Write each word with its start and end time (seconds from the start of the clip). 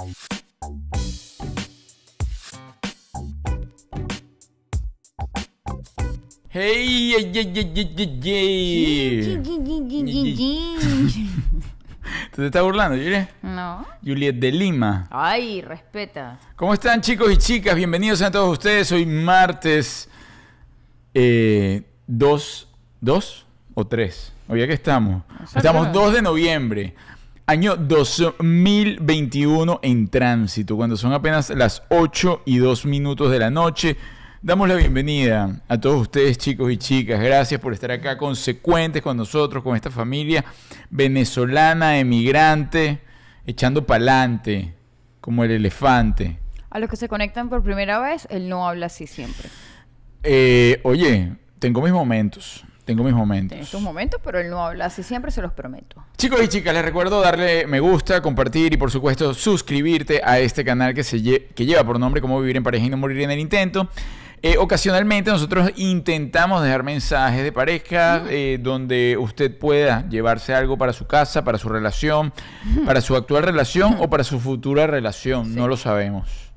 Hey, 0.00 0.14
hey, 6.48 7.32
hey, 7.34 8.20
hey. 8.22 9.42
¿Tú 12.30 12.36
te 12.36 12.46
estás 12.46 12.62
burlando, 12.62 12.96
Juliet? 12.96 13.28
No. 13.42 13.84
Juliet 14.02 14.36
de 14.36 14.50
Lima. 14.52 15.06
Ay, 15.10 15.60
respeta. 15.60 16.38
¿Cómo 16.56 16.72
están 16.72 17.02
chicos 17.02 17.30
y 17.30 17.36
chicas? 17.36 17.74
Bienvenidos 17.74 18.22
a 18.22 18.30
todos 18.30 18.52
ustedes. 18.52 18.90
Hoy 18.92 19.04
martes 19.04 20.08
2, 21.12 22.68
2 23.00 23.46
o 23.74 23.86
3. 23.86 24.32
Hoy 24.48 24.62
aquí 24.62 24.72
estamos. 24.72 25.24
Estamos 25.54 25.92
2 25.92 26.14
de 26.14 26.22
noviembre. 26.22 26.94
Año 27.50 27.74
2021 27.74 29.80
en 29.82 30.06
tránsito, 30.06 30.76
cuando 30.76 30.96
son 30.96 31.12
apenas 31.12 31.50
las 31.50 31.82
8 31.88 32.42
y 32.44 32.58
2 32.58 32.86
minutos 32.86 33.32
de 33.32 33.40
la 33.40 33.50
noche. 33.50 33.96
Damos 34.40 34.68
la 34.68 34.76
bienvenida 34.76 35.60
a 35.66 35.80
todos 35.80 36.02
ustedes, 36.02 36.38
chicos 36.38 36.70
y 36.70 36.76
chicas. 36.76 37.20
Gracias 37.20 37.60
por 37.60 37.72
estar 37.72 37.90
acá 37.90 38.16
consecuentes 38.16 39.02
con 39.02 39.16
nosotros, 39.16 39.64
con 39.64 39.74
esta 39.74 39.90
familia 39.90 40.44
venezolana, 40.90 41.98
emigrante, 41.98 43.00
echando 43.44 43.84
pa'lante, 43.84 44.72
como 45.20 45.42
el 45.42 45.50
elefante. 45.50 46.38
A 46.70 46.78
los 46.78 46.88
que 46.88 46.94
se 46.94 47.08
conectan 47.08 47.48
por 47.48 47.64
primera 47.64 47.98
vez, 47.98 48.28
él 48.30 48.48
no 48.48 48.68
habla 48.68 48.86
así 48.86 49.08
siempre. 49.08 49.48
Eh, 50.22 50.80
oye, 50.84 51.32
tengo 51.58 51.82
mis 51.82 51.92
momentos. 51.92 52.64
Tengo 52.90 53.04
mis 53.04 53.14
momentos. 53.14 53.56
En 53.56 53.62
estos 53.62 53.80
momentos, 53.80 54.20
pero 54.24 54.40
él 54.40 54.50
no 54.50 54.66
habla 54.66 54.86
así 54.86 55.04
siempre, 55.04 55.30
se 55.30 55.40
los 55.40 55.52
prometo. 55.52 56.02
Chicos 56.18 56.40
y 56.42 56.48
chicas, 56.48 56.74
les 56.74 56.84
recuerdo 56.84 57.20
darle 57.20 57.64
me 57.68 57.78
gusta, 57.78 58.20
compartir 58.20 58.72
y 58.72 58.76
por 58.76 58.90
supuesto 58.90 59.32
suscribirte 59.32 60.20
a 60.24 60.40
este 60.40 60.64
canal 60.64 60.92
que, 60.92 61.04
se 61.04 61.18
lle- 61.18 61.46
que 61.54 61.66
lleva 61.66 61.84
por 61.84 62.00
nombre 62.00 62.20
Cómo 62.20 62.40
vivir 62.40 62.56
en 62.56 62.64
pareja 62.64 62.86
y 62.86 62.90
no 62.90 62.96
morir 62.96 63.20
en 63.20 63.30
el 63.30 63.38
intento. 63.38 63.88
Eh, 64.42 64.56
ocasionalmente 64.58 65.30
nosotros 65.30 65.70
intentamos 65.76 66.64
dejar 66.64 66.82
mensajes 66.82 67.44
de 67.44 67.52
pareja 67.52 68.24
eh, 68.28 68.58
donde 68.60 69.16
usted 69.20 69.56
pueda 69.56 70.08
llevarse 70.08 70.52
algo 70.54 70.76
para 70.78 70.92
su 70.92 71.06
casa, 71.06 71.44
para 71.44 71.58
su 71.58 71.68
relación, 71.68 72.32
para 72.86 73.02
su 73.02 73.14
actual 73.14 73.44
relación 73.44 73.98
o 74.00 74.10
para 74.10 74.24
su 74.24 74.40
futura 74.40 74.86
relación. 74.88 75.54
No 75.54 75.68
lo 75.68 75.76
sabemos. 75.76 76.49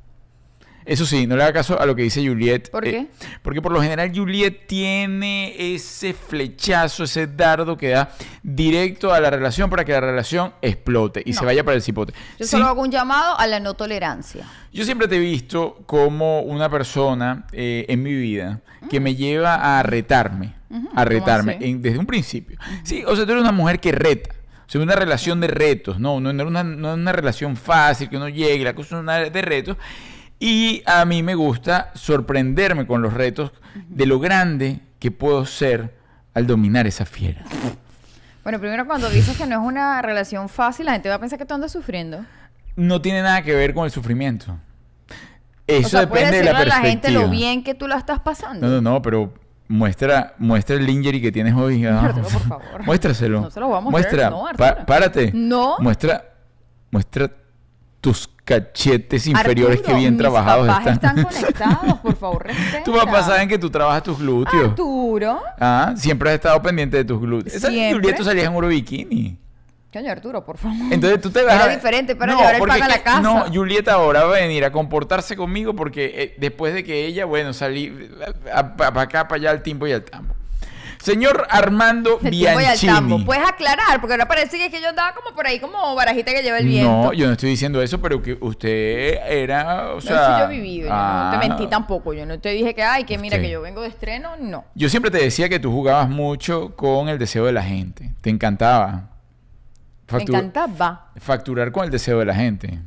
Eso 0.86 1.06
sí, 1.06 1.28
no 1.28 1.36
le 1.36 1.44
haga 1.44 1.54
caso 1.54 1.80
a 1.80 1.86
lo 1.86 1.96
que 1.96 2.02
dice 2.04 2.26
Juliet. 2.28 2.70
¿Por 2.70 2.88
eh, 2.88 2.92
qué? 2.92 3.08
porque 3.42 3.62
por 3.62 3.72
lo 3.72 3.82
general 3.82 4.12
Juliet 4.14 4.68
tiene 4.68 5.74
ese 5.76 6.14
flechazo, 6.14 7.04
ese 7.06 7.28
dardo 7.28 7.78
que 7.78 7.90
da 7.90 8.10
directo 8.42 9.14
a 9.14 9.20
la 9.20 9.30
relación 9.30 9.70
para 9.70 9.86
que 9.86 9.92
la 9.94 10.02
relación 10.02 10.54
explote 10.62 11.22
y 11.26 11.32
No. 11.32 11.40
se 11.40 11.46
vaya 11.46 11.64
para 11.64 11.76
el 11.76 11.82
cipote. 11.82 12.14
Yo 12.40 12.46
Sí, 12.46 12.52
solo 12.52 12.66
hago 12.66 12.82
un 12.82 12.92
llamado 12.92 13.38
a 13.40 13.48
la 13.48 13.60
no 13.60 13.74
tolerancia. 13.76 14.46
yo 14.74 14.84
siempre 14.86 15.08
te 15.08 15.16
he 15.16 15.20
visto 15.20 15.84
como 15.86 16.42
una 16.42 16.70
persona 16.70 17.46
eh, 17.52 17.86
en 17.88 18.04
mi 18.04 18.14
vida 18.14 18.62
que 18.90 19.00
me 19.00 19.16
lleva 19.16 19.80
a 19.80 19.84
retarme, 19.84 20.56
a 20.70 20.70
¿cómo 20.70 21.06
retarme 21.06 21.58
en- 21.62 21.82
desde 21.82 21.98
un 22.00 22.06
principio. 22.06 22.58
Sí, 22.84 23.04
o 23.06 23.16
sea, 23.16 23.26
tú 23.26 23.32
eres 23.32 23.42
una 23.44 23.52
mujer 23.52 23.80
que 23.80 23.92
reta. 23.92 24.36
O 24.68 24.70
sea, 24.74 24.82
una 24.82 24.96
relación 24.96 25.40
de 25.40 25.48
retos, 25.48 26.00
no, 26.00 26.20
no, 26.20 26.34
no 26.34 26.44
es 26.44 26.48
una, 26.50 26.64
no 26.64 26.90
es 26.94 26.98
una 26.98 27.12
relación 27.12 27.56
fácil, 27.56 28.10
que 28.10 28.18
uno 28.18 28.28
llegue, 28.30 28.64
la 28.64 28.74
cosa 28.74 28.96
es 28.98 29.02
una 29.02 29.18
de 29.20 29.42
retos. 29.42 29.78
Y 30.46 30.84
a 30.86 31.06
mí 31.06 31.24
me 31.24 31.36
gusta 31.36 31.92
sorprenderme 31.94 32.86
con 32.86 33.02
los 33.02 33.14
retos 33.14 33.54
de 33.88 34.06
lo 34.06 34.20
grande 34.20 34.82
que 35.00 35.10
puedo 35.10 35.46
ser 35.46 35.96
al 36.34 36.48
dominar 36.48 36.86
esa 36.86 37.06
fiera. 37.06 37.44
Bueno, 38.44 38.60
primero 38.60 38.86
cuando 38.86 39.10
dices 39.10 39.38
que 39.38 39.46
no 39.46 39.62
es 39.62 39.66
una 39.66 40.02
relación 40.02 40.50
fácil, 40.50 40.88
la 40.88 40.92
gente 40.92 41.08
va 41.08 41.16
a 41.16 41.20
pensar 41.20 41.40
que 41.40 41.46
tú 41.46 41.54
andas 41.54 41.72
sufriendo. 41.72 42.26
No 42.76 43.02
tiene 43.02 43.22
nada 43.22 43.42
que 43.42 43.54
ver 43.56 43.74
con 43.74 43.86
el 43.86 43.92
sufrimiento. 43.92 44.58
Eso 45.66 45.88
o 45.88 45.90
sea, 45.90 46.10
puedes 46.10 46.26
depende 46.26 46.40
de 46.40 46.44
la 46.44 46.60
decirle 46.60 46.74
a 46.74 46.76
la 46.76 46.82
perspectiva. 46.82 46.92
gente 46.92 47.12
lo 47.12 47.30
bien 47.30 47.64
que 47.64 47.74
tú 47.74 47.88
la 47.88 47.96
estás 47.96 48.20
pasando. 48.20 48.68
No, 48.68 48.82
no, 48.82 48.82
no, 48.96 49.02
pero 49.02 49.34
muestra, 49.70 50.34
muestra 50.40 50.76
el 50.76 50.86
lingerie 50.86 51.22
que 51.22 51.32
tienes 51.32 51.54
hoy. 51.56 51.86
abajo. 51.86 52.20
Muéstralo, 52.20 52.30
por 52.50 52.60
favor. 52.62 52.84
Muéstraselo. 52.86 53.42
No 53.42 53.50
se 53.50 53.60
lo 53.62 53.68
voy 53.70 53.78
a 53.78 53.80
mostrar, 53.80 54.02
Muestra. 54.04 54.30
no, 54.30 54.58
Pa- 54.58 54.68
Arturo. 54.68 54.86
párate. 54.88 55.32
No. 55.34 55.78
Muestra, 55.80 56.26
muestra 56.92 57.32
tus 58.02 58.28
cachetes 58.46 59.26
inferiores 59.28 59.78
Arturo, 59.80 59.94
que 59.96 60.00
bien 60.00 60.14
mis 60.14 60.20
trabajados 60.22 60.68
papás 60.68 60.88
están. 60.88 61.18
están 61.20 61.24
conectados, 61.42 62.00
por 62.00 62.16
favor, 62.16 62.44
respeta. 62.46 62.84
Tus 62.84 62.98
papás 62.98 63.26
saben 63.26 63.48
que 63.48 63.58
tú 63.58 63.70
trabajas 63.70 64.04
tus 64.04 64.18
glúteos. 64.20 64.70
Arturo. 64.70 65.42
Ah, 65.60 65.94
siempre 65.96 66.30
has 66.30 66.36
estado 66.36 66.62
pendiente 66.62 66.98
de 66.98 67.06
tus 67.06 67.20
glúteos. 67.22 67.56
Esa. 67.56 67.68
Julieta, 67.70 68.16
tú 68.18 68.24
salías 68.24 68.48
en 68.48 68.56
uro 68.56 68.68
bikini. 68.68 69.38
Coño, 69.94 70.12
Arturo, 70.12 70.44
por 70.44 70.58
favor. 70.58 70.78
Entonces 70.92 71.22
tú 71.22 71.30
te 71.30 71.44
vas 71.44 71.54
Era 71.54 71.66
a- 71.66 71.76
diferente 71.76 72.16
para 72.16 72.36
llevar 72.36 72.56
el 72.56 72.62
pan 72.62 72.82
a 72.82 72.88
la 72.88 73.04
casa. 73.04 73.22
No, 73.22 73.46
Julieta 73.54 73.94
ahora 73.94 74.24
va 74.24 74.38
a 74.38 74.40
venir 74.40 74.66
a 74.66 74.72
comportarse 74.72 75.36
conmigo 75.36 75.76
porque 75.76 76.12
eh, 76.16 76.36
después 76.40 76.74
de 76.74 76.84
que 76.84 77.06
ella, 77.06 77.26
bueno, 77.26 77.54
salí 77.54 78.10
para 78.76 79.02
acá, 79.02 79.28
para 79.28 79.40
allá, 79.40 79.52
al 79.52 79.62
timbo 79.62 79.86
y 79.88 79.92
al 79.92 80.04
tambo. 80.04 80.34
Señor 81.04 81.46
Armando 81.50 82.18
tiempo 82.30 82.62
y 82.62 82.64
al 82.66 82.80
tambo. 82.80 83.08
Bianchini. 83.18 83.26
Puedes 83.26 83.46
aclarar, 83.46 84.00
porque 84.00 84.14
ahora 84.14 84.26
parece 84.26 84.58
que, 84.58 84.66
es 84.68 84.72
que 84.72 84.82
yo 84.82 84.88
andaba 84.88 85.14
como 85.14 85.36
por 85.36 85.46
ahí 85.46 85.60
como 85.60 85.94
barajita 85.96 86.32
que 86.32 86.42
lleva 86.42 86.60
el 86.60 86.66
viento. 86.66 86.90
No, 86.90 87.12
yo 87.14 87.26
no 87.28 87.34
estoy 87.34 87.50
diciendo 87.50 87.82
eso, 87.82 88.00
pero 88.00 88.22
que 88.22 88.38
usted 88.40 89.20
era, 89.28 89.90
o 89.92 89.96
No, 89.96 90.02
sea... 90.02 90.38
eso 90.38 90.40
yo 90.46 90.48
vivido, 90.50 90.88
yo 90.88 90.94
no 90.94 91.30
te 91.32 91.36
ah, 91.36 91.40
mentí 91.46 91.68
tampoco. 91.68 92.14
Yo 92.14 92.26
no 92.26 92.40
te 92.40 92.50
dije 92.50 92.74
que, 92.74 92.84
ay, 92.84 93.04
que 93.04 93.18
mira, 93.18 93.38
que 93.38 93.50
yo 93.50 93.62
vengo 93.62 93.82
de 93.82 93.90
estreno, 93.90 94.38
no. 94.40 94.64
Yo 94.76 94.88
siempre 94.88 95.12
te 95.12 95.18
decía 95.18 95.50
que 95.50 95.60
tú 95.60 95.72
jugabas 95.74 96.08
mucho 96.10 96.74
con 96.78 97.10
el 97.10 97.20
deseo 97.20 97.46
de 97.46 97.52
la 97.52 97.64
gente. 97.64 98.14
Te 98.22 98.30
encantaba. 98.30 99.10
Me 100.10 100.20
Factu- 100.20 100.30
encantaba. 100.30 101.12
Facturar 101.18 101.72
con 101.74 101.84
el 101.84 101.92
deseo 101.92 102.20
de 102.20 102.26
la 102.26 102.36
gente. 102.36 102.80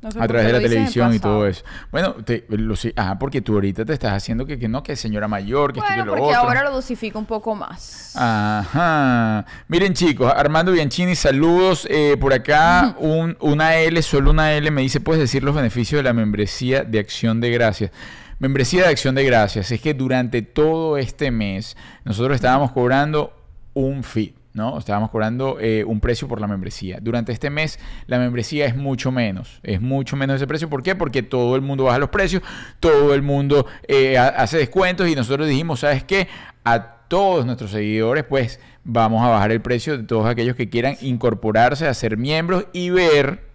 No 0.00 0.12
sé 0.12 0.20
a 0.22 0.28
través 0.28 0.46
de 0.46 0.52
la 0.52 0.60
televisión 0.60 1.12
y 1.12 1.18
todo 1.18 1.46
eso. 1.46 1.64
Bueno, 1.90 2.14
te, 2.24 2.46
lo, 2.50 2.74
ah, 2.96 3.18
porque 3.18 3.40
tú 3.40 3.54
ahorita 3.54 3.84
te 3.84 3.92
estás 3.92 4.12
haciendo 4.12 4.46
que, 4.46 4.56
que 4.56 4.68
no, 4.68 4.82
que 4.82 4.94
señora 4.94 5.26
mayor, 5.26 5.72
que 5.72 5.80
esto 5.80 5.88
Bueno, 5.90 6.04
que 6.04 6.06
lo 6.06 6.16
porque 6.16 6.36
otro. 6.36 6.48
ahora 6.48 6.62
lo 6.62 6.70
dosifico 6.70 7.18
un 7.18 7.26
poco 7.26 7.56
más. 7.56 8.14
Ajá. 8.14 9.44
Miren 9.66 9.94
chicos, 9.94 10.32
Armando 10.34 10.70
Bianchini, 10.70 11.16
saludos. 11.16 11.86
Eh, 11.90 12.16
por 12.20 12.32
acá 12.32 12.94
un, 12.98 13.36
una 13.40 13.76
L, 13.76 14.00
solo 14.02 14.30
una 14.30 14.52
L, 14.52 14.70
me 14.70 14.82
dice, 14.82 15.00
puedes 15.00 15.20
decir 15.20 15.42
los 15.42 15.54
beneficios 15.54 15.98
de 15.98 16.04
la 16.04 16.12
membresía 16.12 16.84
de 16.84 17.00
Acción 17.00 17.40
de 17.40 17.50
Gracias. 17.50 17.90
Membresía 18.38 18.84
de 18.84 18.90
Acción 18.90 19.16
de 19.16 19.24
Gracias. 19.24 19.72
Es 19.72 19.80
que 19.80 19.94
durante 19.94 20.42
todo 20.42 20.96
este 20.96 21.32
mes 21.32 21.76
nosotros 22.04 22.36
estábamos 22.36 22.70
cobrando 22.70 23.32
un 23.74 24.04
fee. 24.04 24.37
¿No? 24.58 24.76
Estábamos 24.78 25.08
cobrando 25.10 25.56
eh, 25.58 25.84
un 25.84 26.00
precio 26.00 26.28
por 26.28 26.38
la 26.42 26.46
membresía. 26.46 26.98
Durante 27.00 27.32
este 27.32 27.48
mes 27.48 27.78
la 28.06 28.18
membresía 28.18 28.66
es 28.66 28.76
mucho 28.76 29.10
menos, 29.10 29.60
es 29.62 29.80
mucho 29.80 30.14
menos 30.16 30.36
ese 30.36 30.46
precio. 30.46 30.68
¿Por 30.68 30.82
qué? 30.82 30.94
Porque 30.94 31.22
todo 31.22 31.56
el 31.56 31.62
mundo 31.62 31.84
baja 31.84 31.98
los 31.98 32.10
precios, 32.10 32.42
todo 32.80 33.14
el 33.14 33.22
mundo 33.22 33.64
eh, 33.86 34.18
ha- 34.18 34.28
hace 34.28 34.58
descuentos 34.58 35.08
y 35.08 35.14
nosotros 35.14 35.48
dijimos, 35.48 35.80
¿sabes 35.80 36.04
qué? 36.04 36.28
A 36.64 36.96
todos 37.08 37.46
nuestros 37.46 37.70
seguidores, 37.70 38.24
pues 38.24 38.60
vamos 38.84 39.24
a 39.24 39.28
bajar 39.30 39.50
el 39.52 39.62
precio 39.62 39.96
de 39.96 40.04
todos 40.04 40.26
aquellos 40.26 40.56
que 40.56 40.68
quieran 40.68 40.96
incorporarse 41.00 41.86
a 41.88 41.94
ser 41.94 42.18
miembros 42.18 42.66
y 42.74 42.90
ver, 42.90 43.48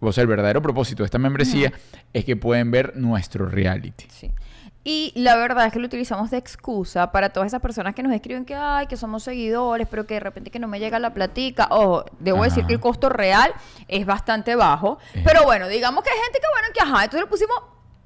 o 0.00 0.12
sea, 0.12 0.22
el 0.22 0.28
verdadero 0.28 0.60
propósito 0.60 1.02
de 1.02 1.06
esta 1.06 1.18
membresía 1.18 1.72
es 2.12 2.24
que 2.26 2.36
pueden 2.36 2.70
ver 2.70 2.92
nuestro 2.96 3.46
reality. 3.46 4.04
Sí. 4.10 4.30
Y 4.82 5.12
la 5.14 5.36
verdad 5.36 5.66
es 5.66 5.72
que 5.74 5.78
lo 5.78 5.86
utilizamos 5.86 6.30
de 6.30 6.38
excusa 6.38 7.12
para 7.12 7.28
todas 7.28 7.48
esas 7.48 7.60
personas 7.60 7.94
que 7.94 8.02
nos 8.02 8.12
escriben 8.14 8.46
que, 8.46 8.54
ay, 8.54 8.86
que 8.86 8.96
somos 8.96 9.22
seguidores, 9.22 9.86
pero 9.90 10.06
que 10.06 10.14
de 10.14 10.20
repente 10.20 10.50
que 10.50 10.58
no 10.58 10.68
me 10.68 10.78
llega 10.80 10.98
la 10.98 11.12
platica. 11.12 11.68
Ojo, 11.70 12.06
debo 12.18 12.38
Ajá. 12.38 12.46
decir 12.46 12.64
que 12.66 12.72
el 12.72 12.80
costo 12.80 13.10
real 13.10 13.52
es 13.88 14.06
bastante 14.06 14.54
bajo. 14.56 14.98
Pero 15.24 15.44
bueno, 15.44 15.68
digamos 15.68 16.02
que 16.02 16.08
hay 16.10 16.18
gente 16.24 16.38
que, 16.40 16.46
bueno, 16.52 16.68
que 16.72 16.80
ajá, 16.80 17.04
entonces 17.04 17.20
lo 17.20 17.28
pusimos 17.28 17.56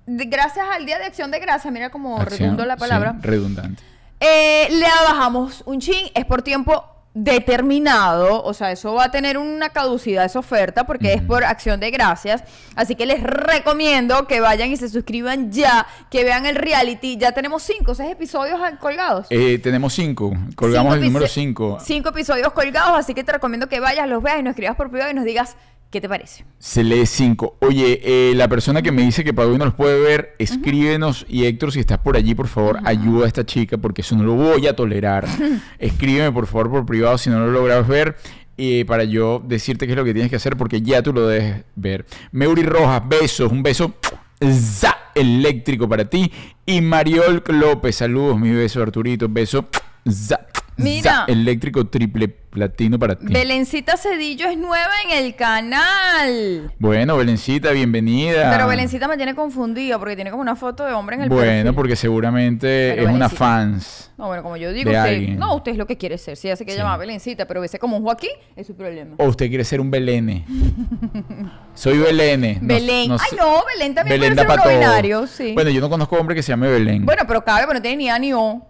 de- 0.06 0.24
gracias 0.24 0.66
al 0.68 0.84
Día 0.84 0.98
de 0.98 1.04
Acción 1.04 1.30
de 1.30 1.38
Gracias, 1.38 1.72
mira 1.72 1.90
como 1.90 2.18
Acción, 2.20 2.40
redundo 2.40 2.66
la 2.66 2.74
sí, 2.74 2.80
palabra. 2.80 3.14
redundante. 3.20 3.82
Eh, 4.18 4.68
le 4.70 4.86
bajamos 5.08 5.62
un 5.66 5.80
chin, 5.80 6.08
es 6.14 6.24
por 6.24 6.42
tiempo 6.42 6.84
determinado, 7.14 8.42
o 8.42 8.52
sea, 8.54 8.72
eso 8.72 8.92
va 8.94 9.04
a 9.04 9.10
tener 9.12 9.38
una 9.38 9.68
caducidad 9.68 10.24
esa 10.24 10.40
oferta 10.40 10.84
porque 10.84 11.12
es 11.12 11.22
por 11.22 11.44
acción 11.44 11.78
de 11.78 11.92
gracias, 11.92 12.42
así 12.74 12.96
que 12.96 13.06
les 13.06 13.22
recomiendo 13.22 14.26
que 14.26 14.40
vayan 14.40 14.72
y 14.72 14.76
se 14.76 14.88
suscriban 14.88 15.52
ya, 15.52 15.86
que 16.10 16.24
vean 16.24 16.44
el 16.44 16.56
reality, 16.56 17.16
ya 17.16 17.30
tenemos 17.30 17.62
cinco, 17.62 17.92
o 17.92 17.94
seis 17.94 18.10
episodios 18.10 18.58
ah, 18.60 18.78
colgados. 18.80 19.28
Eh, 19.30 19.60
tenemos 19.62 19.94
cinco, 19.94 20.32
colgamos 20.56 20.94
Cinco 20.94 21.04
el 21.04 21.12
número 21.12 21.26
cinco. 21.28 21.78
Cinco 21.80 22.08
episodios 22.08 22.52
colgados, 22.52 22.98
así 22.98 23.14
que 23.14 23.22
te 23.22 23.30
recomiendo 23.30 23.68
que 23.68 23.78
vayas, 23.78 24.08
los 24.08 24.20
veas 24.20 24.40
y 24.40 24.42
nos 24.42 24.50
escribas 24.50 24.74
por 24.74 24.90
privado 24.90 25.12
y 25.12 25.14
nos 25.14 25.24
digas 25.24 25.56
qué 25.94 26.00
te 26.00 26.08
parece. 26.08 26.44
Se 26.58 26.82
lee 26.82 27.06
5. 27.06 27.58
Oye, 27.60 28.00
eh, 28.02 28.34
la 28.34 28.48
persona 28.48 28.82
que 28.82 28.90
me 28.90 29.02
dice 29.02 29.22
que 29.22 29.32
Pablo 29.32 29.56
no 29.56 29.64
los 29.66 29.74
puede 29.74 29.98
ver, 30.00 30.34
escríbenos. 30.40 31.24
Y 31.28 31.44
Héctor, 31.46 31.70
si 31.70 31.78
estás 31.78 31.98
por 31.98 32.16
allí, 32.16 32.34
por 32.34 32.48
favor, 32.48 32.80
ayuda 32.84 33.24
a 33.24 33.28
esta 33.28 33.46
chica, 33.46 33.78
porque 33.78 34.00
eso 34.02 34.16
no 34.16 34.24
lo 34.24 34.34
voy 34.34 34.66
a 34.66 34.74
tolerar. 34.74 35.24
Escríbeme, 35.78 36.32
por 36.32 36.46
favor, 36.48 36.68
por 36.70 36.84
privado 36.86 37.16
si 37.16 37.30
no 37.30 37.38
lo 37.38 37.52
logras 37.52 37.86
ver. 37.86 38.16
eh, 38.56 38.84
para 38.86 39.04
yo 39.04 39.40
decirte 39.44 39.86
qué 39.86 39.92
es 39.92 39.96
lo 39.96 40.04
que 40.04 40.12
tienes 40.12 40.30
que 40.30 40.36
hacer, 40.36 40.56
porque 40.56 40.82
ya 40.82 41.00
tú 41.02 41.12
lo 41.12 41.26
debes 41.28 41.64
ver. 41.76 42.04
Meuri 42.32 42.62
Rojas, 42.64 43.02
besos, 43.08 43.50
un 43.52 43.62
beso 43.62 43.94
za, 44.42 44.96
eléctrico 45.14 45.88
para 45.88 46.04
ti. 46.10 46.30
Y 46.66 46.80
Mariol 46.80 47.42
López, 47.48 47.94
saludos, 47.96 48.38
mi 48.38 48.50
beso, 48.50 48.82
Arturito, 48.82 49.28
beso 49.28 49.66
za, 50.10 50.46
Mira. 50.76 51.02
Za- 51.02 51.24
eléctrico 51.28 51.86
triple 51.86 52.28
platino 52.28 52.98
para 52.98 53.16
ti. 53.16 53.26
Belencita 53.32 53.96
Cedillo 53.96 54.48
es 54.48 54.56
nueva 54.56 54.90
en 55.04 55.24
el 55.24 55.34
canal. 55.34 56.72
bueno, 56.78 57.16
Belencita, 57.16 57.70
bienvenida. 57.72 58.50
Pero 58.50 58.68
Belencita 58.68 59.08
me 59.08 59.16
tiene 59.16 59.34
confundida 59.34 59.98
porque 59.98 60.14
tiene 60.14 60.30
como 60.30 60.40
una 60.42 60.54
foto 60.56 60.84
de 60.84 60.92
hombre 60.92 61.16
en 61.16 61.22
el 61.22 61.28
Bueno, 61.28 61.46
perfil. 61.46 61.74
porque 61.74 61.96
seguramente 61.96 62.92
Pero 62.96 63.08
es 63.08 63.14
una 63.14 63.28
fans. 63.28 64.12
No, 64.16 64.28
bueno, 64.28 64.42
como 64.44 64.56
yo 64.56 64.72
digo, 64.72 64.90
de 64.90 64.96
usted, 64.96 65.10
alguien. 65.14 65.38
no, 65.38 65.56
usted 65.56 65.72
es 65.72 65.78
lo 65.78 65.86
que 65.86 65.96
quiere 65.96 66.16
ser. 66.18 66.36
Si 66.36 66.48
se 66.48 66.56
quiere 66.58 66.72
Sí. 66.74 66.78
llamar 66.78 66.98
Belencita, 67.00 67.46
pero 67.48 67.60
verse 67.60 67.78
como 67.80 67.96
un 67.96 68.04
Joaquín, 68.04 68.30
es 68.54 68.66
su 68.66 68.76
problema. 68.76 69.16
O 69.18 69.24
usted 69.26 69.48
quiere 69.48 69.64
ser 69.64 69.80
un 69.80 69.90
Belene. 69.90 70.44
Soy 71.74 71.98
Belene. 71.98 72.58
No- 72.60 72.68
Belén. 72.68 73.08
no 73.08 73.16
Ay, 73.18 73.36
no, 73.36 73.62
Belén 73.72 73.94
también 73.94 74.20
Belén 74.20 74.36
puede 74.36 74.48
ser 74.60 74.68
un 74.74 74.78
binario, 74.80 75.26
sí. 75.26 75.52
Bueno, 75.54 75.70
yo 75.70 75.80
no 75.80 75.90
conozco 75.90 76.16
hombre 76.16 76.36
que 76.36 76.42
se 76.42 76.52
llame 76.52 76.68
Belén. 76.68 77.04
Bueno, 77.04 77.22
pero 77.26 77.44
cabe, 77.44 77.62
pero 77.62 77.74
no 77.74 77.82
tiene 77.82 77.96
ni 77.96 78.08
A 78.10 78.18
ni 78.18 78.32
O. 78.32 78.64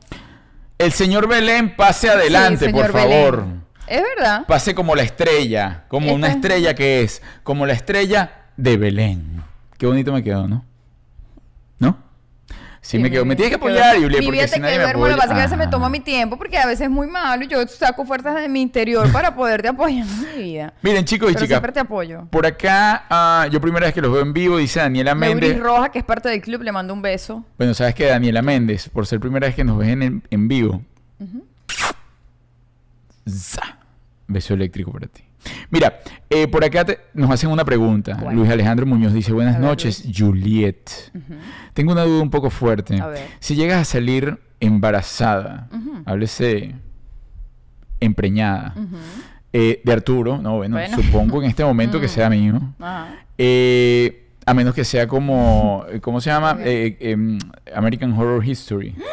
El 0.78 0.92
señor 0.92 1.28
Belén 1.28 1.76
pase 1.76 2.10
adelante, 2.10 2.66
Sí, 2.66 2.72
por 2.72 2.90
favor. 2.92 3.40
Belén. 3.42 3.64
Es 3.86 4.02
verdad. 4.16 4.46
Pase 4.46 4.74
como 4.74 4.94
la 4.94 5.02
estrella, 5.02 5.84
como 5.88 6.12
una 6.12 6.28
estrella 6.28 6.74
que 6.74 7.02
es, 7.02 7.22
como 7.42 7.66
la 7.66 7.74
estrella 7.74 8.46
de 8.56 8.76
Belén. 8.76 9.42
Qué 9.78 9.86
bonito 9.86 10.12
me 10.12 10.22
quedó. 10.22 10.48
¿No? 10.48 10.64
Sí, 12.84 12.98
me 12.98 13.04
mi 13.04 13.10
quedó. 13.10 13.25
Me 13.25 13.34
tienes 13.34 13.48
que 13.48 13.56
apoyar, 13.56 13.96
Julia, 13.96 14.19
porque 14.19 14.31
vida 14.31 14.46
si 14.46 14.60
nadie 14.60 14.75
quedó 14.75 14.84
me 14.84 14.90
hermosa. 14.90 15.08
Lo 15.12 15.16
que 15.16 15.22
apoya. 15.22 15.28
pasa 15.28 15.32
es 15.32 15.36
que 15.36 15.40
a 15.40 15.44
veces 15.46 15.58
me 15.58 15.66
toma 15.69 15.88
mi 15.88 16.00
tiempo 16.00 16.36
porque 16.36 16.58
a 16.58 16.66
veces 16.66 16.82
es 16.82 16.90
muy 16.90 17.06
malo 17.06 17.42
y 17.42 17.46
yo 17.48 17.66
saco 17.66 18.04
fuerzas 18.04 18.34
de 18.34 18.46
mi 18.46 18.60
interior 18.60 19.10
para 19.10 19.34
poderte 19.34 19.69
apoyar 19.69 20.06
en 20.06 20.20
mi 20.20 20.42
vida. 20.42 20.75
Miren, 20.82 21.06
chicos 21.06 21.31
y 21.31 21.32
Pero 21.32 21.46
chicas, 21.46 21.56
siempre 21.56 21.72
te 21.72 21.81
apoyo. 21.81 22.26
por 22.31 22.44
acá, 22.44 23.06
ah, 23.08 23.48
yo 23.50 23.58
primera 23.58 23.86
vez 23.86 23.94
que 23.94 24.02
los 24.02 24.12
veo 24.12 24.20
en 24.20 24.34
vivo, 24.34 24.58
dice 24.58 24.81
Daniela 24.81 25.14
Méndez. 25.14 25.58
Roja, 25.58 25.88
que 25.88 25.98
es 25.98 26.04
parte 26.04 26.28
del 26.28 26.42
club, 26.42 26.60
le 26.60 26.72
mando 26.72 26.92
un 26.92 27.00
beso. 27.00 27.42
Bueno, 27.56 27.72
sabes 27.72 27.94
que 27.94 28.04
Daniela 28.04 28.42
Méndez, 28.42 28.90
por 28.90 29.06
ser 29.06 29.19
primera 29.19 29.46
vez 29.46 29.56
que 29.56 29.64
nos 29.64 29.78
ves 29.78 29.88
en, 29.88 30.22
en 30.31 30.48
vivo. 30.48 30.82
Za. 33.26 33.78
Beso 34.26 34.52
eléctrico 34.52 34.92
para 34.92 35.06
ti. 35.06 35.22
Mira, 35.74 36.00
eh, 36.30 36.46
por 36.46 36.64
acá 36.64 36.84
te- 36.84 37.00
nos 37.14 37.28
hacen 37.32 37.50
una 37.50 37.64
pregunta. 37.64 38.16
Luis 38.32 38.48
Alejandro 38.48 38.86
Muñoz 38.86 39.12
dice, 39.12 39.32
buenas 39.32 39.54
ver, 39.54 39.62
noches, 39.64 40.04
Juliet. 40.16 40.88
Tengo 41.72 41.90
una 41.90 42.02
duda 42.04 42.22
un 42.22 42.30
poco 42.30 42.48
fuerte. 42.48 43.00
A 43.00 43.08
ver. 43.08 43.26
Si 43.40 43.56
llegas 43.56 43.80
a 43.80 43.84
salir 43.84 44.38
embarazada, 44.60 45.68
háblese 46.04 46.76
empreñada, 48.00 48.74
eh, 49.52 49.80
de 49.84 49.92
Arturo, 49.92 50.38
no, 50.38 50.56
bueno, 50.58 50.76
Bueno. 50.76 50.96
supongo 50.96 51.42
en 51.42 51.48
este 51.48 51.64
momento 51.64 52.00
que 52.00 52.06
Mm. 52.06 52.10
sea 52.10 52.30
mío. 52.30 52.60
Ajá. 52.78 53.08
Eh, 53.36 54.28
a 54.46 54.54
menos 54.54 54.74
que 54.74 54.84
sea 54.84 55.08
como, 55.08 55.84
¿cómo 56.02 56.20
se 56.20 56.30
llama? 56.30 56.56
Eh, 56.60 56.96
em, 57.00 57.38
American 57.74 58.12
Horror 58.12 58.44
History. 58.44 58.94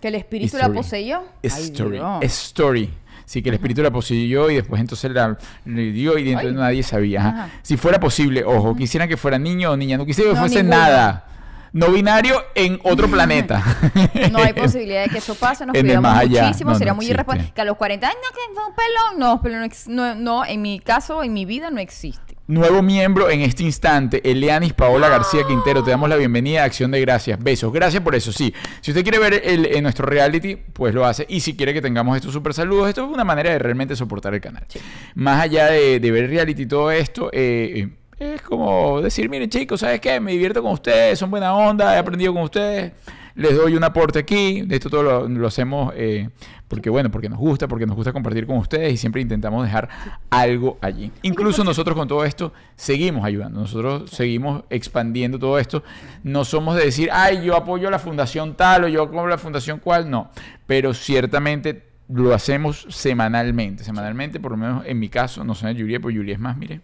Que 0.00 0.08
el 0.08 0.16
espíritu 0.16 0.56
History. 0.56 0.62
la 0.68 0.74
poseyó. 0.74 1.22
Story. 1.42 2.00
Story. 2.22 2.90
Sí, 3.24 3.42
que 3.42 3.48
el 3.48 3.54
espíritu 3.54 3.82
la 3.82 3.90
poseyó 3.90 4.50
y 4.50 4.56
después 4.56 4.80
entonces 4.80 5.10
la, 5.10 5.36
le 5.64 5.92
dio 5.92 6.18
y 6.18 6.24
dentro 6.24 6.48
Ay. 6.48 6.54
nadie 6.54 6.82
sabía. 6.82 7.26
ajá. 7.26 7.48
Si 7.62 7.76
fuera 7.76 7.98
posible, 7.98 8.44
ojo, 8.44 8.76
quisieran 8.76 9.08
que 9.08 9.16
fuera 9.16 9.38
niño 9.38 9.70
o 9.72 9.76
niña, 9.76 9.96
no 9.96 10.04
quisiera 10.04 10.30
que 10.30 10.34
No, 10.34 10.40
fuese 10.40 10.62
nada. 10.62 11.24
No 11.72 11.88
binario 11.90 12.40
en 12.54 12.78
otro 12.84 13.08
planeta. 13.08 13.60
No 14.30 14.38
hay 14.38 14.52
posibilidad 14.54 15.04
de 15.04 15.10
que 15.10 15.18
eso 15.18 15.34
pase, 15.34 15.66
nos 15.66 15.76
cuidamos 15.76 16.28
muchísimo, 16.28 16.70
No, 16.70 16.78
sería 16.78 16.92
no 16.92 16.96
muy 16.96 17.06
irresponsable. 17.06 17.52
Que 17.52 17.60
a 17.60 17.64
los 17.64 17.76
40 17.76 18.06
años, 18.06 18.18
no, 18.22 18.36
que 18.36 18.60
un 18.60 18.74
pelón. 18.76 19.18
No, 19.18 19.42
pero 19.42 19.56
no, 19.88 20.14
no, 20.14 20.44
en 20.44 20.62
mi 20.62 20.78
caso, 20.78 21.24
en 21.24 21.32
mi 21.32 21.44
vida 21.44 21.70
no 21.70 21.80
existe. 21.80 22.23
Nuevo 22.46 22.82
miembro 22.82 23.30
en 23.30 23.40
este 23.40 23.62
instante, 23.62 24.20
Elianis 24.22 24.74
Paola 24.74 25.08
García 25.08 25.46
Quintero. 25.48 25.82
Te 25.82 25.92
damos 25.92 26.10
la 26.10 26.16
bienvenida 26.16 26.60
a 26.60 26.64
Acción 26.66 26.90
de 26.90 27.00
Gracias. 27.00 27.42
Besos. 27.42 27.72
Gracias 27.72 28.02
por 28.02 28.14
eso. 28.14 28.32
Sí, 28.32 28.52
si 28.82 28.90
usted 28.90 29.02
quiere 29.02 29.18
ver 29.18 29.40
el, 29.42 29.64
en 29.64 29.82
nuestro 29.82 30.04
reality, 30.04 30.56
pues 30.56 30.92
lo 30.94 31.06
hace. 31.06 31.24
Y 31.30 31.40
si 31.40 31.56
quiere 31.56 31.72
que 31.72 31.80
tengamos 31.80 32.14
estos 32.16 32.34
super 32.34 32.52
saludos, 32.52 32.90
esto 32.90 33.06
es 33.06 33.10
una 33.10 33.24
manera 33.24 33.48
de 33.48 33.58
realmente 33.58 33.96
soportar 33.96 34.34
el 34.34 34.42
canal. 34.42 34.66
Más 35.14 35.42
allá 35.42 35.68
de, 35.68 35.98
de 36.00 36.10
ver 36.10 36.28
reality 36.28 36.64
y 36.64 36.66
todo 36.66 36.90
esto, 36.90 37.30
eh, 37.32 37.88
eh, 38.18 38.34
es 38.34 38.42
como 38.42 39.00
decir, 39.00 39.30
miren 39.30 39.48
chicos, 39.48 39.80
¿sabes 39.80 40.00
qué? 40.00 40.20
Me 40.20 40.32
divierto 40.32 40.62
con 40.62 40.72
ustedes, 40.72 41.18
son 41.18 41.30
buena 41.30 41.54
onda, 41.54 41.94
he 41.94 41.98
aprendido 41.98 42.34
con 42.34 42.42
ustedes. 42.42 42.92
Les 43.36 43.56
doy 43.56 43.74
un 43.74 43.84
aporte 43.84 44.18
aquí. 44.18 44.64
Esto 44.68 44.90
todo 44.90 45.02
lo, 45.02 45.28
lo 45.28 45.46
hacemos 45.48 45.94
eh, 45.96 46.28
porque, 46.68 46.88
bueno, 46.90 47.10
porque 47.10 47.28
nos 47.28 47.38
gusta, 47.38 47.68
porque 47.68 47.86
nos 47.86 47.94
gusta 47.94 48.12
compartir 48.12 48.46
con 48.46 48.56
ustedes 48.56 48.92
y 48.92 48.96
siempre 48.96 49.20
intentamos 49.20 49.64
dejar 49.64 49.88
algo 50.30 50.78
allí. 50.80 51.12
Incluso 51.22 51.62
nosotros 51.62 51.96
con 51.96 52.08
todo 52.08 52.24
esto 52.24 52.52
seguimos 52.74 53.24
ayudando. 53.24 53.60
Nosotros 53.60 54.10
seguimos 54.10 54.64
expandiendo 54.70 55.38
todo 55.38 55.58
esto. 55.58 55.82
No 56.22 56.44
somos 56.44 56.76
de 56.76 56.86
decir, 56.86 57.10
ay, 57.12 57.44
yo 57.44 57.54
apoyo 57.54 57.88
a 57.88 57.90
la 57.90 57.98
fundación 57.98 58.56
tal 58.56 58.84
o 58.84 58.88
yo 58.88 59.02
apoyo 59.02 59.24
a 59.26 59.28
la 59.28 59.38
fundación 59.38 59.78
cual. 59.78 60.10
No. 60.10 60.30
Pero 60.66 60.94
ciertamente 60.94 61.84
lo 62.08 62.34
hacemos 62.34 62.86
semanalmente. 62.88 63.84
Semanalmente, 63.84 64.40
por 64.40 64.52
lo 64.52 64.56
menos 64.56 64.84
en 64.86 64.98
mi 64.98 65.08
caso, 65.08 65.44
no 65.44 65.54
sé, 65.54 65.72
Julia, 65.74 66.00
pues 66.00 66.16
Julia 66.16 66.34
es 66.34 66.40
más, 66.40 66.56
mire. 66.56 66.80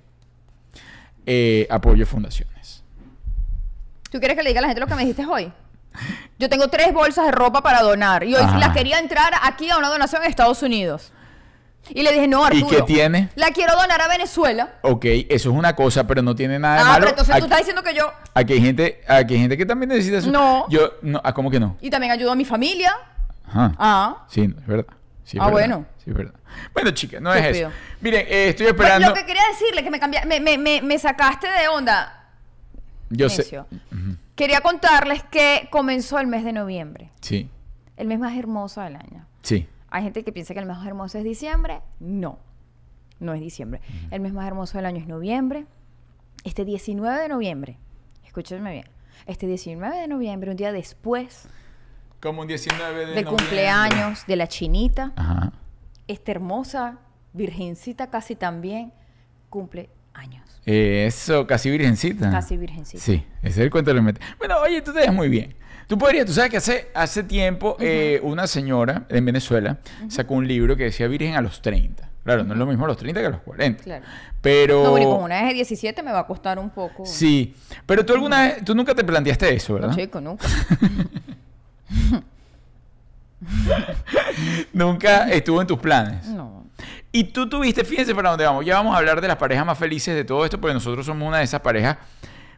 eh, 1.26 1.66
apoyo 1.70 2.06
fundaciones. 2.06 2.84
¿Tú 4.10 4.18
quieres 4.18 4.36
que 4.36 4.42
le 4.42 4.50
diga 4.50 4.58
a 4.60 4.62
la 4.62 4.68
gente 4.68 4.80
lo 4.80 4.86
que 4.86 4.94
me 4.94 5.02
dijiste 5.02 5.24
hoy? 5.26 5.52
Yo 6.38 6.48
tengo 6.48 6.68
tres 6.68 6.92
bolsas 6.92 7.26
de 7.26 7.32
ropa 7.32 7.62
para 7.62 7.82
donar 7.82 8.24
y 8.24 8.34
hoy 8.34 8.42
Ajá. 8.42 8.58
las 8.58 8.70
quería 8.74 8.98
entrar 8.98 9.32
aquí 9.42 9.68
a 9.70 9.76
una 9.78 9.88
donación 9.88 10.22
en 10.22 10.30
Estados 10.30 10.62
Unidos. 10.62 11.12
Y 11.90 12.02
le 12.02 12.12
dije, 12.12 12.28
no, 12.28 12.42
¿Y 12.42 12.58
Arturo. 12.62 12.68
qué 12.68 12.82
tiene? 12.82 13.30
La 13.34 13.50
quiero 13.50 13.74
donar 13.74 14.00
a 14.00 14.06
Venezuela. 14.08 14.74
Ok, 14.82 15.04
eso 15.06 15.50
es 15.50 15.56
una 15.56 15.74
cosa, 15.74 16.06
pero 16.06 16.22
no 16.22 16.34
tiene 16.34 16.58
nada 16.58 16.74
de 16.76 16.80
Ah, 16.80 16.84
malo. 16.84 16.98
pero 17.00 17.10
entonces 17.10 17.34
Aquí- 17.34 17.40
tú 17.40 17.44
estás 17.46 17.58
diciendo 17.58 17.82
que 17.82 17.94
yo... 17.94 18.12
Aquí 18.34 18.52
hay 18.52 18.60
gente, 18.60 19.02
aquí 19.08 19.34
hay 19.34 19.40
gente 19.40 19.56
que 19.56 19.66
también 19.66 19.88
necesita 19.88 20.18
eso. 20.18 20.30
No. 20.30 20.66
Yo, 20.68 20.92
no, 21.02 21.20
ah, 21.24 21.32
¿cómo 21.34 21.50
que 21.50 21.58
no? 21.58 21.76
Y 21.80 21.90
también 21.90 22.12
ayudo 22.12 22.30
a 22.32 22.36
mi 22.36 22.44
familia. 22.44 22.92
Ajá. 23.48 23.72
Ah. 23.78 24.24
Sí, 24.28 24.42
es 24.42 24.66
verdad. 24.66 24.86
Sí, 25.24 25.36
es 25.38 25.42
Ah, 25.42 25.46
verdad. 25.46 25.52
bueno. 25.52 25.86
Sí, 26.04 26.10
es 26.10 26.16
verdad. 26.16 26.34
Bueno, 26.74 26.90
chicas, 26.92 27.20
no 27.20 27.32
es 27.34 27.56
eso. 27.56 27.70
Miren, 28.00 28.26
eh, 28.28 28.48
estoy 28.50 28.66
Pues 28.66 28.76
esperando. 28.80 29.08
lo 29.08 29.14
que 29.14 29.24
quería 29.26 29.42
decirle, 29.50 29.82
que 29.82 29.90
me, 29.90 29.98
cambia, 29.98 30.24
me, 30.26 30.38
me, 30.40 30.58
me, 30.58 30.82
me 30.82 30.98
sacaste 30.98 31.48
de 31.48 31.68
onda. 31.68 32.28
Yo 33.08 33.28
sé. 33.28 33.38
Necio. 33.42 33.66
Quería 34.40 34.62
contarles 34.62 35.22
que 35.24 35.68
comenzó 35.70 36.18
el 36.18 36.26
mes 36.26 36.44
de 36.44 36.54
noviembre. 36.54 37.10
Sí, 37.20 37.50
El 37.98 38.06
mes 38.06 38.18
más 38.18 38.34
hermoso 38.38 38.80
del 38.80 38.96
año. 38.96 39.26
sí. 39.42 39.68
Hay 39.90 40.02
gente 40.04 40.22
que 40.24 40.32
piensa 40.32 40.54
que 40.54 40.60
el 40.60 40.66
mes 40.66 40.78
más 40.78 40.86
hermoso 40.86 41.18
es 41.18 41.24
diciembre. 41.24 41.82
No, 41.98 42.38
no 43.18 43.34
es 43.34 43.40
diciembre. 43.42 43.82
El 44.10 44.20
mes 44.20 44.32
más 44.32 44.46
hermoso 44.46 44.78
del 44.78 44.86
año 44.86 44.96
es 44.98 45.06
noviembre. 45.06 45.66
Este 46.44 46.64
19 46.64 47.20
de 47.20 47.28
noviembre, 47.28 47.76
escúchenme 48.24 48.72
bien, 48.72 48.86
este 49.26 49.46
19 49.46 49.94
de 49.94 50.08
noviembre, 50.08 50.50
un 50.52 50.56
día 50.56 50.72
después 50.72 51.48
Como 52.22 52.40
un 52.40 52.46
19 52.48 52.80
de 52.94 52.98
del 53.00 53.08
noviembre. 53.26 53.36
cumpleaños 53.36 54.24
de 54.26 54.36
la 54.36 54.46
chinita, 54.46 55.12
Ajá. 55.16 55.52
esta 56.08 56.30
hermosa 56.30 56.98
virgencita 57.34 58.08
casi 58.08 58.36
también 58.36 58.92
cumple 59.50 59.90
años. 60.14 60.49
Eh, 60.66 61.06
Eso, 61.06 61.46
casi 61.46 61.70
virgencita. 61.70 62.30
Casi 62.30 62.56
virgencita. 62.56 63.02
Sí, 63.02 63.24
ese 63.42 63.48
es 63.48 63.58
el 63.58 63.70
cuento 63.70 63.92
le 63.94 64.00
mete. 64.00 64.20
Bueno, 64.38 64.56
oye, 64.60 64.82
tú 64.82 64.92
te 64.92 65.00
ves 65.00 65.12
muy 65.12 65.28
bien. 65.28 65.54
Tú 65.86 65.98
podrías, 65.98 66.24
tú 66.24 66.32
sabes 66.32 66.50
que 66.50 66.56
hace, 66.58 66.88
hace 66.94 67.24
tiempo 67.24 67.76
eh, 67.80 68.20
una 68.22 68.46
señora 68.46 69.06
en 69.08 69.24
Venezuela 69.24 69.78
sacó 70.08 70.34
un 70.34 70.46
libro 70.46 70.76
que 70.76 70.84
decía 70.84 71.08
Virgen 71.08 71.34
a 71.34 71.40
los 71.40 71.62
30. 71.62 72.08
Claro, 72.22 72.44
no 72.44 72.52
es 72.52 72.58
lo 72.58 72.66
mismo 72.66 72.84
a 72.84 72.88
los 72.88 72.96
30 72.96 73.20
que 73.20 73.26
a 73.26 73.30
los 73.30 73.40
40. 73.40 73.82
Claro. 73.82 74.04
Pero... 74.40 74.84
No, 74.84 74.90
bueno, 74.90 75.08
y 75.08 75.10
con 75.10 75.24
una 75.24 75.40
vez 75.40 75.48
de 75.48 75.54
17 75.54 76.02
me 76.04 76.12
va 76.12 76.20
a 76.20 76.26
costar 76.26 76.60
un 76.60 76.70
poco. 76.70 77.04
Sí, 77.06 77.56
pero 77.86 78.06
tú 78.06 78.12
alguna 78.12 78.42
vez, 78.42 78.64
tú 78.64 78.74
nunca 78.74 78.94
te 78.94 79.02
planteaste 79.02 79.52
eso, 79.52 79.74
¿verdad? 79.74 79.88
No, 79.88 79.96
chico, 79.96 80.20
nunca. 80.20 80.46
Nunca 84.72 85.30
estuvo 85.30 85.60
en 85.60 85.66
tus 85.66 85.78
planes. 85.78 86.26
No. 86.26 86.59
Y 87.12 87.24
tú 87.24 87.48
tuviste, 87.48 87.84
fíjense 87.84 88.14
para 88.14 88.30
dónde 88.30 88.44
vamos. 88.44 88.64
Ya 88.64 88.74
vamos 88.74 88.94
a 88.94 88.98
hablar 88.98 89.20
de 89.20 89.28
las 89.28 89.36
parejas 89.36 89.66
más 89.66 89.78
felices 89.78 90.14
de 90.14 90.24
todo 90.24 90.44
esto, 90.44 90.60
porque 90.60 90.74
nosotros 90.74 91.06
somos 91.06 91.26
una 91.26 91.38
de 91.38 91.44
esas 91.44 91.60
parejas 91.60 91.98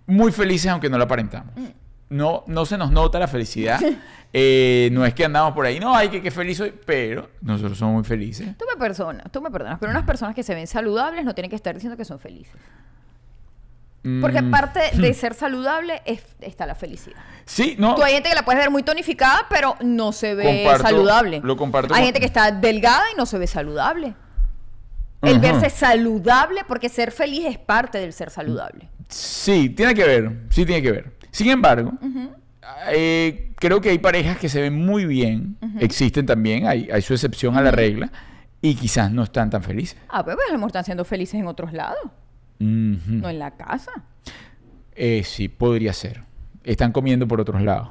muy 0.07 0.33
felices, 0.33 0.71
aunque 0.71 0.89
no 0.89 0.99
la 0.99 1.05
aparentamos. 1.05 1.55
Mm. 1.57 1.67
No, 2.11 2.45
no 2.47 2.67
se 2.67 2.77
nos 2.77 2.91
nota 2.91 3.19
la 3.19 3.29
felicidad. 3.29 3.81
Eh, 4.35 4.89
no 4.93 5.05
es 5.05 5.13
que 5.13 5.27
andamos 5.27 5.53
por 5.53 5.67
ahí, 5.67 5.79
no, 5.79 5.95
ay, 5.95 6.09
que 6.09 6.23
qué 6.23 6.31
feliz 6.31 6.57
soy, 6.57 6.73
pero 6.87 7.29
nosotros 7.43 7.77
somos 7.77 7.97
muy 7.97 8.05
felices. 8.05 8.57
Tú 8.57 8.65
me 8.67 8.79
perdonas, 8.79 9.31
tú 9.31 9.43
me 9.43 9.51
perdonas, 9.51 9.79
pero 9.79 9.93
unas 9.93 10.05
personas 10.05 10.35
que 10.35 10.43
se 10.43 10.55
ven 10.55 10.67
saludables 10.67 11.27
no 11.27 11.35
tienen 11.35 11.51
que 11.51 11.57
estar 11.57 11.75
diciendo 11.75 11.99
que 11.99 12.07
son 12.07 12.19
felices. 12.19 12.55
Porque 14.21 14.43
Mm, 14.43 14.53
aparte 14.53 14.81
de 14.95 15.15
ser 15.15 15.33
saludable 15.35 16.03
es- 16.05 16.25
está 16.41 16.67
la 16.67 16.75
felicidad. 16.75 17.17
Sí, 17.45 17.77
no. 17.79 17.95
Tú 17.95 18.03
hay 18.03 18.15
gente 18.15 18.31
que 18.31 18.35
la 18.35 18.45
puedes 18.45 18.61
ver 18.61 18.69
muy 18.71 18.83
tonificada, 18.83 19.47
pero 19.49 19.77
no 19.81 20.11
se 20.13 20.35
ve 20.35 20.65
Comparto- 20.65 20.83
saludable. 20.89 21.41
lo 21.45 21.57
comparto 21.57 21.95
Hay 21.95 22.01
con- 22.01 22.05
gente 22.07 22.19
que 22.21 22.27
está 22.27 22.51
delgada 22.51 23.05
y 23.15 23.17
no 23.17 23.27
se 23.27 23.39
ve 23.39 23.47
saludable. 23.47 24.15
El 25.23 25.39
verse 25.39 25.71
saludable, 25.71 26.63
porque 26.67 26.89
ser 26.89 27.13
feliz 27.13 27.45
es 27.47 27.57
parte 27.59 27.99
del 27.99 28.13
ser 28.13 28.31
saludable. 28.31 28.89
Sí, 29.09 29.71
tiene 29.71 29.95
que 29.95 30.05
ver, 30.05 30.33
sí 30.51 30.67
tiene 30.67 30.83
que 30.83 30.91
ver. 30.91 31.13
Sin 31.31 31.49
embargo, 31.49 31.93
eh, 32.89 33.53
creo 33.57 33.81
que 33.81 33.91
hay 33.91 33.99
parejas 33.99 34.37
que 34.39 34.49
se 34.49 34.61
ven 34.61 34.75
muy 34.85 35.05
bien, 35.07 35.57
existen 35.79 36.27
también, 36.27 36.67
hay, 36.67 36.89
hay 36.93 37.03
su 37.03 37.13
excepción 37.15 37.57
a 37.57 37.61
la 37.63 37.71
regla, 37.71 38.11
y 38.61 38.75
quizás 38.75 39.13
no 39.13 39.23
están 39.23 39.49
tan 39.51 39.63
felices. 39.63 39.97
Ah, 40.09 40.25
pues, 40.25 40.35
pues, 40.37 40.49
a 40.49 40.53
lo 40.53 40.59
mejor 40.59 40.69
están 40.71 40.85
siendo 40.85 41.05
felices 41.05 41.35
en 41.39 41.47
otros 41.47 41.73
lados, 41.73 41.99
No 42.59 43.29
en 43.29 43.39
la 43.39 43.53
casa. 43.53 43.91
Eh, 44.95 45.23
sí, 45.25 45.49
podría 45.49 45.93
ser. 45.93 46.23
Están 46.65 46.93
comiendo 46.93 47.27
por 47.27 47.41
otros 47.41 47.61
lados. 47.63 47.89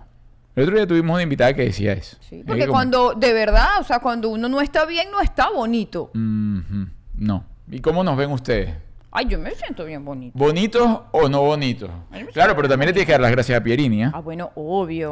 El 0.55 0.63
otro 0.63 0.75
día 0.75 0.87
tuvimos 0.87 1.13
una 1.13 1.23
invitada 1.23 1.53
que 1.53 1.63
decía 1.63 1.93
eso. 1.93 2.17
Sí, 2.21 2.43
porque 2.45 2.67
cuando, 2.67 3.13
de 3.13 3.31
verdad, 3.33 3.79
o 3.79 3.83
sea, 3.83 3.99
cuando 3.99 4.29
uno 4.29 4.49
no 4.49 4.61
está 4.61 4.85
bien, 4.85 5.09
no 5.11 5.21
está 5.21 5.49
bonito. 5.49 6.11
No. 6.13 7.45
¿Y 7.69 7.79
cómo 7.79 8.03
nos 8.03 8.17
ven 8.17 8.31
ustedes? 8.31 8.75
Ay, 9.13 9.25
yo 9.27 9.37
me 9.39 9.51
siento 9.51 9.83
bien 9.85 10.05
bonito. 10.05 10.37
¿Bonitos 10.37 11.01
o 11.11 11.27
no 11.27 11.41
bonitos? 11.41 11.89
Claro, 12.33 12.55
pero 12.55 12.69
también 12.69 12.87
le 12.87 12.93
tienes 12.93 13.07
que 13.07 13.11
dar 13.11 13.19
las 13.21 13.31
gracias 13.31 13.59
a 13.59 13.63
Pierini, 13.63 14.03
¿ah? 14.03 14.11
Ah, 14.13 14.19
bueno, 14.21 14.51
obvio. 14.55 15.09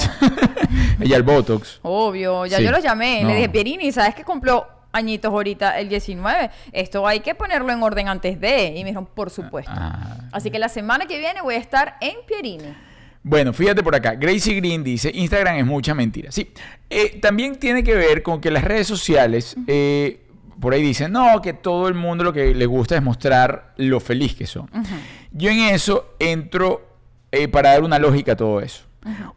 Ella 1.02 1.18
el 1.18 1.24
Botox. 1.24 1.80
Obvio, 1.84 2.46
ya 2.46 2.58
Sí. 2.58 2.64
yo 2.64 2.72
los 2.72 2.82
llamé. 2.82 3.22
No. 3.24 3.30
Le 3.30 3.36
dije, 3.36 3.50
Pierini, 3.50 3.92
¿sabes 3.92 4.16
que 4.16 4.24
cumplió 4.24 4.66
añitos 4.92 5.32
ahorita 5.32 5.80
el 5.80 5.90
19? 5.90 6.50
Esto 6.72 7.08
hay 7.08 7.20
que 7.20 7.36
ponerlo 7.36 7.72
en 7.72 7.84
orden 7.84 8.08
antes 8.08 8.40
de. 8.40 8.68
Y 8.68 8.84
me 8.84 8.90
dijeron, 8.90 9.08
por 9.08 9.30
supuesto. 9.30 9.72
Ah. 9.74 10.18
Así 10.32 10.52
que 10.52 10.60
la 10.60 10.70
semana 10.70 11.06
que 11.06 11.20
viene 11.20 11.42
voy 11.42 11.56
a 11.56 11.60
estar 11.60 11.98
en 12.02 12.16
Pierini. 12.28 12.74
Bueno, 13.22 13.54
fíjate 13.54 13.84
por 13.84 13.96
acá. 13.96 14.16
Gracie 14.16 14.56
Green 14.56 14.84
dice, 14.84 15.12
Instagram 15.14 15.58
es 15.58 15.66
mucha 15.66 15.94
mentira. 15.94 16.32
Sí, 16.32 16.52
eh, 16.90 17.20
también 17.20 17.58
tiene 17.58 17.84
que 17.84 17.94
ver 17.94 18.24
con 18.24 18.40
que 18.40 18.50
las 18.50 18.64
redes 18.64 18.88
sociales, 18.88 19.56
eh, 19.68 20.26
por 20.60 20.74
ahí 20.74 20.82
dicen, 20.82 21.12
no, 21.12 21.42
que 21.42 21.54
todo 21.54 21.88
el 21.90 21.96
mundo 21.96 22.24
lo 22.24 22.34
que 22.34 22.56
le 22.56 22.66
gusta 22.66 22.96
es 22.96 23.04
mostrar 23.04 23.74
lo 23.78 24.00
feliz 24.00 24.36
que 24.36 24.48
son. 24.48 24.70
Yo 25.32 25.50
en 25.50 25.60
eso 25.60 26.16
entro 26.20 26.88
eh, 27.32 27.48
para 27.48 27.72
dar 27.72 27.84
una 27.84 28.00
lógica 28.00 28.34
a 28.34 28.36
todo 28.36 28.62
eso. 28.62 28.84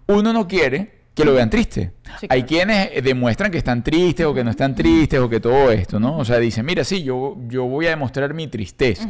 Uno 0.07 0.33
no 0.33 0.47
quiere 0.47 1.02
que 1.15 1.25
lo 1.25 1.35
vean 1.35 1.51
triste. 1.51 1.93
Sí, 2.21 2.27
Hay 2.31 2.45
quienes 2.45 2.91
eh, 2.93 3.03
demuestran 3.03 3.51
que 3.51 3.59
están 3.59 3.83
tristes 3.83 4.25
o 4.25 4.35
que 4.35 4.43
no 4.43 4.51
están 4.51 4.75
tristes 4.75 5.21
o 5.21 5.29
que 5.29 5.41
todo 5.41 5.71
esto, 5.71 6.01
¿no? 6.01 6.19
O 6.19 6.25
sea, 6.25 6.39
dicen, 6.39 6.65
mira, 6.65 6.85
sí, 6.85 7.03
yo, 7.03 7.37
yo 7.49 7.65
voy 7.65 7.87
a 7.87 7.91
demostrar 7.91 8.33
mi 8.35 8.49
tristeza 8.49 9.09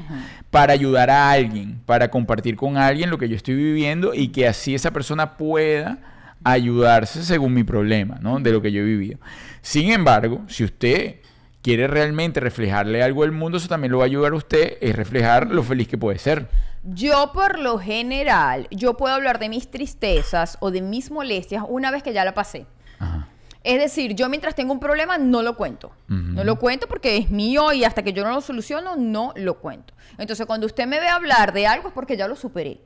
para 0.51 0.73
ayudar 0.73 1.11
a 1.11 1.31
alguien, 1.31 1.81
para 1.87 2.11
compartir 2.11 2.57
con 2.57 2.77
alguien 2.77 3.11
lo 3.11 3.19
que 3.19 3.29
yo 3.29 3.37
estoy 3.37 3.55
viviendo 3.55 4.15
y 4.15 4.29
que 4.29 4.49
así 4.49 4.75
esa 4.75 4.91
persona 4.91 5.37
pueda 5.37 5.99
ayudarse 6.45 7.23
según 7.23 7.55
mi 7.55 7.63
problema, 7.63 8.19
¿no? 8.21 8.41
De 8.41 8.51
lo 8.51 8.61
que 8.61 8.73
yo 8.73 8.83
he 8.83 8.85
vivido. 8.85 9.19
Sin 9.61 9.91
embargo, 9.93 10.43
si 10.49 10.65
usted 10.65 11.17
quiere 11.62 11.87
realmente 11.87 12.40
reflejarle 12.40 13.02
algo 13.02 13.23
al 13.23 13.33
mundo, 13.33 13.59
eso 13.59 13.69
también 13.69 13.92
lo 13.92 13.99
va 13.99 14.04
a 14.04 14.07
ayudar 14.07 14.33
a 14.33 14.37
usted, 14.37 14.78
es 14.81 14.95
reflejar 14.95 15.49
lo 15.49 15.62
feliz 15.62 15.88
que 15.88 15.97
puede 15.97 16.19
ser. 16.19 16.49
Yo 16.85 17.31
por 17.33 17.59
lo 17.59 17.78
general, 17.78 18.66
yo 18.71 18.97
puedo 18.97 19.14
hablar 19.14 19.38
de 19.38 19.49
mis 19.49 19.71
tristezas 19.71 20.59
o 20.61 20.71
de 20.71 20.83
mis 20.83 21.11
molestias 21.11 21.64
una 21.69 21.90
vez 21.90 22.02
que 22.02 22.12
ya 22.12 22.25
la 22.25 22.35
pasé. 22.35 22.66
Ajá. 22.99 23.28
Es 23.64 23.78
decir, 23.81 24.14
yo 24.14 24.28
mientras 24.28 24.54
tengo 24.54 24.73
un 24.73 24.81
problema 24.81 25.19
no 25.19 25.42
lo 25.42 25.57
cuento. 25.57 25.92
No 26.09 26.45
lo 26.45 26.57
cuento 26.57 26.88
porque 26.88 27.16
es 27.16 27.31
mío 27.31 27.73
y 27.73 27.85
hasta 27.85 28.02
que 28.02 28.12
yo 28.12 28.25
no 28.25 28.31
lo 28.31 28.40
soluciono 28.40 28.97
no 28.97 29.33
lo 29.37 29.59
cuento. 29.59 29.95
Entonces 30.19 30.47
cuando 30.47 30.66
usted 30.66 30.87
me 30.87 31.00
ve 31.00 31.09
hablar 31.09 31.52
de 31.52 31.66
algo 31.66 31.88
es 31.88 31.95
porque 31.95 32.16
ya 32.16 32.28
lo 32.28 32.37
superé. 32.37 32.81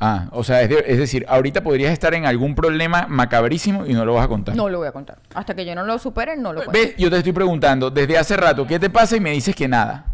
Ah, 0.00 0.26
o 0.32 0.42
sea, 0.44 0.60
es, 0.62 0.68
de- 0.68 0.84
es 0.86 0.98
decir, 0.98 1.24
ahorita 1.28 1.62
podrías 1.62 1.92
estar 1.92 2.12
en 2.14 2.26
algún 2.26 2.54
problema 2.54 3.06
macabrísimo 3.08 3.86
y 3.86 3.94
no 3.94 4.04
lo 4.04 4.14
vas 4.14 4.24
a 4.24 4.28
contar. 4.28 4.54
No 4.56 4.68
lo 4.68 4.78
voy 4.78 4.88
a 4.88 4.92
contar. 4.92 5.18
Hasta 5.34 5.54
que 5.54 5.64
yo 5.64 5.74
no 5.74 5.84
lo 5.84 5.98
supere 5.98 6.36
no 6.36 6.52
lo 6.52 6.64
cuento. 6.64 6.72
¿Ves? 6.72 6.94
Yo 6.98 7.08
te 7.10 7.18
estoy 7.18 7.32
preguntando 7.32 7.90
desde 7.90 8.18
hace 8.18 8.36
rato, 8.36 8.66
¿qué 8.66 8.78
te 8.78 8.90
pasa? 8.90 9.16
Y 9.16 9.20
me 9.20 9.30
dices 9.30 9.54
que 9.54 9.68
nada. 9.68 10.04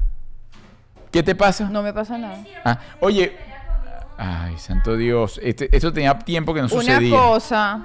¿Qué 1.11 1.23
te 1.23 1.35
pasa? 1.35 1.69
No 1.69 1.83
me 1.83 1.93
pasa 1.93 2.17
nada. 2.19 2.37
Ah, 2.65 2.79
oye, 3.01 3.37
ay, 4.17 4.57
santo 4.59 4.97
Dios, 4.97 5.41
este- 5.43 5.75
esto 5.75 5.93
tenía 5.93 6.17
tiempo 6.19 6.55
que 6.55 6.61
no 6.61 6.67
Una 6.67 6.75
sucedía. 6.83 7.17
cosa... 7.19 7.85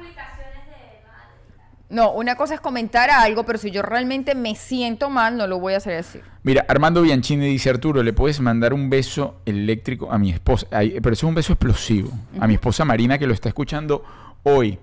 No, 1.90 2.12
una 2.12 2.36
cosa 2.36 2.56
es 2.56 2.60
comentar 2.60 3.12
algo, 3.12 3.46
pero 3.46 3.60
si 3.60 3.70
yo 3.70 3.84
realmente 3.84 4.34
me 4.34 4.56
siento 4.56 5.10
mal, 5.10 5.38
no 5.38 5.46
lo 5.46 5.60
voy 5.60 5.74
a 5.74 5.78
hacer 5.78 5.94
decir. 5.94 6.24
Mira, 6.42 6.66
Armando 6.68 7.02
Bianchini 7.02 7.46
dice, 7.48 7.70
Arturo, 7.70 8.02
¿le 8.02 8.12
puedes 8.12 8.40
mandar 8.40 8.74
un 8.74 8.90
beso 8.90 9.42
eléctrico 9.46 10.12
a 10.12 10.18
mi 10.18 10.32
esposa? 10.32 10.66
Ay, 10.72 11.00
pero 11.02 11.14
eso 11.14 11.28
es 11.28 11.30
un 11.30 11.36
beso 11.36 11.54
explosivo. 11.54 12.10
A 12.40 12.48
mi 12.48 12.56
esposa 12.56 12.86
Marina, 12.86 13.20
que 13.20 13.28
lo 13.28 13.34
está 13.34 13.50
escuchando 13.50 14.04
hoy, 14.44 14.80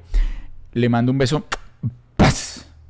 le 0.73 0.89
mando 0.89 1.11
un 1.11 1.19
beso. 1.19 1.45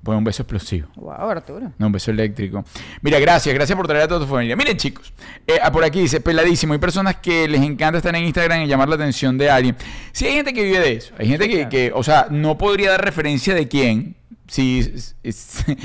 Pues 0.02 0.18
un 0.18 0.25
beso 0.25 0.42
explosivo. 0.42 0.88
Wow, 0.97 1.30
Arturo. 1.30 1.73
No, 1.78 1.87
un 1.87 1.92
beso 1.92 2.11
eléctrico. 2.11 2.64
Mira, 3.02 3.21
gracias, 3.21 3.54
gracias 3.54 3.76
por 3.76 3.87
traer 3.87 4.02
a 4.04 4.09
toda 4.09 4.21
tu 4.21 4.26
familia. 4.26 4.56
Miren, 4.56 4.76
chicos, 4.76 5.12
eh, 5.47 5.59
ah, 5.62 5.71
por 5.71 5.85
aquí 5.85 6.00
dice, 6.00 6.21
peladísimo, 6.21 6.73
hay 6.73 6.80
personas 6.80 7.16
que 7.16 7.47
les 7.47 7.61
encanta 7.62 7.99
estar 7.99 8.14
en 8.16 8.25
Instagram 8.25 8.62
y 8.62 8.66
llamar 8.66 8.88
la 8.88 8.97
atención 8.97 9.38
de 9.38 9.49
alguien. 9.49 9.76
Sí, 10.11 10.26
hay 10.26 10.35
gente 10.35 10.52
que 10.52 10.64
vive 10.64 10.80
de 10.80 10.92
eso. 10.94 11.14
Hay 11.18 11.28
gente 11.28 11.44
Sí, 11.44 11.50
que, 11.50 11.56
claro. 11.56 11.71
que, 11.71 11.92
o 11.94 12.02
sea, 12.02 12.26
no 12.30 12.59
podría 12.59 12.90
dar 12.90 13.04
referencia 13.04 13.54
de 13.54 13.68
quién. 13.68 14.16
Si, 14.49 14.82
si, 15.30 15.76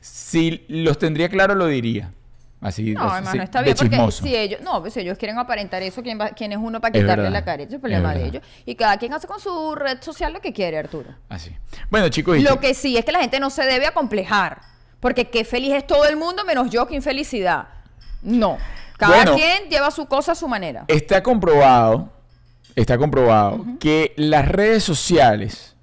si 0.00 0.64
los 0.68 0.98
tendría 0.98 1.28
claro, 1.28 1.54
lo 1.54 1.66
diría. 1.66 2.12
Así, 2.60 2.92
No, 2.92 3.04
así, 3.04 3.16
hermano, 3.18 3.42
está 3.42 3.58
de 3.60 3.64
bien, 3.64 3.76
porque 3.76 3.90
chismoso. 3.96 4.22
si 4.22 4.36
ellos, 4.36 4.60
no, 4.60 4.80
pues 4.82 4.92
si 4.92 5.00
ellos 5.00 5.16
quieren 5.16 5.38
aparentar 5.38 5.82
eso, 5.82 6.02
¿quién, 6.02 6.20
va- 6.20 6.28
quién 6.30 6.52
es 6.52 6.58
uno 6.58 6.78
para 6.80 6.92
Es 6.98 7.02
quitarle 7.02 7.22
verdad, 7.24 7.38
la 7.38 7.44
cara? 7.44 7.62
Ese 7.62 7.68
es 7.68 7.70
el 7.70 7.74
es 7.76 7.80
problema 7.80 8.14
de 8.14 8.26
ellos. 8.26 8.42
Y 8.66 8.74
cada 8.74 8.98
quien 8.98 9.14
hace 9.14 9.26
con 9.26 9.40
su 9.40 9.74
red 9.74 10.02
social 10.02 10.32
lo 10.34 10.40
que 10.40 10.52
quiere, 10.52 10.76
Arturo. 10.78 11.08
Así. 11.30 11.56
Bueno, 11.90 12.08
chicos, 12.10 12.36
y 12.36 12.42
Lo 12.42 12.60
que 12.60 12.74
sí 12.74 12.98
es 12.98 13.04
que 13.04 13.12
la 13.12 13.20
gente 13.20 13.40
no 13.40 13.48
se 13.48 13.64
debe 13.64 13.86
acomplejar. 13.86 14.60
Porque 15.00 15.30
qué 15.30 15.44
feliz 15.46 15.72
es 15.72 15.86
todo 15.86 16.04
el 16.04 16.16
mundo 16.16 16.44
menos 16.44 16.68
yo, 16.68 16.86
qué 16.86 16.94
infelicidad. 16.94 17.68
No. 18.22 18.58
Cada 18.98 19.14
Bueno. 19.16 19.34
quien 19.36 19.70
lleva 19.70 19.90
su 19.90 20.04
cosa 20.04 20.32
a 20.32 20.34
su 20.34 20.46
manera. 20.46 20.84
Está 20.88 21.22
comprobado, 21.22 22.12
está 22.76 22.98
comprobado 22.98 23.64
que 23.80 24.12
las 24.18 24.46
redes 24.46 24.84
sociales 24.84 25.74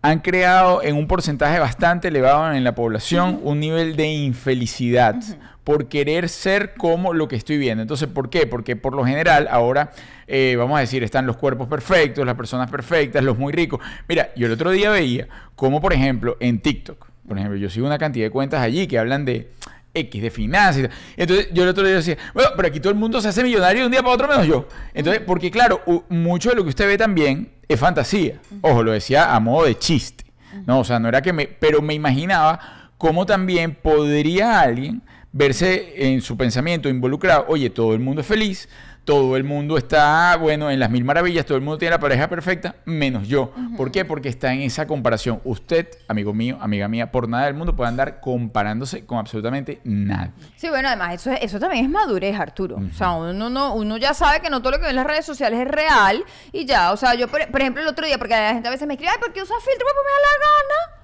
han 0.00 0.20
creado 0.20 0.82
en 0.82 0.96
un 0.96 1.06
porcentaje 1.06 1.58
bastante 1.58 2.08
elevado 2.08 2.50
en 2.54 2.64
la 2.64 2.74
población 2.74 3.40
un 3.44 3.60
nivel 3.60 3.94
de 3.94 4.06
infelicidad 4.06 5.16
por 5.64 5.88
querer 5.88 6.28
ser 6.28 6.74
como 6.74 7.12
lo 7.14 7.28
que 7.28 7.36
estoy 7.36 7.58
viendo. 7.58 7.82
Entonces, 7.82 8.08
¿por 8.08 8.30
qué? 8.30 8.46
Porque 8.46 8.76
por 8.76 8.94
lo 8.94 9.04
general 9.04 9.48
ahora, 9.50 9.92
eh, 10.26 10.56
vamos 10.58 10.76
a 10.76 10.80
decir, 10.80 11.02
están 11.04 11.26
los 11.26 11.36
cuerpos 11.36 11.68
perfectos, 11.68 12.26
las 12.26 12.34
personas 12.34 12.70
perfectas, 12.70 13.22
los 13.22 13.38
muy 13.38 13.52
ricos. 13.52 13.80
Mira, 14.08 14.30
yo 14.34 14.46
el 14.46 14.52
otro 14.52 14.70
día 14.70 14.90
veía 14.90 15.28
como, 15.54 15.80
por 15.80 15.92
ejemplo, 15.92 16.36
en 16.40 16.60
TikTok, 16.60 17.06
por 17.26 17.38
ejemplo, 17.38 17.58
yo 17.58 17.70
sigo 17.70 17.86
una 17.86 17.98
cantidad 17.98 18.26
de 18.26 18.30
cuentas 18.30 18.60
allí 18.60 18.86
que 18.86 18.98
hablan 18.98 19.24
de 19.24 19.50
X, 19.94 20.22
de 20.22 20.30
finanzas. 20.30 20.88
Entonces, 21.16 21.48
yo 21.52 21.62
el 21.62 21.68
otro 21.68 21.84
día 21.84 21.96
decía, 21.96 22.16
bueno, 22.34 22.50
pero 22.56 22.68
aquí 22.68 22.80
todo 22.80 22.92
el 22.92 22.98
mundo 22.98 23.20
se 23.20 23.28
hace 23.28 23.42
millonario 23.44 23.82
de 23.82 23.86
un 23.86 23.92
día 23.92 24.02
para 24.02 24.14
otro 24.14 24.28
menos 24.28 24.46
yo. 24.46 24.66
Entonces, 24.94 25.22
porque 25.24 25.50
claro, 25.50 25.80
mucho 26.08 26.50
de 26.50 26.56
lo 26.56 26.64
que 26.64 26.70
usted 26.70 26.86
ve 26.86 26.98
también 26.98 27.50
es 27.68 27.78
fantasía. 27.78 28.40
Ojo, 28.62 28.82
lo 28.82 28.92
decía 28.92 29.34
a 29.34 29.40
modo 29.40 29.66
de 29.66 29.78
chiste. 29.78 30.24
No, 30.66 30.80
o 30.80 30.84
sea, 30.84 30.98
no 30.98 31.08
era 31.08 31.22
que 31.22 31.32
me, 31.32 31.46
pero 31.46 31.80
me 31.80 31.94
imaginaba 31.94 32.90
cómo 32.98 33.24
también 33.26 33.74
podría 33.74 34.60
alguien 34.60 35.02
verse 35.32 36.10
en 36.10 36.20
su 36.20 36.36
pensamiento 36.36 36.88
involucrado, 36.88 37.46
oye, 37.48 37.70
todo 37.70 37.94
el 37.94 38.00
mundo 38.00 38.20
es 38.20 38.26
feliz, 38.26 38.68
todo 39.04 39.36
el 39.36 39.42
mundo 39.42 39.78
está, 39.78 40.36
bueno, 40.36 40.70
en 40.70 40.78
las 40.78 40.88
mil 40.88 41.02
maravillas, 41.04 41.44
todo 41.44 41.56
el 41.58 41.64
mundo 41.64 41.76
tiene 41.78 41.90
la 41.90 41.98
pareja 41.98 42.28
perfecta, 42.28 42.76
menos 42.84 43.26
yo. 43.26 43.52
¿Por 43.76 43.90
qué? 43.90 44.04
Porque 44.04 44.28
está 44.28 44.52
en 44.52 44.60
esa 44.60 44.86
comparación. 44.86 45.40
Usted, 45.42 45.88
amigo 46.06 46.32
mío, 46.32 46.56
amiga 46.60 46.86
mía, 46.86 47.10
por 47.10 47.28
nada 47.28 47.46
del 47.46 47.54
mundo 47.54 47.74
puede 47.74 47.88
andar 47.88 48.20
comparándose 48.20 49.04
con 49.04 49.18
absolutamente 49.18 49.80
nadie. 49.82 50.30
Sí, 50.54 50.68
bueno, 50.68 50.86
además, 50.86 51.14
eso, 51.14 51.32
es- 51.32 51.40
eso 51.42 51.58
también 51.58 51.84
es 51.86 51.90
madurez, 51.90 52.38
Arturo. 52.38 52.76
O 52.76 52.94
sea, 52.96 53.10
uno, 53.12 53.50
no, 53.50 53.74
uno 53.74 53.96
ya 53.96 54.14
sabe 54.14 54.38
que 54.40 54.50
no 54.50 54.60
todo 54.60 54.72
lo 54.72 54.78
que 54.78 54.84
ve 54.84 54.90
en 54.90 54.96
las 54.96 55.06
redes 55.06 55.24
sociales 55.26 55.58
es 55.58 55.66
real 55.66 56.22
y 56.52 56.64
ya. 56.64 56.92
O 56.92 56.96
sea, 56.96 57.14
yo, 57.16 57.26
por, 57.26 57.44
por 57.50 57.60
ejemplo, 57.60 57.82
el 57.82 57.88
otro 57.88 58.06
día, 58.06 58.18
porque 58.18 58.34
la 58.34 58.52
gente 58.52 58.68
a 58.68 58.70
veces 58.70 58.86
me 58.86 58.94
escribe, 58.94 59.10
ay, 59.12 59.18
¿por 59.20 59.32
qué 59.32 59.42
usas 59.42 59.56
filtro? 59.64 59.84
Pues 59.84 59.96
me 60.04 60.12
da 60.12 60.20
la 60.28 60.44
gana. 60.46 61.01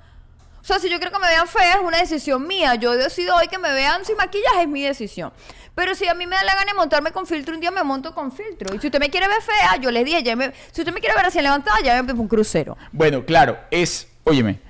O 0.69 0.71
sea, 0.71 0.79
si 0.81 0.91
yo 0.91 0.99
quiero 0.99 1.11
que 1.11 1.19
me 1.19 1.29
vean 1.29 1.49
fea, 1.49 1.77
es 1.77 1.81
una 1.83 1.97
decisión 1.97 2.47
mía. 2.47 2.75
Yo 2.75 2.93
decido 2.93 3.35
hoy 3.37 3.49
que 3.49 3.57
me 3.57 3.73
vean 3.73 4.05
sin 4.05 4.19
maquillaje, 4.19 4.61
es 4.63 4.69
mi 4.69 4.83
decisión. 4.83 5.33
Pero 5.75 5.95
si 5.95 6.07
a 6.07 6.13
mí 6.13 6.27
me 6.27 6.37
da 6.37 6.43
la 6.45 6.55
gana 6.57 6.67
de 6.67 6.75
montarme 6.75 7.11
con 7.11 7.27
filtro, 7.27 7.55
un 7.55 7.61
día 7.63 7.71
me 7.71 7.83
monto 7.83 8.15
con 8.15 8.31
filtro. 8.31 8.75
Y 8.75 8.79
si 8.79 8.89
usted 8.89 9.01
me 9.01 9.09
quiere 9.09 9.29
ver 9.29 9.41
fea, 9.41 9.77
yo 9.81 9.91
les 9.91 10.05
dije, 10.05 10.23
ya 10.23 10.37
me- 10.37 10.53
si 10.73 10.83
usted 10.83 10.93
me 10.93 11.01
quiere 11.01 11.15
ver 11.17 11.25
así 11.25 11.41
levantada, 11.41 11.79
ya 11.83 11.95
me 12.03 12.11
pongo 12.11 12.21
un 12.25 12.29
crucero. 12.29 12.77
Bueno, 12.93 13.25
claro, 13.25 13.57
es, 13.71 14.09
óyeme, 14.25 14.61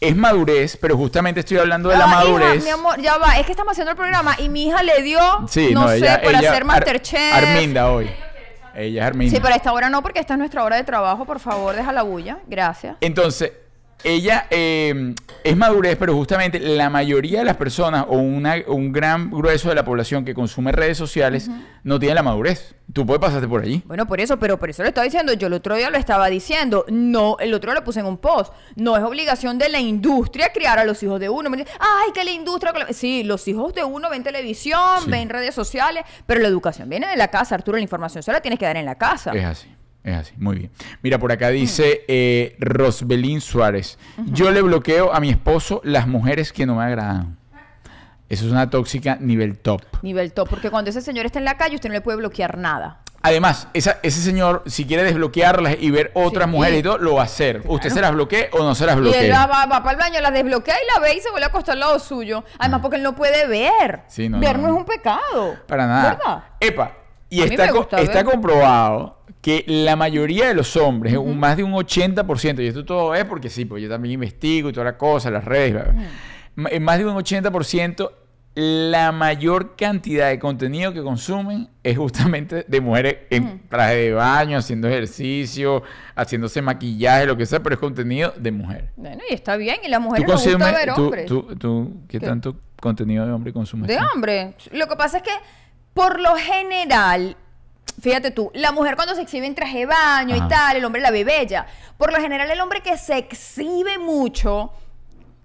es 0.00 0.14
madurez, 0.14 0.76
pero 0.80 0.96
justamente 0.96 1.40
estoy 1.40 1.58
hablando 1.58 1.88
de 1.88 1.96
la 1.96 2.04
Ah, 2.04 2.06
madurez. 2.06 2.54
Hija, 2.54 2.64
mi 2.64 2.70
amor, 2.70 3.00
ya 3.00 3.18
va. 3.18 3.36
Es 3.40 3.44
que 3.44 3.50
estamos 3.50 3.72
haciendo 3.72 3.90
el 3.90 3.96
programa 3.96 4.36
y 4.38 4.48
mi 4.48 4.68
hija 4.68 4.84
le 4.84 5.02
dio, 5.02 5.18
Sí, 5.48 5.70
no, 5.74 5.82
no, 5.82 5.88
sé, 5.88 5.96
ella, 5.96 6.22
por 6.22 6.30
ella- 6.30 6.38
hacer 6.38 6.54
Ar- 6.62 6.64
Masterchef. 6.64 7.34
Arminda 7.34 7.90
hoy. 7.90 8.08
Ella 8.76 9.00
es 9.02 9.06
Arminda. 9.08 9.34
Sí, 9.34 9.40
pero 9.42 9.52
a 9.52 9.56
esta 9.56 9.72
hora 9.72 9.90
no, 9.90 10.00
porque 10.00 10.20
esta 10.20 10.34
es 10.34 10.38
nuestra 10.38 10.62
hora 10.62 10.76
de 10.76 10.84
trabajo. 10.84 11.24
Por 11.24 11.40
favor, 11.40 11.74
deja 11.74 11.90
la 11.92 12.02
bulla. 12.02 12.38
Gracias. 12.46 12.96
Entonces, 13.00 13.50
ella 14.04 14.46
eh, 14.50 15.14
es 15.44 15.56
madurez, 15.56 15.96
pero 15.98 16.14
justamente 16.14 16.58
la 16.58 16.88
mayoría 16.90 17.40
de 17.40 17.44
las 17.44 17.56
personas 17.56 18.04
o 18.08 18.16
una- 18.18 18.56
un 18.66 18.92
gran 18.92 19.30
grueso 19.30 19.68
de 19.68 19.74
la 19.74 19.84
población 19.84 20.24
que 20.24 20.34
consume 20.34 20.72
redes 20.72 20.96
sociales 20.98 21.50
no 21.84 21.98
tiene 21.98 22.14
la 22.14 22.22
madurez. 22.22 22.74
Tú 22.92 23.06
puedes 23.06 23.20
pasarte 23.20 23.46
por 23.46 23.62
allí. 23.62 23.82
Bueno, 23.86 24.06
por 24.06 24.20
eso, 24.20 24.38
pero 24.38 24.58
por 24.58 24.68
eso 24.68 24.82
le 24.82 24.88
estaba 24.88 25.04
diciendo. 25.04 25.32
Yo 25.34 25.46
el 25.46 25.52
otro 25.52 25.76
día 25.76 25.90
lo 25.90 25.96
estaba 25.96 26.28
diciendo. 26.28 26.84
No, 26.88 27.36
el 27.38 27.54
otro 27.54 27.70
día 27.70 27.78
lo 27.80 27.84
puse 27.84 28.00
en 28.00 28.06
un 28.06 28.18
post. 28.18 28.52
No 28.74 28.96
es 28.96 29.02
obligación 29.04 29.58
de 29.58 29.68
la 29.68 29.78
industria 29.78 30.50
criar 30.52 30.78
a 30.80 30.84
los 30.84 31.00
hijos 31.02 31.20
de 31.20 31.28
uno. 31.28 31.50
Ay, 31.78 32.10
que 32.12 32.24
la 32.24 32.32
industria. 32.32 32.72
que 32.72 32.78
la-". 32.80 32.92
Sí, 32.92 33.22
los 33.22 33.46
hijos 33.46 33.74
de 33.74 33.84
uno 33.84 34.10
ven 34.10 34.24
televisión, 34.24 35.04
Sí. 35.04 35.10
ven 35.10 35.28
redes 35.28 35.54
sociales, 35.54 36.02
pero 36.26 36.40
la 36.40 36.48
educación 36.48 36.88
viene 36.88 37.06
de 37.06 37.16
la 37.16 37.28
casa, 37.28 37.54
Arturo. 37.54 37.76
La 37.76 37.82
información 37.82 38.22
se 38.24 38.32
la 38.32 38.40
tienes 38.40 38.58
que 38.58 38.64
dar 38.66 38.76
en 38.76 38.86
la 38.86 38.96
casa. 38.96 39.30
Es 39.32 39.44
así, 39.44 39.68
es 40.04 40.16
así, 40.16 40.34
muy 40.38 40.56
bien. 40.56 40.70
Mira, 41.02 41.18
por 41.18 41.30
acá 41.32 41.48
dice 41.50 42.04
eh, 42.08 42.56
Rosbelín 42.58 43.40
Suárez. 43.40 43.98
Yo 44.26 44.50
le 44.50 44.62
bloqueo 44.62 45.12
a 45.12 45.20
mi 45.20 45.30
esposo 45.30 45.80
las 45.84 46.06
mujeres 46.06 46.52
que 46.52 46.64
no 46.66 46.76
me 46.76 46.84
agradan. 46.84 47.36
Eso 48.28 48.46
es 48.46 48.52
una 48.52 48.70
tóxica 48.70 49.16
nivel 49.20 49.58
top. 49.58 49.82
Nivel 50.02 50.32
top, 50.32 50.48
porque 50.48 50.70
cuando 50.70 50.90
ese 50.90 51.00
señor 51.00 51.26
está 51.26 51.38
en 51.40 51.44
la 51.44 51.56
calle, 51.56 51.74
usted 51.74 51.88
no 51.88 51.94
le 51.94 52.00
puede 52.00 52.16
bloquear 52.18 52.56
nada. 52.58 53.00
Además, 53.22 53.68
esa- 53.74 53.98
ese 54.02 54.22
señor, 54.22 54.62
si 54.66 54.86
quiere 54.86 55.02
desbloquearlas 55.02 55.76
y 55.78 55.90
ver 55.90 56.10
otras 56.14 56.46
Sí. 56.46 56.50
mujeres 56.52 56.78
y 56.80 56.82
todo, 56.82 56.96
lo 56.96 57.16
va 57.16 57.22
a 57.22 57.24
hacer. 57.24 57.60
¿Usted 57.66 57.90
se 57.90 58.00
las 58.00 58.12
bloquee 58.12 58.48
o 58.52 58.62
no 58.64 58.74
se 58.74 58.86
las 58.86 58.94
Y 58.94 58.98
él 58.98 59.02
bloquee? 59.02 59.30
va, 59.30 59.46
va, 59.46 59.66
para 59.82 59.90
el 59.90 59.96
baño, 59.98 60.20
la 60.22 60.30
desbloquea 60.30 60.74
y 60.76 60.94
la 60.94 61.00
ve 61.06 61.16
y 61.16 61.20
se 61.20 61.30
vuelve 61.30 61.44
a 61.44 61.48
acostar 61.48 61.74
al 61.74 61.80
lado 61.80 61.98
suyo. 61.98 62.44
Además, 62.58 62.80
porque 62.80 62.96
él 62.96 63.02
no 63.02 63.14
puede 63.14 63.46
ver. 63.46 63.96
Ah. 63.98 64.04
Sí, 64.08 64.28
no, 64.30 64.40
ver 64.40 64.58
no, 64.58 64.68
es 64.68 64.72
un 64.74 64.84
pecado. 64.86 65.56
Para 65.66 65.86
nada. 65.86 66.10
¿Verdad? 66.18 66.44
Epa, 66.60 66.92
y 67.28 67.42
está, 67.42 67.68
co- 67.68 67.86
comprobado 68.24 69.19
que 69.40 69.64
la 69.66 69.96
mayoría 69.96 70.48
de 70.48 70.54
los 70.54 70.76
hombres, 70.76 71.16
un- 71.16 71.38
más 71.38 71.56
de 71.56 71.64
un 71.64 71.72
80%, 71.72 72.62
y 72.62 72.66
esto 72.66 72.84
todo 72.84 73.14
es 73.14 73.24
porque 73.24 73.48
sí, 73.48 73.64
pues 73.64 73.82
yo 73.82 73.88
también 73.88 74.12
investigo 74.14 74.68
y 74.68 74.72
toda 74.72 74.84
la 74.84 74.98
cosa, 74.98 75.30
las 75.30 75.44
redes, 75.44 75.72
bla. 75.72 75.94
Ma- 76.56 76.68
en 76.70 76.82
más 76.82 76.98
de 76.98 77.06
un 77.06 77.16
80%, 77.16 78.12
la 78.54 79.12
mayor 79.12 79.76
cantidad 79.76 80.28
de 80.28 80.38
contenido 80.40 80.92
que 80.92 81.02
consumen 81.02 81.68
es 81.84 81.96
justamente 81.96 82.64
de 82.66 82.80
mujeres 82.80 83.18
en 83.30 83.62
traje 83.68 83.94
de 83.94 84.12
baño, 84.12 84.58
haciendo 84.58 84.88
ejercicio, 84.88 85.84
haciéndose 86.16 86.60
maquillaje, 86.60 87.26
lo 87.26 87.36
que 87.36 87.46
sea, 87.46 87.62
pero 87.62 87.74
es 87.76 87.80
contenido 87.80 88.34
de 88.36 88.50
mujer. 88.50 88.90
Bueno, 88.96 89.22
y 89.30 89.34
está 89.34 89.56
bien. 89.56 89.76
Y 89.84 89.88
las 89.88 90.00
¿Tú 90.00 90.04
mujeres 90.04 90.28
nos 90.28 90.44
gusta 90.44 90.72
ver 90.72 90.94
tú- 90.94 91.04
hombres. 91.04 91.26
tú- 91.26 91.42
tú- 91.56 91.92
¿Qué, 92.08 92.18
¿Qué? 92.18 92.26
tanto 92.26 92.56
contenido 92.80 93.24
de 93.24 93.32
hombre 93.32 93.52
consumes? 93.52 93.86
De 93.88 93.96
hombre. 94.12 94.54
Lo 94.72 94.88
que 94.88 94.96
pasa 94.96 95.18
es 95.18 95.22
que, 95.22 95.30
por 95.94 96.20
lo 96.20 96.34
general, 96.34 97.36
fíjate 98.00 98.30
tú, 98.30 98.50
la 98.54 98.72
mujer 98.72 98.96
cuando 98.96 99.14
se 99.14 99.22
exhibe 99.22 99.46
en 99.46 99.54
traje 99.54 99.78
de 99.80 99.86
baño 99.86 100.34
Ajá. 100.34 100.44
y 100.46 100.48
tal, 100.48 100.76
el 100.76 100.84
hombre 100.84 101.00
la 101.00 101.10
ve 101.10 101.24
bella. 101.24 101.66
Por 101.96 102.12
lo 102.12 102.18
general, 102.20 102.50
el 102.50 102.60
hombre 102.60 102.80
que 102.80 102.96
se 102.96 103.18
exhibe 103.18 103.98
mucho, 103.98 104.72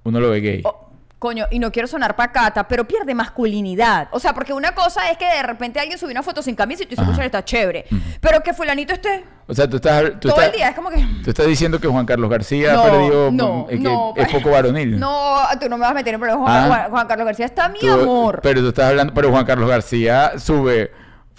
Uno 0.03 0.19
lo 0.19 0.29
ve 0.29 0.39
gay. 0.41 0.61
oh, 0.63 0.81
coño, 1.19 1.47
y 1.49 1.57
no 1.59 1.71
quiero 1.71 1.87
sonar 1.87 2.15
pacata, 2.15 2.67
pero 2.67 2.87
pierde 2.87 3.15
masculinidad. 3.15 4.09
O 4.11 4.19
sea, 4.19 4.33
porque 4.33 4.53
una 4.53 4.73
cosa 4.75 5.09
es 5.09 5.17
que 5.17 5.25
de 5.25 5.41
repente 5.43 5.79
alguien 5.79 5.97
subió 5.97 6.11
una 6.11 6.21
foto 6.23 6.41
sin 6.43 6.53
camisa 6.55 6.83
y 6.83 6.85
tú 6.85 6.91
dices, 6.91 7.01
Ajá. 7.03 7.11
"Escucha, 7.11 7.25
está 7.25 7.43
chévere. 7.43 7.85
Pero 8.21 8.41
que 8.41 8.53
fulanito 8.53 8.93
esté 8.93 9.23
O 9.47 9.53
sea, 9.53 9.67
tú 9.69 9.77
estás... 9.77 10.03
Tú 10.19 10.29
todo 10.29 10.33
estás- 10.33 10.45
el 10.47 10.51
día, 10.53 10.69
es 10.69 10.75
como 10.75 10.89
que... 10.89 10.97
Tú 11.23 11.29
estás 11.31 11.47
diciendo 11.47 11.79
que 11.79 11.87
Juan 11.87 12.05
Carlos 12.05 12.29
García 12.29 12.73
No, 12.73 12.79
ha 12.81 12.83
perdido 12.91 13.31
no, 13.31 13.65
eh, 13.69 13.73
que 13.77 13.79
no, 13.79 14.13
es 14.15 14.31
poco 14.31 14.51
varonil. 14.51 14.99
No, 14.99 15.37
tú 15.59 15.67
no 15.67 15.77
me 15.77 15.81
vas 15.81 15.91
a 15.91 15.93
meter 15.95 16.13
en 16.13 16.19
problemas. 16.19 16.43
Juan, 16.43 16.63
Ah. 16.63 16.67
Juan- 16.67 16.91
Juan 16.91 17.07
Carlos 17.07 17.25
García 17.25 17.45
está 17.45 17.69
mi 17.69 17.79
Tú- 17.79 17.91
amor. 17.91 18.39
Pero 18.43 18.61
tú 18.61 18.67
estás 18.69 18.89
hablando, 18.89 19.13
pero 19.13 19.31
Juan 19.31 19.45
Carlos 19.45 19.67
García 19.69 20.33
sube 20.37 20.91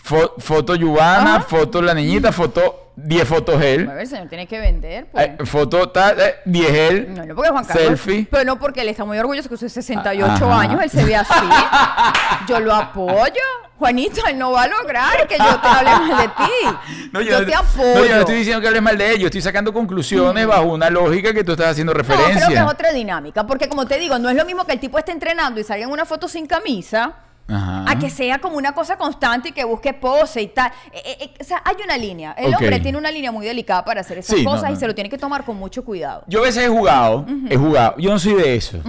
fo- 0.07 0.35
foto 0.39 0.75
Yubana, 0.75 1.37
Ajá. 1.37 1.41
foto 1.47 1.83
la 1.83 1.93
niñita, 1.95 2.31
foto 2.33 2.83
10 2.99 3.29
fotos 3.29 3.61
A 3.61 3.67
él, 3.67 3.87
ver, 3.87 4.07
señor, 4.07 4.27
tiene 4.29 4.47
que 4.47 4.59
vender, 4.59 5.07
pues. 5.13 5.27
eh, 5.27 5.37
foto 5.45 5.91
tal, 5.91 6.19
eh, 6.19 6.37
10 6.47 6.71
él, 6.73 7.15
No, 7.15 7.27
no, 7.27 7.35
porque 7.35 7.51
Juan 7.51 7.65
Carlos. 7.67 7.85
selfie. 7.87 8.27
Pero 8.31 8.45
no 8.45 8.59
porque 8.59 8.81
él 8.81 8.89
está 8.89 9.05
muy 9.05 9.19
orgulloso 9.19 9.49
que 9.51 9.57
sus 9.59 9.71
68 9.73 10.47
Ajá. 10.47 10.61
años 10.61 10.83
él 10.83 10.89
se 10.91 11.05
ve 11.05 11.15
así. 11.17 11.33
Yo 12.49 12.61
lo 12.61 12.75
apoyo. 12.75 13.33
Juanito, 13.79 14.23
él 14.27 14.39
no 14.39 14.53
va 14.53 14.63
a 14.63 14.69
lograr 14.69 15.29
que 15.29 15.37
yo 15.37 15.61
te 15.61 15.69
hable 15.69 15.91
mal 15.91 16.17
de 16.23 16.29
ti. 16.29 17.11
No, 17.13 17.21
yo, 17.21 17.41
no- 17.41 17.47
te 17.47 17.55
apoyo. 17.55 17.95
No, 17.95 18.07
yo 18.07 18.15
no 18.15 18.21
estoy 18.21 18.37
diciendo 18.37 18.61
que 18.63 18.69
hables 18.69 18.81
mal 18.83 18.97
de 18.97 19.13
él, 19.13 19.19
yo 19.19 19.27
estoy 19.27 19.43
sacando 19.43 19.71
conclusiones 19.75 20.47
bajo 20.47 20.63
una 20.63 20.89
lógica 20.89 21.35
que 21.35 21.45
tú 21.45 21.53
estás 21.53 21.69
haciendo 21.73 21.93
No, 21.93 22.03
creo 22.03 22.17
referencia. 22.17 22.49
que 22.49 22.55
es 22.55 22.63
otra 22.63 22.93
dinámica. 22.93 23.47
Porque 23.47 23.69
como 23.69 23.87
te 23.87 23.99
digo, 23.99 24.19
no 24.19 24.31
es 24.31 24.37
lo 24.37 24.47
mismo 24.47 24.65
que 24.65 24.73
el 24.73 24.81
tipo 24.81 24.99
esté 24.99 25.13
entrenando 25.13 25.61
y 25.61 25.65
salga 25.65 25.85
en 25.85 25.91
una 25.91 26.07
foto 26.07 26.27
sin 26.27 26.47
camisa. 26.47 27.13
Ajá. 27.49 27.85
A 27.89 27.99
que 27.99 28.11
sea 28.11 28.41
como 28.41 28.57
una 28.57 28.73
cosa 28.75 28.97
constante 28.99 29.51
y 29.51 29.53
que 29.53 29.65
busque 29.65 29.95
pose 29.95 30.43
y 30.43 30.49
tal. 30.49 30.73
Eh, 30.93 31.01
eh, 31.05 31.17
eh, 31.21 31.31
o 31.41 31.45
sea, 31.45 31.63
hay 31.65 31.77
una 31.85 31.97
línea. 31.97 32.33
El 32.33 32.53
hombre 32.55 32.81
tiene 32.81 32.99
una 32.99 33.11
línea 33.11 33.31
muy 33.31 33.47
delicada 33.47 33.85
para 33.85 34.01
hacer 34.01 34.19
esas 34.19 34.37
Sí, 34.37 34.45
no, 34.45 34.51
cosas 34.51 34.73
y 34.73 34.77
se 34.77 34.87
lo 34.87 34.95
tiene 34.95 35.09
que 35.11 35.19
tomar 35.19 35.45
con 35.45 35.57
mucho 35.57 35.85
cuidado. 35.85 36.25
Yo 36.27 36.41
a 36.41 36.43
veces 36.43 36.65
he 36.65 36.69
jugado, 36.69 37.25
he 37.49 37.57
jugado. 37.57 37.95
Yo 37.99 38.11
no 38.11 38.19
soy 38.19 38.35
de 38.35 38.57
eso, 38.57 38.81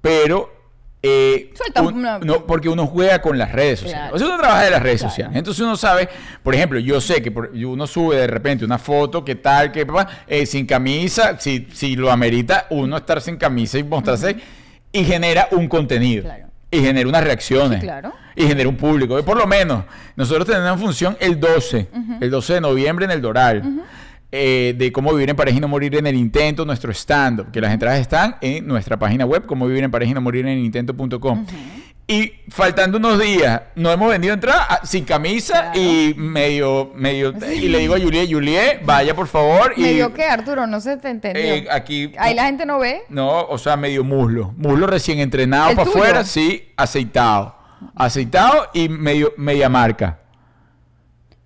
pero 0.00 0.52
eh, 1.02 1.52
Suelta 1.54 1.82
un- 1.82 1.94
una- 1.98 2.18
no, 2.18 2.44
porque 2.46 2.68
uno 2.68 2.86
juega 2.86 3.22
con 3.22 3.38
las 3.38 3.52
redes 3.52 3.80
sociales. 3.80 4.10
Claro. 4.10 4.16
O 4.16 4.18
sea, 4.18 4.26
uno 4.28 4.38
trabaja 4.38 4.62
de 4.64 4.70
las 4.72 4.82
redes 4.82 5.00
Claro. 5.00 5.10
sociales. 5.10 5.36
Entonces 5.36 5.62
uno 5.62 5.76
sabe, 5.76 6.08
por 6.42 6.54
ejemplo, 6.54 6.78
yo 6.80 7.00
sé 7.00 7.22
que 7.22 7.30
por- 7.30 7.50
uno 7.54 7.86
sube 7.86 8.16
de 8.16 8.26
repente 8.26 8.64
una 8.64 8.78
foto, 8.78 9.24
que 9.24 9.36
tal, 9.36 9.70
que 9.72 9.86
papá, 9.86 10.08
eh, 10.26 10.44
sin 10.46 10.66
camisa, 10.66 11.38
si, 11.38 11.68
si 11.72 11.94
lo 11.96 12.10
amerita, 12.10 12.66
uno 12.70 12.96
estar 12.96 13.20
sin 13.20 13.36
camisa 13.36 13.78
y 13.78 13.84
mostrarse 13.84 14.36
y 14.92 15.04
genera 15.04 15.48
un 15.52 15.68
contenido. 15.68 16.24
Claro. 16.24 16.45
Y 16.70 16.80
genera 16.80 17.08
unas 17.08 17.22
reacciones. 17.24 17.80
Sí, 17.80 17.86
claro. 17.86 18.12
Y 18.34 18.46
genera 18.46 18.68
un 18.68 18.76
público. 18.76 19.22
Por 19.24 19.36
lo 19.38 19.46
menos, 19.46 19.84
nosotros 20.16 20.46
tenemos 20.46 20.80
función 20.80 21.16
el 21.20 21.38
12, 21.38 21.88
el 22.20 22.30
12 22.30 22.54
de 22.54 22.60
noviembre 22.60 23.04
en 23.04 23.10
el 23.12 23.22
Doral. 23.22 23.62
eh, 24.32 24.74
de 24.76 24.90
cómo 24.92 25.12
vivir 25.14 25.30
en 25.30 25.36
pareja 25.36 25.56
y 25.56 25.60
no 25.60 25.68
morir 25.68 25.94
en 25.94 26.06
el 26.06 26.16
intento, 26.16 26.64
nuestro 26.66 26.90
stand-up, 26.92 27.50
que 27.52 27.60
las 27.60 27.72
entradas 27.72 28.00
están 28.00 28.36
en 28.40 28.66
nuestra 28.66 28.98
página 28.98 29.24
web, 29.24 29.46
cómo 29.46 29.66
vivir 29.66 29.84
en 29.84 29.90
pareja 29.90 30.10
y 30.10 30.14
no 30.14 30.20
morir 30.20 30.44
en 30.44 30.52
el 30.58 30.64
intento.com. 30.64 31.46
Y 32.08 32.34
faltando 32.50 32.98
unos 32.98 33.18
días, 33.18 33.62
no 33.74 33.90
hemos 33.90 34.08
vendido 34.10 34.32
entrada 34.32 34.64
ah, 34.70 34.80
sin 34.84 35.04
camisa 35.04 35.72
Claro. 35.72 35.80
y 35.80 36.14
medio, 36.16 36.92
medio, 36.94 37.34
y 37.52 37.68
le 37.68 37.78
digo 37.80 37.96
a 37.96 38.00
Juliet, 38.00 38.28
Juliet, 38.30 38.80
vaya 38.84 39.12
por 39.12 39.26
favor. 39.26 39.72
Y, 39.76 39.82
Me 39.82 39.92
dio 39.94 40.14
que 40.14 40.24
Arturo, 40.24 40.68
no 40.68 40.80
se 40.80 40.96
te 40.98 41.08
entendió. 41.10 41.42
eh, 41.42 41.66
aquí. 41.68 42.12
Ahí 42.16 42.32
la 42.34 42.44
gente 42.44 42.64
no 42.64 42.78
ve. 42.78 43.02
No, 43.08 43.42
o 43.46 43.58
sea, 43.58 43.76
medio 43.76 44.04
muslo. 44.04 44.54
Muslo 44.56 44.86
recién 44.86 45.18
entrenado 45.18 45.70
¿El 45.70 45.76
para 45.76 45.90
tuyo? 45.90 45.98
afuera, 46.00 46.24
sí, 46.24 46.72
aceitado. 46.76 47.56
Aceitado 47.96 48.68
y 48.72 48.88
medio, 48.88 49.32
media 49.36 49.68
marca. 49.68 50.20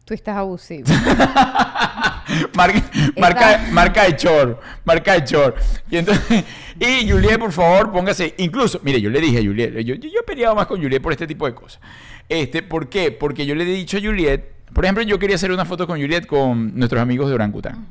Tú 0.04 0.12
estás 0.12 0.36
abusivo. 0.36 0.84
marca, 2.54 2.90
marca, 3.18 3.68
marca 3.70 4.04
de 4.04 4.16
chor, 4.16 4.60
marca 4.84 5.14
de 5.14 5.24
chor. 5.24 5.54
Y 5.90 5.96
entonces, 5.96 6.44
y 6.78 7.10
Juliet, 7.10 7.38
por 7.38 7.52
favor, 7.52 7.92
póngase, 7.92 8.34
incluso, 8.38 8.80
mire, 8.82 9.00
yo 9.00 9.10
le 9.10 9.20
dije 9.20 9.38
a 9.38 9.42
Juliet, 9.42 9.72
yo, 9.80 9.94
yo, 9.94 10.08
yo 10.08 10.20
he 10.20 10.24
peleado 10.24 10.54
más 10.54 10.66
con 10.66 10.80
Juliet 10.80 11.02
por 11.02 11.12
este 11.12 11.26
tipo 11.26 11.46
de 11.46 11.54
cosas. 11.54 11.80
Este, 12.28 12.62
¿Por 12.62 12.88
qué? 12.88 13.10
Porque 13.10 13.44
yo 13.44 13.54
le 13.54 13.64
he 13.64 13.66
dicho 13.66 13.96
a 13.96 14.00
Juliet, 14.00 14.60
por 14.72 14.84
ejemplo, 14.84 15.02
yo 15.02 15.18
quería 15.18 15.36
hacer 15.36 15.50
una 15.50 15.64
foto 15.64 15.86
con 15.86 16.00
Juliet 16.00 16.26
con 16.26 16.76
nuestros 16.76 17.02
amigos 17.02 17.28
de 17.28 17.34
Orangután. 17.34 17.86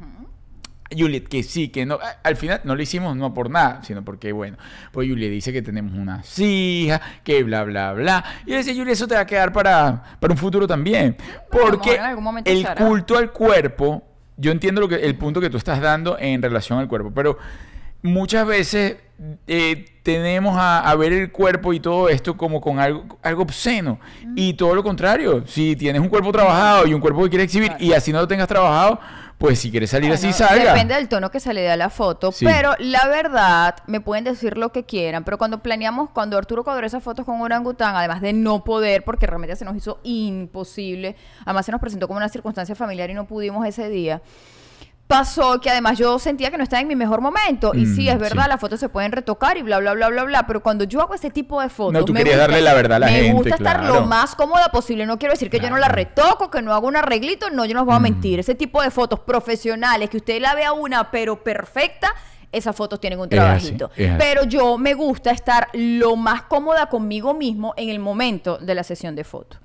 Juliet, 0.98 1.28
que 1.28 1.44
sí, 1.44 1.70
que 1.70 1.86
no. 1.86 2.00
Al 2.24 2.36
final 2.36 2.62
no 2.64 2.76
lo 2.76 2.82
hicimos 2.82 3.16
no 3.16 3.34
por 3.34 3.50
nada, 3.50 3.84
sino 3.84 4.04
porque, 4.04 4.32
bueno, 4.32 4.58
pues 4.92 5.08
Juliet 5.08 5.30
dice 5.30 5.54
que 5.54 5.62
tenemos 5.62 5.94
una 5.94 6.24
hija, 6.38 7.02
que 7.24 7.44
bla, 7.44 7.64
bla, 7.64 7.94
bla. 7.94 8.24
Y 8.46 8.52
yo 8.52 8.58
decía, 8.58 8.74
Juliet, 8.74 8.94
eso 8.94 9.08
te 9.08 9.16
va 9.16 9.22
a 9.22 9.26
quedar 9.26 9.52
para, 9.54 10.18
para 10.20 10.34
un 10.34 10.38
futuro 10.38 10.66
también. 10.66 11.16
Porque 11.52 12.00
el 12.46 12.68
culto 12.76 13.18
al 13.18 13.32
cuerpo, 13.32 14.09
yo 14.40 14.52
entiendo 14.52 14.82
lo 14.82 14.88
que, 14.88 14.96
el 14.96 15.16
punto 15.16 15.42
que 15.42 15.50
tú 15.50 15.58
estás 15.58 15.82
dando 15.82 16.18
en 16.20 16.42
relación 16.42 16.80
al 16.80 16.88
cuerpo, 16.88 17.12
pero 17.14 17.38
muchas 18.02 18.48
veces 18.48 18.98
eh, 19.48 19.86
tenemos 20.04 20.56
a, 20.58 20.80
a 20.80 20.96
ver 20.96 21.12
el 21.12 21.32
cuerpo 21.32 21.74
y 21.74 21.80
todo 21.80 22.08
esto 22.10 22.38
como 22.38 22.62
con 22.62 22.80
algo, 22.80 23.06
algo 23.22 23.44
obsceno. 23.44 24.00
Y 24.36 24.54
todo 24.54 24.74
lo 24.74 24.84
contrario, 24.84 25.44
si 25.46 25.76
tienes 25.76 26.02
un 26.02 26.10
cuerpo 26.10 26.32
trabajado 26.32 26.88
y 26.88 26.94
un 26.94 27.02
cuerpo 27.02 27.24
que 27.24 27.30
quieres 27.30 27.46
exhibir 27.46 27.74
y 27.80 27.94
así 27.94 28.14
no 28.14 28.20
lo 28.22 28.28
tengas 28.28 28.48
trabajado, 28.48 29.00
pues 29.40 29.58
si 29.60 29.72
quieres 29.72 29.90
salir 29.90 30.12
así, 30.12 30.34
salga. 30.34 30.74
Depende 30.74 30.96
del 30.96 31.08
tono 31.08 31.32
que 31.32 31.40
se 31.40 31.54
le 31.54 31.62
dé 31.62 31.72
a 31.72 31.78
la 31.78 31.90
foto. 31.90 32.34
Sí. 32.34 32.44
Pero 32.44 32.74
la 32.78 33.08
verdad, 33.08 33.78
me 33.88 34.02
pueden 34.02 34.26
decir 34.26 34.58
lo 34.58 34.74
que 34.74 34.84
quieran. 34.84 35.24
Pero 35.24 35.38
cuando 35.38 35.64
planeamos, 35.64 36.10
cuando 36.10 36.38
Arturo 36.38 36.66
cuadró 36.66 36.86
esas 36.86 37.02
fotos 37.02 37.26
con 37.26 37.40
orangután, 37.40 37.96
además 37.96 38.20
de 38.20 38.34
no 38.34 38.66
poder, 38.66 39.06
porque 39.06 39.28
realmente 39.28 39.56
se 39.56 39.64
nos 39.64 39.78
hizo 39.78 40.02
imposible, 40.04 41.16
además 41.46 41.66
se 41.66 41.72
nos 41.72 41.80
presentó 41.80 42.06
como 42.08 42.18
una 42.18 42.28
circunstancia 42.28 42.76
familiar 42.76 43.10
y 43.10 43.14
no 43.14 43.28
pudimos 43.28 43.66
ese 43.66 43.88
día. 43.88 44.22
Pasó 45.14 45.60
que 45.60 45.72
además 45.72 45.98
yo 45.98 46.20
sentía 46.20 46.52
que 46.52 46.58
no 46.60 46.64
estaba 46.64 46.82
en 46.84 46.88
mi 46.88 46.96
mejor 46.96 47.20
momento. 47.20 47.72
Y 47.74 47.88
Mm, 47.88 47.96
sí, 47.96 48.08
es 48.10 48.20
verdad, 48.20 48.44
sí. 48.44 48.50
las 48.50 48.60
fotos 48.60 48.80
se 48.80 48.90
pueden 48.90 49.12
retocar 49.12 49.58
y 49.58 49.64
bla, 49.64 49.80
bla, 49.80 49.94
bla, 49.96 50.10
bla, 50.10 50.24
bla. 50.24 50.46
Pero 50.46 50.62
cuando 50.62 50.84
yo 50.84 51.02
hago 51.02 51.16
ese 51.16 51.32
tipo 51.32 51.60
de 51.60 51.70
fotos. 51.70 51.94
No, 51.94 52.06
tú 52.06 52.14
me 52.14 52.20
querías 52.20 52.38
darle 52.38 52.62
la 52.62 52.76
verdad 52.76 52.98
a 52.98 53.00
la 53.00 53.06
me 53.08 53.14
gente, 53.14 53.32
gusta 53.34 53.56
estar 53.56 53.80
claro. 53.80 53.96
lo 53.96 54.06
más 54.06 54.36
cómoda 54.36 54.70
posible. 54.70 55.08
No 55.08 55.18
quiero 55.18 55.34
decir 55.34 55.50
que 55.50 55.60
yo 55.60 55.68
no 55.72 55.78
la 55.78 55.88
retoco, 55.88 56.52
que 56.52 56.62
no 56.62 56.76
hago 56.76 56.88
un 56.88 56.96
arreglito. 56.96 57.50
No, 57.50 57.66
yo 57.66 57.74
no 57.74 57.80
os 57.80 57.86
voy 57.88 57.96
a 57.96 58.00
Mm. 58.00 58.04
mentir. 58.04 58.40
Ese 58.40 58.54
tipo 58.54 58.84
de 58.84 58.92
fotos 58.92 59.20
profesionales, 59.22 60.12
que 60.12 60.18
usted 60.18 60.40
la 60.40 60.54
vea 60.54 60.74
una, 60.74 61.10
pero 61.10 61.44
perfecta, 61.44 62.14
esas 62.52 62.76
fotos 62.76 63.02
tienen 63.02 63.18
un 63.20 63.30
Es 63.32 63.40
así, 63.40 63.72
trabajito. 63.76 63.92
es 63.96 64.10
así. 64.12 64.16
Pero 64.20 64.44
yo 64.44 64.78
me 64.78 64.94
gusta 64.94 65.32
estar 65.32 65.70
lo 65.74 66.18
más 66.18 66.44
cómoda 66.44 66.86
conmigo 66.86 67.34
mismo 67.34 67.74
en 67.78 67.90
el 67.90 67.98
momento 67.98 68.60
de 68.60 68.76
la 68.76 68.84
sesión 68.84 69.16
de 69.16 69.24
fotos. 69.24 69.60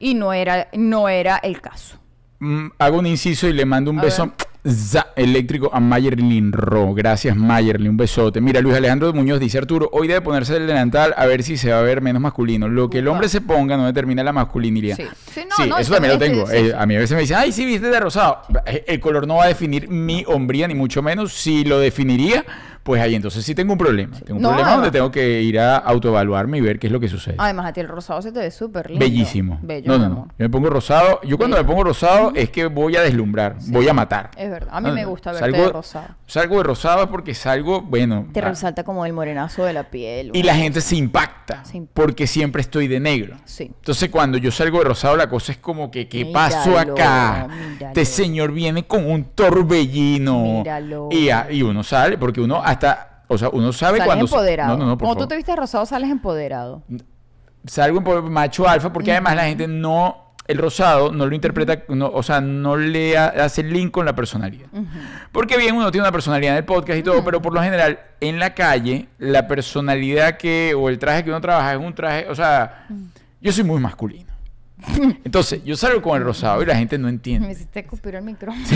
Y 0.00 0.14
no 0.14 0.32
era, 0.32 0.66
no 0.72 1.08
era 1.08 1.36
el 1.36 1.60
caso. 1.60 1.98
Mm, 2.40 2.70
hago 2.80 2.98
un 2.98 3.06
inciso 3.06 3.46
y 3.46 3.52
le 3.52 3.64
mando 3.64 3.92
un 3.92 4.00
A 4.00 4.02
beso 4.02 4.32
za, 4.64 5.08
eléctrico 5.16 5.70
a 5.72 5.80
Mayerlin 5.80 6.52
Ro. 6.52 6.94
Gracias, 6.94 7.36
Mayerlin. 7.36 7.90
Un 7.90 7.96
besote. 7.96 8.40
Mira, 8.40 8.60
Luis 8.60 8.76
Alejandro 8.76 9.12
Muñoz 9.12 9.40
dice: 9.40 9.58
Arturo, 9.58 9.88
hoy 9.92 10.06
debe 10.08 10.20
ponerse 10.20 10.56
el 10.56 10.66
delantal 10.66 11.14
a 11.16 11.26
ver 11.26 11.42
si 11.42 11.56
se 11.56 11.70
va 11.72 11.78
a 11.80 11.82
ver 11.82 12.00
menos 12.00 12.22
masculino. 12.22 12.68
Lo 12.68 12.88
que 12.90 12.98
el 12.98 13.08
hombre 13.08 13.28
se 13.28 13.40
ponga 13.40 13.76
no 13.76 13.86
determina 13.86 14.22
la 14.22 14.32
masculinidad. 14.32 14.96
Sí. 14.96 15.04
Sí, 15.34 15.40
no, 15.58 15.66
no, 15.66 15.78
eso 15.78 15.92
también 15.92 16.18
lo 16.18 16.24
es- 16.24 16.30
tengo. 16.32 16.46
sí, 16.46 16.56
Eh, 16.56 16.64
sí. 16.66 16.72
A 16.78 16.86
mí 16.86 16.94
a 16.96 16.98
veces 16.98 17.14
me 17.14 17.20
dicen: 17.22 17.36
Ay, 17.38 17.52
sí, 17.52 17.64
viste 17.64 17.88
de 17.88 18.00
rosado. 18.00 18.42
Eh, 18.66 18.84
El 18.88 19.00
color 19.00 19.26
no 19.26 19.36
va 19.36 19.44
a 19.44 19.48
definir 19.48 19.88
mi 19.88 20.24
hombría, 20.26 20.68
ni 20.68 20.74
mucho 20.74 21.02
menos. 21.02 21.32
Si 21.32 21.64
lo 21.64 21.78
definiría, 21.80 22.44
pues 22.82 23.00
ahí 23.00 23.14
entonces 23.14 23.44
sí 23.44 23.54
tengo 23.54 23.72
un 23.72 23.78
problema. 23.78 24.18
Tengo 24.18 24.36
un 24.36 24.42
No, 24.42 24.48
problema 24.50 24.72
donde 24.74 24.90
tengo 24.90 25.10
que 25.10 25.40
ir 25.42 25.58
a 25.60 25.76
autoevaluarme 25.76 26.58
y 26.58 26.60
ver 26.60 26.78
qué 26.78 26.88
es 26.88 26.92
lo 26.92 26.98
que 27.00 27.08
sucede. 27.08 27.36
Además, 27.38 27.66
a 27.66 27.72
ti 27.72 27.80
el 27.80 27.88
rosado 27.88 28.20
se 28.22 28.32
te 28.32 28.40
ve 28.40 28.50
súper 28.50 28.90
lindo. 28.90 29.04
Bellísimo. 29.04 29.58
Bello, 29.62 29.86
no, 29.92 29.98
no, 29.98 30.08
no. 30.08 30.24
Yo 30.30 30.34
me 30.38 30.48
pongo 30.48 30.68
rosado. 30.70 31.20
Yo 31.22 31.36
cuando 31.38 31.56
Bello. 31.56 31.66
me 31.68 31.72
pongo 31.72 31.84
rosado 31.84 32.32
es 32.34 32.50
que 32.50 32.66
voy 32.66 32.96
a 32.96 33.02
deslumbrar, 33.02 33.56
voy 33.68 33.88
a 33.88 33.92
matar. 33.94 34.30
Es 34.36 34.50
verdad. 34.50 34.70
A 34.72 34.80
mí 34.80 34.88
No, 34.88 34.94
me 34.94 35.04
gusta 35.04 35.32
verte 35.32 35.50
Salgo- 35.50 35.66
de 35.66 35.72
rosado. 35.72 36.06
Salgo 36.26 36.56
de 36.58 36.62
rosado 36.64 37.10
porque 37.10 37.34
salgo, 37.34 37.82
bueno. 37.82 38.26
Te 38.32 38.40
ah, 38.40 38.48
resalta 38.48 38.82
como 38.84 39.04
el 39.06 39.12
morenazo 39.12 39.64
de 39.64 39.72
la 39.72 39.84
piel. 39.90 40.30
y 40.34 40.42
la 40.42 40.54
gente 40.54 40.80
se 40.80 40.96
impacta 40.96 41.64
Se 41.64 41.76
impacta. 41.76 42.02
porque 42.02 42.26
siempre 42.26 42.62
estoy 42.62 42.88
de 42.88 42.98
negro. 43.00 43.36
Sí. 43.44 43.64
Entonces 43.64 44.08
cuando 44.10 44.38
yo 44.38 44.50
salgo 44.50 44.78
de 44.78 44.84
rosado 44.84 45.16
la 45.16 45.28
cosa 45.28 45.52
es 45.52 45.58
como 45.58 45.90
que 45.90 46.08
¿qué 46.08 46.24
Míralo, 46.24 46.32
pasó 46.32 46.78
acá? 46.78 47.46
míralo. 47.48 47.86
Este 47.88 48.04
señor 48.04 48.52
viene 48.52 48.86
con 48.86 49.08
un 49.08 49.24
torbellino. 49.24 50.42
Míralo. 50.58 51.08
Y, 51.10 51.30
a- 51.30 51.48
y 51.50 51.62
uno 51.62 51.82
sale 51.82 52.18
porque 52.18 52.40
uno 52.40 52.62
hasta 52.72 53.08
o 53.28 53.38
sea, 53.38 53.48
uno 53.50 53.72
sabe 53.72 53.98
Sales 53.98 54.06
cuando 54.06 54.24
empoderado. 54.26 54.72
No, 54.76 54.76
no, 54.84 54.86
no, 54.90 54.98
por 54.98 55.06
Cuando 55.06 55.14
favor. 55.20 55.24
tú 55.24 55.28
te 55.28 55.36
vistes 55.36 55.56
rosado, 55.56 55.86
sales 55.86 56.10
empoderado. 56.10 56.82
Salgo 57.64 58.02
po- 58.04 58.22
macho 58.22 58.68
alfa 58.68 58.92
porque 58.92 59.12
además 59.12 59.36
la 59.36 59.44
gente 59.44 59.66
no 59.68 60.18
el 60.48 60.58
rosado 60.58 61.12
no 61.12 61.24
lo 61.26 61.34
interpreta, 61.36 61.84
no, 61.88 62.08
o 62.08 62.22
sea, 62.22 62.40
no 62.40 62.76
le 62.76 63.16
ha- 63.16 63.28
hace 63.44 63.60
el 63.60 63.72
link 63.72 63.92
con 63.92 64.04
la 64.04 64.14
personalidad. 64.14 64.66
Porque 65.30 65.56
bien, 65.56 65.76
uno 65.76 65.90
tiene 65.92 66.02
una 66.04 66.12
personalidad 66.12 66.54
en 66.54 66.58
el 66.58 66.64
podcast 66.64 66.98
y 66.98 67.02
todo, 67.04 67.24
pero 67.24 67.40
por 67.40 67.54
lo 67.54 67.62
general 67.62 68.00
en 68.20 68.38
la 68.40 68.52
calle 68.52 69.08
la 69.18 69.46
personalidad 69.46 70.36
que 70.36 70.74
o 70.76 70.88
el 70.88 70.98
traje 70.98 71.22
que 71.24 71.30
uno 71.30 71.40
trabaja 71.40 71.72
es 71.74 71.78
un 71.78 71.94
traje, 71.94 72.26
o 72.28 72.34
sea, 72.34 72.86
yo 73.40 73.52
soy 73.52 73.62
muy 73.64 73.80
masculino. 73.80 74.30
Entonces, 75.24 75.62
yo 75.64 75.76
salgo 75.76 76.02
con 76.02 76.16
el 76.18 76.24
rosado 76.24 76.60
y 76.60 76.66
la 76.66 76.74
gente 76.74 76.98
no 76.98 77.04
Me 77.06 77.10
entiende. 77.10 77.52
hiciste 77.52 77.78
escupir 77.80 78.16
el 78.16 78.24
micrófono. 78.24 78.66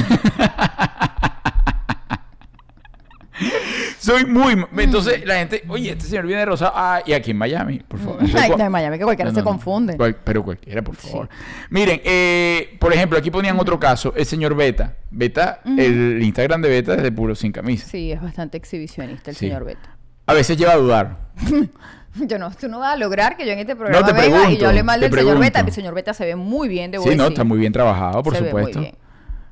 Soy 3.99 4.25
muy... 4.25 4.65
Entonces, 4.79 5.25
la 5.27 5.37
gente, 5.37 5.63
oye, 5.69 5.91
este 5.93 6.05
señor 6.07 6.27
viene 6.27 6.41
de 6.41 6.47
rosado. 6.47 6.73
Ah, 6.75 7.03
y 7.05 7.13
aquí 7.13 7.33
en 7.33 7.39
Miami, 7.39 7.81
por 7.81 7.99
favor. 8.01 8.19
Ay, 8.35 8.51
no, 8.57 8.65
en 8.65 8.73
Miami, 8.73 8.99
que 8.99 9.05
cualquiera 9.05 9.33
se 9.33 9.43
confunde. 9.43 9.97
Cual- 9.97 10.17
pero 10.25 10.43
cualquiera, 10.45 10.83
por 10.83 10.97
favor. 10.97 11.29
Miren, 11.71 12.01
eh, 12.05 12.77
por 12.81 12.93
ejemplo, 12.93 13.19
aquí 13.19 13.31
ponían 13.31 13.59
otro 13.59 13.79
caso, 13.81 14.13
el 14.17 14.25
señor 14.27 14.55
Beta. 14.55 14.97
Beta, 15.11 15.61
el 15.65 16.23
Instagram 16.23 16.63
de 16.63 16.69
Beta 16.69 16.95
es 16.95 17.03
de 17.03 17.13
puro 17.13 17.35
sin 17.35 17.53
camisa. 17.53 17.87
Sí, 17.87 18.13
es 18.13 18.21
bastante 18.23 18.57
exhibicionista 18.59 19.31
el 19.31 19.37
Sí. 19.37 19.47
señor 19.47 19.65
Beto. 19.65 19.89
A 20.27 20.33
veces 20.35 20.57
lleva 20.57 20.73
a 20.73 20.77
dudar. 20.77 21.17
Yo 22.19 22.39
no, 22.39 22.51
tú 22.51 22.67
no 22.69 22.79
vas 22.79 22.95
a 22.95 22.97
lograr 22.97 23.37
que 23.37 23.45
yo 23.45 23.53
en 23.53 23.59
este 23.59 23.77
programa 23.77 24.07
te 24.07 24.15
venga 24.15 24.51
y 24.51 24.57
yo 24.57 24.69
hable 24.71 24.83
mal 24.83 24.99
del 24.99 25.13
señor 25.13 25.39
Beta. 25.39 25.61
El 25.61 25.71
señor 25.71 25.93
Beta 25.95 26.15
se 26.15 26.25
ve 26.25 26.35
muy 26.35 26.67
bien, 26.67 26.91
debo 26.91 27.05
Sí, 27.05 27.11
decir. 27.11 27.21
no, 27.23 27.29
está 27.29 27.45
muy 27.45 27.59
bien 27.59 27.75
trabajado, 27.75 28.23
por 28.23 28.35
se 28.35 28.39
supuesto. 28.43 28.71
Ve 28.71 28.75
muy 28.77 28.83
bien, 28.85 28.95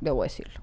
debo 0.01 0.23
decirlo. 0.23 0.61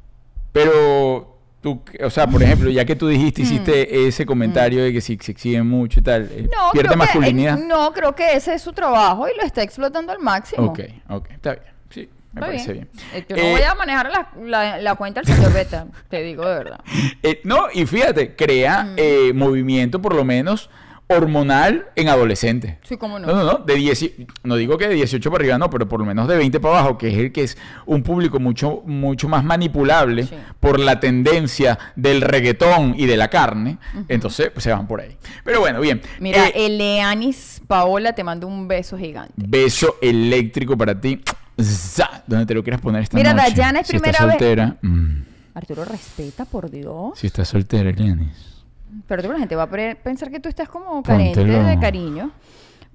Pero 0.52 1.31
tú, 1.62 1.82
o 2.04 2.10
sea, 2.10 2.28
por 2.28 2.41
ejemplo, 2.43 2.69
ya 2.69 2.86
que 2.86 2.95
tú 2.95 3.06
Mm. 3.06 3.10
dijiste, 3.10 3.41
hiciste 3.43 4.08
ese 4.08 4.26
comentario 4.26 4.84
de 4.84 4.91
que 4.93 5.02
si 5.02 5.17
se 5.21 5.32
exhiben 5.32 5.67
mucho 5.67 6.00
y 6.00 6.04
tal, 6.04 6.24
eh, 6.32 6.50
No, 6.52 6.71
pierde 6.71 6.95
masculinidad. 6.95 7.58
Que, 7.58 7.63
eh, 7.63 7.67
no, 7.67 7.91
creo 7.93 8.15
que 8.15 8.34
ese 8.36 8.54
es 8.56 8.62
su 8.62 8.74
trabajo 8.74 9.28
y 9.28 9.32
lo 9.38 9.43
está 9.43 9.62
explotando 9.63 10.12
al 10.12 10.19
máximo. 10.19 10.67
Ok, 10.67 10.80
ok, 11.10 11.30
está 11.32 11.52
bien. 11.54 11.65
Sí, 11.89 12.00
me 12.34 12.39
Está 12.39 12.45
parece 12.47 12.74
bien. 12.74 12.89
Eh, 13.13 13.26
Yo 13.30 13.36
no 13.36 13.41
Eh, 13.43 13.52
voy 13.52 13.62
a 13.62 13.76
manejar 13.76 14.10
la, 14.10 14.30
la- 14.43 14.78
la 14.80 14.95
cuenta 14.95 15.21
del 15.21 15.36
señor 15.36 15.54
Beta, 15.54 15.86
te 16.10 16.21
digo 16.24 16.47
de 16.47 16.56
verdad. 16.56 16.80
eh, 17.24 17.41
no, 17.43 17.67
y 17.74 17.86
fíjate, 17.86 18.30
Mm. 18.30 18.36
crea 18.38 18.93
eh, 18.97 19.32
movimiento 19.34 20.02
por 20.02 20.15
lo 20.15 20.24
menos 20.26 20.69
hormonal 21.15 21.88
en 21.95 22.10
adolescentes. 22.10 22.76
Sí, 22.84 22.97
cómo 22.97 23.19
no. 23.19 23.28
No, 23.28 23.36
no, 23.36 23.43
no, 23.43 23.58
de 23.60 23.76
10, 23.76 24.12
no 24.43 24.56
digo 24.56 24.78
que 24.78 24.88
de 24.88 24.95
18 24.95 25.30
para 25.32 25.41
arriba, 25.43 25.58
no, 25.58 25.69
pero 25.69 25.88
por 25.88 26.00
lo 26.00 26.06
menos 26.06 26.28
de 26.28 26.38
20 26.38 26.60
para 26.60 26.80
abajo, 26.80 26.97
que 26.97 27.10
es 27.10 27.17
el 27.17 27.32
que 27.32 27.43
es 27.43 27.58
un 27.86 28.04
público 28.04 28.39
mucho, 28.39 28.82
mucho 28.86 29.28
más 29.30 29.43
manipulable 29.43 30.24
Sí. 30.26 30.36
por 30.60 30.80
la 30.80 31.00
tendencia 31.00 31.78
del 31.95 32.21
reggaetón 32.21 32.95
y 32.97 33.06
de 33.06 33.17
la 33.17 33.30
carne, 33.30 33.78
entonces 34.08 34.50
pues, 34.52 34.63
se 34.63 34.71
van 34.71 34.88
por 34.88 35.02
ahí. 35.02 35.17
Pero 35.43 35.60
bueno, 35.60 35.80
bien. 35.82 36.02
Mira, 36.19 36.47
Eh, 36.50 36.65
Eleanis 36.67 37.62
Paola 37.67 38.13
te 38.13 38.24
mando 38.24 38.47
un 38.47 38.67
beso 38.67 38.97
gigante. 38.97 39.34
beso 39.36 39.95
eléctrico 40.02 40.78
para 40.78 41.00
ti. 41.00 41.21
Za, 41.62 42.24
Donde 42.26 42.45
te 42.45 42.54
lo 42.54 42.63
quieras 42.63 42.82
poner 42.82 43.04
esta 43.04 43.17
Mira, 43.17 43.34
noche. 43.34 43.50
Dayana 43.52 43.80
es 43.82 43.88
si 43.88 43.93
primera 44.00 44.26
vez- 44.26 44.30
soltera. 44.38 44.78
mm, 44.82 45.24
Arturo, 45.54 45.84
respeta, 45.86 46.45
por 46.45 46.71
Dios. 46.71 47.19
si 47.19 47.28
estás 47.28 47.50
soltera, 47.50 47.89
Elianis. 47.89 48.61
Pero 49.08 49.32
la 49.32 49.40
gente 49.40 49.56
va 49.56 49.64
a 49.64 49.70
pensar 49.96 50.30
que 50.32 50.40
tú 50.40 50.50
estás 50.50 50.68
como 50.70 51.02
carente 51.04 51.40
Póntelo. 51.42 51.64
de 51.66 51.80
cariño. 51.80 52.32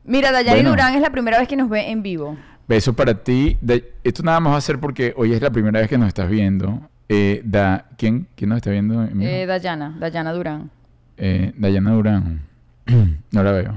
Mira, 0.04 0.30
Bueno. 0.30 0.70
Durán 0.70 0.94
es 0.94 1.00
la 1.00 1.10
primera 1.10 1.38
vez 1.38 1.48
que 1.48 1.56
nos 1.56 1.68
ve 1.68 1.90
en 1.90 2.02
vivo. 2.02 2.36
Beso 2.68 2.94
para 2.94 3.14
ti. 3.22 3.56
De- 3.60 3.92
esto 4.04 4.22
nada 4.22 4.40
más 4.40 4.52
va 4.52 4.56
a 4.58 4.60
ser 4.60 4.78
porque 4.78 5.14
hoy 5.16 5.32
es 5.32 5.40
la 5.42 5.50
primera 5.50 5.80
vez 5.80 5.88
que 5.88 5.98
nos 5.98 6.08
estás 6.08 6.28
viendo. 6.28 6.80
Eh, 7.08 7.40
da, 7.44 7.86
¿quién, 7.96 8.26
¿Quién 8.34 8.50
nos 8.50 8.56
está 8.56 8.70
viendo? 8.70 9.02
en 9.02 9.18
vivo? 9.18 9.30
Eh, 9.30 9.46
Dayana, 9.46 9.96
Dayana 9.98 10.32
Durán. 10.32 10.70
Eh, 11.16 11.52
Dayana 11.56 11.90
Durán. 11.92 12.42
no 13.30 13.42
la 13.42 13.52
veo. 13.52 13.74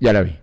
Ya 0.00 0.12
la 0.12 0.22
vi. 0.22 0.36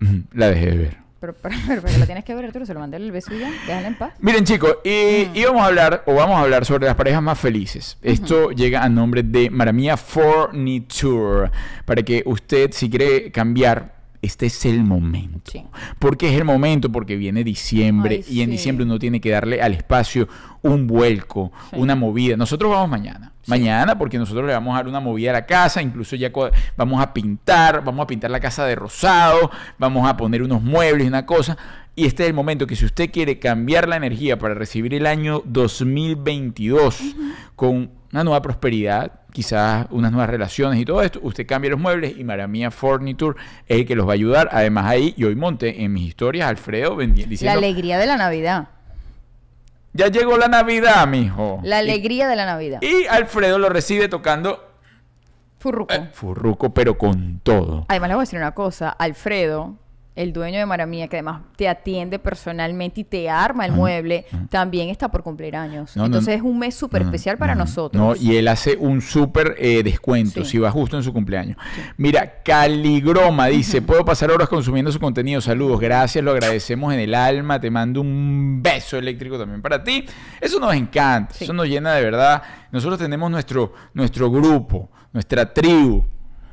la 0.32 0.48
dejé 0.48 0.66
de 0.70 0.76
ver. 0.76 0.96
Pero, 1.34 1.34
pero, 1.40 1.54
pero, 1.66 1.82
pero 1.82 1.98
la 1.98 2.04
tienes 2.06 2.24
que 2.24 2.34
ver, 2.34 2.44
Arturo, 2.44 2.66
se 2.66 2.74
lo 2.74 2.80
mandé 2.80 2.98
el 2.98 3.10
beso 3.10 3.32
ya, 3.32 3.50
déjala 3.66 3.88
en 3.88 3.94
paz. 3.96 4.12
Miren 4.20 4.44
chicos, 4.44 4.76
y 4.84 5.28
Mm. 5.32 5.36
íbamos 5.36 5.62
a 5.62 5.66
hablar 5.66 6.02
o 6.06 6.14
vamos 6.14 6.36
a 6.36 6.40
hablar 6.40 6.64
sobre 6.66 6.86
las 6.86 6.94
parejas 6.96 7.22
más 7.22 7.38
felices. 7.38 7.96
Esto 8.02 8.50
llega 8.50 8.82
a 8.82 8.88
nombre 8.88 9.22
de 9.22 9.48
Maramia 9.50 9.96
Furniture. 9.96 11.50
Para 11.84 12.02
que 12.02 12.22
usted, 12.26 12.70
si 12.72 12.90
quiere 12.90 13.30
cambiar, 13.30 13.93
este 14.24 14.46
es 14.46 14.64
el 14.66 14.82
momento. 14.82 15.50
Sí. 15.52 15.62
¿Por 15.98 16.16
qué 16.16 16.30
es 16.32 16.36
el 16.38 16.44
momento? 16.44 16.90
Porque 16.90 17.16
viene 17.16 17.44
diciembre 17.44 18.22
Ay, 18.26 18.34
y 18.36 18.40
en 18.40 18.46
sí. 18.46 18.52
diciembre 18.52 18.84
uno 18.84 18.98
tiene 18.98 19.20
que 19.20 19.30
darle 19.30 19.62
al 19.62 19.72
espacio 19.74 20.28
un 20.62 20.86
vuelco, 20.86 21.52
Sí. 21.70 21.76
una 21.78 21.94
movida. 21.94 22.36
Nosotros 22.36 22.70
vamos 22.70 22.88
mañana. 22.88 23.30
Mañana 23.46 23.98
porque 23.98 24.16
nosotros 24.16 24.46
le 24.46 24.54
vamos 24.54 24.72
a 24.72 24.76
dar 24.78 24.88
una 24.88 25.00
movida 25.00 25.28
a 25.30 25.34
la 25.34 25.44
casa, 25.46 25.82
incluso 25.82 26.16
ya 26.16 26.30
vamos 26.76 27.02
a 27.02 27.12
pintar, 27.12 27.84
vamos 27.84 28.02
a 28.04 28.06
pintar 28.06 28.30
la 28.30 28.40
casa 28.40 28.64
de 28.64 28.74
rosado, 28.74 29.50
vamos 29.78 30.08
a 30.08 30.16
poner 30.16 30.42
unos 30.42 30.62
muebles 30.62 31.04
y 31.04 31.08
una 31.08 31.26
cosa. 31.26 31.58
Y 31.94 32.06
este 32.06 32.22
es 32.24 32.30
el 32.30 32.34
momento 32.34 32.66
que 32.66 32.74
si 32.74 32.86
usted 32.86 33.10
quiere 33.12 33.38
cambiar 33.38 33.86
la 33.88 33.96
energía 33.96 34.38
para 34.38 34.54
recibir 34.54 34.94
el 34.94 35.06
año 35.06 35.42
2022 35.44 37.00
con 37.54 37.90
una 38.14 38.22
nueva 38.22 38.40
prosperidad, 38.42 39.10
quizás 39.32 39.88
unas 39.90 40.12
nuevas 40.12 40.30
relaciones 40.30 40.78
y 40.80 40.84
todo 40.84 41.02
esto, 41.02 41.18
usted 41.24 41.44
cambia 41.48 41.72
los 41.72 41.80
muebles 41.80 42.16
y 42.16 42.22
Maramia 42.22 42.70
Furniture 42.70 43.36
es 43.66 43.80
el 43.80 43.86
que 43.86 43.96
los 43.96 44.06
va 44.06 44.12
a 44.12 44.14
ayudar. 44.14 44.48
Además 44.52 44.86
ahí, 44.86 45.14
yo 45.16 45.26
hoy 45.26 45.34
monté 45.34 45.82
en 45.82 45.92
mis 45.92 46.06
historias 46.06 46.48
Alfredo 46.48 46.96
La 47.40 47.52
alegría 47.54 47.98
de 47.98 48.06
la 48.06 48.16
Navidad. 48.16 48.68
ya 49.92 50.06
llegó 50.06 50.38
la 50.38 50.46
Navidad, 50.46 51.04
mijo. 51.08 51.58
La 51.64 51.78
Y- 51.82 51.90
alegría 51.90 52.28
de 52.28 52.36
la 52.36 52.46
Navidad. 52.46 52.78
y 52.82 53.04
Alfredo 53.08 53.58
lo 53.58 53.68
recibe 53.68 54.06
tocando 54.06 54.62
Furruco. 55.58 55.92
eh, 55.92 56.08
furruco, 56.12 56.72
pero 56.72 56.96
con 56.96 57.40
todo. 57.42 57.84
Además, 57.88 58.08
le 58.10 58.14
voy 58.14 58.22
a 58.22 58.26
decir 58.26 58.38
una 58.38 58.52
cosa. 58.52 58.90
Alfredo, 58.90 59.74
el 60.16 60.32
dueño 60.32 60.60
de 60.60 60.66
Maramía, 60.66 61.08
que 61.08 61.16
además 61.16 61.42
te 61.56 61.68
atiende 61.68 62.20
personalmente 62.20 63.00
y 63.00 63.04
te 63.04 63.28
arma 63.28 63.66
el 63.66 63.72
mueble, 63.72 64.26
también 64.48 64.88
está 64.88 65.10
por 65.10 65.24
cumplir 65.24 65.56
años. 65.56 65.96
No, 65.96 66.06
Entonces 66.06 66.28
no. 66.28 66.34
es 66.36 66.42
un 66.52 66.58
mes 66.60 66.74
súper 66.76 67.02
no, 67.02 67.08
especial 67.08 67.36
para 67.36 67.54
no, 67.54 67.58
no. 67.58 67.64
nosotros. 67.64 68.00
No, 68.00 68.14
y 68.14 68.36
él 68.36 68.46
hace 68.46 68.76
un 68.76 69.00
súper 69.00 69.56
eh, 69.58 69.82
descuento 69.82 70.44
Sí. 70.44 70.52
si 70.52 70.58
va 70.58 70.70
justo 70.70 70.96
en 70.96 71.02
su 71.02 71.12
cumpleaños. 71.12 71.56
Mira, 71.96 72.42
Caligroma 72.44 73.46
dice, 73.46 73.82
puedo 73.82 74.04
pasar 74.04 74.30
horas 74.30 74.48
consumiendo 74.48 74.92
su 74.92 75.00
contenido. 75.00 75.40
Saludos, 75.40 75.80
gracias, 75.80 76.22
lo 76.24 76.30
agradecemos 76.30 76.94
en 76.94 77.00
el 77.00 77.14
alma. 77.14 77.60
Te 77.60 77.70
mando 77.70 78.00
un 78.00 78.60
beso 78.62 78.96
eléctrico 78.96 79.36
también 79.36 79.62
para 79.62 79.82
ti. 79.82 80.04
Eso 80.40 80.60
nos 80.60 80.74
encanta, 80.74 81.34
Sí. 81.34 81.42
eso 81.44 81.52
nos 81.52 81.66
llena 81.66 81.92
de 81.94 82.02
verdad. 82.04 82.40
Nosotros 82.70 82.98
tenemos 83.00 83.30
nuestro, 83.30 83.72
nuestro 83.94 84.30
grupo, 84.30 84.90
nuestra 85.12 85.52
tribu. 85.52 86.04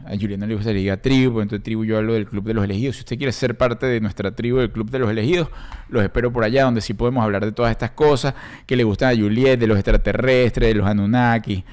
A 0.05 0.15
Juliana 0.19 0.47
le 0.47 0.55
gusta 0.55 0.71
le 0.71 0.79
diga 0.79 0.97
tribu, 0.97 1.33
porque 1.33 1.43
entonces 1.43 1.63
tribu 1.63 1.85
yo 1.85 1.97
hablo 1.97 2.13
del 2.13 2.25
Club 2.25 2.43
de 2.45 2.53
los 2.53 2.63
Elegidos. 2.63 2.95
Si 2.95 3.01
usted 3.01 3.17
quiere 3.17 3.31
ser 3.31 3.57
parte 3.57 3.85
de 3.85 3.99
nuestra 3.99 4.31
tribu 4.31 4.57
del 4.57 4.71
Club 4.71 4.89
de 4.89 4.99
los 4.99 5.09
Elegidos, 5.09 5.49
los 5.89 6.03
espero 6.03 6.31
por 6.31 6.43
allá, 6.43 6.63
donde 6.63 6.81
sí 6.81 6.93
podemos 6.93 7.23
hablar 7.23 7.45
de 7.45 7.51
todas 7.51 7.71
estas 7.71 7.91
cosas 7.91 8.33
que 8.65 8.75
le 8.75 8.83
gustan 8.83 9.13
a 9.13 9.15
Juliet, 9.15 9.57
de 9.57 9.67
los 9.67 9.77
extraterrestres, 9.77 10.69
de 10.69 10.75
los 10.75 10.87
Anunnaki, 10.87 11.63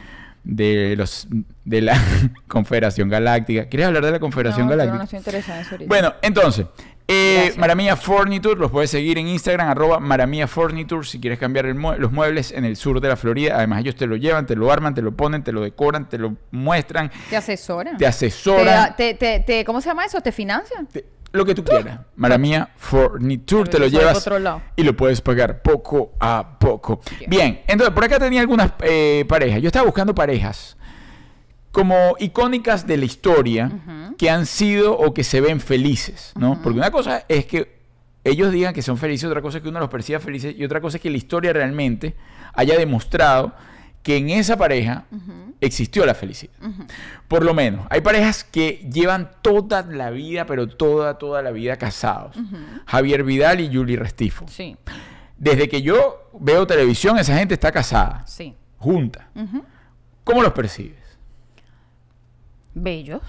de 0.45 0.95
los 0.97 1.29
de 1.65 1.83
la 1.83 2.01
Confederación 2.49 3.09
Galáctica. 3.09 3.67
¿Quieres 3.69 3.87
hablar 3.87 4.05
de 4.05 4.13
la 4.13 4.21
Confederación 4.21 4.67
no, 4.67 4.71
Galáctica? 4.71 4.99
no 4.99 5.05
estoy 5.05 5.19
interesada 5.19 5.59
en 5.59 5.67
eso 5.67 5.75
ahorita. 5.75 5.89
Bueno, 5.89 6.15
entonces, 6.23 6.67
eh. 7.09 7.55
Maramia 7.57 7.97
Furniture, 7.97 8.55
los 8.61 8.71
puedes 8.71 8.91
seguir 8.91 9.19
en 9.19 9.29
Instagram, 9.29 9.69
arroba 9.69 9.99
Maramia 9.99 10.47
Furniture, 10.47 11.05
si 11.07 11.19
quieres 11.21 11.39
cambiar 11.39 11.67
el 11.67 11.75
mue- 11.75 11.97
los 11.97 12.13
muebles 12.13 12.53
en 12.53 12.65
el 12.65 12.77
sur 12.77 13.01
de 13.01 13.09
la 13.09 13.17
Florida. 13.17 13.57
Además, 13.57 13.81
ellos 13.81 13.97
te 13.97 14.07
lo 14.07 14.17
llevan, 14.17 14.47
te 14.47 14.55
lo 14.57 14.71
arman, 14.71 14.95
te 14.95 15.03
lo 15.03 15.13
ponen, 15.17 15.43
te 15.43 15.53
lo 15.53 15.63
decoran, 15.63 16.09
te 16.09 16.19
lo 16.19 16.37
muestran, 16.51 17.11
¿Te 17.31 17.37
asesora? 17.37 17.97
te 17.97 18.07
asesoran, 18.07 18.95
Te, 18.97 19.15
te, 19.15 19.41
te- 19.41 19.65
¿Cómo 19.65 19.81
se 19.81 19.89
llama 19.89 20.05
eso? 20.05 20.21
¿Te 20.21 20.33
financia? 20.33 20.77
te- 20.93 21.05
lo 21.31 21.45
que 21.45 21.55
tú 21.55 21.63
quieras. 21.63 22.01
Maramia 22.17 22.71
Furniture, 22.77 23.69
te 23.71 23.79
lo 23.79 23.87
llevas 23.87 24.27
y 24.77 24.83
lo 24.83 24.97
puedes 24.97 25.21
pagar 25.21 25.61
poco 25.61 26.13
a 26.19 26.59
poco. 26.59 27.01
Bien. 27.19 27.31
Bien, 27.31 27.61
entonces, 27.67 27.95
por 27.95 28.03
acá 28.05 28.19
tenía 28.19 28.41
algunas 28.41 28.73
eh, 28.81 29.27
parejas. 29.29 29.61
Yo 29.61 29.67
estaba 29.67 29.85
buscando 29.85 30.15
parejas 30.15 30.78
como 31.73 32.17
icónicas 32.19 32.87
de 32.87 32.97
la 32.97 33.05
historia 33.05 33.71
que 34.17 34.31
han 34.31 34.47
sido 34.47 34.97
o 34.97 35.15
que 35.15 35.25
se 35.25 35.41
ven 35.41 35.61
felices, 35.61 36.33
¿no? 36.37 36.61
Porque 36.63 36.79
una 36.79 36.91
cosa 36.91 37.25
es 37.29 37.47
que 37.47 37.79
ellos 38.25 38.53
digan 38.53 38.75
que 38.75 38.83
son 38.83 38.99
felices, 38.99 39.29
otra 39.29 39.43
cosa 39.43 39.59
es 39.59 39.63
que 39.63 39.69
uno 39.69 39.79
los 39.81 39.89
perciba 39.89 40.19
felices 40.19 40.55
y 40.57 40.65
otra 40.65 40.81
cosa 40.81 40.97
es 40.97 41.03
que 41.03 41.11
la 41.11 41.17
historia 41.17 41.53
realmente 41.53 42.15
haya 42.55 42.77
demostrado 42.77 43.55
que 44.03 44.17
en 44.17 44.31
esa 44.31 44.57
pareja 44.57 45.05
existió 45.61 46.07
la 46.07 46.15
felicidad. 46.15 46.55
Por 47.27 47.45
lo 47.45 47.53
menos, 47.53 47.87
hay 47.91 48.01
parejas 48.01 48.45
que 48.45 48.89
llevan 48.91 49.31
toda 49.43 49.83
la 49.83 50.11
vida, 50.11 50.47
pero 50.47 50.67
toda, 50.69 51.19
toda 51.19 51.43
la 51.43 51.51
vida 51.51 51.77
casados. 51.77 52.37
Javier 52.87 53.25
Vidal 53.25 53.61
y 53.61 53.75
Julie 53.75 53.97
Restifo. 53.97 54.47
Sí, 54.49 54.77
Desde 55.37 55.69
que 55.69 55.83
yo 55.83 56.31
veo 56.41 56.67
televisión, 56.67 57.19
esa 57.19 57.37
gente 57.37 57.55
está 57.55 57.71
casada, 57.71 58.27
sí. 58.27 58.55
junta. 58.79 59.29
¿Cómo 60.25 60.43
los 60.43 60.53
percibes? 60.53 61.08
Bellos. 62.83 63.23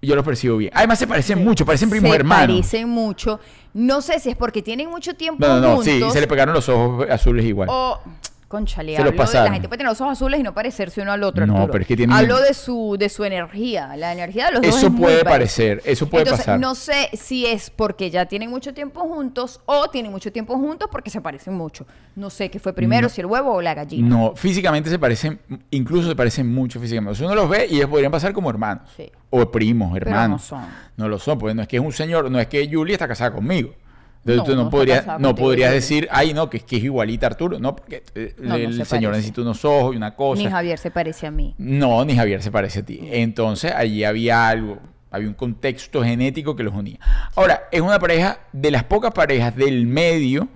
Yo 0.00 0.14
los 0.14 0.24
percibo 0.24 0.56
bien. 0.58 0.70
Además, 0.74 0.98
se 0.98 1.06
parecen 1.06 1.42
mucho, 1.42 1.66
parecen 1.66 1.90
primos 1.90 2.10
se 2.10 2.16
hermanos. 2.16 2.56
parecen 2.56 2.88
mucho. 2.88 3.40
No 3.74 4.00
sé 4.00 4.20
si 4.20 4.30
es 4.30 4.36
porque 4.36 4.62
tienen 4.62 4.88
mucho 4.88 5.14
tiempo 5.14 5.44
No, 5.44 5.60
no, 5.60 5.76
no, 5.76 5.82
sí, 5.82 6.00
se 6.12 6.20
le 6.20 6.26
pegaron 6.28 6.54
los 6.54 6.68
ojos 6.68 7.08
azules 7.10 7.44
igual. 7.44 7.68
O, 7.70 8.00
conchale, 8.48 8.96
Se 8.96 9.02
los 9.04 9.12
hablo 9.12 9.26
de 9.26 9.34
la 9.44 9.52
gente 9.52 9.68
puede 9.68 9.78
tener 9.78 9.90
los 9.92 10.00
ojos 10.00 10.12
azules 10.14 10.40
y 10.40 10.42
no 10.42 10.54
parecerse 10.54 11.02
uno 11.02 11.12
al 11.12 11.22
otro. 11.22 11.46
No, 11.46 11.54
Arturo. 11.54 11.72
pero 11.72 11.82
es 11.82 11.88
que 11.88 11.96
tienen- 11.96 12.16
Hablo 12.16 12.40
de 12.40 12.54
su, 12.54 12.96
de 12.98 13.08
su 13.10 13.22
energía. 13.24 13.94
La 13.96 14.12
energía 14.12 14.46
de 14.46 14.52
los 14.52 14.62
dos 14.62 14.74
Eso 14.76 14.86
es 14.86 14.92
muy 14.92 15.02
puede 15.02 15.24
parecer, 15.24 15.82
eso 15.84 16.08
puede 16.08 16.24
Entonces, 16.24 16.46
pasar. 16.46 16.58
no 16.60 16.74
sé 16.74 17.10
si 17.12 17.44
es 17.46 17.68
porque 17.70 18.10
ya 18.10 18.26
tienen 18.26 18.48
mucho 18.50 18.72
tiempo 18.74 19.00
juntos 19.02 19.60
o 19.66 19.88
tienen 19.88 20.10
mucho 20.10 20.32
tiempo 20.32 20.54
juntos 20.56 20.88
porque 20.90 21.10
se 21.10 21.20
parecen 21.20 21.54
mucho. 21.54 21.86
No 22.16 22.30
sé 22.30 22.50
qué 22.50 22.58
fue 22.58 22.72
primero, 22.72 23.08
si 23.08 23.20
el 23.20 23.26
huevo 23.26 23.52
o 23.54 23.62
la 23.62 23.74
gallina. 23.74 24.08
No, 24.08 24.32
físicamente 24.34 24.88
se 24.90 24.98
parecen, 24.98 25.38
incluso 25.70 26.08
se 26.08 26.16
parecen 26.16 26.52
mucho 26.52 26.80
físicamente. 26.80 27.12
O 27.12 27.14
sea, 27.14 27.26
uno 27.26 27.34
los 27.36 27.48
ve 27.50 27.66
y 27.70 27.76
ellos 27.76 27.90
podrían 27.90 28.10
pasar 28.10 28.32
como 28.32 28.48
hermanos. 28.50 28.88
Sí. 28.96 29.10
O 29.30 29.50
primos, 29.50 29.90
no 29.90 29.96
hermanos. 29.98 30.42
son. 30.42 30.64
No 30.96 31.06
lo 31.06 31.18
son, 31.18 31.38
porque 31.38 31.54
no 31.54 31.60
es 31.62 31.68
que 31.68 31.76
es 31.76 31.82
un 31.82 31.92
señor, 31.92 32.30
no 32.30 32.40
es 32.40 32.46
que 32.46 32.66
Julie 32.72 32.94
está 32.94 33.06
casada 33.06 33.30
conmigo. 33.32 33.74
Entonces 34.32 34.54
No, 34.54 34.60
tú 34.60 34.64
no, 34.64 34.70
podrías, 34.70 35.06
no 35.20 35.34
podrías 35.34 35.72
decir, 35.72 36.08
ay, 36.10 36.34
no, 36.34 36.48
que 36.50 36.58
es 36.58 36.62
que 36.64 36.76
es 36.76 36.84
igualita 36.84 37.26
a 37.26 37.30
Arturo. 37.30 37.58
No, 37.58 37.74
porque 37.76 38.02
eh, 38.14 38.34
No, 38.38 38.54
el 38.56 38.74
se 38.76 38.84
señor 38.84 39.12
necesita 39.12 39.40
unos 39.42 39.64
ojos 39.64 39.94
y 39.94 39.96
una 39.96 40.14
cosa. 40.14 40.42
Ni 40.42 40.48
Javier 40.48 40.78
se 40.78 40.90
parece 40.90 41.26
a 41.26 41.30
mí. 41.30 41.54
No, 41.58 42.04
ni 42.04 42.14
Javier 42.16 42.42
se 42.42 42.50
parece 42.50 42.80
a 42.80 42.82
ti. 42.84 43.00
Entonces 43.10 43.72
allí 43.74 44.04
había 44.04 44.48
algo, 44.48 44.78
había 45.10 45.28
un 45.28 45.34
contexto 45.34 46.02
genético 46.02 46.54
que 46.56 46.62
los 46.62 46.74
unía. 46.74 46.98
Ahora, 47.34 47.62
es 47.72 47.80
una 47.80 47.98
pareja 47.98 48.40
de 48.52 48.70
las 48.70 48.84
pocas 48.84 49.12
parejas 49.12 49.56
del 49.56 49.86
medio 49.86 50.48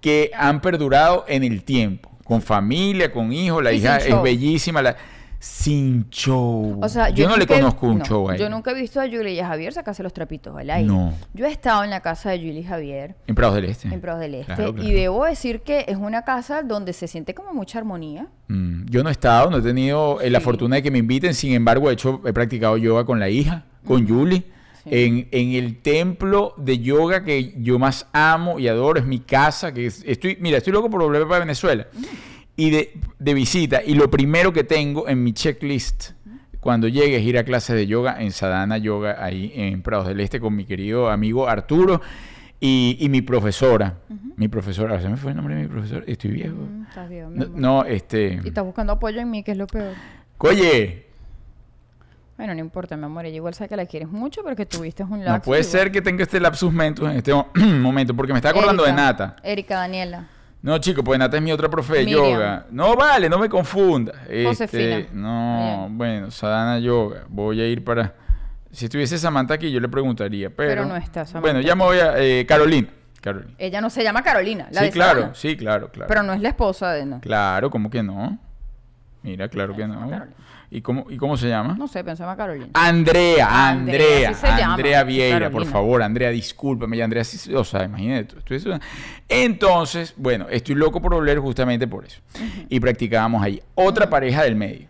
que 0.00 0.30
han 0.36 0.60
perdurado 0.60 1.24
en 1.28 1.44
el 1.44 1.62
tiempo, 1.62 2.10
con 2.24 2.42
familia, 2.42 3.12
con 3.12 3.32
hijos, 3.32 3.62
la 3.62 3.72
Y 3.72 3.76
hija 3.78 3.98
es 3.98 4.08
show. 4.08 4.22
bellísima, 4.22 4.82
la- 4.82 4.96
sin 5.44 6.08
show. 6.08 6.78
O 6.80 6.88
sea, 6.88 7.08
yo, 7.10 7.26
no 7.26 7.32
le 7.34 7.40
nunca 7.40 7.56
he- 7.56 7.60
conozco 7.60 7.86
un 7.88 7.98
no, 7.98 8.04
show 8.04 8.30
a 8.30 8.36
Yo 8.36 8.48
nunca 8.48 8.70
he 8.70 8.74
visto 8.74 9.00
a 9.00 9.06
Julie 9.06 9.32
y 9.32 9.40
a 9.40 9.48
Javier 9.48 9.72
sacarse 9.72 10.00
los 10.04 10.12
trapitos 10.12 10.56
al 10.56 10.70
aire. 10.70 10.86
No. 10.86 11.12
Yo 11.34 11.46
he 11.46 11.50
estado 11.50 11.82
en 11.82 11.90
la 11.90 11.98
casa 11.98 12.30
de 12.30 12.38
Julie 12.38 12.60
y 12.60 12.62
Javier, 12.62 13.16
En 13.26 13.34
Prados 13.34 13.56
del 13.56 13.64
Este. 13.64 13.88
en 13.88 14.00
Pros 14.00 14.20
del 14.20 14.36
Este, 14.36 14.54
Claro, 14.54 14.72
claro. 14.72 14.88
y 14.88 14.92
debo 14.92 15.24
decir 15.24 15.62
que 15.62 15.84
es 15.88 15.96
una 15.96 16.22
casa 16.22 16.62
donde 16.62 16.92
se 16.92 17.08
siente 17.08 17.34
como 17.34 17.52
mucha 17.52 17.78
armonía. 17.80 18.28
Mm, 18.46 18.84
yo 18.88 19.02
no 19.02 19.08
he 19.08 19.12
estado, 19.12 19.50
no 19.50 19.56
he 19.58 19.62
tenido 19.62 20.20
eh, 20.20 20.30
la 20.30 20.38
fortuna 20.40 20.76
de 20.76 20.82
que 20.84 20.92
me 20.92 20.98
inviten. 20.98 21.34
Sin 21.34 21.52
embargo, 21.54 21.90
he 21.90 21.94
hecho, 21.94 22.20
he 22.24 22.32
practicado 22.32 22.76
yoga 22.76 23.04
con 23.04 23.18
la 23.18 23.28
hija, 23.28 23.64
con 23.84 24.06
Julie. 24.06 24.44
Sí. 24.84 24.90
En, 24.92 25.28
en 25.30 25.52
el 25.52 25.80
templo 25.82 26.54
de 26.56 26.78
yoga 26.78 27.24
que 27.24 27.54
yo 27.58 27.78
más 27.80 28.06
amo 28.12 28.58
y 28.60 28.66
adoro, 28.68 28.98
es 29.00 29.06
mi 29.06 29.18
casa, 29.20 29.72
que 29.72 29.86
es- 29.86 30.04
estoy, 30.06 30.36
mira, 30.40 30.58
estoy 30.58 30.72
loco 30.72 30.88
por 30.88 31.00
volver 31.02 31.26
para 31.26 31.40
Venezuela. 31.40 31.86
Y 32.56 32.70
de, 32.70 32.92
de 33.18 33.34
visita, 33.34 33.82
y 33.84 33.94
lo 33.94 34.10
primero 34.10 34.52
que 34.52 34.62
tengo 34.64 35.08
en 35.08 35.22
mi 35.24 35.32
checklist 35.32 36.10
cuando 36.60 36.86
llegue 36.86 37.16
es 37.16 37.22
ir 37.22 37.38
a 37.38 37.44
clases 37.44 37.74
de 37.74 37.86
yoga 37.86 38.20
en 38.22 38.30
Sadhana 38.30 38.78
Yoga, 38.78 39.16
ahí 39.24 39.52
en 39.54 39.82
Prados 39.82 40.06
del 40.06 40.20
Este, 40.20 40.38
con 40.38 40.54
mi 40.54 40.64
querido 40.64 41.10
amigo 41.10 41.48
Arturo 41.48 42.00
y, 42.60 42.96
y 43.00 43.08
mi 43.08 43.20
profesora. 43.22 43.98
Mi 44.36 44.48
profesora, 44.48 45.00
se 45.00 45.08
me 45.08 45.16
fue 45.16 45.30
el 45.32 45.36
nombre 45.38 45.56
de 45.56 45.62
mi 45.62 45.68
profesora, 45.68 46.04
estoy 46.06 46.30
viejo. 46.30 46.54
Mm, 46.56 46.82
estás 46.88 47.08
mi 47.10 47.16
No, 47.20 47.46
no, 47.56 47.84
este. 47.84 48.38
Y 48.44 48.48
estás 48.48 48.64
buscando 48.64 48.92
apoyo 48.92 49.20
en 49.20 49.30
mí, 49.30 49.42
que 49.42 49.52
es 49.52 49.56
lo 49.56 49.66
peor. 49.66 49.94
Oye, 50.38 51.06
Bueno, 52.36 52.54
no 52.54 52.60
importa, 52.60 52.96
mi 52.96 53.04
amor. 53.04 53.24
Ella 53.26 53.36
igual 53.36 53.54
sabe 53.54 53.68
que 53.68 53.76
la 53.76 53.86
quieres 53.86 54.08
mucho, 54.08 54.42
pero 54.44 54.54
que 54.56 54.66
tuviste 54.66 55.02
un 55.04 55.24
lapso. 55.24 55.32
no 55.32 55.42
puede 55.42 55.60
igual. 55.62 55.70
ser 55.72 55.90
que 55.92 56.02
tenga 56.02 56.22
este 56.22 56.38
lapsus 56.40 56.72
mentus 56.72 57.08
en 57.10 57.16
este 57.16 57.32
mo- 57.32 57.48
momento, 57.80 58.14
porque 58.14 58.32
me 58.32 58.38
está 58.38 58.50
acordando 58.50 58.84
de 58.84 58.92
Nata. 58.92 59.36
Erika 59.42 59.76
Daniela. 59.76 60.28
No, 60.62 60.78
chico, 60.78 61.02
pues 61.02 61.18
Nata 61.18 61.36
es 61.36 61.42
mi 61.42 61.50
otra 61.52 61.68
profe 61.68 61.94
de 61.98 62.04
Miriam. 62.04 62.24
yoga. 62.24 62.66
No, 62.70 62.94
vale, 62.94 63.28
no 63.28 63.38
me 63.38 63.48
confunda. 63.48 64.12
Este, 64.28 64.44
Josefina. 64.46 65.06
no, 65.12 65.84
Bien. 65.86 65.98
bueno, 65.98 66.30
Sadhana 66.30 66.78
Yoga. 66.78 67.24
Voy 67.28 67.60
a 67.60 67.66
ir 67.68 67.82
para... 67.82 68.14
Si 68.70 68.84
estuviese 68.86 69.18
Samantha 69.18 69.54
aquí, 69.54 69.70
yo 69.72 69.80
le 69.80 69.88
preguntaría, 69.88 70.50
pero... 70.50 70.68
Pero 70.70 70.84
no 70.86 70.96
está 70.96 71.26
Samantha 71.26 71.40
Bueno, 71.40 71.60
ya 71.60 71.74
me 71.74 71.82
voy 71.84 71.98
a... 71.98 72.14
eh, 72.22 72.46
Carolina. 72.46 72.88
Carolina. 73.20 73.52
Ella 73.58 73.80
no 73.80 73.90
se 73.90 74.02
llama 74.04 74.22
Carolina, 74.22 74.68
la 74.70 74.80
sí, 74.80 74.86
de 74.86 74.92
claro, 74.92 75.18
Sabana. 75.20 75.34
sí, 75.34 75.56
claro, 75.56 75.88
claro. 75.90 76.08
Pero 76.08 76.22
no 76.22 76.32
es 76.32 76.40
la 76.40 76.48
esposa 76.50 76.92
de... 76.92 77.06
No, 77.06 77.20
Claro, 77.20 77.68
¿cómo 77.70 77.90
que 77.90 78.02
no? 78.02 78.38
Mira, 79.22 79.48
claro 79.48 79.74
que 79.76 79.86
no. 79.86 79.94
Carolina. 79.94 80.28
¿Y 80.74 80.80
cómo, 80.80 81.04
¿Y 81.10 81.18
cómo 81.18 81.36
se 81.36 81.48
llama? 81.48 81.74
no 81.78 81.86
sé, 81.86 82.02
pensaba 82.02 82.34
Carolina. 82.34 82.68
Andrea, 82.72 83.68
Andrea, 83.68 84.30
Andrea, 84.30 84.56
llama, 84.58 84.74
Andrea 84.74 85.04
Vieira, 85.04 85.50
por 85.50 85.66
favor, 85.66 86.02
Andrea, 86.02 86.30
discúlpame, 86.30 86.96
ya 86.96 87.04
Andrea, 87.04 87.24
sí- 87.24 87.54
o 87.54 87.62
sea, 87.62 87.84
imagínate, 87.84 88.36
eso- 88.54 88.70
entonces, 89.28 90.14
bueno, 90.16 90.46
estoy 90.48 90.74
loco 90.74 91.00
por 91.02 91.12
volver 91.14 91.38
justamente 91.40 91.86
por 91.86 92.06
eso. 92.06 92.20
Y 92.70 92.80
practicábamos 92.80 93.42
ahí. 93.42 93.62
Otra 93.74 94.08
pareja 94.08 94.44
del 94.44 94.56
medio, 94.56 94.88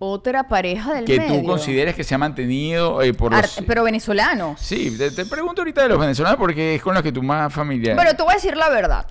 Otra 0.00 0.46
pareja 0.46 0.92
del 0.94 1.04
que 1.06 1.18
medio. 1.18 1.40
tú 1.40 1.46
consideres 1.46 1.94
que 1.96 2.04
se 2.04 2.14
ha 2.14 2.18
mantenido 2.18 3.00
eh, 3.02 3.14
por 3.14 3.32
los... 3.32 3.60
Pero 3.66 3.82
venezolanos. 3.84 4.60
Sí, 4.60 4.94
te, 4.98 5.10
te 5.10 5.24
pregunto 5.26 5.62
ahorita 5.62 5.82
de 5.82 5.88
los 5.88 5.98
venezolanos 5.98 6.38
porque 6.38 6.74
es 6.76 6.82
con 6.82 6.92
los 6.94 7.02
que 7.02 7.10
tú 7.10 7.22
más 7.22 7.52
familiar. 7.52 7.96
Bueno, 7.96 8.14
te 8.14 8.22
voy 8.22 8.32
a 8.32 8.34
decir 8.34 8.56
la 8.56 8.68
verdad. 8.68 9.06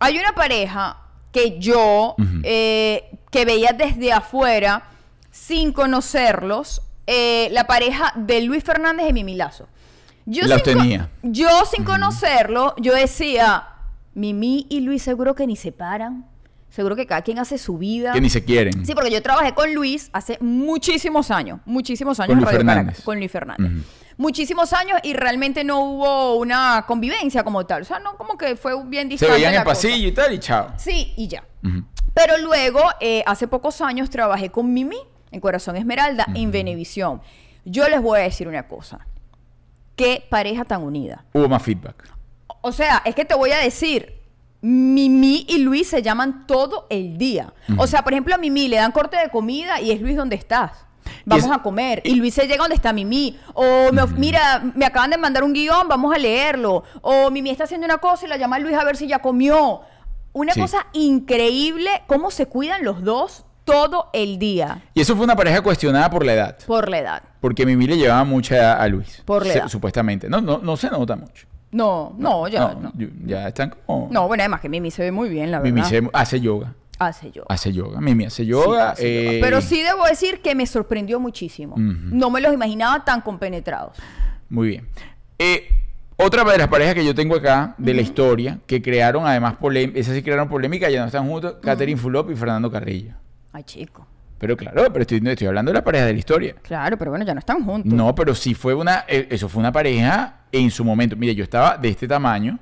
Hay 0.00 0.18
una 0.18 0.32
pareja 0.32 0.96
que 1.30 1.58
yo, 1.60 2.16
eh, 2.42 3.10
que 3.30 3.44
veía 3.44 3.72
desde 3.72 4.12
afuera, 4.12 4.82
sin 5.34 5.72
conocerlos, 5.72 6.80
eh, 7.08 7.48
la 7.50 7.66
pareja 7.66 8.12
de 8.14 8.40
Luis 8.42 8.62
Fernández 8.62 9.08
y 9.10 9.12
Mimi 9.12 9.34
Lazo. 9.34 9.66
Yo 10.26 10.44
Los 10.46 10.62
sin 10.62 10.78
tenía. 10.78 11.10
Yo 11.24 11.48
sin 11.68 11.82
conocerlo, 11.84 12.72
yo 12.78 12.94
decía, 12.94 13.66
Mimi 14.14 14.66
y 14.70 14.80
Luis 14.80 15.02
seguro 15.02 15.34
que 15.34 15.46
ni 15.48 15.56
se 15.56 15.72
paran. 15.72 16.24
Seguro 16.70 16.94
que 16.96 17.06
cada 17.06 17.22
quien 17.22 17.40
hace 17.40 17.58
su 17.58 17.78
vida. 17.78 18.12
que 18.12 18.20
ni 18.20 18.30
se 18.30 18.44
quieren. 18.44 18.86
Sí, 18.86 18.94
porque 18.94 19.10
yo 19.10 19.20
trabajé 19.22 19.54
con 19.54 19.74
Luis 19.74 20.08
hace 20.12 20.38
muchísimos 20.40 21.30
años, 21.32 21.58
muchísimos 21.64 22.18
años 22.20 22.28
Con 22.28 22.38
en 22.38 22.44
Luis 22.44 22.52
Radio 22.52 22.58
Fernández. 22.60 22.84
Caracas, 22.84 23.04
con 23.04 23.18
Luis 23.18 23.30
Fernández. 23.32 23.72
Muchísimos 24.16 24.72
años 24.72 25.00
y 25.02 25.14
realmente 25.14 25.64
no 25.64 25.80
hubo 25.80 26.36
una 26.36 26.84
convivencia 26.86 27.42
como 27.42 27.66
tal. 27.66 27.82
O 27.82 27.84
sea, 27.84 27.98
no 27.98 28.16
como 28.16 28.38
que 28.38 28.54
fue 28.54 28.72
bien 28.86 29.06
se 29.06 29.10
distante. 29.10 29.34
veían 29.34 29.54
en 29.54 29.58
el 29.60 29.64
cosa. 29.64 29.74
pasillo 29.74 30.08
y 30.08 30.12
tal 30.12 30.32
y 30.32 30.38
chao. 30.38 30.68
Sí, 30.76 31.12
y 31.16 31.26
ya. 31.26 31.44
Pero 32.14 32.38
luego, 32.38 32.80
eh, 33.00 33.24
hace 33.26 33.48
pocos 33.48 33.80
años, 33.80 34.10
trabajé 34.10 34.50
con 34.50 34.72
Mimi 34.72 34.98
en 35.34 35.40
Corazón 35.40 35.76
Esmeralda, 35.76 36.26
en 36.34 36.50
Venevisión. 36.50 37.20
Yo 37.64 37.88
les 37.88 38.00
voy 38.00 38.20
a 38.20 38.22
decir 38.22 38.48
una 38.48 38.66
cosa. 38.68 39.06
Qué 39.96 40.24
pareja 40.28 40.64
tan 40.64 40.82
unida. 40.82 41.24
Hubo 41.34 41.48
más 41.48 41.62
feedback. 41.62 42.08
O 42.62 42.72
sea, 42.72 43.02
es 43.04 43.14
que 43.14 43.24
te 43.24 43.34
voy 43.34 43.50
a 43.52 43.58
decir, 43.58 44.20
Mimi 44.60 45.44
y 45.48 45.58
Luis 45.58 45.88
se 45.88 46.02
llaman 46.02 46.46
todo 46.46 46.86
el 46.90 47.18
día. 47.18 47.52
O 47.76 47.86
sea, 47.86 48.02
por 48.02 48.12
ejemplo, 48.12 48.34
a 48.34 48.38
Mimi 48.38 48.68
le 48.68 48.76
dan 48.76 48.92
corte 48.92 49.16
de 49.18 49.28
comida 49.28 49.80
y 49.80 49.90
es 49.90 50.00
Luis, 50.00 50.16
¿dónde 50.16 50.36
estás? 50.36 50.72
Vamos 51.26 51.44
es- 51.44 51.50
a 51.50 51.58
comer. 51.62 52.00
Y 52.04 52.14
Luis 52.14 52.32
se 52.34 52.46
llega 52.46 52.58
donde 52.62 52.74
está 52.74 52.92
Mimi. 52.92 53.38
O 53.52 53.92
me 53.92 54.06
mira, 54.16 54.62
me 54.74 54.86
acaban 54.86 55.10
de 55.10 55.18
mandar 55.18 55.44
un 55.44 55.52
guion, 55.52 55.86
vamos 55.86 56.14
a 56.14 56.18
leerlo. 56.18 56.84
O 57.02 57.30
Mimi 57.30 57.50
está 57.50 57.64
haciendo 57.64 57.84
una 57.84 57.98
cosa 57.98 58.24
y 58.24 58.28
la 58.28 58.36
llama 58.38 58.56
a 58.56 58.58
Luis 58.58 58.74
a 58.76 58.84
ver 58.84 58.96
si 58.96 59.06
ya 59.06 59.20
comió. 59.20 59.82
Una 60.32 60.52
Sí. 60.54 60.60
cosa 60.60 60.86
increíble, 60.94 61.90
cómo 62.06 62.30
se 62.30 62.46
cuidan 62.46 62.84
los 62.84 63.04
dos 63.04 63.44
todo 63.64 64.10
el 64.12 64.38
día 64.38 64.82
Y 64.94 65.00
eso 65.00 65.16
fue 65.16 65.24
una 65.24 65.36
pareja 65.36 65.60
cuestionada 65.62 66.10
por 66.10 66.24
la 66.24 66.34
edad. 66.34 66.58
por 66.66 66.88
la 66.88 66.98
edad. 66.98 67.22
Porque 67.40 67.64
Mimi 67.66 67.86
le 67.86 67.96
llevaba 67.96 68.24
mucha 68.24 68.74
a 68.80 68.88
Luis. 68.88 69.22
Por 69.24 69.44
la 69.46 69.52
Se- 69.52 69.58
edad. 69.60 69.68
Supuestamente. 69.68 70.28
No, 70.28 70.40
no, 70.40 70.58
no 70.58 70.76
se 70.76 70.90
nota 70.90 71.16
mucho. 71.16 71.46
No, 71.72 72.14
no, 72.18 72.46
ya 72.48 72.74
no. 72.74 72.92
Ya 73.26 73.48
están 73.48 73.74
como. 73.86 74.08
No, 74.10 74.28
bueno, 74.28 74.42
además 74.42 74.60
que 74.60 74.68
Mimi 74.68 74.90
se 74.90 75.02
ve 75.02 75.10
muy 75.12 75.28
bien, 75.28 75.50
la 75.50 75.58
verdad. 75.58 75.74
Mimi 75.90 76.08
hace 76.12 76.40
yoga. 76.40 76.74
Hace 76.98 77.32
yo. 77.32 77.42
Hace 77.48 77.72
yoga. 77.72 78.00
Mimi 78.00 78.24
hace 78.26 78.46
yoga. 78.46 78.94
Sí, 78.94 79.02
hace 79.02 79.24
yoga. 79.24 79.32
eh, 79.36 79.40
Pero 79.42 79.60
sí 79.60 79.82
debo 79.82 80.04
decir 80.06 80.40
que 80.40 80.54
me 80.54 80.66
sorprendió 80.66 81.18
muchísimo. 81.18 81.74
No 81.76 82.30
me 82.30 82.40
los 82.40 82.52
imaginaba 82.54 83.04
tan 83.04 83.20
compenetrados. 83.22 83.96
Muy 84.48 84.68
bien. 84.68 84.88
Eh, 85.38 85.66
otra 86.16 86.44
de 86.44 86.58
las 86.58 86.68
parejas 86.68 86.94
que 86.94 87.04
yo 87.04 87.12
tengo 87.14 87.34
acá 87.34 87.74
de 87.76 87.92
la 87.92 88.00
historia, 88.02 88.60
que 88.66 88.80
crearon 88.80 89.26
además 89.26 89.54
polémica, 89.56 89.98
esas 89.98 90.14
sí 90.14 90.22
crearon 90.22 90.48
polémica, 90.48 90.88
ya 90.88 91.00
no 91.00 91.06
están 91.06 91.26
juntos, 91.28 91.56
Catherine 91.60 91.98
Fulop 92.00 92.30
y 92.30 92.36
Fernando 92.36 92.70
Carrillo. 92.70 93.14
Ay, 93.54 93.62
chico. 93.62 94.04
Pero 94.38 94.56
claro, 94.56 94.92
pero 94.92 95.02
estoy, 95.02 95.22
estoy 95.24 95.46
hablando 95.46 95.70
de 95.70 95.78
la 95.78 95.84
pareja 95.84 96.06
de 96.06 96.12
la 96.12 96.18
historia. 96.18 96.56
Claro, 96.60 96.98
pero 96.98 97.12
bueno, 97.12 97.24
ya 97.24 97.32
no 97.34 97.38
están 97.38 97.64
juntos. 97.64 97.92
No, 97.92 98.14
pero 98.14 98.34
sí 98.34 98.52
fue 98.52 98.74
una, 98.74 99.04
eh, 99.06 99.28
eso 99.30 99.48
fue 99.48 99.60
una 99.60 99.70
pareja 99.70 100.40
en 100.50 100.70
su 100.72 100.84
momento. 100.84 101.14
Mire, 101.16 101.36
yo 101.36 101.44
estaba 101.44 101.78
de 101.78 101.88
este 101.88 102.08
tamaño, 102.08 102.58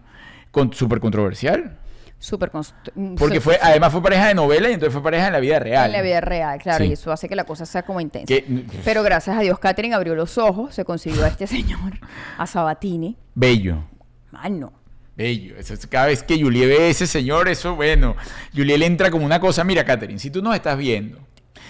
con, 0.51 0.71
súper 0.73 1.01
controversial. 1.01 1.79
Súper 2.19 2.53
mm, 2.95 3.15
Porque 3.15 3.41
fue, 3.41 3.59
además 3.61 3.91
fue 3.91 4.03
pareja 4.03 4.29
de 4.29 4.35
novela 4.35 4.69
y 4.69 4.75
entonces 4.75 4.93
fue 4.93 5.03
pareja 5.03 5.29
en 5.29 5.33
la 5.33 5.41
vida 5.41 5.59
real. 5.59 5.87
En 5.87 5.93
la 5.93 6.03
vida 6.03 6.21
real, 6.21 6.59
claro, 6.61 6.85
Sí. 6.85 6.91
y 6.91 6.93
eso 6.93 7.11
hace 7.11 7.27
que 7.27 7.35
la 7.35 7.45
cosa 7.45 7.65
sea 7.65 7.83
como 7.83 8.01
intensa. 8.01 8.33
Pero 8.85 9.03
gracias 9.03 9.37
a 9.37 9.41
Dios, 9.41 9.59
Catherine 9.59 9.95
abrió 9.95 10.15
los 10.15 10.37
ojos, 10.37 10.75
se 10.75 10.85
consiguió 10.85 11.25
a 11.25 11.29
este 11.29 11.47
señor, 11.49 11.99
a 12.37 12.47
Sabatini. 12.47 13.17
Bello. 13.35 13.83
Mano, 14.31 14.73
Bello. 15.17 15.57
Eso 15.59 15.75
cada 15.91 16.07
vez 16.07 16.23
que 16.23 16.41
Julie 16.41 16.67
ve 16.67 16.79
a 16.85 16.87
ese 16.89 17.07
señor, 17.07 17.49
eso 17.49 17.75
bueno. 17.77 18.17
Julie 18.57 18.79
le 18.79 18.87
entra 18.87 19.11
como 19.11 19.25
una 19.27 19.39
cosa. 19.41 19.63
Mira, 19.65 19.85
Catherine, 19.85 20.19
si 20.19 20.31
tú 20.31 20.41
nos 20.43 20.55
estás 20.55 20.79
viendo 20.79 21.19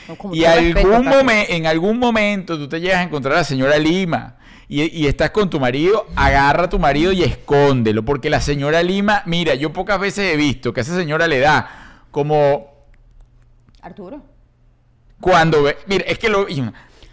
No, 0.08 0.34
y 0.34 0.44
algún 0.44 1.04
momen- 1.06 1.46
en 1.48 1.66
algún 1.66 1.98
momento 1.98 2.56
tú 2.56 2.68
te 2.68 2.80
llegas 2.80 2.98
a 2.98 3.02
encontrar 3.02 3.34
a 3.34 3.38
la 3.38 3.44
señora 3.44 3.78
Lima 3.78 4.36
y, 4.68 4.82
y 4.96 5.06
estás 5.06 5.30
con 5.30 5.50
tu 5.50 5.58
marido, 5.60 6.06
agarra 6.16 6.64
a 6.64 6.68
tu 6.68 6.78
marido 6.78 7.10
y 7.12 7.22
escóndelo. 7.24 8.04
Porque 8.04 8.30
la 8.30 8.40
señora 8.40 8.82
Lima, 8.82 9.22
mira, 9.26 9.54
yo 9.54 9.72
pocas 9.72 9.98
veces 10.00 10.32
he 10.32 10.36
visto 10.36 10.72
que 10.72 10.80
a 10.80 10.82
esa 10.82 10.94
señora 10.96 11.26
le 11.26 11.40
da 11.40 12.00
como 12.10 12.70
Arturo. 13.80 14.22
cuando 15.20 15.64
ve. 15.64 15.76
Mira, 15.86 16.04
es 16.06 16.18
que 16.18 16.28
lo. 16.28 16.46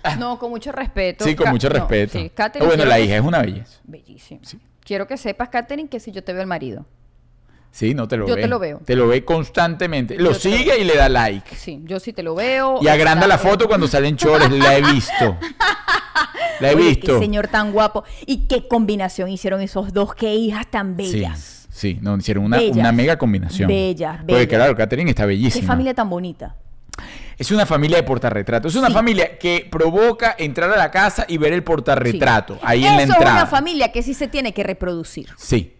Ah, 0.04 0.16
No, 0.16 0.40
con 0.40 0.50
mucho 0.52 0.72
respeto. 0.72 1.26
sí, 1.26 1.36
con 1.36 1.50
mucho 1.50 1.68
no, 1.70 1.76
respeto. 1.76 2.18
sí, 2.20 2.32
Catherine, 2.34 2.66
bueno, 2.68 2.84
quiero 2.84 2.90
la 2.90 3.00
hija 3.00 3.16
es 3.18 3.22
una 3.22 3.40
belleza. 3.42 3.80
Bellísimo. 3.84 4.40
Sí. 4.44 4.60
Quiero 4.90 5.06
que 5.06 5.18
sepas, 5.18 5.50
Katherine, 5.50 5.88
que 5.88 6.00
si 6.00 6.12
yo 6.12 6.24
te 6.24 6.34
veo 6.34 6.42
el 6.42 6.48
marido. 6.48 6.84
Sí, 7.70 7.94
no 7.94 8.08
te 8.08 8.18
lo 8.18 8.28
Yo 8.28 8.34
ve. 8.36 8.42
te 8.42 8.48
lo 8.48 8.58
veo. 8.58 8.82
Te 8.84 8.96
lo 8.96 9.08
ve 9.08 9.24
constantemente. 9.24 10.16
Lo 10.18 10.32
Yo 10.32 10.40
sigue 10.40 10.80
y 10.80 10.84
le 10.84 10.96
da 10.96 11.08
like. 11.10 11.56
Sí, 11.56 11.80
yo 11.86 12.00
sí 12.00 12.12
te 12.12 12.24
lo 12.24 12.34
veo. 12.34 12.80
Y 12.82 12.88
agranda 12.88 13.28
la 13.28 13.38
foto 13.38 13.68
cuando 13.68 13.88
salen 13.88 14.16
chores. 14.18 14.50
La 14.50 14.76
he 14.76 14.82
visto. 14.82 15.38
La 16.60 16.72
he 16.72 16.76
Oye, 16.76 16.88
visto. 16.90 17.14
Qué 17.14 17.20
señor 17.20 17.50
tan 17.50 17.72
guapo. 17.72 18.04
Y 18.26 18.48
qué 18.48 18.68
combinación 18.68 19.30
hicieron 19.30 19.62
esos 19.62 19.94
dos. 19.94 20.16
Qué 20.16 20.34
hijas 20.34 20.66
tan 20.72 20.98
bellas. 20.98 21.68
sí, 21.70 22.00
no, 22.02 22.18
hicieron 22.18 22.46
una, 22.46 22.58
Bellas. 22.58 22.76
una 22.78 22.92
mega 22.92 23.16
combinación. 23.20 23.68
Bellas, 23.68 24.18
Porque 24.22 24.34
bellas. 24.34 24.48
claro, 24.48 24.76
Catherine 24.76 25.12
está 25.12 25.22
Qué 25.24 25.28
bellísima. 25.28 25.68
familia 25.68 25.94
tan 25.94 26.10
bonita. 26.10 26.56
Es 27.40 27.50
una 27.52 27.66
familia 27.66 27.98
de 27.98 28.04
portarretrato. 28.04 28.68
Es 28.68 28.76
una 28.76 28.88
Sí. 28.88 28.94
familia 28.94 29.38
que 29.40 29.68
provoca 29.72 30.36
entrar 30.38 30.70
a 30.72 30.78
la 30.78 30.92
casa 30.92 31.26
y 31.28 31.38
ver 31.38 31.54
el 31.54 31.64
portarretrato 31.64 32.56
Sí. 32.56 32.60
ahí 32.64 32.86
en 32.86 32.98
la 32.98 33.02
entrada. 33.04 33.24
es 33.26 33.32
una 33.32 33.48
familia 33.48 33.92
que 33.92 34.04
sí 34.04 34.14
se 34.14 34.28
tiene 34.28 34.54
que 34.54 34.62
reproducir. 34.64 35.30
Sí. 35.38 35.74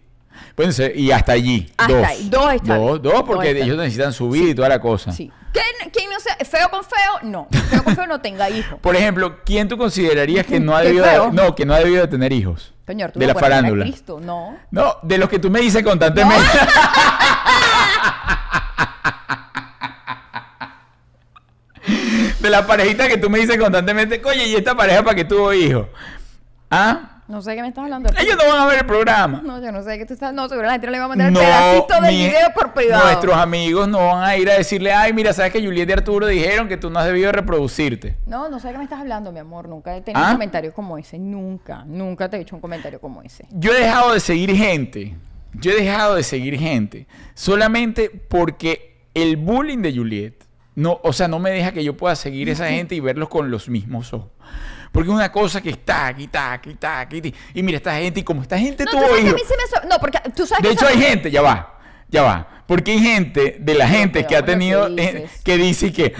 Pueden 0.56 0.72
ser- 0.72 0.96
y 0.98 1.12
hasta 1.12 1.32
allí. 1.32 1.70
Hasta 1.76 1.92
dos. 1.94 2.06
ahí, 2.06 2.28
dos 2.30 2.52
está 2.54 2.76
Dos, 2.76 3.02
dos, 3.02 3.12
Dos 3.12 3.22
porque 3.24 3.50
ellos 3.50 3.76
necesitan 3.76 4.12
subir 4.12 4.48
y 4.48 4.54
toda 4.54 4.68
la 4.70 4.80
cosa. 4.80 5.12
Sí. 5.12 5.30
¿Quién, 5.52 5.90
quién 5.92 6.08
no 6.10 6.18
sea 6.18 6.36
feo 6.48 6.70
con 6.70 6.82
feo? 6.82 7.28
No. 7.30 7.48
Feo 7.68 7.84
con 7.84 7.94
feo 7.94 8.06
no 8.06 8.20
tenga 8.20 8.48
hijos. 8.48 8.78
Por 8.80 8.96
ejemplo, 8.96 9.40
¿quién 9.44 9.68
tú 9.68 9.76
considerarías 9.76 10.46
que 10.46 10.60
no 10.60 10.74
ha 10.74 10.80
debido 10.82 11.04
de, 11.04 11.32
no, 11.32 11.54
que 11.54 11.66
no 11.66 11.74
ha 11.74 11.78
debido 11.80 12.00
de 12.02 12.08
tener 12.08 12.32
hijos? 12.32 12.72
Coño, 12.86 13.04
Arturo, 13.04 13.20
de 13.20 13.26
la 13.26 13.34
por 13.34 13.44
amor 13.44 13.52
a 13.52 13.56
farándula. 13.56 13.84
Cristo, 13.84 14.18
no. 14.20 14.56
No, 14.70 14.96
de 15.02 15.18
los 15.18 15.28
que 15.28 15.38
tú 15.38 15.50
me 15.50 15.60
dices 15.60 15.82
constantemente. 15.82 16.42
de 22.40 22.50
la 22.50 22.66
parejita 22.66 23.08
que 23.08 23.16
tú 23.18 23.28
me 23.30 23.38
dices 23.38 23.56
constantemente, 23.58 24.20
oye, 24.24 24.46
¿y 24.48 24.54
esta 24.54 24.74
pareja 24.76 25.02
para 25.02 25.14
qué 25.14 25.24
tuvo 25.24 25.52
hijos? 25.52 25.86
¿Ah? 26.70 27.16
No 27.28 27.40
sé 27.42 27.50
de 27.50 27.56
qué 27.56 27.62
me 27.62 27.68
estás 27.68 27.84
hablando. 27.84 28.10
Ellos 28.18 28.36
no 28.36 28.48
van 28.52 28.62
a 28.62 28.66
ver 28.66 28.78
el 28.80 28.86
programa. 28.86 29.40
No, 29.44 29.62
yo 29.62 29.70
no 29.70 29.84
sé 29.84 29.90
de 29.90 29.98
qué 29.98 30.06
tú 30.06 30.14
estás. 30.14 30.32
No, 30.34 30.48
seguro 30.48 30.66
la 30.66 30.72
gente 30.72 30.90
le 30.90 30.98
va 30.98 31.04
a 31.04 31.08
mandar 31.08 31.28
el 31.28 31.32
No, 31.34 31.38
pedacito 31.38 31.94
del 32.00 32.12
mi- 32.16 32.24
video 32.26 32.52
por 32.52 32.72
privado. 32.74 33.04
Nuestros 33.04 33.36
amigos 33.36 33.86
no 33.86 33.98
van 34.08 34.24
a 34.24 34.36
ir 34.36 34.50
a 34.50 34.54
decirle, 34.54 34.92
ay, 34.92 35.12
mira, 35.12 35.32
sabes 35.32 35.52
que 35.52 35.64
Julieta 35.64 35.92
y 35.92 35.94
Arturo 35.94 36.26
dijeron 36.26 36.66
que 36.66 36.76
tú 36.76 36.90
no 36.90 36.98
has 36.98 37.06
debido 37.06 37.30
reproducirte. 37.30 38.16
No, 38.26 38.48
no 38.48 38.58
sé 38.58 38.66
de 38.68 38.72
qué 38.72 38.78
me 38.78 38.84
estás 38.84 38.98
hablando, 39.00 39.30
mi 39.30 39.38
amor. 39.38 39.68
Nunca 39.68 39.96
he 39.96 40.00
tenido 40.00 40.24
¿Ah? 40.24 40.28
un 40.30 40.34
comentario 40.34 40.72
como 40.74 40.98
ese. 40.98 41.20
Nunca, 41.20 41.84
nunca 41.86 42.28
te 42.28 42.36
he 42.36 42.40
hecho 42.40 42.56
un 42.56 42.60
comentario 42.60 43.00
como 43.00 43.22
ese. 43.22 43.46
Yo 43.52 43.72
he 43.72 43.80
dejado 43.80 44.12
de 44.12 44.18
seguir 44.18 44.56
gente. 44.56 45.14
Yo 45.54 45.70
he 45.70 45.76
dejado 45.76 46.16
de 46.16 46.24
seguir 46.24 46.58
gente. 46.58 47.06
Solamente 47.34 48.10
porque 48.10 49.04
el 49.14 49.36
bullying 49.36 49.82
de 49.82 49.92
Juliet, 49.94 50.34
no, 50.74 51.00
o 51.02 51.12
sea, 51.12 51.28
no 51.28 51.38
me 51.38 51.50
deja 51.50 51.72
que 51.72 51.82
yo 51.84 51.96
pueda 51.96 52.14
seguir 52.16 52.48
esa 52.48 52.68
gente 52.68 52.94
y 52.94 53.00
verlos 53.00 53.28
con 53.28 53.50
los 53.50 53.68
mismos 53.68 54.12
ojos. 54.12 54.28
Porque 54.92 55.08
es 55.10 55.14
una 55.14 55.30
cosa 55.30 55.60
que 55.60 55.70
está 55.70 56.08
aquí, 56.08 56.24
está 56.24 56.52
aquí, 56.52 56.70
está 56.70 57.00
aquí. 57.00 57.34
Y 57.54 57.62
mira 57.62 57.76
esta 57.76 57.94
gente, 57.96 58.20
y 58.20 58.22
como 58.24 58.42
esta 58.42 58.58
gente 58.58 58.84
No, 58.84 58.90
tú 58.90 58.96
tuvo 58.96 59.06
sabes 59.08 59.20
que 59.22 59.26
a 59.26 59.30
hijos. 59.30 59.40
mí 59.40 59.46
se 59.48 59.56
me... 59.56 59.62
so- 59.82 59.88
No, 59.88 59.98
porque 60.00 60.18
tú 60.34 60.46
sabes 60.46 60.62
De 60.62 60.68
que 60.68 60.74
hecho, 60.74 60.86
hay 60.86 61.00
gente, 61.00 61.30
ya 61.30 61.42
va, 61.42 61.78
ya 62.08 62.22
va. 62.22 62.48
Porque 62.66 62.92
hay 62.92 63.00
gente 63.00 63.56
de 63.60 63.74
la 63.74 63.88
gente 63.88 64.26
que 64.26 64.36
ha 64.36 64.44
tenido, 64.44 64.94
que 64.94 65.02
eh, 65.02 65.28
que 65.44 65.56
dice 65.56 65.92
que. 65.92 66.14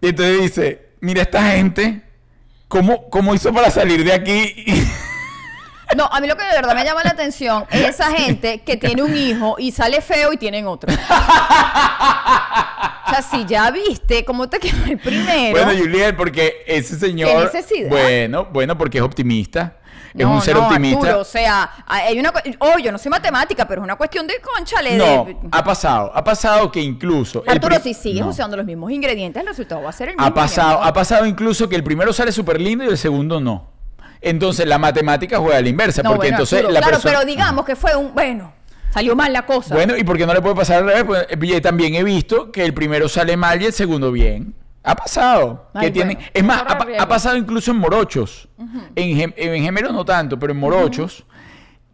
Y 0.00 0.08
entonces 0.08 0.40
dice: 0.42 0.90
Mira, 1.00 1.22
esta 1.22 1.42
gente, 1.52 2.02
¿cómo, 2.68 3.08
cómo 3.10 3.32
hizo 3.34 3.52
para 3.52 3.70
salir 3.70 4.04
de 4.04 4.12
aquí? 4.12 4.64
No, 5.96 6.04
a 6.04 6.20
mí 6.20 6.28
lo 6.28 6.36
que 6.36 6.44
de 6.44 6.52
verdad 6.52 6.74
me 6.74 6.84
llama 6.84 7.02
la 7.02 7.08
atención 7.12 7.64
es 7.70 7.80
esa 7.80 8.10
gente 8.12 8.60
que 8.60 8.76
tiene 8.76 9.02
un 9.02 9.16
hijo 9.16 9.54
y 9.58 9.72
sale 9.72 10.02
feo 10.02 10.34
y 10.34 10.36
tienen 10.36 10.66
otro. 10.66 10.92
O 13.08 13.14
sea, 13.14 13.22
si 13.22 13.44
ya 13.46 13.70
viste 13.70 14.24
cómo 14.24 14.48
te 14.48 14.58
quedó 14.58 14.84
el 14.86 14.98
primero. 14.98 15.58
Bueno, 15.62 15.72
Juliet, 15.78 16.16
porque 16.16 16.62
ese 16.66 16.98
señor. 16.98 17.44
necesidad? 17.44 17.88
Bueno, 17.90 18.46
bueno, 18.52 18.76
porque 18.76 18.98
es 18.98 19.04
optimista. 19.04 19.76
es 20.14 20.26
no, 20.26 20.34
un 20.34 20.42
ser 20.42 20.56
no, 20.56 20.66
optimista. 20.66 20.98
Arturo, 21.00 21.20
o 21.20 21.24
sea, 21.24 21.70
hay 21.86 22.18
una... 22.18 22.32
Oh, 22.58 22.78
yo 22.78 22.90
no 22.92 22.98
soy 22.98 23.10
matemática, 23.10 23.66
pero 23.66 23.80
es 23.80 23.84
una 23.84 23.96
cuestión 23.96 24.26
de 24.26 24.34
conchale. 24.40 24.96
no, 24.96 25.24
de... 25.24 25.36
ha 25.52 25.64
pasado. 25.64 26.10
Ha 26.14 26.22
pasado 26.24 26.70
que 26.72 26.80
incluso. 26.80 27.42
Arturo, 27.46 27.76
pri- 27.76 27.94
si 27.94 27.94
sigues 27.94 28.22
no. 28.22 28.28
usando 28.28 28.56
los 28.56 28.66
mismos 28.66 28.90
ingredientes, 28.90 29.40
el 29.40 29.48
resultado 29.48 29.82
va 29.82 29.90
a 29.90 29.92
ser 29.92 30.10
el 30.10 30.16
mismo. 30.16 30.26
Ha 30.26 30.34
pasado, 30.34 30.82
ha 30.82 30.92
pasado 30.92 31.26
incluso 31.26 31.68
que 31.68 31.76
el 31.76 31.84
primero 31.84 32.12
sale 32.12 32.32
súper 32.32 32.60
lindo 32.60 32.84
y 32.84 32.88
el 32.88 32.98
segundo 32.98 33.40
no. 33.40 33.70
Entonces 34.20 34.66
la 34.66 34.78
matemática 34.78 35.38
juega 35.38 35.58
a 35.58 35.62
la 35.62 35.68
inversa. 35.68 36.02
Porque 36.02 36.16
bueno, 36.16 36.30
entonces 36.34 36.58
Arturo, 36.58 36.72
la 36.74 36.80
claro, 36.80 36.94
persona. 36.96 37.14
pero 37.20 37.26
digamos 37.26 37.64
que 37.64 37.76
fue 37.76 37.94
un... 37.94 38.12
Bueno, 38.12 38.52
salió 38.98 39.14
mal 39.16 39.32
la 39.32 39.46
cosa. 39.46 39.74
Bueno, 39.74 39.96
¿y 39.96 40.04
por 40.04 40.16
qué 40.16 40.26
no 40.26 40.34
le 40.34 40.40
puede 40.42 40.54
pasar 40.56 40.78
al 40.78 40.86
revés? 40.86 41.04
Pues, 41.04 41.26
eh, 41.30 41.60
también 41.60 41.94
he 41.94 42.02
visto 42.04 42.50
que 42.50 42.64
el 42.64 42.74
primero 42.74 43.08
sale 43.08 43.36
mal 43.36 43.60
y 43.62 43.66
el 43.66 43.72
segundo 43.72 44.10
bien. 44.12 44.54
Ha 44.82 44.94
pasado. 44.94 45.70
Ay, 45.74 45.92
que 45.92 46.18
es 46.32 46.44
más, 46.44 46.62
ha, 46.66 47.08
pasado 47.08 47.36
incluso 47.36 47.70
en 47.70 47.76
morochos. 47.78 48.48
en, 48.96 49.16
gem- 49.18 49.34
en 49.36 49.62
gemelos 49.62 49.92
no 49.92 50.04
tanto, 50.04 50.38
pero 50.38 50.52
en 50.52 50.58
morochos. 50.58 51.24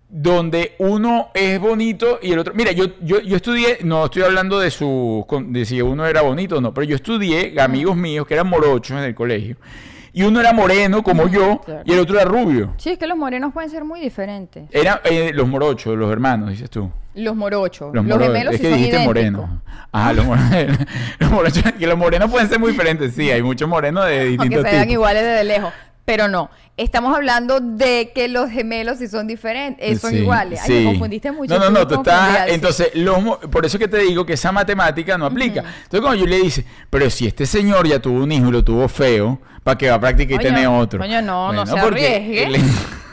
Donde 0.09 0.77
uno 0.79 1.31
es 1.35 1.59
bonito 1.59 2.21
y 2.23 2.33
el 2.33 2.38
otro. 2.38 2.55
Mira, 2.55 2.71
yo, 2.71 2.85
yo, 3.03 3.21
yo 3.21 3.35
estudié, 3.37 3.79
no 3.83 4.05
estoy 4.05 4.23
hablando 4.23 4.61
de 4.61 4.71
su 4.71 5.27
de 5.49 5.64
si 5.64 5.83
uno 5.83 6.07
era 6.07 6.23
bonito 6.23 6.59
o 6.59 6.61
no, 6.61 6.73
pero 6.73 6.85
yo 6.85 6.95
estudié 6.95 7.61
amigos 7.61 7.97
míos 7.97 8.25
que 8.27 8.35
eran 8.35 8.47
morochos 8.49 8.97
en 8.97 9.03
el 9.05 9.14
colegio. 9.14 9.57
Y 10.16 10.22
uno 10.22 10.38
era 10.40 10.53
moreno 10.53 11.03
como 11.03 11.27
yo 11.29 11.61
claro. 11.64 11.83
y 11.85 11.92
el 11.92 11.98
otro 11.98 12.14
era 12.20 12.24
rubio. 12.24 12.72
Sí, 12.77 12.90
es 12.90 12.98
que 12.98 13.07
los 13.09 13.18
morenos 13.18 13.53
pueden 13.53 13.68
ser 13.68 13.85
muy 13.85 13.98
diferentes. 14.00 14.64
Eran 14.70 15.00
eh, 15.05 15.33
los 15.35 15.48
morochos, 15.48 15.98
los 15.98 16.11
hermanos, 16.12 16.50
dices 16.50 16.70
tú. 16.70 16.88
Los 17.14 17.35
morochos. 17.35 17.92
Los, 17.92 18.05
Los, 18.07 18.16
moros- 18.16 18.29
gemelos 18.29 18.55
es 18.55 18.61
que 18.61 18.68
dijiste 18.68 18.98
moreno. 19.00 19.61
Ajá, 19.90 20.12
los 20.12 20.24
morenos. 20.24 20.79
los 21.18 21.31
morenos, 21.33 21.62
que 21.79 21.87
los 21.88 21.98
morenos 21.98 22.31
pueden 22.31 22.48
ser 22.48 22.61
muy 22.61 22.70
diferentes, 22.70 23.12
sí, 23.14 23.29
hay 23.31 23.42
muchos 23.42 23.68
morenos 23.68 24.07
de 24.07 24.12
Aunque 24.20 24.31
distintos 24.31 24.62
se 24.62 24.70
vean 24.70 24.83
tipos. 24.85 24.92
iguales 24.92 25.22
desde 25.24 25.44
lejos. 25.44 25.72
Pero 26.05 26.29
no, 26.29 26.51
estamos 26.77 27.14
hablando 27.17 27.61
de 27.61 28.12
que 28.14 28.29
los 28.29 28.51
gemelos 28.51 28.99
sí 28.99 29.09
son 29.09 29.27
diferentes, 29.27 29.90
eh, 29.90 29.99
son 29.99 30.11
Sí, 30.11 30.19
iguales. 30.19 30.61
Ay, 30.62 30.67
sí. 30.67 30.73
me 30.81 30.85
confundiste 30.90 31.33
mucho. 31.33 31.59
No, 31.59 31.64
no, 31.64 31.71
no, 31.71 31.87
tú 31.87 31.95
estás. 31.95 32.49
Entonces, 32.49 32.90
los 32.95 33.38
por 33.51 33.64
eso 33.64 33.79
que 33.79 33.88
te 33.88 33.99
digo 33.99 34.27
que 34.27 34.35
esa 34.35 34.53
matemática 34.53 35.17
no 35.17 35.25
aplica. 35.27 35.61
Entonces, 35.61 36.01
cuando 36.01 36.14
yo 36.17 36.27
le 36.27 36.38
dice, 36.40 36.64
pero 36.90 37.09
si 37.09 37.27
este 37.27 37.47
señor 37.47 37.87
ya 37.88 38.01
tuvo 38.01 38.23
un 38.23 38.31
hijo 38.33 38.49
y 38.49 38.53
lo 38.53 38.62
tuvo 38.62 38.87
feo, 38.88 39.40
¿para 39.62 39.79
qué 39.79 39.88
va 39.88 39.95
a 39.97 40.01
practicar 40.01 40.40
y 40.40 40.45
tener 40.45 40.67
otro? 40.67 40.99
Coño, 40.99 41.23
no, 41.23 41.53
no 41.53 41.64
Bueno, 41.64 41.77
se 41.77 41.83
porque 41.83 42.17
arriesgue. 42.17 42.61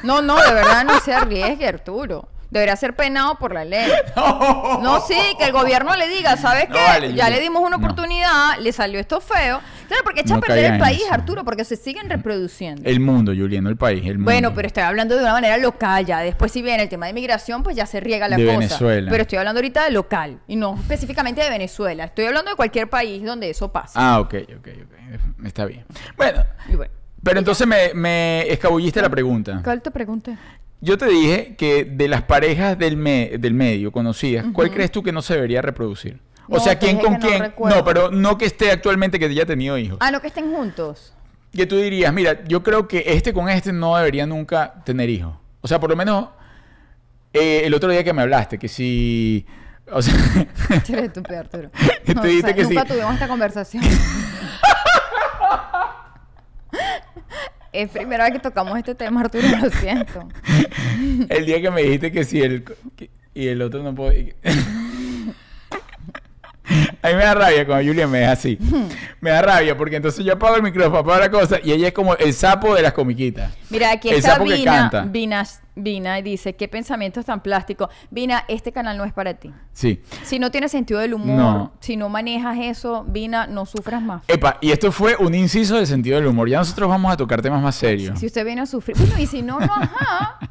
No, 0.03 0.21
no, 0.21 0.35
de 0.41 0.53
verdad 0.53 0.83
no 0.83 0.99
se 0.99 1.13
arriesgue, 1.13 1.67
Arturo. 1.67 2.27
Debería 2.51 2.75
ser 2.75 2.95
penado 2.95 3.39
por 3.39 3.53
la 3.53 3.65
ley. 3.65 3.89
No. 4.15 4.79
No, 4.81 4.99
sí, 4.99 5.17
que 5.39 5.45
el 5.45 5.51
gobierno 5.53 5.95
le 5.95 6.07
diga, 6.09 6.35
¿sabes 6.37 6.67
No 6.69 6.75
qué? 6.75 6.81
vale, 6.81 7.13
ya 7.13 7.29
le 7.29 7.39
dimos 7.39 7.61
una 7.61 7.77
No. 7.77 7.83
oportunidad, 7.85 8.59
le 8.59 8.71
salió 8.73 8.99
esto 8.99 9.21
feo. 9.21 9.61
Claro, 9.87 10.03
porque 10.03 10.21
echa 10.21 10.35
a 10.35 10.39
perder 10.39 10.73
el 10.73 10.79
país, 10.79 11.01
eso. 11.03 11.13
Arturo, 11.13 11.43
porque 11.45 11.63
se 11.65 11.75
siguen 11.77 12.09
reproduciendo. 12.09 12.81
El 12.89 12.99
mundo, 12.99 13.31
Julián, 13.35 13.67
el 13.67 13.77
país, 13.77 14.01
el 14.05 14.15
mundo. 14.17 14.25
Bueno, 14.31 14.53
pero 14.53 14.67
estoy 14.67 14.83
hablando 14.83 15.15
de 15.15 15.21
una 15.23 15.33
manera 15.33 15.57
local 15.57 16.05
ya. 16.05 16.19
Después, 16.19 16.51
si 16.51 16.61
viene 16.61 16.83
el 16.83 16.89
tema 16.89 17.07
de 17.07 17.13
migración, 17.13 17.63
pues 17.63 17.75
ya 17.75 17.85
se 17.85 17.99
riega 18.01 18.27
la 18.27 18.35
De 18.37 18.45
cosa. 18.45 18.57
Venezuela. 18.59 19.09
Pero 19.11 19.21
estoy 19.23 19.37
hablando 19.37 19.59
ahorita 19.59 19.85
de 19.85 19.91
local 19.91 20.39
y 20.47 20.55
no 20.57 20.75
específicamente 20.75 21.41
de 21.41 21.49
Venezuela. 21.49 22.03
Estoy 22.05 22.25
hablando 22.25 22.51
de 22.51 22.57
cualquier 22.57 22.89
país 22.89 23.23
donde 23.23 23.49
eso 23.49 23.71
pasa. 23.71 23.93
Ah, 23.95 24.19
ok, 24.19 24.35
ok, 24.59 24.67
ok. 24.83 25.45
Está 25.45 25.65
bien. 25.65 25.85
Bueno, 26.17 26.43
Y 26.69 26.75
bueno, 26.75 26.93
pero 27.23 27.39
entonces 27.39 27.67
me, 27.67 27.93
me 27.93 28.41
escabulliste 28.51 29.01
la 29.01 29.09
pregunta. 29.09 29.61
¿cuál 29.63 29.81
te 29.81 29.91
pregunté? 29.91 30.37
Yo 30.83 30.97
te 30.97 31.05
dije 31.05 31.55
que 31.57 31.85
de 31.85 32.07
las 32.07 32.23
parejas 32.23 32.77
del, 32.77 32.97
me- 32.97 33.31
del 33.37 33.53
medio 33.53 33.91
conocidas, 33.91 34.45
¿cuál 34.53 34.71
crees 34.71 34.91
tú 34.91 35.03
que 35.03 35.11
no 35.11 35.21
se 35.21 35.35
debería 35.35 35.61
reproducir? 35.61 36.19
O 36.47 36.55
No, 36.55 36.59
sea, 36.59 36.73
te 36.79 36.85
¿quién 36.87 36.97
dije 36.97 37.07
con 37.07 37.15
que 37.17 37.21
no 37.21 37.27
quién? 37.29 37.41
recuerdo. 37.43 37.77
No, 37.77 37.85
pero 37.85 38.11
no 38.11 38.37
que 38.37 38.45
esté 38.45 38.71
actualmente 38.71 39.19
que 39.19 39.25
haya 39.25 39.45
tenido 39.45 39.77
hijos. 39.77 39.97
Ah, 40.01 40.09
no, 40.11 40.19
que 40.21 40.27
estén 40.27 40.51
juntos. 40.51 41.13
Que 41.53 41.65
tú 41.67 41.75
dirías, 41.77 42.11
mira, 42.13 42.43
yo 42.45 42.63
creo 42.63 42.87
que 42.87 43.03
este 43.05 43.31
con 43.33 43.47
este 43.49 43.71
no 43.71 43.95
debería 43.95 44.25
nunca 44.25 44.73
tener 44.83 45.09
hijos. 45.09 45.35
O 45.61 45.67
sea, 45.67 45.79
por 45.79 45.89
lo 45.91 45.95
menos 45.95 46.29
eh, 47.33 47.61
el 47.65 47.73
otro 47.75 47.89
día 47.91 48.03
que 48.03 48.13
me 48.13 48.23
hablaste, 48.23 48.57
que 48.57 48.67
si... 48.67 49.45
O 49.91 50.01
sea, 50.01 50.13
Tú 50.87 50.93
eres 50.93 51.05
estúpido, 51.05 51.39
Arturo. 51.39 51.69
Que 52.05 52.15
nunca 52.15 52.27
sí. 52.27 52.87
tuvimos 52.87 53.13
esta 53.13 53.27
conversación. 53.27 53.83
es 57.73 57.89
primera 57.89 58.25
vez 58.25 58.33
que 58.33 58.39
tocamos 58.39 58.77
este 58.77 58.95
tema, 58.95 59.21
Arturo, 59.21 59.47
lo 59.61 59.69
siento. 59.71 60.27
el 61.29 61.45
día 61.45 61.61
que 61.61 61.71
me 61.71 61.81
dijiste 61.83 62.11
que 62.11 62.23
si 62.23 62.41
el... 62.41 62.63
que- 62.95 63.09
y 63.33 63.47
el 63.47 63.61
otro 63.61 63.81
no 63.81 63.95
puede... 63.95 64.35
A 67.03 67.07
mí 67.09 67.15
me 67.15 67.23
da 67.23 67.33
rabia 67.33 67.65
cuando 67.65 67.85
Julia 67.89 68.07
me 68.07 68.19
deja 68.19 68.31
así. 68.33 68.57
me 69.19 69.29
da 69.31 69.41
rabia 69.41 69.75
porque 69.75 69.95
entonces 69.97 70.23
yo 70.23 70.33
apago 70.33 70.55
el 70.55 70.63
micrófono, 70.63 70.99
apago 70.99 71.19
la 71.19 71.29
cosa 71.31 71.57
y 71.61 71.71
ella 71.71 71.87
es 71.87 71.93
como 71.93 72.15
el 72.15 72.33
sapo 72.33 72.75
de 72.75 72.81
las 72.81 72.93
comiquitas. 72.93 73.51
Mira, 73.69 73.91
aquí 73.91 74.09
El 74.09 74.17
está 74.17 74.33
sapo 74.33 74.45
que 74.45 74.53
Vina, 74.53 74.71
canta. 74.71 75.01
Vina, 75.03 75.45
Vina 75.75 76.19
y 76.19 76.21
dice, 76.21 76.55
qué 76.55 76.67
pensamientos 76.67 77.25
tan 77.25 77.41
plásticos. 77.41 77.89
Vina, 78.09 78.43
este 78.49 78.71
canal 78.71 78.97
no 78.97 79.05
es 79.05 79.13
para 79.13 79.35
ti. 79.35 79.51
Sí. 79.71 80.01
Si 80.23 80.37
no 80.37 80.51
tienes 80.51 80.71
sentido 80.71 80.99
del 80.99 81.13
humor, 81.13 81.37
No. 81.37 81.71
si 81.79 81.95
no 81.95 82.09
manejas 82.09 82.57
eso, 82.59 83.05
Vina, 83.07 83.47
no 83.47 83.65
sufras 83.65 84.01
más. 84.01 84.23
Epa, 84.27 84.57
y 84.61 84.71
esto 84.71 84.91
fue 84.91 85.15
un 85.17 85.33
inciso 85.33 85.77
del 85.77 85.87
sentido 85.87 86.17
del 86.17 86.27
humor. 86.27 86.49
Ya 86.49 86.57
nosotros 86.57 86.89
vamos 86.89 87.13
a 87.13 87.17
tocar 87.17 87.41
temas 87.41 87.61
más 87.61 87.75
serios. 87.75 88.19
Si 88.19 88.25
usted 88.25 88.43
viene 88.45 88.61
a 88.61 88.65
sufrir, 88.65 88.97
bueno, 88.97 89.17
y 89.17 89.25
si 89.25 89.41
no, 89.41 89.59
no, 89.59 89.73
ajá. 89.73 90.39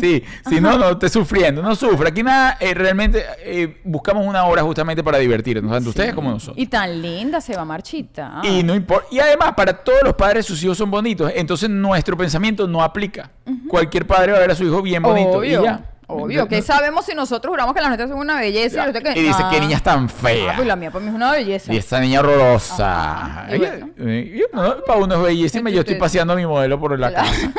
Sí, 0.00 0.24
si 0.48 0.60
no, 0.60 0.76
no 0.76 0.90
esté 0.90 1.08
sufriendo, 1.08 1.62
no 1.62 1.76
sufra. 1.76 2.08
Aquí 2.08 2.24
nada, 2.24 2.56
eh, 2.58 2.74
realmente 2.74 3.24
eh, 3.38 3.80
buscamos 3.84 4.26
una 4.26 4.42
hora 4.46 4.62
justamente 4.64 5.04
para 5.04 5.18
divertirnos, 5.18 5.70
tanto 5.70 5.90
ustedes 5.90 6.12
como 6.12 6.28
nosotros. 6.30 6.58
Y 6.58 6.66
tan 6.66 7.00
linda 7.00 7.40
se 7.40 7.54
va 7.56 7.64
marchita. 7.64 8.40
Y 8.42 8.64
no 8.64 8.74
importa. 8.74 9.06
Y 9.12 9.20
además, 9.20 9.52
para 9.54 9.72
todos 9.72 10.00
los 10.02 10.14
padres, 10.14 10.44
sus 10.44 10.60
hijos 10.64 10.76
son 10.76 10.90
bonitos. 10.90 11.30
Entonces, 11.36 11.70
nuestro 11.70 12.16
pensamiento 12.16 12.66
no 12.66 12.82
aplica. 12.82 13.30
Cualquier 13.68 14.06
padre 14.08 14.32
va 14.32 14.38
a 14.38 14.40
ver 14.44 14.52
a 14.52 14.54
su 14.54 14.64
hijo 14.64 14.82
bien 14.82 15.02
bonito. 15.02 15.38
Obvio. 15.38 15.62
Y 15.62 15.64
ya. 15.64 15.80
Obvio. 16.06 16.46
¿Qué 16.48 16.60
sabemos 16.60 17.06
si 17.06 17.14
nosotros 17.14 17.50
juramos 17.50 17.74
que 17.74 17.80
las 17.80 17.88
nuestras 17.88 18.10
son 18.10 18.18
una 18.18 18.38
belleza? 18.38 18.90
Y, 18.90 18.92
que- 18.92 19.14
dice, 19.22 19.42
Ah. 19.42 19.48
qué 19.50 19.58
niñas 19.58 19.82
tan 19.82 20.04
Ah, 20.04 20.08
feas. 20.08 20.54
pues 20.56 20.68
la 20.68 20.76
mía 20.76 20.90
para 20.90 21.02
mí 21.02 21.08
es 21.08 21.14
una 21.14 21.32
belleza. 21.32 21.72
Y 21.72 21.78
esta 21.78 21.98
niña 21.98 22.20
horrorosa. 22.20 23.46
Bueno. 23.56 23.88
eh, 24.00 24.42
no, 24.52 24.76
para 24.86 24.98
uno 25.00 25.14
es 25.14 25.22
bellísima. 25.22 25.70
Yo 25.70 25.80
estoy 25.80 25.94
paseando 25.94 26.34
a 26.34 26.36
mi 26.36 26.44
modelo 26.44 26.78
por 26.78 26.98
la 26.98 27.10
casa. 27.10 27.34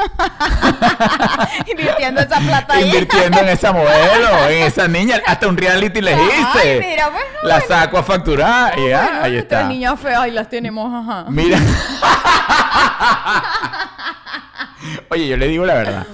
Invirtiendo 1.72 2.22
esa 2.22 2.40
plata 2.40 2.76
ahí. 2.76 2.86
Invirtiendo 2.86 3.40
en 3.40 3.50
esa 3.50 3.74
modelo, 3.74 4.48
en 4.50 4.62
esa 4.64 4.88
niña. 4.88 5.20
Hasta 5.26 5.48
un 5.48 5.58
reality 5.58 6.02
les 6.02 6.16
hice. 6.16 6.72
Ay, 6.74 6.80
mira, 6.88 7.10
bueno. 7.10 7.26
La 7.44 7.62
saco 7.62 7.98
a 7.98 8.04
facturar. 8.04 8.76
ya, 8.78 9.02
Bueno, 9.06 9.24
ahí 9.24 9.38
está. 9.38 9.64
niñas 9.68 10.00
feas 10.00 10.28
y 10.28 10.32
las 10.32 10.48
tenemos, 10.50 10.94
ajá. 10.94 11.26
Mira. 11.32 11.58
Oye, 15.10 15.28
yo 15.28 15.36
le 15.38 15.48
digo 15.48 15.66
la 15.66 15.74
verdad. 15.74 16.06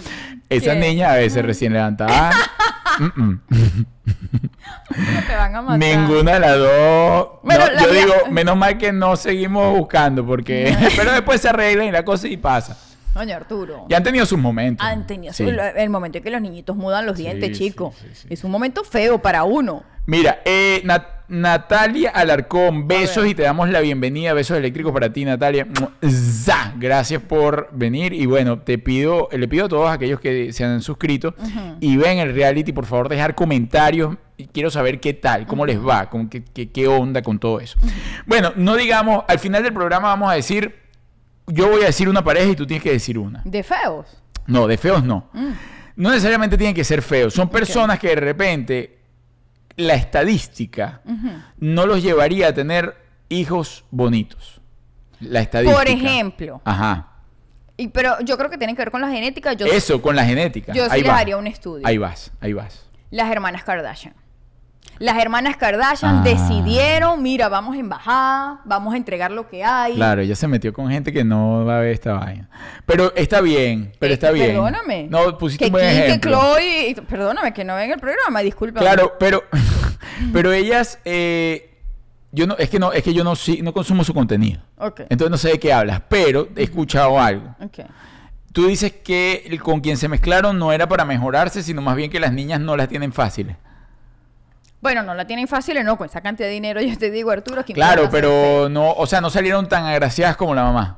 Esa 0.51 0.73
¿Qué? 0.73 0.79
niña 0.79 1.11
a 1.13 1.15
veces 1.15 1.43
recién 1.45 1.73
levantada. 1.73 2.31
mm, 2.99 3.21
mm. 3.21 3.41
No 4.05 5.21
te 5.27 5.35
van 5.35 5.55
a 5.55 5.61
matar. 5.61 5.79
Ninguna 5.79 6.33
de 6.33 6.39
las 6.39 6.57
dos. 6.57 7.27
Bueno, 7.43 7.65
No, 7.65 7.71
la 7.71 7.81
yo 7.83 7.91
mía- 7.91 8.01
digo, 8.01 8.13
menos 8.29 8.57
mal 8.57 8.77
que 8.77 8.91
no 8.91 9.15
seguimos 9.15 9.77
buscando, 9.77 10.25
porque. 10.25 10.75
Pero 10.97 11.11
después 11.13 11.41
se 11.41 11.49
arregla 11.49 11.85
y 11.85 11.91
la 11.91 12.03
cosa 12.03 12.27
y 12.27 12.37
pasa. 12.37 12.77
Doña 13.13 13.35
Arturo. 13.35 13.85
Ya 13.89 13.97
han 13.97 14.03
tenido 14.03 14.25
sus 14.25 14.39
momentos. 14.39 14.85
Han 14.87 15.05
tenido 15.05 15.33
Sí. 15.33 15.43
el, 15.43 15.59
el 15.59 15.89
momento 15.89 16.17
en 16.19 16.23
que 16.23 16.31
los 16.31 16.41
niñitos 16.41 16.75
mudan 16.77 17.05
los 17.05 17.17
dientes, 17.17 17.57
sí, 17.57 17.65
chico. 17.69 17.93
sí, 17.99 18.07
sí. 18.13 18.27
Es 18.29 18.43
un 18.43 18.51
momento 18.51 18.83
feo 18.83 19.21
para 19.21 19.43
uno. 19.43 19.83
Mira, 20.05 20.39
eh, 20.45 20.81
Nat- 20.85 21.20
Natalia 21.31 22.09
Alarcón, 22.09 22.89
besos 22.89 23.25
y 23.25 23.33
te 23.33 23.43
damos 23.43 23.69
la 23.69 23.79
bienvenida. 23.79 24.33
Besos 24.33 24.57
eléctricos 24.57 24.91
para 24.91 25.13
ti, 25.13 25.23
Natalia. 25.23 25.65
¡Za! 26.05 26.73
Gracias 26.77 27.21
por 27.21 27.69
venir. 27.71 28.11
Y 28.11 28.25
bueno, 28.25 28.59
te 28.59 28.77
pido, 28.77 29.29
le 29.31 29.47
pido 29.47 29.65
a 29.65 29.69
todos 29.69 29.89
aquellos 29.89 30.19
que 30.19 30.51
se 30.51 30.65
han 30.65 30.81
suscrito 30.81 31.33
y 31.79 31.95
ven 31.95 32.19
el 32.19 32.33
reality, 32.35 32.73
por 32.73 32.85
favor, 32.85 33.07
dejar 33.07 33.33
comentarios. 33.33 34.17
Quiero 34.51 34.69
saber 34.69 34.99
qué 34.99 35.13
tal, 35.13 35.47
cómo 35.47 35.65
les 35.65 35.79
va, 35.79 36.09
con 36.09 36.27
qué, 36.27 36.43
qué- 36.43 36.69
qué 36.69 36.87
onda 36.87 37.21
con 37.21 37.39
todo 37.39 37.61
eso. 37.61 37.77
Bueno, 38.25 38.51
no 38.57 38.75
digamos, 38.75 39.23
al 39.27 39.39
final 39.39 39.63
del 39.63 39.71
programa 39.73 40.09
vamos 40.09 40.29
a 40.31 40.33
decir, 40.35 40.75
yo 41.47 41.69
voy 41.69 41.83
a 41.83 41.85
decir 41.85 42.09
una 42.09 42.23
pareja 42.23 42.51
y 42.51 42.55
tú 42.57 42.67
tienes 42.67 42.83
que 42.83 42.91
decir 42.91 43.17
una. 43.17 43.41
De 43.45 43.63
feos. 43.63 44.05
No, 44.47 44.67
de 44.67 44.77
feos 44.77 45.01
no. 45.03 45.29
Mm. 45.31 45.51
No 45.95 46.09
necesariamente 46.09 46.57
tienen 46.57 46.75
que 46.75 46.83
ser 46.83 47.01
feos. 47.01 47.33
Son 47.33 47.47
personas 47.49 47.99
que 47.99 48.09
de 48.09 48.15
repente 48.15 48.97
la 49.87 49.95
estadística 49.95 51.01
no 51.57 51.85
los 51.85 52.03
llevaría 52.03 52.47
a 52.47 52.53
tener 52.53 52.95
hijos 53.29 53.85
bonitos. 53.91 54.61
La 55.19 55.41
estadística. 55.41 55.77
Por 55.77 55.87
ejemplo. 55.87 56.61
Ajá. 56.65 57.07
Y, 57.77 57.87
pero 57.87 58.19
yo 58.21 58.37
creo 58.37 58.49
que 58.49 58.57
tiene 58.57 58.75
que 58.75 58.81
ver 58.81 58.91
con 58.91 59.01
la 59.01 59.09
genética. 59.09 59.53
Yo, 59.53 59.65
Eso, 59.65 60.01
con 60.01 60.15
la 60.15 60.25
genética. 60.25 60.73
yo 60.73 60.85
sí 60.85 60.91
Ahí 60.91 61.01
les 61.01 61.11
haría 61.11 61.37
un 61.37 61.47
estudio. 61.47 61.85
Ahí 61.85 61.97
vas, 61.97 62.31
ahí 62.39 62.53
vas. 62.53 62.89
Las 63.09 63.31
hermanas 63.31 63.63
Kardashian. 63.63 64.13
Las 64.99 65.17
hermanas 65.17 65.57
Kardashian 65.57 66.17
Ah. 66.19 66.23
decidieron, 66.23 67.23
mira, 67.23 67.49
vamos 67.49 67.75
a 67.75 67.79
embajada, 67.79 68.61
vamos 68.65 68.93
a 68.93 68.97
entregar 68.97 69.31
lo 69.31 69.47
que 69.49 69.63
hay. 69.63 69.95
Claro, 69.95 70.21
ella 70.21 70.35
se 70.35 70.47
metió 70.47 70.71
con 70.73 70.89
gente 70.91 71.11
que 71.11 71.23
no 71.23 71.65
va 71.65 71.77
a 71.77 71.79
ver 71.81 71.91
esta 71.93 72.13
vaina. 72.13 72.47
Pero 72.85 73.11
está 73.15 73.41
bien, 73.41 73.93
pero 73.99 74.11
Eh, 74.11 74.13
está 74.13 74.29
bien. 74.31 74.47
Perdóname. 74.47 75.07
No, 75.09 75.37
pusiste 75.39 75.65
que 75.65 75.69
un 75.69 75.71
buen 75.73 75.87
Kim, 75.87 75.97
que 75.97 76.05
ejemplo. 76.07 76.31
Chloe, 76.31 76.95
perdóname, 77.09 77.51
que 77.53 77.63
no 77.63 77.75
ven 77.75 77.91
el 77.91 77.99
programa, 77.99 78.41
disculpa. 78.41 78.79
Claro, 78.79 79.13
pero, 79.19 79.41
pero 80.33 80.51
ellas, 80.53 80.99
eh, 81.03 81.79
yo 82.31 82.45
no, 82.45 82.55
es 82.57 82.69
que 82.69 82.77
no, 82.77 82.93
es 82.93 83.01
que 83.01 83.13
yo 83.13 83.23
no, 83.23 83.35
sí- 83.35 83.61
no 83.63 83.73
consumo 83.73 84.03
su 84.03 84.13
contenido. 84.13 84.61
Entonces 85.09 85.31
no 85.31 85.37
sé 85.37 85.49
de 85.49 85.59
qué 85.59 85.73
hablas, 85.73 86.01
pero 86.09 86.47
he 86.55 86.63
escuchado 86.63 87.19
algo. 87.19 87.55
Ok. 87.59 87.79
Tú 88.53 88.67
dices 88.67 88.91
que 89.03 89.45
el 89.47 89.61
con 89.63 89.79
quien 89.79 89.97
se 89.97 90.07
mezclaron 90.09 90.59
no 90.59 90.71
era 90.73 90.87
para 90.87 91.05
mejorarse, 91.05 91.63
sino 91.63 91.81
más 91.81 91.95
bien 91.95 92.11
que 92.11 92.19
las 92.19 92.33
niñas 92.33 92.59
no 92.59 92.75
las 92.77 92.87
tienen 92.87 93.13
fáciles. 93.13 93.55
Bueno, 94.81 95.03
no 95.03 95.13
la 95.13 95.25
tienen 95.27 95.47
fácil, 95.47 95.83
no, 95.83 95.97
con 95.97 96.07
esa 96.07 96.21
cantidad 96.21 96.47
de 96.47 96.53
dinero 96.53 96.81
yo 96.81 96.97
te 96.97 97.11
digo, 97.11 97.31
Arturo, 97.31 97.63
que 97.63 97.73
Claro, 97.73 98.09
pero 98.11 98.67
no, 98.69 98.91
o 98.93 99.05
sea, 99.05 99.21
no 99.21 99.29
salieron 99.29 99.67
tan 99.69 99.85
agraciadas 99.85 100.35
como 100.35 100.55
la 100.55 100.63
mamá. 100.63 100.97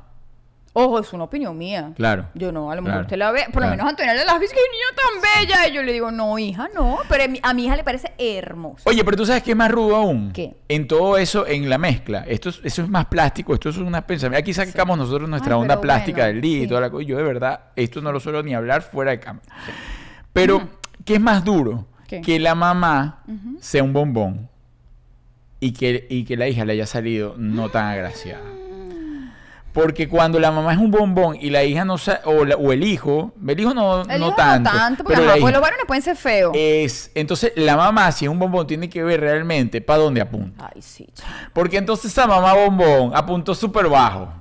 Ojo, 0.76 0.98
es 0.98 1.12
una 1.12 1.22
opinión 1.24 1.56
mía. 1.56 1.92
Claro. 1.94 2.26
Yo 2.34 2.50
no, 2.50 2.72
a 2.72 2.74
lo 2.74 2.82
mejor 2.82 2.94
Claro. 2.94 3.02
usted 3.06 3.16
la 3.16 3.30
ve, 3.30 3.44
por 3.44 3.52
Claro. 3.62 3.66
lo 3.66 3.70
menos 3.76 3.86
Antonella 3.88 4.24
las 4.24 4.40
dice 4.40 4.54
que 4.56 4.60
niña 4.60 4.86
tan 4.96 5.46
bella. 5.46 5.68
Y 5.68 5.72
yo 5.72 5.82
le 5.84 5.92
digo, 5.92 6.10
no, 6.10 6.36
hija, 6.36 6.68
no. 6.74 6.98
Pero 7.08 7.32
a 7.44 7.54
mi, 7.54 7.64
hija 7.64 7.76
le 7.76 7.84
parece 7.84 8.12
hermosa. 8.18 8.82
Oye, 8.90 9.04
pero 9.04 9.16
tú 9.16 9.24
sabes 9.24 9.44
que 9.44 9.52
es 9.52 9.56
más 9.56 9.70
rudo 9.70 9.94
aún. 9.94 10.32
¿Qué? 10.32 10.56
En 10.66 10.88
todo 10.88 11.16
eso, 11.16 11.46
en 11.46 11.70
la 11.70 11.78
mezcla. 11.78 12.24
Esto 12.26 12.48
es, 12.48 12.60
eso 12.64 12.82
es 12.82 12.88
más 12.88 13.04
plástico, 13.04 13.54
esto 13.54 13.68
es 13.68 13.76
una 13.76 14.04
pensamiento. 14.04 14.40
Aquí 14.42 14.52
sacamos 14.52 14.98
nosotros 14.98 15.28
nuestra 15.30 15.54
Ay, 15.54 15.60
onda 15.62 15.80
plástica 15.80 16.22
bueno, 16.22 16.32
del 16.32 16.40
día 16.40 16.62
y 16.64 16.66
toda 16.66 16.80
la 16.80 16.90
cosa. 16.90 17.04
y 17.04 17.06
Yo 17.06 17.18
de 17.18 17.22
verdad, 17.22 17.60
esto 17.76 18.00
no 18.00 18.10
lo 18.10 18.18
suelo 18.18 18.42
ni 18.42 18.52
hablar 18.52 18.82
fuera 18.82 19.12
de 19.12 19.20
cámara. 19.20 19.46
Pero, 20.32 20.70
¿qué 21.04 21.14
es 21.14 21.20
más 21.20 21.44
duro? 21.44 21.86
¿Qué? 22.06 22.20
Que 22.20 22.38
la 22.38 22.54
mamá 22.54 23.22
sea 23.60 23.82
un 23.82 23.92
bombón 23.92 24.48
y 25.60 25.72
que, 25.72 26.06
y 26.10 26.24
que 26.24 26.36
la 26.36 26.48
hija 26.48 26.64
le 26.64 26.74
haya 26.74 26.86
salido 26.86 27.34
no 27.38 27.68
tan 27.70 27.86
agraciada. 27.86 28.42
Porque 29.72 30.08
cuando 30.08 30.38
la 30.38 30.52
mamá 30.52 30.72
es 30.72 30.78
un 30.78 30.92
bombón 30.92 31.36
y 31.40 31.50
la 31.50 31.64
hija 31.64 31.84
no 31.84 31.98
sa- 31.98 32.20
o, 32.26 32.44
la- 32.44 32.54
o 32.54 32.70
el 32.72 32.84
hijo, 32.84 33.32
el 33.44 33.58
hijo 33.58 33.74
no, 33.74 34.02
El 34.02 34.20
no 34.20 34.28
hijo 34.28 34.36
tanto, 34.36 34.70
no 34.70 34.76
tanto, 34.78 35.02
porque 35.02 35.20
pero 35.20 35.50
los 35.50 35.60
varones 35.60 35.84
pueden 35.84 36.02
ser 36.02 36.16
feos. 36.16 36.52
es, 36.54 37.10
entonces 37.16 37.52
la 37.56 37.76
mamá, 37.76 38.12
si 38.12 38.24
es 38.24 38.30
un 38.30 38.38
bombón, 38.38 38.68
tiene 38.68 38.88
que 38.88 39.02
ver 39.02 39.20
realmente 39.20 39.80
para 39.80 39.98
dónde 39.98 40.20
apunta. 40.20 40.70
Ay, 40.72 40.80
sí, 40.80 41.08
chico. 41.12 41.28
Porque 41.52 41.78
entonces 41.78 42.12
esa 42.12 42.24
mamá 42.28 42.54
bombón 42.54 43.10
apuntó 43.16 43.52
súper 43.52 43.88
bajo, 43.88 44.32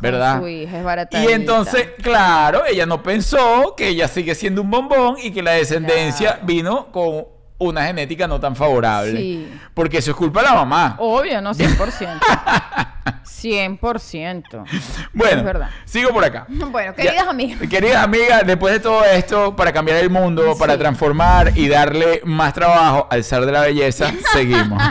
¿verdad? 0.00 0.40
Su 0.40 0.48
hija 0.48 0.78
es 0.78 0.84
barata. 0.84 1.22
Y 1.22 1.28
entonces, 1.32 1.88
claro, 2.02 2.64
ella 2.66 2.86
no 2.86 3.02
pensó 3.02 3.74
que 3.76 3.88
ella 3.88 4.08
sigue 4.08 4.34
siendo 4.34 4.62
un 4.62 4.70
bombón 4.70 5.16
y 5.22 5.30
que 5.30 5.42
la 5.42 5.52
descendencia 5.52 6.30
Claro. 6.32 6.46
vino 6.46 6.86
con 6.92 7.24
una 7.58 7.84
genética 7.84 8.26
no 8.26 8.40
tan 8.40 8.56
favorable. 8.56 9.18
Sí. 9.20 9.52
Porque 9.74 9.98
eso 9.98 10.12
es 10.12 10.16
culpa 10.16 10.40
de 10.40 10.46
la 10.46 10.54
mamá. 10.54 10.96
Obvio, 10.98 11.42
no, 11.42 11.52
100%. 11.52 12.18
100%. 13.24 14.64
bueno, 15.12 15.68
sigo 15.84 16.10
por 16.10 16.24
acá. 16.24 16.46
Bueno, 16.70 16.94
queridas 16.94 17.16
Ya. 17.24 17.30
amigas. 17.30 17.68
Queridas 17.68 18.04
amigas, 18.04 18.42
después 18.46 18.72
de 18.74 18.80
todo 18.80 19.04
esto, 19.04 19.54
para 19.56 19.72
cambiar 19.72 19.98
el 19.98 20.08
mundo, 20.10 20.56
para 20.58 20.78
transformar 20.78 21.52
y 21.56 21.68
darle 21.68 22.22
más 22.24 22.54
trabajo 22.54 23.06
al 23.10 23.24
zar 23.24 23.44
de 23.46 23.52
la 23.52 23.60
belleza, 23.62 24.10
seguimos. 24.32 24.82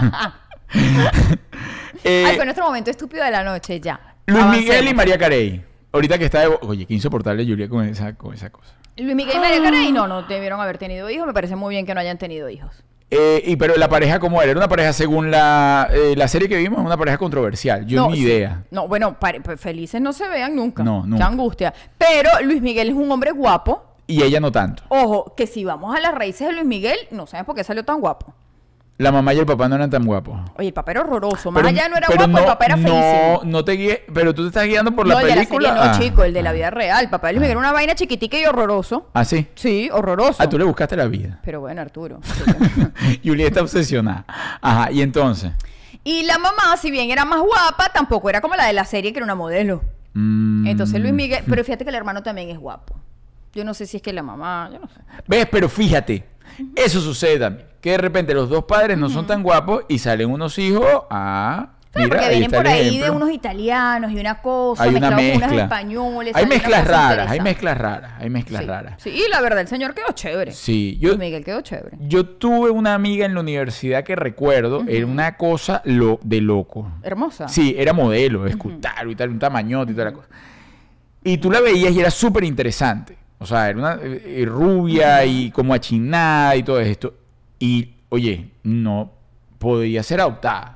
Eh, 2.03 2.23
Ay, 2.27 2.35
fue 2.35 2.45
nuestro 2.45 2.65
momento 2.65 2.89
estúpido 2.91 3.23
de 3.23 3.31
la 3.31 3.43
noche, 3.43 3.79
ya. 3.79 3.99
Luis 4.29 4.43
Avancemos. 4.43 4.69
Miguel 4.69 4.87
y 4.87 4.93
María 4.93 5.17
Carey. 5.17 5.63
Ahorita 5.91 6.17
que 6.17 6.25
está 6.25 6.41
de... 6.41 6.57
Oye, 6.61 6.85
qué 6.85 6.93
insoportable 6.93 7.43
Julia 7.45 7.67
con 7.67 7.85
esa, 7.85 8.15
con 8.15 8.33
esa 8.33 8.49
cosa. 8.49 8.73
Luis 8.97 9.15
Miguel 9.15 9.35
y 9.35 9.39
María 9.39 9.61
Carey, 9.63 9.91
no, 9.91 10.07
no 10.07 10.23
debieron 10.23 10.59
haber 10.61 10.77
tenido 10.77 11.09
hijos. 11.09 11.25
Me 11.27 11.33
parece 11.33 11.55
muy 11.55 11.73
bien 11.75 11.85
que 11.85 11.93
no 11.93 11.99
hayan 12.01 12.17
tenido 12.17 12.49
hijos. 12.49 12.71
Eh, 13.11 13.41
y 13.43 13.55
pero 13.55 13.75
la 13.75 13.89
pareja 13.89 14.19
como 14.19 14.39
era, 14.41 14.51
era 14.51 14.59
una 14.59 14.67
pareja 14.67 14.93
según 14.93 15.31
la, 15.31 15.89
eh, 15.91 16.13
la 16.15 16.27
serie 16.27 16.47
que 16.47 16.57
vimos, 16.57 16.79
una 16.85 16.95
pareja 16.95 17.17
controversial. 17.17 17.85
Yo 17.87 18.01
no, 18.03 18.09
ni 18.11 18.17
sí. 18.17 18.23
idea. 18.23 18.63
No, 18.69 18.87
bueno, 18.87 19.19
pare- 19.19 19.41
pues, 19.41 19.59
felices 19.59 19.99
no 19.99 20.13
se 20.13 20.27
vean 20.27 20.55
nunca. 20.55 20.83
No, 20.83 21.01
Qué 21.01 21.07
nunca. 21.09 21.25
angustia. 21.25 21.73
Pero 21.97 22.29
Luis 22.43 22.61
Miguel 22.61 22.89
es 22.89 22.95
un 22.95 23.11
hombre 23.11 23.31
guapo. 23.31 23.83
Y 24.05 24.21
ella 24.21 24.39
no 24.39 24.51
tanto. 24.51 24.83
Ojo, 24.89 25.33
que 25.35 25.47
si 25.47 25.65
vamos 25.65 25.95
a 25.95 25.99
las 25.99 26.13
raíces 26.13 26.47
de 26.47 26.53
Luis 26.53 26.65
Miguel, 26.65 26.97
no 27.11 27.25
sabes 27.25 27.45
por 27.47 27.55
qué 27.55 27.63
salió 27.63 27.83
tan 27.83 27.99
guapo. 27.99 28.33
La 28.99 29.13
mamá 29.13 29.33
y 29.33 29.39
el 29.39 29.45
papá 29.45 29.69
no 29.69 29.75
eran 29.75 29.89
tan 29.89 30.03
guapos. 30.05 30.37
Oye, 30.57 30.67
el 30.67 30.73
papá 30.73 30.91
era 30.91 30.99
horroroso. 31.01 31.51
Más 31.51 31.63
Pero- 31.63 31.69
allá 31.69 31.87
no 31.87 31.95
era 31.95 32.07
guapo, 32.07 32.37
el 32.37 32.45
papá 32.45 32.65
era 32.65 32.75
no, 32.75 32.83
feísimo. 32.89 33.41
No 33.45 33.63
te 33.63 33.71
guíes, 33.71 33.99
pero 34.13 34.35
tú 34.35 34.41
te 34.41 34.49
estás 34.49 34.65
guiando 34.65 34.91
por 34.93 35.07
no, 35.07 35.13
la 35.13 35.21
el 35.21 35.27
de 35.27 35.29
la 35.29 35.35
película. 35.37 35.69
serie 35.69 35.83
no, 35.85 35.89
Ah. 35.89 35.97
chico, 35.99 36.23
el 36.25 36.33
de 36.33 36.41
la 36.43 36.51
vida 36.51 36.69
real. 36.69 37.05
El 37.05 37.09
papá 37.09 37.27
de 37.27 37.33
Luis 37.33 37.41
Miguel 37.43 37.51
era 37.51 37.59
una 37.59 37.71
vaina 37.71 37.95
chiquitica 37.95 38.37
y 38.37 38.45
horroroso. 38.45 39.07
¿Ah, 39.13 39.23
sí? 39.23 39.47
Sí, 39.55 39.89
horroroso. 39.91 40.43
Ah, 40.43 40.49
tú 40.49 40.57
le 40.57 40.65
buscaste 40.65 40.97
la 40.97 41.05
vida. 41.07 41.39
Pero 41.45 41.61
bueno, 41.61 41.79
Arturo. 41.81 42.19
Julia 43.23 43.47
está 43.47 43.61
obsesionada. 43.61 44.25
Ajá, 44.61 44.91
y 44.91 45.01
entonces. 45.01 45.53
y 46.03 46.23
la 46.23 46.37
mamá, 46.37 46.75
si 46.77 46.91
bien 46.91 47.09
era 47.09 47.23
más 47.23 47.39
guapa, 47.39 47.89
tampoco 47.93 48.29
era 48.29 48.41
como 48.41 48.55
la 48.55 48.65
de 48.65 48.73
la 48.73 48.83
serie, 48.83 49.13
que 49.13 49.19
era 49.19 49.25
una 49.25 49.35
modelo. 49.35 49.81
Mm, 50.13 50.67
Entonces 50.67 50.99
Luis 50.99 51.13
Miguel, 51.13 51.43
pero 51.47 51.63
fíjate 51.63 51.85
que 51.85 51.89
el 51.89 51.95
hermano 51.95 52.21
también 52.21 52.49
es 52.49 52.57
guapo. 52.57 52.95
Yo 53.53 53.63
no 53.63 53.73
sé 53.73 53.85
si 53.85 53.95
es 53.97 54.03
que 54.03 54.11
la 54.11 54.23
mamá, 54.23 54.69
yo 54.73 54.79
no 54.79 54.87
sé. 54.89 54.99
¿Ves? 55.25 55.47
Pero 55.49 55.69
fíjate, 55.69 56.25
eso 56.75 56.99
sucede 56.99 57.39
también. 57.39 57.68
Que 57.81 57.91
de 57.91 57.97
repente 57.97 58.33
los 58.33 58.49
dos 58.49 58.65
padres 58.65 58.97
no 58.97 59.09
son 59.09 59.25
tan 59.25 59.41
guapos 59.43 59.83
y 59.87 59.99
salen 59.99 60.29
unos 60.29 60.57
hijos 60.57 61.03
a... 61.09 61.69
Claro, 61.91 62.07
Mira, 62.07 62.17
porque 62.19 62.29
vienen 62.37 62.51
por 62.51 62.67
ahí 62.67 62.99
de 62.99 63.09
unos 63.09 63.31
italianos 63.31 64.11
y 64.11 64.19
una 64.19 64.41
cosa, 64.43 64.83
Hay 64.83 64.93
una 64.93 65.09
mezclados 65.09 65.17
con 65.17 65.37
unos 65.37 65.49
mezcla. 65.49 65.63
españoles. 65.63 66.35
Hay 66.35 66.45
mezclas 66.45 66.87
raras, 66.87 67.31
hay 67.31 67.39
mezclas 67.39 67.77
raras, 67.79 68.11
hay 68.19 68.29
mezclas 68.29 68.61
Sí, 68.61 68.67
raras. 68.67 68.93
Sí, 69.01 69.09
y 69.09 69.27
la 69.31 69.41
verdad, 69.41 69.61
el 69.61 69.67
señor 69.67 69.95
quedó 69.95 70.05
chévere. 70.13 70.51
Sí, 70.51 70.99
yo, 71.01 71.09
Luis 71.09 71.19
Miguel 71.19 71.43
quedó 71.43 71.61
chévere. 71.61 71.97
yo 71.99 72.27
tuve 72.27 72.69
una 72.69 72.93
amiga 72.93 73.25
en 73.25 73.33
la 73.33 73.39
universidad 73.39 74.03
que 74.03 74.15
recuerdo, 74.15 74.83
era 74.87 75.03
una 75.07 75.35
cosa 75.35 75.81
lo, 75.83 76.19
de 76.21 76.41
loco. 76.41 76.91
Hermosa. 77.01 77.47
Sí, 77.47 77.73
era 77.75 77.91
modelo, 77.91 78.45
escutaro 78.45 79.09
y 79.09 79.15
tal, 79.15 79.29
un 79.31 79.39
tamañote 79.39 79.91
y 79.91 79.95
toda 79.95 80.05
la 80.05 80.13
cosa. 80.13 80.27
Y 81.23 81.39
tú 81.39 81.49
la 81.49 81.59
veías 81.59 81.91
y 81.91 81.99
era 81.99 82.11
súper 82.11 82.43
interesante. 82.43 83.17
O 83.39 83.47
sea, 83.47 83.67
era 83.67 83.79
una 83.79 83.93
eh, 83.95 84.41
eh, 84.41 84.45
rubia 84.45 85.25
y 85.25 85.49
como 85.49 85.73
achinada 85.73 86.55
y 86.55 86.61
todo 86.61 86.79
esto. 86.79 87.15
Y, 87.59 87.95
oye, 88.09 88.51
no 88.63 89.11
podía 89.57 90.01
ser 90.03 90.21
adoptada. 90.21 90.75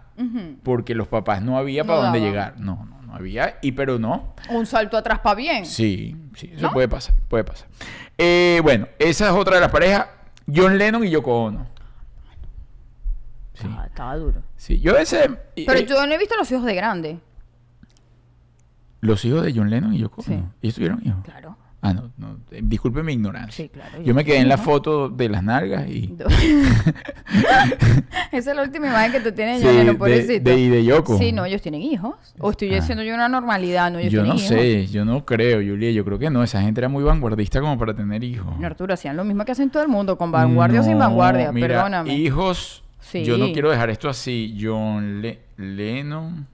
Porque 0.63 0.93
los 0.93 1.07
papás 1.07 1.41
no 1.41 1.57
había 1.57 1.83
No 1.83 1.87
para 1.87 2.03
dónde 2.03 2.19
llegar. 2.19 2.59
No, 2.59 2.85
no, 2.85 3.01
no 3.01 3.15
había. 3.15 3.57
Y 3.61 3.71
pero 3.71 3.97
no. 3.99 4.35
Un 4.49 4.65
salto 4.65 4.95
atrás 4.97 5.19
para 5.19 5.35
bien. 5.35 5.65
Sí, 5.65 6.15
sí, 6.35 6.51
eso 6.53 6.67
¿No? 6.67 6.71
puede 6.73 6.87
pasar, 6.87 7.15
puede 7.27 7.43
pasar. 7.43 7.67
Eh, 8.17 8.59
bueno, 8.63 8.87
esa 8.99 9.29
es 9.29 9.33
otra 9.33 9.55
de 9.55 9.61
las 9.61 9.71
parejas. 9.71 10.07
John 10.53 10.77
Lennon 10.77 11.03
y 11.05 11.09
Yoko 11.09 11.43
Ono. 11.45 11.67
Sí, 13.53 13.67
Ah, 13.69 13.85
estaba 13.87 14.15
duro. 14.17 14.41
sí. 14.55 14.79
Yo 14.79 14.97
ese... 14.97 15.29
Pero 15.55 15.73
eh, 15.79 15.85
yo 15.85 16.05
no 16.05 16.13
he 16.13 16.17
visto 16.17 16.35
los 16.37 16.51
hijos 16.51 16.65
de 16.65 16.75
grande. 16.75 17.19
Los 19.01 19.23
hijos 19.25 19.43
de 19.43 19.53
John 19.53 19.69
Lennon 19.69 19.93
y 19.93 19.99
Yoko 19.99 20.21
Sí. 20.21 20.33
Ono. 20.33 20.53
¿Ellos 20.61 20.75
tuvieron 20.75 21.01
hijos? 21.05 21.23
Claro. 21.23 21.57
Ah, 21.85 21.93
no, 21.93 22.11
no. 22.17 22.37
eh, 22.51 22.61
Disculpe 22.63 23.03
mi 23.03 23.11
ignorancia. 23.13 23.65
Sí, 23.65 23.69
claro. 23.69 24.01
Yo 24.01 24.13
me 24.13 24.23
quedé 24.23 24.37
en 24.37 24.47
la 24.47 24.55
¿no? 24.55 24.63
foto 24.63 25.09
de 25.09 25.27
las 25.27 25.43
nalgas 25.43 25.85
y... 25.89 26.15
Esa 28.31 28.49
es 28.51 28.55
la 28.55 28.63
última 28.63 28.87
imagen 28.87 29.11
que 29.11 29.19
tú 29.19 29.31
tienes, 29.35 29.61
Sí, 29.61 29.67
de- 29.67 29.93
pobrecito. 29.93 30.49
de- 30.49 30.59
y 30.59 30.69
de 30.69 30.83
Yoko. 30.85 31.17
Sí, 31.17 31.31
no, 31.31 31.45
ellos 31.45 31.61
tienen 31.61 31.81
hijos. 31.81 32.15
O 32.39 32.51
estoy 32.51 32.71
Ah. 32.71 32.75
diciendo 32.75 33.03
yo 33.03 33.13
una 33.13 33.29
normalidad, 33.29 33.91
no, 33.91 33.99
ellos 33.99 34.11
Yo 34.13 34.21
no 34.23 34.29
hijos. 34.35 34.41
sé, 34.43 34.87
yo 34.87 35.05
no 35.05 35.25
creo, 35.25 35.57
Julia. 35.57 35.91
Yo 35.91 36.03
creo 36.05 36.17
que 36.17 36.29
no. 36.29 36.43
Esa 36.43 36.61
gente 36.61 36.79
era 36.79 36.89
muy 36.89 37.03
vanguardista 37.03 37.59
como 37.61 37.77
para 37.77 37.93
tener 37.93 38.23
hijos. 38.23 38.57
No, 38.59 38.65
Arturo, 38.65 38.93
hacían 38.93 39.15
lo 39.17 39.23
mismo 39.23 39.45
que 39.45 39.51
hacen 39.51 39.69
todo 39.69 39.83
el 39.83 39.89
mundo, 39.89 40.17
con 40.17 40.31
vanguardia 40.31 40.79
o 40.79 40.83
sin 40.83 40.93
No, 40.93 40.99
vanguardia, 40.99 41.51
mira, 41.51 41.67
perdóname. 41.67 42.15
Hijos. 42.15 42.83
Sí. 42.99 43.23
Yo 43.23 43.37
no 43.37 43.51
quiero 43.51 43.69
dejar 43.69 43.89
esto 43.89 44.09
así. 44.09 44.57
John 44.59 45.21
Le- 45.21 45.39
Lennon. 45.57 46.47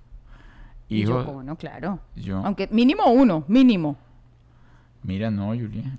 Hijos. 0.89 1.25
Yoko 1.25 1.37
Ono, 1.37 1.55
claro. 1.55 1.99
Yo- 2.15 2.41
Aunque 2.43 2.67
mínimo 2.71 3.05
uno, 3.11 3.45
mínimo. 3.47 3.95
Mira, 5.09 5.31
no, 5.31 5.47
Julia. 5.47 5.97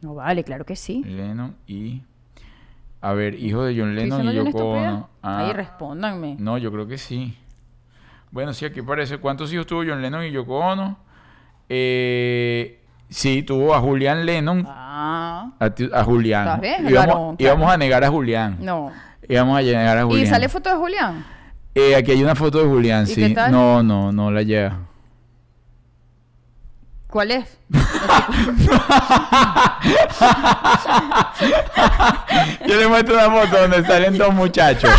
No 0.00 0.14
vale, 0.14 0.42
claro 0.44 0.64
que 0.64 0.74
sí. 0.76 1.04
Lennon 1.04 1.54
y. 1.66 2.00
A 3.02 3.12
ver, 3.12 3.34
hijo 3.34 3.62
de 3.64 3.78
John 3.78 3.90
¿Estoy 3.98 4.22
Lennon 4.24 4.32
y 4.32 4.34
Yoko? 4.50 4.70
Ono. 4.72 5.08
Ah, 5.22 5.38
Ahí 5.40 5.52
respóndanme. 5.52 6.36
no, 6.38 6.56
yo 6.56 6.72
creo 6.72 6.86
que 6.86 6.96
sí. 6.96 7.36
Bueno, 8.30 8.54
sí, 8.54 8.64
aquí 8.64 8.80
parece. 8.80 9.18
¿Cuántos 9.18 9.52
hijos 9.52 9.66
tuvo 9.66 9.82
John 9.86 10.00
Lennon 10.00 10.24
y 10.24 10.30
Yoko 10.32 10.58
Ono? 10.58 10.96
Eh, 11.68 12.80
sí, 13.10 13.42
tuvo 13.42 13.74
a 13.74 13.80
Julián 13.80 14.24
Lennon. 14.24 14.64
Ah, 14.66 15.50
A, 15.58 15.70
ti- 15.70 15.90
a 15.92 16.02
Julián. 16.02 16.46
¿Estás 16.46 16.60
bien, 16.62 16.88
íbamos, 16.88 17.36
íbamos 17.38 17.70
a 17.70 17.76
negar 17.76 18.02
a 18.04 18.08
Julián. 18.10 18.56
no. 18.60 18.90
Íbamos 19.28 19.58
a 19.58 19.62
negar 19.62 19.96
a 19.98 20.04
Julián. 20.04 20.26
¿Y 20.26 20.26
sale 20.28 20.48
foto 20.48 20.70
de 20.70 20.76
Julián? 20.76 21.24
Eh, 21.74 21.94
aquí 21.94 22.10
hay 22.10 22.22
una 22.22 22.34
foto 22.34 22.58
de 22.58 22.64
Julián, 22.68 23.04
¿Y 23.04 23.06
sí. 23.06 23.28
qué 23.28 23.34
tal? 23.34 23.52
No, 23.52 23.80
no, 23.82 24.10
no 24.10 24.30
la 24.32 24.42
lleva. 24.42 24.78
¿Cuál 27.10 27.30
es? 27.32 27.58
yo 32.66 32.76
le 32.76 32.88
muestro 32.88 33.14
una 33.14 33.30
foto 33.30 33.60
donde 33.62 33.84
salen 33.84 34.16
dos 34.16 34.32
muchachos. 34.34 34.90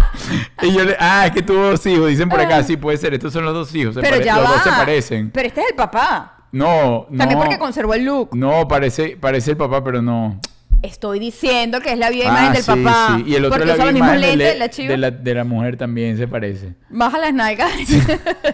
y 0.61 0.73
yo 0.73 0.83
le. 0.83 0.95
Ah, 0.99 1.25
es 1.27 1.31
que 1.31 1.41
tuvo 1.41 1.69
dos 1.71 1.85
hijos. 1.85 2.09
Dicen 2.09 2.29
por 2.29 2.39
acá, 2.41 2.63
sí, 2.63 2.77
puede 2.77 2.97
ser. 2.97 3.13
Estos 3.13 3.33
son 3.33 3.45
los 3.45 3.53
dos 3.53 3.73
hijos. 3.75 3.95
se 3.95 4.01
Pero 4.01 4.21
ya 4.21 4.37
los 4.37 4.45
va. 4.45 4.51
dos 4.53 4.63
se 4.63 4.69
parecen. 4.69 5.31
Pero 5.31 5.47
este 5.47 5.61
es 5.61 5.67
el 5.69 5.75
papá. 5.75 6.37
No, 6.51 7.07
no. 7.09 7.17
También 7.17 7.39
porque 7.39 7.57
conservó 7.57 7.93
el 7.93 8.03
look. 8.03 8.35
No, 8.35 8.67
parece, 8.67 9.17
parece 9.19 9.51
el 9.51 9.57
papá, 9.57 9.83
pero 9.83 10.01
no. 10.01 10.39
Estoy 10.83 11.19
diciendo 11.19 11.79
que 11.79 11.91
es 11.93 11.97
la 11.99 12.09
viva 12.09 12.25
Ah, 12.25 12.29
imagen 12.31 12.53
del 12.53 12.63
sí, 12.63 12.71
papá. 12.71 13.15
sí. 13.17 13.23
Y 13.27 13.35
el 13.35 13.45
otro 13.45 13.57
porque 13.59 13.67
la 13.67 13.73
usa 13.75 13.85
los 13.85 13.93
mismos 13.93 14.17
lentes, 14.17 14.57
la 14.59 14.69
chiva. 14.69 14.89
de 14.89 14.97
la, 14.97 15.11
de 15.11 15.33
la 15.35 15.43
mujer 15.43 15.77
también 15.77 16.17
se 16.17 16.27
parece. 16.27 16.73
Baja 16.89 17.19
las 17.19 17.33
nalgas. 17.33 17.71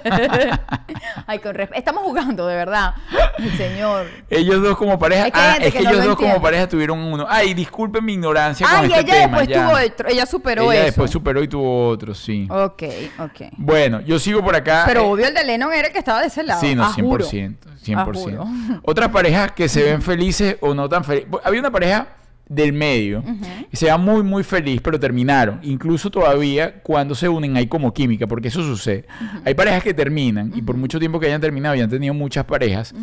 Ay, 1.25 1.39
con 1.39 1.55
respeto. 1.55 1.79
Estamos 1.79 2.03
jugando, 2.03 2.47
de 2.47 2.55
verdad. 2.55 2.93
El 3.37 3.57
señor. 3.57 4.07
Ellos 4.29 4.61
dos 4.61 4.77
como 4.77 4.97
pareja. 4.99 5.27
Es 5.27 5.33
que 5.33 5.39
ah, 5.39 5.51
gente 5.53 5.67
es 5.67 5.73
que, 5.73 5.79
que 5.79 5.83
no 5.85 5.89
ellos 5.91 6.03
lo 6.03 6.09
dos 6.09 6.17
como 6.17 6.41
pareja 6.41 6.67
tuvieron 6.67 6.99
uno. 6.99 7.25
Ay, 7.29 7.53
disculpen 7.53 8.03
mi 8.03 8.13
ignorancia 8.13 8.67
con 8.67 8.77
Ay, 8.77 8.85
este 8.85 8.99
ella 8.99 9.13
tema. 9.13 9.39
después 9.39 9.47
ya. 9.47 9.67
tuvo 9.67 9.85
otro. 9.85 10.09
Ella 10.09 10.25
superó 10.25 10.61
Ella 10.63 10.73
eso. 10.79 10.85
después 10.85 11.11
superó 11.11 11.43
y 11.43 11.47
tuvo 11.47 11.87
otro, 11.89 12.13
sí. 12.13 12.47
Ok, 12.49 12.83
ok. 13.19 13.41
Bueno, 13.57 14.01
yo 14.01 14.19
sigo 14.19 14.43
por 14.43 14.55
acá. 14.55 14.83
Pero 14.85 15.01
eh, 15.01 15.05
obvio 15.05 15.27
el 15.27 15.33
de 15.33 15.43
Lennon 15.43 15.73
era 15.73 15.87
el 15.87 15.93
que 15.93 15.99
estaba 15.99 16.21
de 16.21 16.27
ese 16.27 16.43
lado. 16.43 16.61
Sí, 16.61 16.75
no, 16.75 16.83
Ah, 16.85 16.93
juro. 16.93 17.25
100%. 17.25 17.55
Ah, 17.65 18.05
100%. 18.05 18.13
juro. 18.15 18.47
Otras 18.83 19.09
parejas 19.09 19.51
que 19.51 19.69
se 19.69 19.83
ven 19.83 20.01
felices 20.01 20.57
o 20.61 20.73
no 20.73 20.87
tan 20.89 21.03
felices. 21.03 21.29
Había 21.43 21.59
una 21.59 21.71
pareja 21.71 22.07
del 22.49 22.71
medio 22.73 23.23
que 23.69 23.75
se 23.75 23.87
va 23.87 23.97
muy, 23.97 24.23
muy 24.23 24.43
feliz, 24.43 24.79
pero 24.81 24.99
terminaron. 24.99 25.59
Incluso 25.63 26.09
todavía 26.09 26.81
cuando 26.81 27.13
se 27.15 27.27
unen 27.27 27.57
hay 27.57 27.67
como 27.67 27.93
química, 27.93 28.27
porque 28.27 28.47
eso 28.47 28.61
sucede. 28.63 29.05
Hay 29.45 29.53
parejas 29.53 29.83
que 29.83 29.93
terminan 29.93 30.51
y 30.55 30.61
por 30.61 30.77
mucho 30.77 30.99
tiempo 30.99 31.19
que 31.19 31.27
hayan 31.27 31.41
terminado 31.41 31.75
y 31.75 31.81
han 31.81 31.89
tenido 31.89 32.13
muchas 32.13 32.45
parejas, 32.45 32.93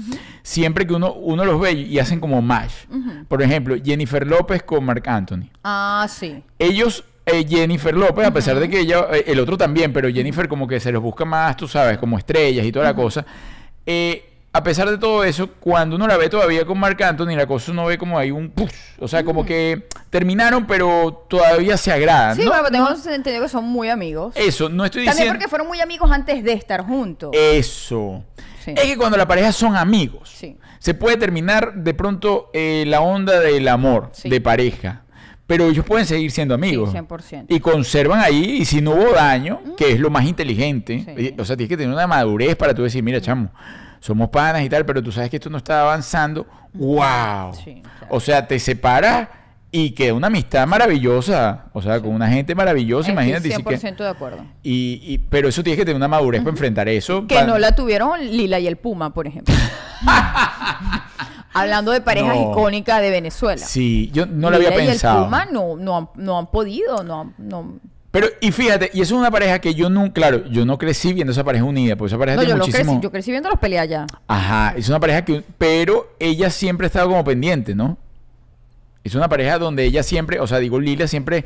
siempre 0.42 0.86
que 0.86 0.95
uno, 0.95 1.12
uno 1.14 1.45
los 1.45 1.61
ve 1.61 1.72
y 1.72 1.99
hacen 1.99 2.20
como 2.20 2.40
match. 2.42 2.72
Por 3.28 3.42
ejemplo, 3.42 3.76
Jennifer 3.82 4.26
López 4.26 4.62
con 4.62 4.84
Marc 4.84 5.07
Anthony. 5.09 5.51
Ah, 5.62 6.07
sí. 6.09 6.42
Ellos, 6.59 7.05
eh, 7.26 7.45
Jennifer 7.49 7.95
López, 7.95 8.26
a 8.26 8.32
pesar 8.32 8.59
de 8.59 8.68
que 8.68 8.80
ella, 8.80 9.07
eh, 9.12 9.24
el 9.28 9.40
otro 9.40 9.57
también, 9.57 9.92
pero 9.92 10.09
Jennifer 10.11 10.49
como 10.49 10.66
que 10.66 10.80
se 10.80 10.92
los 10.92 11.03
busca 11.03 11.24
más, 11.24 11.57
tú 11.57 11.68
sabes, 11.68 11.99
como 11.99 12.18
estrellas 12.18 12.64
y 12.66 12.72
toda 12.72 12.86
la 12.86 12.95
cosa. 12.95 13.24
eh, 13.86 14.30
a 14.57 14.63
pesar 14.63 14.89
de 14.89 14.97
todo 14.99 15.25
eso, 15.25 15.51
cuando 15.59 15.97
uno 15.97 16.07
la 16.07 16.17
ve 16.17 16.29
todavía 16.29 16.65
con 16.65 16.79
Marc 16.79 17.01
Anthony, 17.03 17.35
la 17.37 17.45
cosa 17.47 17.73
uno 17.73 17.87
ve 17.87 17.99
como 17.99 18.17
hay 18.19 18.31
un 18.31 18.51
push. 18.51 18.71
O 19.01 19.09
sea, 19.09 19.25
como 19.25 19.45
que 19.45 19.89
terminaron, 20.11 20.65
pero 20.67 21.27
todavía 21.29 21.77
se 21.77 21.91
agradan. 21.91 22.37
Sí, 22.37 22.45
¿no? 22.45 22.51
bueno, 22.51 22.71
tengo 22.71 22.89
entendido 23.13 23.43
que 23.43 23.49
son 23.49 23.65
muy 23.65 23.89
amigos. 23.91 24.33
Eso, 24.37 24.69
no 24.69 24.85
estoy 24.85 25.07
También 25.07 25.17
diciendo. 25.17 25.35
porque 25.35 25.49
fueron 25.49 25.67
muy 25.67 25.81
amigos 25.81 26.09
antes 26.11 26.45
de 26.45 26.53
estar 26.53 26.83
juntos. 26.87 27.31
Eso. 27.33 28.23
Sí. 28.65 28.73
Es 28.77 28.85
que 28.85 28.97
cuando 28.97 29.19
la 29.19 29.27
pareja 29.27 29.51
son 29.51 29.77
amigos, 29.77 30.31
Sí. 30.33 30.57
se 30.79 30.95
puede 30.95 31.17
terminar 31.17 31.75
de 31.75 31.93
pronto 31.93 32.51
eh, 32.55 32.85
la 32.87 33.01
onda 33.01 33.41
del 33.41 33.67
amor 33.67 34.11
Sí. 34.13 34.29
de 34.31 34.41
pareja. 34.41 35.01
Pero 35.49 35.67
ellos 35.69 35.85
pueden 35.85 36.07
seguir 36.07 36.31
siendo 36.31 36.55
amigos. 36.55 36.91
100%. 36.93 37.47
Y 37.49 37.59
conservan 37.61 38.21
ahí, 38.21 38.59
y 38.61 38.65
si 38.65 38.81
no 38.81 38.93
hubo 38.93 39.11
daño, 39.13 39.61
que 39.77 39.91
es 39.93 40.01
lo 40.01 40.09
más 40.11 40.25
inteligente, 40.25 41.01
Sí. 41.01 41.11
eh, 41.19 41.35
o 41.39 41.45
sea, 41.45 41.57
tienes 41.57 41.69
que 41.71 41.77
tener 41.77 41.93
una 41.93 42.07
madurez 42.07 42.55
para 42.57 42.73
tú 42.73 42.83
decir, 42.85 43.03
mira, 43.03 43.21
chamo, 43.21 43.51
somos 44.05 44.29
panas 44.29 44.63
y 44.63 44.69
tal, 44.69 44.85
pero 44.85 45.03
tú 45.03 45.11
sabes 45.11 45.31
que 45.31 45.37
esto 45.37 45.49
no 45.49 45.57
está 45.57 45.81
avanzando. 45.81 46.47
¡Wow! 46.75 47.55
Sí, 47.65 47.81
claro. 47.83 48.07
O 48.11 48.21
sea, 48.21 48.47
te 48.47 48.59
separas 48.59 49.29
y 49.71 49.93
queda 49.93 50.13
una 50.13 50.27
amistad 50.27 50.67
maravillosa. 50.67 51.65
O 51.73 51.81
sea, 51.81 51.99
con 52.03 52.11
una 52.11 52.29
gente 52.29 52.55
maravillosa, 52.55 53.13
imagínate. 53.13 53.49
Estoy 53.49 53.75
y 53.75 53.79
si 53.79 53.87
100% 53.87 53.97
que- 53.97 54.03
de 54.03 54.09
acuerdo. 54.11 54.45
y, 54.63 55.01
y- 55.03 55.19
pero 55.31 55.49
eso 55.49 55.63
tienes 55.63 55.79
que 55.79 55.87
tener 55.87 55.97
una 55.97 56.09
madurez 56.09 56.43
para 56.43 56.51
enfrentar 56.51 56.87
eso. 56.89 57.27
Que 57.27 57.45
no 57.45 57.59
la 57.59 57.75
tuvieron 57.75 58.21
Lila 58.21 58.59
y 58.61 58.67
el 58.67 58.77
Puma, 58.77 59.15
por 59.15 59.27
ejemplo. 59.27 59.55
Hablando 61.57 61.93
de 61.93 62.01
parejas 62.01 62.35
No. 62.37 62.51
icónicas 62.51 63.01
de 63.01 63.11
Venezuela. 63.11 63.65
Sí, 63.65 64.11
yo 64.13 64.27
no 64.27 64.51
lo 64.51 64.57
había 64.57 64.75
pensado. 64.75 65.21
Y 65.21 65.23
el 65.23 65.25
Puma 65.27 65.45
no, 65.47 65.77
no, 65.77 65.97
han, 65.97 66.09
no 66.17 66.39
han 66.39 66.51
podido, 66.51 67.05
no, 67.05 67.33
Pero, 68.15 68.29
y 68.41 68.53
fíjate, 68.53 68.93
y 68.95 69.01
eso 69.01 69.17
es 69.17 69.19
una 69.19 69.31
pareja 69.33 69.59
que 69.59 69.75
yo 69.75 69.91
no, 69.91 70.12
claro, 70.12 70.47
yo 70.47 70.65
no 70.65 70.79
crecí 70.79 71.12
viendo 71.12 71.33
esa 71.33 71.43
pareja 71.43 71.65
unida, 71.65 71.97
porque 71.97 72.11
esa 72.11 72.17
pareja 72.17 72.37
no, 72.37 72.43
tiene 72.43 72.61
yo, 72.61 72.65
muchísimo... 72.65 72.93
crecí, 72.93 73.03
yo 73.03 73.11
crecí 73.11 73.31
viendo 73.33 73.51
los 73.51 73.59
peleas 73.59 73.89
ya. 73.89 74.07
Ajá, 74.29 74.73
es 74.77 74.89
una 74.89 75.01
pareja 75.01 75.25
que... 75.25 75.43
Pero 75.59 76.15
ella 76.21 76.49
siempre 76.49 76.85
ha 76.85 76.87
estado 76.87 77.09
como 77.09 77.25
pendiente, 77.25 77.75
¿no? 77.75 77.99
Es 79.03 79.17
una 79.17 79.29
pareja 79.29 79.59
donde 79.59 79.83
ella 79.83 80.05
siempre, 80.05 80.39
o 80.39 80.47
sea, 80.47 80.61
digo, 80.61 80.79
Lila 80.79 81.09
siempre... 81.09 81.45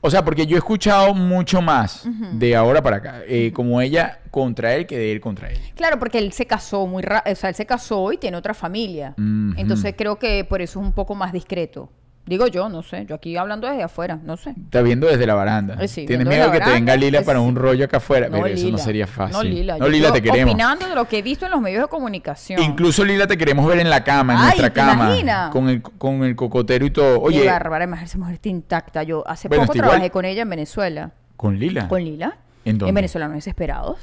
O 0.00 0.10
sea, 0.10 0.24
porque 0.24 0.46
yo 0.46 0.56
he 0.56 0.58
escuchado 0.58 1.12
mucho 1.12 1.60
más 1.60 2.08
de 2.32 2.56
ahora 2.56 2.80
para 2.80 2.96
acá, 2.96 3.20
eh, 3.28 3.52
como 3.52 3.82
ella 3.82 4.20
contra 4.30 4.74
él 4.74 4.86
que 4.86 4.96
de 4.96 5.12
él 5.12 5.20
contra 5.20 5.50
ella. 5.50 5.60
Claro, 5.74 5.98
porque 5.98 6.16
él 6.16 6.32
se 6.32 6.46
casó 6.46 6.86
muy 6.86 7.02
rápido, 7.02 7.34
o 7.34 7.36
sea, 7.36 7.50
él 7.50 7.56
se 7.56 7.66
casó 7.66 8.10
y 8.10 8.16
tiene 8.16 8.38
otra 8.38 8.54
familia. 8.54 9.12
Entonces 9.18 9.94
creo 9.94 10.18
que 10.18 10.44
por 10.44 10.62
eso 10.62 10.80
es 10.80 10.86
un 10.86 10.92
poco 10.92 11.14
más 11.14 11.34
discreto. 11.34 11.90
Digo 12.26 12.48
yo, 12.48 12.68
no 12.68 12.82
sé, 12.82 13.06
yo 13.08 13.14
aquí 13.14 13.36
hablando 13.36 13.68
desde 13.68 13.84
afuera, 13.84 14.18
no 14.24 14.36
sé. 14.36 14.50
Está 14.50 14.82
viendo 14.82 15.06
desde 15.06 15.26
la 15.28 15.34
baranda. 15.34 15.76
Eh, 15.80 15.86
sí, 15.86 16.06
Tienes 16.06 16.26
miedo 16.26 16.50
que 16.50 16.58
la 16.58 16.64
te 16.64 16.70
venga 16.72 16.86
baranda, 16.92 16.96
Lila 16.96 17.22
para 17.22 17.38
un 17.40 17.54
rollo 17.54 17.84
acá 17.84 17.98
afuera. 17.98 18.26
Pero 18.28 18.46
eso 18.46 18.68
no 18.68 18.78
sería 18.78 19.06
fácil. 19.06 19.36
No, 19.36 19.42
Lila. 19.44 19.78
No, 19.78 19.88
Lila, 19.88 20.12
te 20.12 20.20
queremos. 20.20 20.52
Opinando 20.52 20.88
de 20.88 20.94
lo 20.96 21.04
que 21.06 21.18
he 21.18 21.22
visto 21.22 21.44
en 21.44 21.52
los 21.52 21.60
medios 21.60 21.82
de 21.82 21.88
comunicación. 21.88 22.60
Incluso 22.60 23.04
Lila 23.04 23.28
te 23.28 23.38
queremos 23.38 23.64
ver 23.66 23.78
en 23.78 23.88
la 23.88 24.02
cama, 24.02 24.32
en 24.32 24.38
Ay, 24.40 24.44
nuestra 24.46 24.70
¿te 24.70 24.74
cama. 24.74 25.04
imaginas? 25.06 25.50
Con 25.52 25.68
el, 25.68 25.80
con 25.82 26.24
el 26.24 26.34
cocotero 26.34 26.84
y 26.84 26.90
todo. 26.90 27.20
Oye, 27.20 27.38
Oye, 27.42 27.46
bárbara, 27.48 27.84
esa 28.02 28.18
mujer 28.18 28.34
está 28.34 28.48
intacta. 28.48 29.02
Yo 29.04 29.22
hace 29.28 29.46
Bueno, 29.46 29.62
poco 29.64 29.76
igual. 29.76 29.90
trabajé 29.90 30.10
con 30.10 30.24
ella 30.24 30.42
en 30.42 30.50
Venezuela. 30.50 31.12
con 31.36 31.56
Lila. 31.60 31.86
¿Con 31.86 32.02
Lila? 32.04 32.36
¿En 32.64 32.78
dónde? 32.78 32.92
Venezolanos 32.92 33.36
Desesperados. 33.36 33.98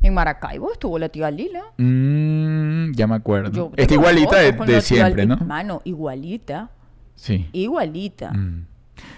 En 0.00 0.14
Maracaibo 0.14 0.70
estuvo 0.70 0.96
la 0.98 1.08
tía 1.08 1.28
Lila. 1.32 1.62
Mm, 1.78 2.92
ya 2.94 3.08
me 3.08 3.16
acuerdo. 3.16 3.72
Está 3.76 3.94
igualita 3.94 4.36
de, 4.36 4.52
de 4.52 4.80
siempre. 4.80 5.26
¿no? 5.26 5.38
Mano, 5.38 5.80
igualita. 5.84 6.68
Sí. 7.24 7.48
Igualita. 7.52 8.32
Mm. 8.32 8.66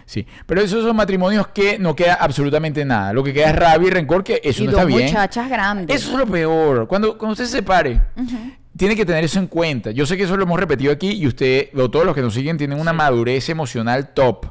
Sí, 0.04 0.24
pero 0.46 0.60
esos 0.60 0.84
son 0.84 0.94
matrimonios 0.94 1.48
que 1.48 1.76
no 1.76 1.96
queda 1.96 2.14
absolutamente 2.14 2.84
nada. 2.84 3.12
Lo 3.12 3.24
que 3.24 3.32
queda 3.32 3.50
es 3.50 3.56
rabia 3.56 3.88
y 3.88 3.90
rencor, 3.90 4.22
que 4.22 4.40
eso 4.44 4.62
y 4.62 4.66
no 4.66 4.72
dos 4.72 4.80
está 4.82 4.96
bien. 4.96 5.08
muchachas 5.08 5.50
grandes. 5.50 5.96
Eso 5.96 6.12
es 6.12 6.18
lo 6.18 6.26
peor. 6.26 6.86
Cuando, 6.86 7.18
cuando 7.18 7.32
usted 7.32 7.46
se 7.46 7.56
separe, 7.56 8.00
tiene 8.76 8.94
que 8.94 9.04
tener 9.04 9.24
eso 9.24 9.40
en 9.40 9.48
cuenta. 9.48 9.90
Yo 9.90 10.06
sé 10.06 10.16
que 10.16 10.22
eso 10.22 10.36
lo 10.36 10.44
hemos 10.44 10.60
repetido 10.60 10.92
aquí 10.92 11.10
y 11.10 11.26
usted, 11.26 11.70
o 11.76 11.90
todos 11.90 12.06
los 12.06 12.14
que 12.14 12.22
nos 12.22 12.32
siguen, 12.32 12.56
tienen 12.56 12.78
una 12.78 12.92
madurez 12.92 13.48
emocional 13.48 14.14
top. 14.14 14.46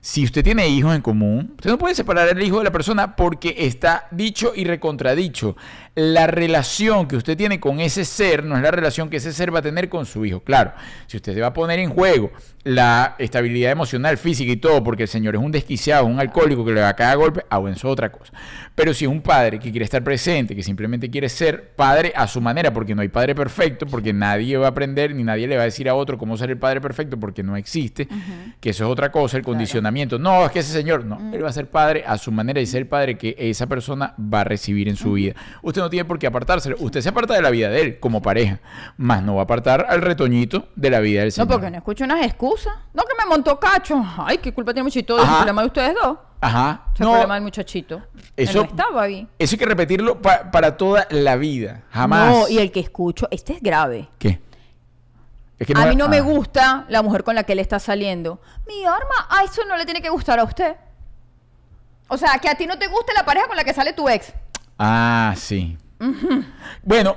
Si 0.00 0.22
usted 0.22 0.44
tiene 0.44 0.68
hijos 0.68 0.94
en 0.94 1.02
común, 1.02 1.54
usted 1.56 1.70
no 1.70 1.78
puede 1.78 1.96
separar 1.96 2.28
el 2.28 2.42
hijo 2.42 2.58
de 2.58 2.64
la 2.64 2.72
persona 2.72 3.16
porque 3.16 3.56
está 3.58 4.06
dicho 4.12 4.52
y 4.54 4.64
recontradiccho. 4.64 5.56
La 5.96 6.26
relación 6.26 7.06
que 7.06 7.16
usted 7.16 7.36
tiene 7.36 7.60
con 7.60 7.78
ese 7.78 8.04
ser 8.04 8.44
no 8.44 8.56
es 8.56 8.62
la 8.62 8.72
relación 8.72 9.08
que 9.08 9.18
ese 9.18 9.32
ser 9.32 9.54
va 9.54 9.60
a 9.60 9.62
tener 9.62 9.88
con 9.88 10.06
su 10.06 10.24
hijo. 10.24 10.40
Claro, 10.40 10.72
si 11.06 11.18
usted 11.18 11.34
se 11.34 11.40
va 11.40 11.48
a 11.48 11.52
poner 11.52 11.78
en 11.78 11.90
juego 11.90 12.32
la 12.64 13.14
estabilidad 13.18 13.70
emocional, 13.70 14.16
física 14.16 14.50
y 14.50 14.56
todo, 14.56 14.82
porque 14.82 15.02
el 15.02 15.08
señor 15.08 15.36
es 15.36 15.40
un 15.40 15.52
desquiciado, 15.52 16.06
un 16.06 16.18
alcohólico 16.18 16.64
que 16.64 16.72
le 16.72 16.80
va 16.80 16.88
a 16.88 16.96
caer 16.96 17.18
golpe, 17.18 17.44
ah, 17.50 17.58
bueno, 17.58 17.76
eso 17.76 17.88
es 17.88 17.92
otra 17.92 18.10
cosa. 18.10 18.32
Pero 18.74 18.94
si 18.94 19.04
es 19.04 19.10
un 19.10 19.20
padre 19.20 19.58
que 19.58 19.70
quiere 19.70 19.84
estar 19.84 20.02
presente, 20.02 20.56
que 20.56 20.62
simplemente 20.62 21.10
quiere 21.10 21.28
ser 21.28 21.74
padre 21.76 22.12
a 22.16 22.26
su 22.26 22.40
manera, 22.40 22.72
porque 22.72 22.94
no 22.94 23.02
hay 23.02 23.08
padre 23.08 23.34
perfecto, 23.34 23.86
porque 23.86 24.12
nadie 24.12 24.56
va 24.56 24.66
a 24.66 24.70
aprender 24.70 25.14
ni 25.14 25.22
nadie 25.22 25.46
le 25.46 25.56
va 25.56 25.62
a 25.62 25.66
decir 25.66 25.88
a 25.88 25.94
otro 25.94 26.16
cómo 26.16 26.36
ser 26.38 26.50
el 26.50 26.58
padre 26.58 26.80
perfecto, 26.80 27.20
porque 27.20 27.42
no 27.42 27.56
existe, 27.56 28.08
que 28.60 28.70
eso 28.70 28.84
es 28.84 28.90
otra 28.90 29.12
cosa, 29.12 29.36
el 29.36 29.44
condicionamiento. 29.44 30.18
No, 30.18 30.46
es 30.46 30.50
que 30.50 30.60
ese 30.60 30.72
señor, 30.72 31.04
no, 31.04 31.34
él 31.34 31.44
va 31.44 31.50
a 31.50 31.52
ser 31.52 31.68
padre 31.68 32.02
a 32.06 32.16
su 32.16 32.32
manera 32.32 32.60
y 32.60 32.66
ser 32.66 32.82
el 32.82 32.88
padre 32.88 33.18
que 33.18 33.36
esa 33.38 33.66
persona 33.66 34.14
va 34.18 34.40
a 34.40 34.44
recibir 34.44 34.88
en 34.88 34.96
su 34.96 35.12
vida. 35.12 35.34
Usted 35.62 35.82
no 35.84 35.90
tiene 35.90 36.04
por 36.04 36.18
qué 36.18 36.26
apartarse, 36.26 36.74
usted 36.78 37.00
se 37.00 37.08
aparta 37.10 37.34
de 37.34 37.42
la 37.42 37.50
vida 37.50 37.68
de 37.70 37.80
él 37.80 38.00
como 38.00 38.20
pareja, 38.22 38.60
más 38.96 39.22
no 39.22 39.34
va 39.36 39.42
a 39.42 39.44
apartar 39.44 39.86
al 39.88 40.00
retoñito 40.02 40.68
de 40.74 40.90
la 40.90 41.00
vida 41.00 41.20
del 41.20 41.28
No, 41.28 41.32
señor. 41.32 41.48
porque 41.48 41.70
no 41.70 41.76
escucho 41.76 42.04
unas 42.04 42.24
excusas. 42.24 42.74
No, 42.92 43.02
que 43.04 43.14
me 43.22 43.28
montó 43.28 43.58
cacho. 43.60 44.02
Ay, 44.18 44.38
qué 44.38 44.52
culpa 44.52 44.72
tiene 44.72 44.84
muchachito. 44.84 45.18
Es 45.18 45.28
el 45.28 45.34
problema 45.36 45.60
de 45.62 45.66
ustedes 45.68 45.94
dos. 46.02 46.18
Ajá. 46.40 46.82
Es 46.94 47.00
el 47.00 47.06
No, 47.06 47.12
problema 47.12 47.34
del 47.34 47.42
muchachito. 47.44 48.02
Eso- 48.36 48.58
no 48.58 48.64
estaba 48.64 49.02
ahí. 49.02 49.26
Eso 49.38 49.54
hay 49.54 49.58
que 49.58 49.66
repetirlo 49.66 50.20
pa- 50.20 50.50
para 50.50 50.76
toda 50.76 51.06
la 51.10 51.36
vida. 51.36 51.82
Jamás. 51.90 52.30
No, 52.30 52.48
y 52.48 52.58
el 52.58 52.70
que 52.72 52.80
escucho, 52.80 53.28
este 53.30 53.54
es 53.54 53.60
grave. 53.62 54.08
¿Qué? 54.18 54.40
Es 55.58 55.66
que 55.66 55.72
a 55.76 55.86
mí 55.86 55.94
no 55.96 56.08
me 56.08 56.18
ah. 56.18 56.22
gusta 56.22 56.84
la 56.88 57.00
mujer 57.02 57.22
con 57.24 57.34
la 57.34 57.44
que 57.44 57.52
él 57.52 57.60
está 57.60 57.78
saliendo. 57.78 58.40
Mi 58.66 58.84
arma, 58.84 59.28
a 59.30 59.44
eso 59.44 59.62
no 59.68 59.76
le 59.76 59.84
tiene 59.84 60.02
que 60.02 60.08
gustar 60.10 60.38
a 60.40 60.44
usted. 60.44 60.76
O 62.08 62.16
sea, 62.18 62.38
que 62.38 62.48
a 62.48 62.54
ti 62.54 62.66
no 62.66 62.76
te 62.78 62.86
guste 62.88 63.12
la 63.14 63.24
pareja 63.24 63.46
con 63.46 63.56
la 63.56 63.64
que 63.64 63.72
sale 63.72 63.92
tu 63.92 64.08
ex. 64.08 64.32
Ah, 64.78 65.34
sí. 65.36 65.76
Bueno, 66.82 67.16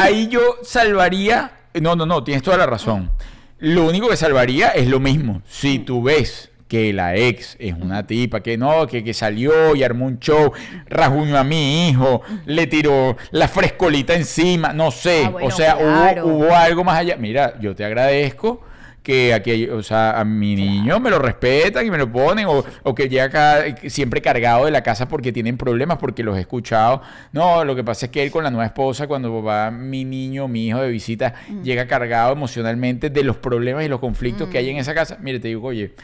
ahí 0.00 0.28
yo 0.28 0.40
salvaría. 0.62 1.52
No, 1.74 1.94
no, 1.94 2.06
no, 2.06 2.24
tienes 2.24 2.42
toda 2.42 2.56
la 2.56 2.66
razón. 2.66 3.10
Lo 3.58 3.86
único 3.86 4.08
que 4.08 4.16
salvaría 4.16 4.68
es 4.68 4.88
lo 4.88 5.00
mismo. 5.00 5.42
Si 5.46 5.78
tú 5.78 6.02
ves 6.02 6.50
que 6.68 6.92
la 6.92 7.14
ex 7.14 7.56
es 7.60 7.74
una 7.74 8.06
tipa 8.06 8.40
que 8.40 8.58
no, 8.58 8.86
que, 8.86 9.04
que 9.04 9.14
salió 9.14 9.76
y 9.76 9.82
armó 9.82 10.06
un 10.06 10.18
show, 10.18 10.52
rajuñó 10.88 11.38
a 11.38 11.44
mi 11.44 11.88
hijo, 11.88 12.22
le 12.44 12.66
tiró 12.66 13.16
la 13.30 13.48
frescolita 13.48 14.14
encima, 14.14 14.72
no 14.72 14.90
sé. 14.90 15.24
Ah, 15.26 15.30
bueno, 15.30 15.48
o 15.48 15.50
sea, 15.50 15.76
hubo, 16.22 16.54
algo 16.54 16.84
más 16.84 16.98
allá. 16.98 17.16
Mira, 17.16 17.58
yo 17.60 17.74
te 17.74 17.84
agradezco 17.84 18.62
que 19.06 19.32
aquí, 19.32 19.68
o 19.68 19.84
sea, 19.84 20.18
a 20.18 20.24
mi 20.24 20.56
niño 20.56 20.98
me 20.98 21.10
lo 21.10 21.20
respetan 21.20 21.86
y 21.86 21.92
me 21.92 21.96
lo 21.96 22.10
ponen, 22.10 22.46
o, 22.48 22.64
o 22.82 22.92
que 22.92 23.08
llega 23.08 23.26
acá 23.26 23.64
eh, 23.64 23.88
siempre 23.88 24.20
cargado 24.20 24.64
de 24.64 24.72
la 24.72 24.82
casa 24.82 25.06
porque 25.06 25.30
tienen 25.30 25.56
problemas, 25.56 25.98
porque 25.98 26.24
los 26.24 26.36
he 26.36 26.40
escuchado. 26.40 27.02
No, 27.30 27.64
lo 27.64 27.76
que 27.76 27.84
pasa 27.84 28.06
es 28.06 28.10
que 28.10 28.24
él 28.24 28.32
con 28.32 28.42
la 28.42 28.50
nueva 28.50 28.66
esposa, 28.66 29.06
cuando 29.06 29.44
va 29.44 29.70
mi 29.70 30.04
niño, 30.04 30.48
mi 30.48 30.66
hijo 30.66 30.80
de 30.80 30.88
visita, 30.88 31.34
llega 31.62 31.86
cargado 31.86 32.32
emocionalmente 32.32 33.08
de 33.08 33.22
los 33.22 33.36
problemas 33.36 33.84
y 33.84 33.88
los 33.88 34.00
conflictos 34.00 34.48
que 34.48 34.58
hay 34.58 34.70
en 34.70 34.78
esa 34.78 34.92
casa. 34.92 35.18
Mire, 35.20 35.38
te 35.38 35.46
digo, 35.46 35.68
oye, 35.68 35.94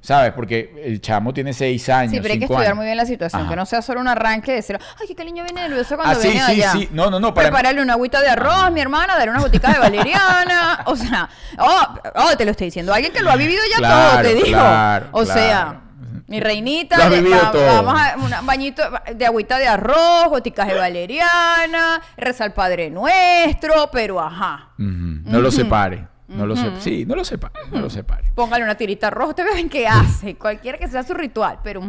¿sabes? 0.00 0.32
Porque 0.32 0.82
el 0.84 1.00
chamo 1.00 1.32
tiene 1.34 1.52
seis 1.52 1.88
años. 1.88 2.12
Sí, 2.12 2.20
pero 2.20 2.32
hay 2.32 2.38
que 2.38 2.44
estudiar 2.46 2.66
años. 2.66 2.76
muy 2.76 2.86
bien 2.86 2.96
la 2.96 3.06
situación. 3.06 3.42
Ajá. 3.42 3.50
Que 3.50 3.56
no 3.56 3.66
sea 3.66 3.82
solo 3.82 4.00
un 4.00 4.08
arranque 4.08 4.50
de 4.52 4.56
decir, 4.58 4.78
ay, 5.00 5.14
que 5.14 5.22
el 5.22 5.26
niño 5.26 5.44
viene 5.44 5.62
nervioso 5.68 5.96
cuando 5.96 6.18
Ah, 6.18 6.20
sí, 6.22 6.28
viene 6.28 6.46
de 6.46 6.54
sí, 6.54 6.62
allá. 6.62 6.72
sí. 6.72 6.88
No, 6.92 7.10
no, 7.10 7.20
no, 7.20 7.34
para- 7.34 7.48
Prepararle 7.48 7.82
una 7.82 7.92
agüita 7.94 8.20
de 8.20 8.28
arroz, 8.28 8.70
mi 8.72 8.80
hermana, 8.80 9.14
darle 9.16 9.30
una 9.32 9.40
gotica 9.40 9.72
de 9.72 9.78
valeriana. 9.78 10.80
o 10.86 10.96
sea, 10.96 11.28
oh, 11.58 11.86
oh, 12.14 12.36
te 12.36 12.44
lo 12.44 12.50
estoy 12.52 12.66
diciendo. 12.68 12.92
Alguien 12.94 13.12
que 13.12 13.20
lo 13.22 13.30
ha 13.30 13.36
vivido 13.36 13.62
ya 13.70 13.76
Claro, 13.78 14.10
todo, 14.12 14.22
te 14.22 14.34
digo. 14.34 14.58
claro, 14.58 15.06
o 15.12 15.22
claro. 15.24 15.40
sea, 15.40 15.80
mi 16.26 16.38
reinita, 16.40 17.08
vivido 17.08 17.36
va- 17.36 17.82
vamos 17.82 18.00
a 18.32 18.38
un 18.40 18.46
bañito 18.46 18.82
de 19.14 19.26
agüita 19.26 19.58
de 19.58 19.66
arroz, 19.66 20.28
goticas 20.28 20.68
de 20.68 20.74
valeriana, 20.74 22.00
reza 22.16 22.44
al 22.44 22.52
Padre 22.52 22.88
Nuestro, 22.90 23.90
pero 23.92 24.20
ajá. 24.20 24.70
No 24.78 25.40
lo 25.40 25.50
separe. 25.50 26.06
No 26.36 26.46
lo 26.46 26.56
separe. 26.56 26.80
Sí, 26.80 27.04
no 27.06 27.14
lo 27.16 27.24
separe. 27.24 27.54
No 27.72 27.80
lo 27.80 27.90
separe. 27.90 28.24
Póngale 28.34 28.64
una 28.64 28.74
tirita 28.76 29.10
roja, 29.10 29.30
ustedes 29.30 29.54
ven 29.54 29.68
qué 29.68 29.86
hace. 29.86 30.34
Cualquiera 30.38 30.78
que 30.78 30.88
sea 30.88 31.02
su 31.02 31.14
ritual, 31.14 31.58
pero. 31.64 31.80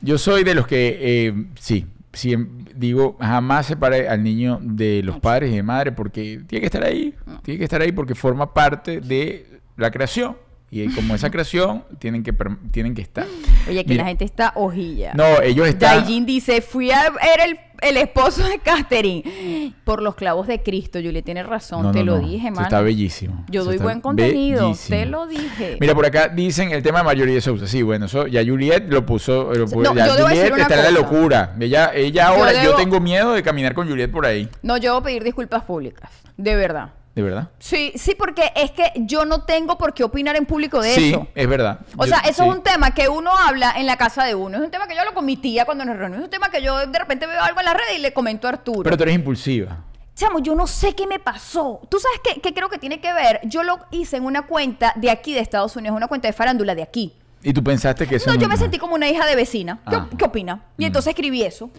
Yo 0.00 0.18
soy 0.18 0.42
de 0.44 0.54
los 0.54 0.66
que, 0.66 0.98
eh, 1.00 1.34
sí, 1.58 1.86
siem- 2.12 2.66
digo, 2.74 3.16
jamás 3.20 3.66
separe 3.66 4.08
al 4.08 4.22
niño 4.22 4.58
de 4.62 5.02
los 5.02 5.18
padres 5.20 5.52
y 5.52 5.56
de 5.56 5.62
madre 5.62 5.92
porque 5.92 6.40
tiene 6.46 6.60
que 6.60 6.66
estar 6.66 6.84
ahí. 6.84 7.14
Tiene 7.42 7.58
que 7.58 7.64
estar 7.64 7.80
ahí 7.80 7.92
porque 7.92 8.14
forma 8.14 8.52
parte 8.54 9.00
de 9.00 9.60
la 9.76 9.90
creación. 9.90 10.36
Y 10.72 10.88
como 10.94 11.16
esa 11.16 11.30
creación, 11.30 11.84
tienen 11.98 12.22
que, 12.22 12.32
tienen 12.70 12.94
que 12.94 13.02
estar. 13.02 13.26
Oye, 13.68 13.82
que 13.84 13.90
Mira, 13.90 14.04
la 14.04 14.08
gente 14.10 14.24
está 14.24 14.52
hojilla. 14.54 15.12
No, 15.14 15.40
ellos 15.42 15.66
están... 15.66 15.98
Daijin 15.98 16.24
dice, 16.26 16.60
fui 16.62 16.92
a 16.92 17.10
ver 17.10 17.40
el, 17.44 17.58
el 17.80 17.96
esposo 17.96 18.44
de 18.46 18.60
Catherine 18.60 19.74
por 19.82 20.00
los 20.00 20.14
clavos 20.14 20.46
de 20.46 20.62
Cristo. 20.62 21.00
Julie 21.02 21.22
tiene 21.22 21.42
razón, 21.42 21.82
No, 21.82 21.90
te 21.90 22.04
no, 22.04 22.12
lo 22.16 22.22
no. 22.22 22.28
dije, 22.28 22.52
mano. 22.52 22.62
Está 22.62 22.80
bellísimo. 22.82 23.44
Yo 23.50 23.64
doy 23.64 23.78
buen 23.78 24.00
contenido, 24.00 24.66
bellísimo. 24.68 24.96
te 24.96 25.06
lo 25.06 25.26
dije. 25.26 25.76
Mira, 25.80 25.92
por 25.96 26.06
acá 26.06 26.28
dicen 26.28 26.70
el 26.70 26.84
tema 26.84 26.98
de 27.00 27.04
Marjorie 27.06 27.34
de 27.34 27.40
Sousa. 27.40 27.66
Sí, 27.66 27.82
bueno, 27.82 28.06
eso 28.06 28.28
ya 28.28 28.44
Juliet 28.44 28.84
lo 28.88 29.04
puso. 29.04 29.52
Lo 29.52 29.64
puso 29.64 29.92
No, 29.92 29.94
ya 29.96 30.06
yo 30.06 30.24
Juliet 30.24 30.52
una 30.52 30.62
está 30.62 30.76
en 30.76 30.94
la 30.94 31.00
locura. 31.00 31.56
Ella, 31.58 31.90
ella 31.94 32.28
ahora, 32.28 32.52
yo, 32.62 32.74
debo- 32.74 32.76
tengo 32.76 33.00
miedo 33.00 33.32
de 33.32 33.42
caminar 33.42 33.74
con 33.74 33.88
Juliet 33.88 34.10
por 34.12 34.24
ahí. 34.24 34.48
No, 34.62 34.76
yo 34.76 34.92
voy 34.92 35.00
a 35.00 35.04
pedir 35.04 35.24
disculpas 35.24 35.64
públicas, 35.64 36.10
de 36.36 36.54
verdad. 36.54 36.90
¿De 37.14 37.22
verdad? 37.22 37.48
Sí, 37.58 37.92
sí, 37.96 38.14
porque 38.14 38.52
es 38.54 38.70
que 38.70 38.92
yo 38.96 39.24
no 39.24 39.42
tengo 39.44 39.76
por 39.76 39.92
qué 39.94 40.04
opinar 40.04 40.36
en 40.36 40.46
público 40.46 40.80
de 40.80 40.94
sí, 40.94 41.10
eso. 41.10 41.26
es 41.34 41.48
verdad. 41.48 41.80
O 41.96 42.04
Yo- 42.04 42.10
sea, 42.10 42.18
eso 42.20 42.44
sí. 42.44 42.48
es 42.48 42.54
un 42.56 42.62
tema 42.62 42.94
que 42.94 43.08
uno 43.08 43.36
habla 43.36 43.72
en 43.76 43.86
la 43.86 43.96
casa 43.96 44.24
de 44.24 44.34
uno. 44.36 44.58
Es 44.58 44.62
un 44.64 44.70
tema 44.70 44.86
que 44.86 44.94
yo 44.94 45.00
hablo 45.00 45.12
con 45.12 45.26
mi 45.26 45.36
tía 45.36 45.64
cuando 45.64 45.84
nos 45.84 45.96
reunimos. 45.96 46.20
Es 46.20 46.24
un 46.24 46.30
tema 46.30 46.50
que 46.50 46.62
yo 46.62 46.78
de 46.86 46.98
repente 46.98 47.26
veo 47.26 47.42
algo 47.42 47.58
en 47.60 47.66
la 47.66 47.74
red 47.74 47.96
y 47.96 47.98
le 47.98 48.12
comento 48.12 48.46
a 48.46 48.50
Arturo. 48.50 48.84
Pero 48.84 48.96
tú 48.96 49.02
eres 49.02 49.14
impulsiva. 49.16 49.78
Chamo, 50.14 50.38
yo 50.38 50.54
no 50.54 50.66
sé 50.68 50.94
qué 50.94 51.06
me 51.06 51.18
pasó. 51.18 51.80
¿Tú 51.88 51.98
sabes 51.98 52.20
qué, 52.22 52.40
qué 52.40 52.54
creo 52.54 52.68
que 52.68 52.78
tiene 52.78 53.00
que 53.00 53.12
ver? 53.12 53.40
Yo 53.44 53.62
lo 53.64 53.80
hice 53.90 54.16
en 54.16 54.24
una 54.24 54.42
cuenta 54.46 54.92
de 54.96 55.10
aquí 55.10 55.34
de 55.34 55.40
Estados 55.40 55.74
Unidos, 55.76 55.96
una 55.96 56.06
cuenta 56.08 56.28
de 56.28 56.32
farándula 56.32 56.74
de 56.74 56.82
aquí. 56.82 57.14
Y 57.42 57.52
tú 57.52 57.64
pensaste 57.64 58.06
que 58.06 58.16
eso 58.16 58.30
No, 58.32 58.38
yo 58.38 58.46
me 58.48 58.56
sentí 58.56 58.78
como 58.78 58.94
una 58.94 59.08
hija 59.08 59.26
de 59.26 59.34
vecina. 59.34 59.80
¿Qué, 59.88 59.96
Ajá. 59.96 60.08
qué 60.16 60.24
opina? 60.26 60.62
Y 60.78 60.84
entonces 60.84 61.10
escribí 61.10 61.42
eso. 61.42 61.70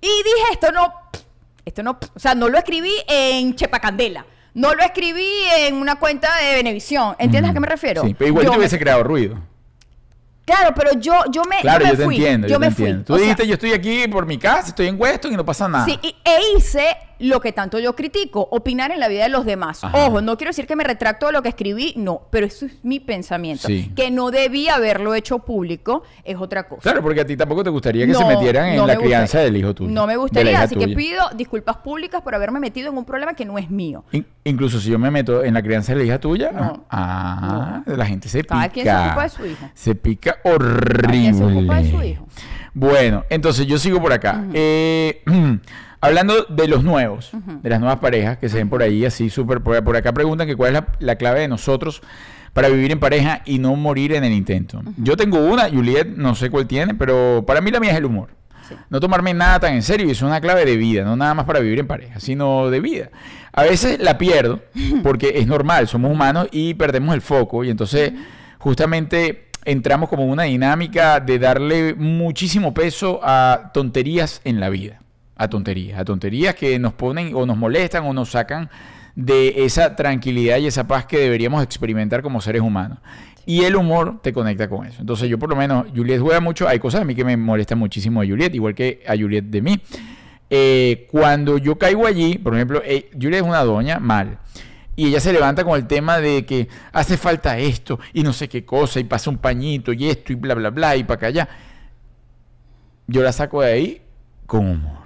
Y 0.00 0.06
dije, 0.08 0.52
esto 0.52 0.72
no, 0.72 0.92
esto 1.64 1.82
no, 1.82 1.98
o 2.14 2.18
sea, 2.18 2.34
no 2.34 2.48
lo 2.48 2.58
escribí 2.58 2.90
en 3.06 3.54
Chepacandela. 3.54 4.24
No 4.54 4.72
lo 4.74 4.82
escribí 4.84 5.26
en 5.58 5.74
una 5.74 5.96
cuenta 5.96 6.28
de 6.36 6.54
Benevisión. 6.54 7.16
¿Entiendes 7.18 7.50
a 7.50 7.54
qué 7.54 7.60
me 7.60 7.66
refiero? 7.66 8.02
Sí, 8.04 8.14
pero 8.14 8.28
igual 8.28 8.44
Yo 8.44 8.50
te 8.50 8.56
me- 8.56 8.60
hubiese 8.60 8.78
creado 8.78 9.02
ruido. 9.02 9.36
Claro, 10.44 10.74
pero 10.76 10.92
yo, 11.00 11.22
yo 11.30 11.42
me, 11.44 11.60
Claro, 11.60 11.84
yo 11.86 11.86
yo, 11.86 11.92
me 11.92 11.98
te 11.98 12.04
fui. 12.04 12.16
entiendo. 12.16 12.46
yo 12.46 12.52
Yo, 12.54 12.60
me 12.60 12.70
fui. 12.70 12.92
Tú 13.02 13.14
O 13.14 13.16
sea, 13.16 13.22
dijiste, 13.22 13.46
yo 13.46 13.54
estoy 13.54 13.72
aquí 13.72 14.06
por 14.08 14.26
mi 14.26 14.36
casa, 14.38 14.68
estoy 14.68 14.88
en 14.88 15.00
Weston 15.00 15.32
y 15.32 15.36
no 15.36 15.44
pasa 15.44 15.66
nada. 15.68 15.86
Sí, 15.86 15.98
y- 16.02 16.14
e 16.22 16.56
hice 16.56 16.94
lo 17.18 17.40
que 17.40 17.52
tanto 17.52 17.78
yo 17.78 17.94
critico, 17.94 18.48
opinar 18.50 18.90
en 18.90 19.00
la 19.00 19.08
vida 19.08 19.22
de 19.24 19.28
los 19.28 19.44
demás. 19.44 19.82
Ajá. 19.84 19.96
Ojo, 20.06 20.20
no 20.20 20.36
quiero 20.36 20.50
decir 20.50 20.66
que 20.66 20.76
me 20.76 20.84
retracto 20.84 21.26
de 21.26 21.32
lo 21.32 21.42
que 21.42 21.48
escribí, 21.48 21.94
no, 21.96 22.22
pero 22.30 22.46
eso 22.46 22.66
es 22.66 22.72
mi 22.82 23.00
pensamiento. 23.00 23.66
Sí. 23.68 23.92
Que 23.94 24.10
no 24.10 24.30
debía 24.30 24.74
haberlo 24.76 25.14
hecho 25.14 25.38
público 25.40 26.02
es 26.24 26.36
otra 26.36 26.68
cosa. 26.68 26.82
Claro, 26.82 27.02
porque 27.02 27.20
a 27.20 27.26
ti 27.26 27.36
tampoco 27.36 27.62
te 27.64 27.70
gustaría 27.70 28.06
que 28.06 28.14
se 28.14 28.24
metieran 28.24 28.70
en 28.70 28.76
no 28.76 28.86
la 28.86 28.94
me 28.96 29.00
crianza 29.02 29.22
gustaría. 29.38 29.44
del 29.46 29.56
hijo 29.56 29.74
tuyo. 29.74 29.90
No 29.90 30.06
me 30.06 30.16
gustaría, 30.16 30.60
así 30.62 30.76
que 30.76 30.88
pido 30.88 31.22
disculpas 31.36 31.76
públicas 31.78 32.22
por 32.22 32.34
haberme 32.34 32.60
metido 32.60 32.90
en 32.90 32.98
un 32.98 33.04
problema 33.04 33.34
que 33.34 33.44
no 33.44 33.58
es 33.58 33.70
mío. 33.70 34.04
In- 34.12 34.26
incluso 34.44 34.80
si 34.80 34.90
yo 34.90 34.98
me 34.98 35.10
meto 35.10 35.44
en 35.44 35.54
la 35.54 35.62
crianza 35.62 35.92
de 35.92 35.98
la 36.00 36.04
hija 36.04 36.18
tuya, 36.20 36.50
No. 36.52 36.84
ah, 36.90 37.82
la 37.86 38.06
gente 38.06 38.28
se 38.28 38.42
pica. 38.42 38.68
Quien 38.68 38.86
se 38.86 38.92
ocupa 38.94 39.22
de 39.24 39.28
su 39.28 39.46
hijo. 39.46 39.70
Se 39.74 39.94
pica 39.94 40.36
horrible. 40.44 41.34
se 41.34 41.44
ocupa 41.44 41.76
de 41.80 41.90
su 41.90 42.02
hijo. 42.02 42.26
Bueno, 42.72 43.24
entonces 43.30 43.66
yo 43.66 43.78
sigo 43.78 44.00
por 44.00 44.12
acá. 44.12 44.44
Eh, 44.52 45.22
hablando 46.04 46.44
de 46.48 46.68
los 46.68 46.84
nuevos, 46.84 47.30
de 47.62 47.70
las 47.70 47.80
nuevas 47.80 47.98
parejas 47.98 48.38
que 48.38 48.48
se 48.48 48.58
ven 48.58 48.68
por 48.68 48.82
ahí, 48.82 49.04
así 49.04 49.30
súper. 49.30 49.60
Por, 49.60 49.96
acá 49.96 50.12
preguntan 50.12 50.46
que 50.46 50.56
cuál 50.56 50.74
es 50.74 50.82
la, 50.82 50.86
la 50.98 51.16
clave 51.16 51.40
de 51.40 51.48
nosotros 51.48 52.02
para 52.52 52.68
vivir 52.68 52.92
en 52.92 53.00
pareja 53.00 53.42
y 53.44 53.58
no 53.58 53.74
morir 53.74 54.12
en 54.12 54.24
el 54.24 54.32
intento. 54.32 54.80
Yo 54.96 55.16
tengo 55.16 55.38
una, 55.38 55.68
Juliet, 55.68 56.06
no 56.16 56.34
sé 56.34 56.50
cuál 56.50 56.66
tiene, 56.66 56.94
pero 56.94 57.44
para 57.46 57.60
mí 57.60 57.70
la 57.70 57.80
mía 57.80 57.90
es 57.90 57.98
el 57.98 58.04
humor. 58.04 58.30
Sí. 58.68 58.74
No 58.88 59.00
tomarme 59.00 59.34
nada 59.34 59.60
tan 59.60 59.74
en 59.74 59.82
serio 59.82 60.06
y 60.06 60.12
es 60.12 60.22
una 60.22 60.40
clave 60.40 60.64
de 60.64 60.76
vida, 60.76 61.04
no 61.04 61.16
nada 61.16 61.34
más 61.34 61.44
para 61.44 61.60
vivir 61.60 61.80
en 61.80 61.86
pareja, 61.86 62.20
sino 62.20 62.70
de 62.70 62.80
vida. 62.80 63.10
A 63.52 63.64
veces 63.64 63.98
la 64.00 64.16
pierdo 64.16 64.62
porque 65.02 65.34
es 65.36 65.46
normal, 65.46 65.88
somos 65.88 66.10
humanos 66.10 66.48
y 66.50 66.74
perdemos 66.74 67.14
el 67.14 67.20
foco 67.20 67.64
y 67.64 67.70
entonces 67.70 68.12
justamente 68.58 69.48
entramos 69.64 70.08
como 70.08 70.24
una 70.24 70.44
dinámica 70.44 71.20
de 71.20 71.38
darle 71.38 71.94
muchísimo 71.94 72.72
peso 72.72 73.20
a 73.22 73.70
tonterías 73.74 74.40
en 74.44 74.60
la 74.60 74.68
vida, 74.70 75.00
a 75.36 75.48
tonterías, 75.48 75.98
a 75.98 76.04
tonterías 76.04 76.54
que 76.54 76.78
nos 76.78 76.92
ponen 76.92 77.34
o 77.34 77.46
nos 77.46 77.56
molestan 77.56 78.04
o 78.06 78.12
nos 78.12 78.30
sacan 78.30 78.70
de 79.16 79.64
esa 79.64 79.96
tranquilidad 79.96 80.58
y 80.58 80.66
esa 80.66 80.86
paz 80.86 81.06
que 81.06 81.18
deberíamos 81.18 81.62
experimentar 81.62 82.22
como 82.22 82.40
seres 82.40 82.62
humanos. 82.62 82.98
Y 83.46 83.64
el 83.64 83.76
humor 83.76 84.20
te 84.22 84.32
conecta 84.32 84.68
con 84.68 84.86
eso. 84.86 85.00
Entonces 85.00 85.28
yo 85.28 85.38
por 85.38 85.50
lo 85.50 85.56
menos, 85.56 85.86
Juliet 85.94 86.20
juega 86.20 86.40
mucho, 86.40 86.66
hay 86.66 86.78
cosas 86.78 87.02
a 87.02 87.04
mí 87.04 87.14
que 87.14 87.24
me 87.24 87.36
molestan 87.36 87.78
muchísimo 87.78 88.22
de 88.22 88.30
Juliet, 88.30 88.54
igual 88.54 88.74
que 88.74 89.02
a 89.06 89.16
Juliet 89.16 89.44
de 89.44 89.60
mí. 89.60 89.80
Eh, 90.48 91.06
cuando 91.10 91.58
yo 91.58 91.76
caigo 91.76 92.06
allí, 92.06 92.38
por 92.38 92.54
ejemplo, 92.54 92.82
eh, 92.84 93.10
Juliet 93.12 93.42
es 93.42 93.42
una 93.42 93.62
doña 93.62 93.98
mal. 93.98 94.38
Y 94.96 95.08
ella 95.08 95.20
se 95.20 95.32
levanta 95.32 95.64
con 95.64 95.74
el 95.76 95.86
tema 95.86 96.18
de 96.18 96.46
que 96.46 96.68
hace 96.92 97.16
falta 97.16 97.58
esto 97.58 97.98
y 98.12 98.22
no 98.22 98.32
sé 98.32 98.48
qué 98.48 98.64
cosa, 98.64 99.00
y 99.00 99.04
pasa 99.04 99.28
un 99.28 99.38
pañito 99.38 99.92
y 99.92 100.08
esto 100.08 100.32
y 100.32 100.36
bla, 100.36 100.54
bla, 100.54 100.70
bla, 100.70 100.96
y 100.96 101.02
para 101.04 101.16
acá 101.16 101.26
allá. 101.26 101.48
Yo 103.06 103.22
la 103.22 103.32
saco 103.32 103.60
de 103.62 103.72
ahí 103.72 104.02
con 104.46 104.66
humor. 104.66 105.03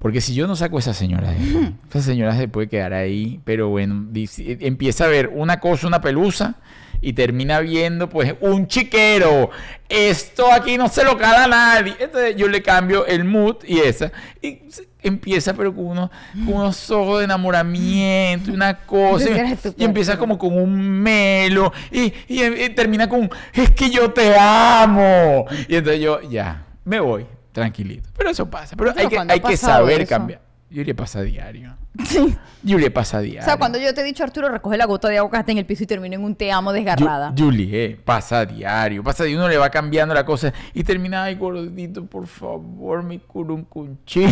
Porque 0.00 0.20
si 0.20 0.34
yo 0.34 0.46
no 0.48 0.56
saco 0.56 0.78
a 0.78 0.80
esa 0.80 0.94
señora 0.94 1.30
de 1.30 1.72
esa 1.88 2.00
señora 2.00 2.34
se 2.36 2.48
puede 2.48 2.68
quedar 2.68 2.92
ahí, 2.94 3.38
pero 3.44 3.68
bueno, 3.68 4.06
dice- 4.10 4.56
empieza 4.62 5.04
a 5.04 5.08
ver 5.08 5.28
una 5.32 5.60
cosa, 5.60 5.86
una 5.86 6.00
pelusa, 6.00 6.56
y 7.02 7.12
termina 7.14 7.60
viendo 7.60 8.08
pues 8.10 8.34
un 8.40 8.66
chiquero. 8.66 9.50
Esto 9.88 10.52
aquí 10.52 10.76
no 10.76 10.86
se 10.88 11.02
lo 11.04 11.16
cala 11.16 11.44
a 11.44 11.48
nadie. 11.48 11.94
Entonces 11.98 12.36
yo 12.36 12.46
le 12.46 12.62
cambio 12.62 13.06
el 13.06 13.24
mood 13.24 13.56
y 13.66 13.78
esa. 13.78 14.12
Y 14.42 14.58
empieza 15.02 15.54
pero 15.54 15.74
con 15.74 15.86
unos, 15.86 16.10
con 16.44 16.54
unos 16.56 16.90
ojos 16.90 17.20
de 17.20 17.24
enamoramiento 17.24 18.50
y 18.50 18.54
una 18.54 18.80
cosa. 18.84 19.24
Y, 19.78 19.84
empieza 19.84 20.18
como 20.18 20.36
con 20.38 20.52
un 20.60 20.78
melo. 20.78 21.72
Y, 21.90 22.12
y- 22.28 22.44
y 22.44 22.68
termina 22.70 23.08
con, 23.08 23.30
es 23.54 23.70
que 23.70 23.88
yo 23.90 24.10
te 24.12 24.34
amo. 24.38 25.46
Y 25.68 25.76
entonces 25.76 26.02
yo 26.02 26.20
ya, 26.28 26.64
me 26.84 27.00
voy, 27.00 27.24
tranquilito. 27.52 28.08
Pero 28.16 28.30
eso 28.30 28.48
pasa. 28.48 28.76
Pero 28.76 28.92
hay 28.96 29.08
que, 29.08 29.18
hay 29.18 29.40
que 29.40 29.56
saber 29.56 30.02
eso. 30.02 30.08
cambiar. 30.08 30.40
Le 30.70 30.94
pasa 30.94 31.18
a 31.18 31.22
diario. 31.22 31.76
Sí. 32.04 32.36
Le 32.62 32.90
pasa 32.92 33.18
a 33.18 33.20
diario. 33.22 33.40
O 33.40 33.44
sea, 33.44 33.56
cuando 33.56 33.76
yo 33.76 33.92
te 33.92 34.02
he 34.02 34.04
dicho, 34.04 34.22
Arturo, 34.22 34.48
recoge 34.48 34.76
la 34.76 34.84
gota 34.86 35.08
de 35.08 35.18
agua 35.18 35.28
que 35.32 35.36
está 35.38 35.50
en 35.50 35.58
el 35.58 35.66
piso 35.66 35.82
y 35.82 35.86
termina 35.88 36.14
en 36.14 36.22
un 36.22 36.36
te 36.36 36.52
amo 36.52 36.72
desgarrada. 36.72 37.32
Yu- 37.34 37.46
Julie, 37.46 37.84
eh, 37.84 38.00
pasa 38.04 38.38
a 38.40 38.46
diario. 38.46 39.02
Pasa 39.02 39.26
y 39.26 39.34
uno 39.34 39.48
le 39.48 39.56
va 39.58 39.68
cambiando 39.68 40.14
la 40.14 40.24
cosa 40.24 40.52
y 40.72 40.84
termina, 40.84 41.24
ay, 41.24 41.34
gordito, 41.34 42.06
por 42.06 42.28
favor, 42.28 43.02
mi 43.02 43.18
curuncuchi. 43.18 44.26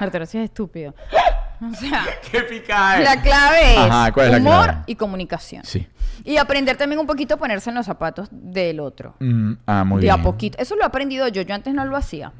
Arturo, 0.00 0.26
sí 0.26 0.38
es 0.38 0.44
estúpido. 0.44 0.94
O 1.70 1.74
sea, 1.74 2.04
la 3.00 3.22
clave 3.22 3.72
es 3.72 3.78
Ajá, 3.78 4.12
¿cuál 4.12 4.26
es 4.26 4.32
la 4.32 4.38
humor 4.38 4.64
clave? 4.64 4.82
y 4.86 4.94
comunicación. 4.96 5.62
Sí. 5.64 5.86
Y 6.24 6.36
aprender 6.38 6.76
también 6.76 6.98
un 6.98 7.06
poquito 7.06 7.34
a 7.34 7.36
ponerse 7.36 7.70
en 7.70 7.76
los 7.76 7.86
zapatos 7.86 8.28
del 8.30 8.80
otro. 8.80 9.14
Mm, 9.20 9.52
ah, 9.66 9.84
muy 9.84 10.00
de 10.00 10.06
bien. 10.08 10.20
a 10.20 10.22
poquito. 10.22 10.58
Eso 10.58 10.74
lo 10.76 10.82
he 10.82 10.86
aprendido 10.86 11.28
yo. 11.28 11.42
Yo 11.42 11.54
antes 11.54 11.72
no 11.72 11.84
lo 11.84 11.96
hacía. 11.96 12.32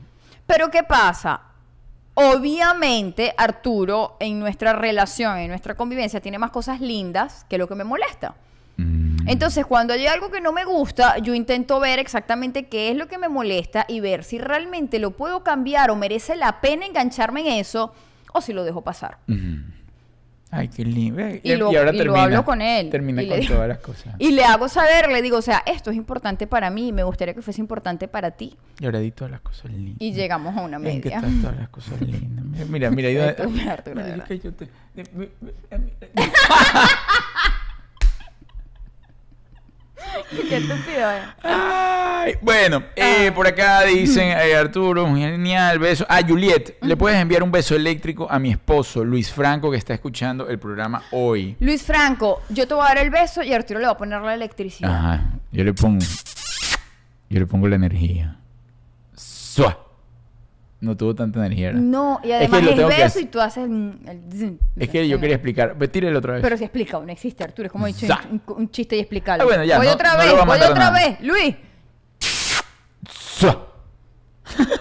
Pero 0.46 0.70
¿qué 0.70 0.82
pasa? 0.82 1.40
Obviamente, 2.14 3.34
Arturo, 3.36 4.16
en 4.20 4.40
nuestra 4.40 4.72
relación, 4.72 5.36
en 5.38 5.48
nuestra 5.48 5.74
convivencia, 5.74 6.20
tiene 6.20 6.38
más 6.38 6.50
cosas 6.50 6.80
lindas 6.80 7.44
que 7.48 7.58
lo 7.58 7.68
que 7.68 7.74
me 7.74 7.84
molesta. 7.84 8.34
Mm, 8.78 9.28
Entonces, 9.28 9.66
cuando 9.66 9.92
hay 9.92 10.06
algo 10.06 10.30
que 10.30 10.40
no 10.40 10.52
me 10.52 10.64
gusta, 10.64 11.18
yo 11.18 11.34
intento 11.34 11.78
ver 11.78 11.98
exactamente 11.98 12.66
qué 12.68 12.90
es 12.90 12.96
lo 12.96 13.06
que 13.06 13.18
me 13.18 13.28
molesta 13.28 13.84
y 13.88 14.00
ver 14.00 14.24
si 14.24 14.38
realmente 14.38 14.98
lo 14.98 15.10
puedo 15.12 15.44
cambiar 15.44 15.90
o 15.90 15.96
merece 15.96 16.36
la 16.36 16.60
pena 16.60 16.86
engancharme 16.86 17.40
en 17.42 17.46
eso 17.60 17.92
o 18.36 18.40
si 18.40 18.52
lo 18.52 18.64
dejo 18.64 18.82
pasar. 18.82 19.18
Ay, 20.50 20.68
qué 20.68 20.84
lindo. 20.84 21.16
Ve, 21.16 21.40
Y 21.42 21.56
lo- 21.56 21.66
ahora 21.66 21.90
y 21.90 21.92
lo 21.92 21.98
termina. 21.98 22.22
hablo 22.22 22.44
con 22.44 22.62
él. 22.62 22.88
Termina 22.88 23.20
Y 23.20 23.26
le 23.26 23.30
con 23.32 23.40
digo- 23.40 23.54
todas 23.54 23.68
las 23.68 23.78
cosas. 23.78 24.14
Y 24.20 24.30
le 24.30 24.44
hago 24.44 24.68
saber, 24.68 25.10
le 25.10 25.20
digo, 25.20 25.38
o 25.38 25.42
sea, 25.42 25.62
esto 25.66 25.90
es 25.90 25.96
importante 25.96 26.46
para 26.46 26.70
mí 26.70 26.88
y 26.88 26.92
me 26.92 27.02
gustaría 27.02 27.34
que 27.34 27.42
fuese 27.42 27.60
importante 27.60 28.06
para 28.06 28.30
ti. 28.30 28.56
Y 28.78 28.84
ahora 28.84 29.00
di 29.00 29.10
todas 29.10 29.32
las 29.32 29.40
cosas 29.40 29.72
lindas. 29.72 29.96
Y 30.00 30.12
llegamos 30.12 30.56
a 30.56 30.60
una 30.60 30.76
En 30.76 30.82
que 30.84 30.88
media. 31.10 31.16
están 31.16 31.40
todas 31.42 31.56
las 31.56 31.68
cosas 31.68 32.00
lindas. 32.00 32.68
Mira, 32.68 32.90
mira, 32.90 33.08
Arturo, 33.28 33.50
de 34.04 34.12
mira, 34.12 34.26
yo 34.28 34.52
te- 34.54 34.68
Qué 40.48 40.56
estúpido, 40.56 41.10
eh. 41.10 41.22
Ay, 41.42 42.34
bueno, 42.42 42.82
eh, 42.94 43.28
Ah. 43.30 43.34
por 43.34 43.46
acá 43.46 43.82
dicen 43.84 44.28
eh, 44.30 44.54
Arturo, 44.54 45.06
genial, 45.14 45.78
beso. 45.78 46.04
Ah, 46.08 46.20
Juliet, 46.26 46.76
le 46.82 46.96
puedes 46.96 47.18
enviar 47.18 47.42
un 47.42 47.50
beso 47.50 47.74
eléctrico 47.74 48.30
a 48.30 48.38
mi 48.38 48.50
esposo, 48.50 49.04
Luis 49.04 49.32
Franco, 49.32 49.70
que 49.70 49.76
está 49.78 49.94
escuchando 49.94 50.48
el 50.48 50.58
programa 50.58 51.02
hoy. 51.12 51.56
Luis 51.60 51.82
Franco, 51.82 52.42
yo 52.50 52.66
te 52.68 52.74
voy 52.74 52.84
a 52.84 52.88
dar 52.88 52.98
el 52.98 53.10
beso 53.10 53.42
y 53.42 53.52
Arturo 53.52 53.80
le 53.80 53.86
va 53.86 53.92
a 53.92 53.96
poner 53.96 54.20
la 54.20 54.34
electricidad. 54.34 54.90
Ajá, 54.94 55.24
yo 55.52 55.64
le 55.64 55.72
pongo, 55.72 56.04
yo 57.30 57.40
le 57.40 57.46
pongo 57.46 57.68
la 57.68 57.76
energía. 57.76 58.36
¡Sua! 59.14 59.85
No 60.80 60.96
tuvo 60.96 61.14
tanta 61.14 61.38
energía. 61.40 61.68
¿verdad? 61.68 61.80
No, 61.80 62.20
y 62.22 62.30
Es 62.32 62.38
que 62.50 62.56
además 62.56 62.60
es, 62.62 62.68
que 62.68 62.84
beso 62.84 63.04
hacer. 63.06 63.22
y 63.22 63.26
tú 63.26 63.40
haces 63.40 63.64
el... 63.64 64.58
Es 64.76 64.88
que 64.90 65.08
yo 65.08 65.18
quería 65.18 65.36
explicar. 65.36 65.76
Ve, 65.76 65.88
Tírelo 65.88 66.18
otra 66.18 66.34
vez. 66.34 66.42
Pero 66.42 66.56
si 66.58 66.64
explica, 66.64 66.98
no 67.00 67.10
existe, 67.10 67.42
Arturo. 67.44 67.66
Es 67.66 67.72
como 67.72 67.86
he 67.86 67.92
dicho, 67.92 68.06
un, 68.30 68.42
un 68.46 68.70
chiste 68.70 68.94
y 68.96 69.00
explicarlo. 69.00 69.42
Ah, 69.42 69.46
bueno, 69.46 69.64
ya, 69.64 69.78
voy 69.78 69.86
no- 69.86 69.92
otra 69.94 70.12
no 70.12 70.18
vez, 70.18 70.32
voy 70.46 70.56
otra 70.58 70.74
nada. 70.74 70.90
vez. 70.90 71.20
Luis. 71.22 71.54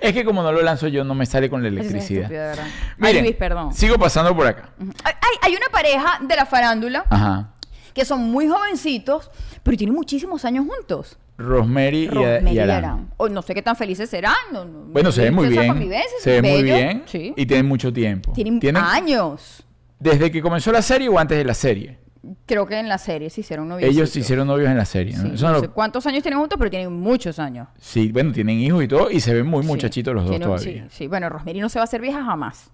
Es 0.00 0.12
que 0.12 0.24
como 0.24 0.42
no 0.42 0.52
lo 0.52 0.62
lanzo 0.62 0.88
yo, 0.88 1.04
no 1.04 1.14
me 1.14 1.26
sale 1.26 1.50
con 1.50 1.62
la 1.62 1.68
Eso 1.68 1.78
es 1.80 1.86
electricidad. 1.86 2.30
estúpido. 2.32 2.72
Miren, 2.98 3.16
Ay, 3.16 3.22
Luis, 3.22 3.36
perdón. 3.36 3.74
Sigo 3.74 3.96
pasando 3.98 4.34
por 4.36 4.46
acá. 4.46 4.70
Hay, 5.04 5.12
hay- 5.14 5.38
hay 5.42 5.52
una 5.56 5.66
pareja 5.72 6.18
de 6.20 6.36
la 6.36 6.46
farándula 6.46 7.04
Ajá. 7.10 7.54
que 7.94 8.04
son 8.04 8.20
muy 8.30 8.46
jovencitos, 8.48 9.30
pero 9.62 9.76
tienen 9.76 9.94
muchísimos 9.96 10.44
años 10.44 10.66
juntos. 10.66 11.18
Rosemary, 11.38 12.04
y- 12.04 12.08
Rosemary. 12.08 12.58
Aran. 12.58 13.10
O 13.18 13.28
no 13.28 13.42
sé 13.42 13.54
qué 13.54 13.62
tan 13.62 13.76
felices 13.76 14.08
serán. 14.08 14.34
no- 14.52 14.64
no- 14.64 14.80
Bueno, 14.92 15.12
se 15.12 15.22
ve 15.22 15.30
muy 15.30 15.48
bien. 15.48 15.74
Se 16.20 16.40
ve 16.40 16.50
muy 16.50 16.62
bien. 16.62 17.02
Sí. 17.06 17.32
Y 17.36 17.46
tienen 17.46 17.66
mucho 17.66 17.92
tiempo. 17.92 18.32
Tienen, 18.32 18.76
años. 18.76 19.62
Desde 19.98 20.30
que 20.30 20.40
comenzó 20.42 20.72
la 20.72 20.82
serie 20.82 21.08
o 21.08 21.18
antes 21.18 21.36
de 21.38 21.44
la 21.44 21.54
serie. 21.54 21.98
Creo 22.44 22.66
que 22.66 22.76
en 22.78 22.88
la 22.88 22.98
serie 22.98 23.30
se 23.30 23.42
hicieron 23.42 23.68
novios. 23.68 23.88
Ellos 23.88 24.10
se 24.10 24.18
hicieron 24.20 24.48
novios 24.48 24.68
en 24.68 24.76
la 24.76 24.84
serie. 24.84 25.14
¿no? 25.16 25.22
Sí, 25.22 25.30
Eso 25.34 25.46
no 25.46 25.52
no 25.52 25.60
sé 25.60 25.66
lo- 25.66 25.72
cuántos 25.72 26.04
años 26.06 26.22
tienen 26.22 26.40
juntos, 26.40 26.58
pero 26.58 26.68
tienen 26.70 26.92
muchos 26.92 27.38
años. 27.38 27.68
Sí, 27.78 28.10
bueno, 28.10 28.32
tienen 28.32 28.58
hijos 28.58 28.82
y 28.82 28.88
todo 28.88 29.10
y 29.10 29.20
se 29.20 29.32
ven 29.32 29.46
muy 29.46 29.62
Sí. 29.62 29.68
muchachitos 29.68 30.12
los 30.14 30.24
dos 30.24 30.30
Tienen- 30.32 30.48
todavía. 30.48 30.82
Sí, 30.90 30.96
sí. 30.96 31.06
bueno, 31.06 31.28
Rosemary 31.28 31.60
no 31.60 31.68
se 31.68 31.78
va 31.78 31.82
a 31.82 31.84
hacer 31.84 32.00
vieja 32.00 32.24
jamás. 32.24 32.70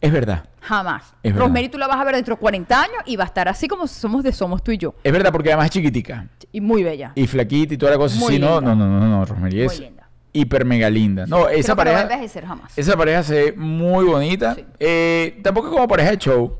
Es 0.00 0.12
verdad. 0.12 0.44
Jamás. 0.60 1.14
Es 1.22 1.32
verdad. 1.32 1.40
Rosemary 1.46 1.68
tú 1.68 1.78
la 1.78 1.86
vas 1.86 1.96
a 1.98 2.04
ver 2.04 2.14
dentro 2.16 2.34
de 2.34 2.40
40 2.40 2.80
años 2.82 2.96
y 3.06 3.16
va 3.16 3.24
a 3.24 3.26
estar 3.26 3.48
así 3.48 3.68
como 3.68 3.86
somos 3.86 4.22
de 4.24 4.32
Somos 4.32 4.62
tú 4.62 4.72
y 4.72 4.78
yo. 4.78 4.94
Es 5.04 5.12
verdad 5.12 5.30
porque 5.32 5.50
además 5.50 5.66
es 5.66 5.70
chiquitica. 5.72 6.26
Y 6.50 6.60
muy 6.60 6.82
bella. 6.82 7.12
Y 7.14 7.26
flaquita 7.26 7.74
y 7.74 7.76
toda 7.78 7.92
la 7.92 7.98
cosa. 7.98 8.18
Muy 8.18 8.34
sí, 8.34 8.38
no, 8.38 8.56
linda. 8.60 8.74
no, 8.74 8.86
no, 8.88 9.00
no, 9.00 9.08
no, 9.08 9.24
Rosemary 9.24 9.56
Muy 9.56 9.64
es 9.64 9.80
linda. 9.80 10.08
hiper 10.32 10.64
mega 10.64 10.90
linda. 10.90 11.24
No, 11.26 11.48
esa 11.48 11.50
Creo 11.50 11.62
que 11.62 11.68
no 11.70 11.76
pareja. 11.76 12.02
envejecer 12.02 12.46
jamás. 12.46 12.72
Esa 12.76 12.96
pareja 12.96 13.22
se 13.22 13.34
ve 13.34 13.52
muy 13.56 14.04
bonita. 14.04 14.54
Sí. 14.54 14.64
Eh, 14.80 15.40
tampoco 15.42 15.68
es 15.68 15.72
como 15.74 15.86
pareja 15.88 16.10
de 16.10 16.18
show. 16.18 16.56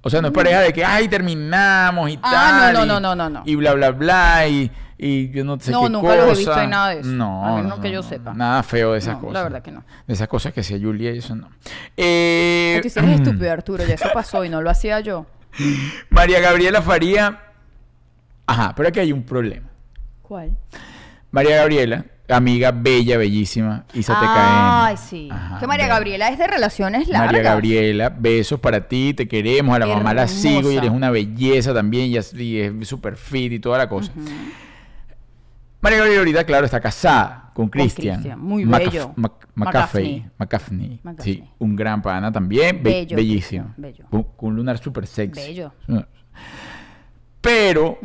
O 0.00 0.10
sea, 0.10 0.22
no 0.22 0.28
es 0.28 0.34
pareja 0.34 0.60
de 0.60 0.72
que, 0.72 0.84
ay, 0.84 1.08
terminamos 1.08 2.08
y 2.10 2.18
Ah, 2.22 2.70
tal. 2.72 2.74
no, 2.74 2.84
y- 2.84 2.88
no, 2.88 3.00
no, 3.00 3.14
no, 3.14 3.28
no. 3.30 3.42
Y 3.44 3.54
bla, 3.56 3.74
bla, 3.74 3.90
bla. 3.90 4.46
Y, 4.48 4.70
y 4.98 5.30
yo 5.30 5.44
no 5.44 5.58
sé 5.60 5.70
No, 5.70 5.84
qué 5.84 5.90
nunca 5.90 6.16
los 6.16 6.24
he 6.24 6.28
cosa. 6.28 6.36
visto 6.38 6.60
en 6.60 6.70
nada 6.70 6.88
de 6.90 7.00
eso. 7.00 7.08
No, 7.10 7.46
A 7.46 7.56
menos 7.62 7.76
no, 7.76 7.82
que 7.82 7.90
yo 7.90 8.02
sepa. 8.02 8.34
Nada 8.34 8.62
feo 8.62 8.92
de 8.92 8.98
esas 8.98 9.14
No, 9.14 9.20
cosas. 9.20 9.34
la 9.34 9.42
verdad 9.44 9.62
que 9.62 9.70
no. 9.70 9.84
De 10.06 10.14
esas 10.14 10.26
cosas 10.28 10.52
que 10.52 10.60
hacía 10.60 10.78
Julia 10.78 11.12
y 11.14 11.18
eso 11.18 11.34
no. 11.36 11.48
Eh, 11.96 12.80
Tú 12.82 12.88
eres 13.00 13.10
estúpido, 13.20 13.52
Arturo. 13.52 13.84
Ya 13.86 13.94
eso 13.94 14.08
pasó 14.12 14.44
y 14.44 14.48
no 14.48 14.60
lo 14.60 14.70
hacía 14.70 15.00
yo. 15.00 15.26
María 16.10 16.40
Gabriela 16.40 16.82
Faría. 16.82 17.40
Ajá, 18.46 18.74
pero 18.76 18.88
aquí 18.88 19.00
hay 19.00 19.12
un 19.12 19.22
problema. 19.22 19.68
¿Cuál? 20.22 20.56
María 21.30 21.56
Gabriela, 21.56 22.04
amiga 22.28 22.70
bella, 22.70 23.18
bellísima, 23.18 23.84
Isa. 23.92 24.16
Ay, 24.18 24.96
sí. 24.96 25.28
Ajá, 25.30 25.58
que 25.58 25.66
María 25.66 25.86
Gabriela 25.86 26.28
es 26.30 26.38
de 26.38 26.46
relaciones 26.46 27.06
largas. 27.08 27.32
María 27.32 27.42
Gabriela, 27.50 28.08
besos 28.08 28.58
para 28.60 28.88
ti, 28.88 29.12
te 29.14 29.28
queremos, 29.28 29.76
a 29.76 29.78
la 29.80 29.86
mamá 29.86 30.14
la 30.14 30.26
sigo 30.26 30.70
y 30.72 30.76
eres 30.76 30.90
una 30.90 31.10
belleza 31.10 31.74
también 31.74 32.06
y 32.10 32.16
es, 32.16 32.34
súper 32.88 33.16
fit 33.16 33.52
y 33.52 33.58
toda 33.58 33.76
la 33.78 33.88
cosa. 33.88 34.12
María 35.80 35.98
Gabriela 35.98 36.20
ahorita, 36.20 36.44
claro, 36.44 36.64
está 36.64 36.80
casada 36.80 37.50
con 37.54 37.68
Cristian. 37.68 38.22
Muy 38.38 38.64
Macaf- 38.64 38.90
bello. 38.90 39.12
Mac-. 39.16 39.48
McGaffney. 39.54 41.00
Sí, 41.18 41.44
un 41.58 41.74
gran 41.76 42.00
pana 42.02 42.30
también, 42.32 42.82
be- 42.82 42.90
Bello, 42.90 43.16
bellísimo. 43.16 43.74
Bello. 43.76 44.04
Con, 44.10 44.50
un 44.50 44.56
lunar 44.56 44.78
súper 44.78 45.06
sexy. 45.06 45.40
Bello. 45.40 45.72
Pero 47.40 47.98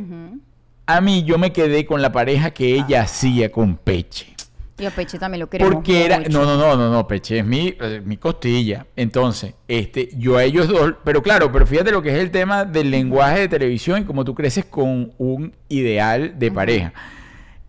a 0.86 1.02
mí 1.02 1.24
yo 1.24 1.38
me 1.38 1.52
quedé 1.52 1.86
con 1.86 2.02
la 2.02 2.12
pareja 2.12 2.52
que 2.52 2.74
ella 2.76 3.02
Ah. 3.02 3.04
hacía 3.04 3.52
con 3.52 3.78
Peche. 3.78 4.34
Y 4.80 4.86
a 4.86 4.92
Peche 4.92 5.20
también 5.20 5.40
lo 5.40 5.50
queremos 5.50 5.76
Porque 5.76 6.06
era. 6.06 6.18
mucho. 6.20 6.32
No, 6.32 6.46
no, 6.46 6.58
no, 6.58 6.76
no, 6.76 6.92
no, 6.92 7.08
Peche 7.08 7.40
es 7.40 7.46
mi, 7.46 7.76
eh, 7.80 8.02
mi 8.04 8.18
costilla. 8.18 8.88
Entonces, 8.96 9.54
este, 9.68 10.10
yo 10.18 10.38
a 10.38 10.44
ellos 10.44 10.68
dos. 10.68 10.96
Pero 11.04 11.22
claro, 11.22 11.52
pero 11.52 11.66
fíjate 11.68 11.92
lo 11.92 12.02
que 12.02 12.10
es 12.10 12.16
el 12.16 12.32
tema 12.32 12.66
del 12.66 12.90
lenguaje 12.90 13.42
de 13.42 13.48
televisión 13.48 14.02
y 14.02 14.06
cómo 14.06 14.26
tú 14.26 14.34
creces 14.34 14.66
con 14.66 15.14
un 15.20 15.54
ideal 15.70 16.38
de 16.40 16.52
pareja. 16.52 16.94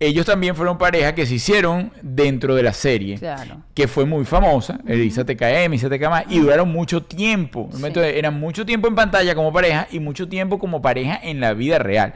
Ellos 0.00 0.26
también 0.26 0.54
fueron 0.56 0.76
pareja 0.76 1.14
que 1.14 1.24
se 1.24 1.34
hicieron 1.36 1.92
dentro 2.02 2.54
de 2.54 2.62
la 2.62 2.72
serie. 2.72 3.16
Claro. 3.18 3.62
Que 3.74 3.86
fue 3.88 4.04
muy 4.04 4.24
famosa, 4.24 4.80
Elisa 4.86 5.24
TKM, 5.24 5.66
Elisa 5.72 5.88
TKM, 5.88 6.30
y 6.30 6.40
duraron 6.40 6.70
mucho 6.70 7.02
tiempo. 7.04 7.68
Sí. 7.72 7.82
Entonces, 7.86 8.14
eran 8.16 8.38
mucho 8.38 8.66
tiempo 8.66 8.88
en 8.88 8.94
pantalla 8.96 9.34
como 9.34 9.52
pareja 9.52 9.86
y 9.90 10.00
mucho 10.00 10.28
tiempo 10.28 10.58
como 10.58 10.82
pareja 10.82 11.18
en 11.22 11.40
la 11.40 11.54
vida 11.54 11.78
real. 11.78 12.12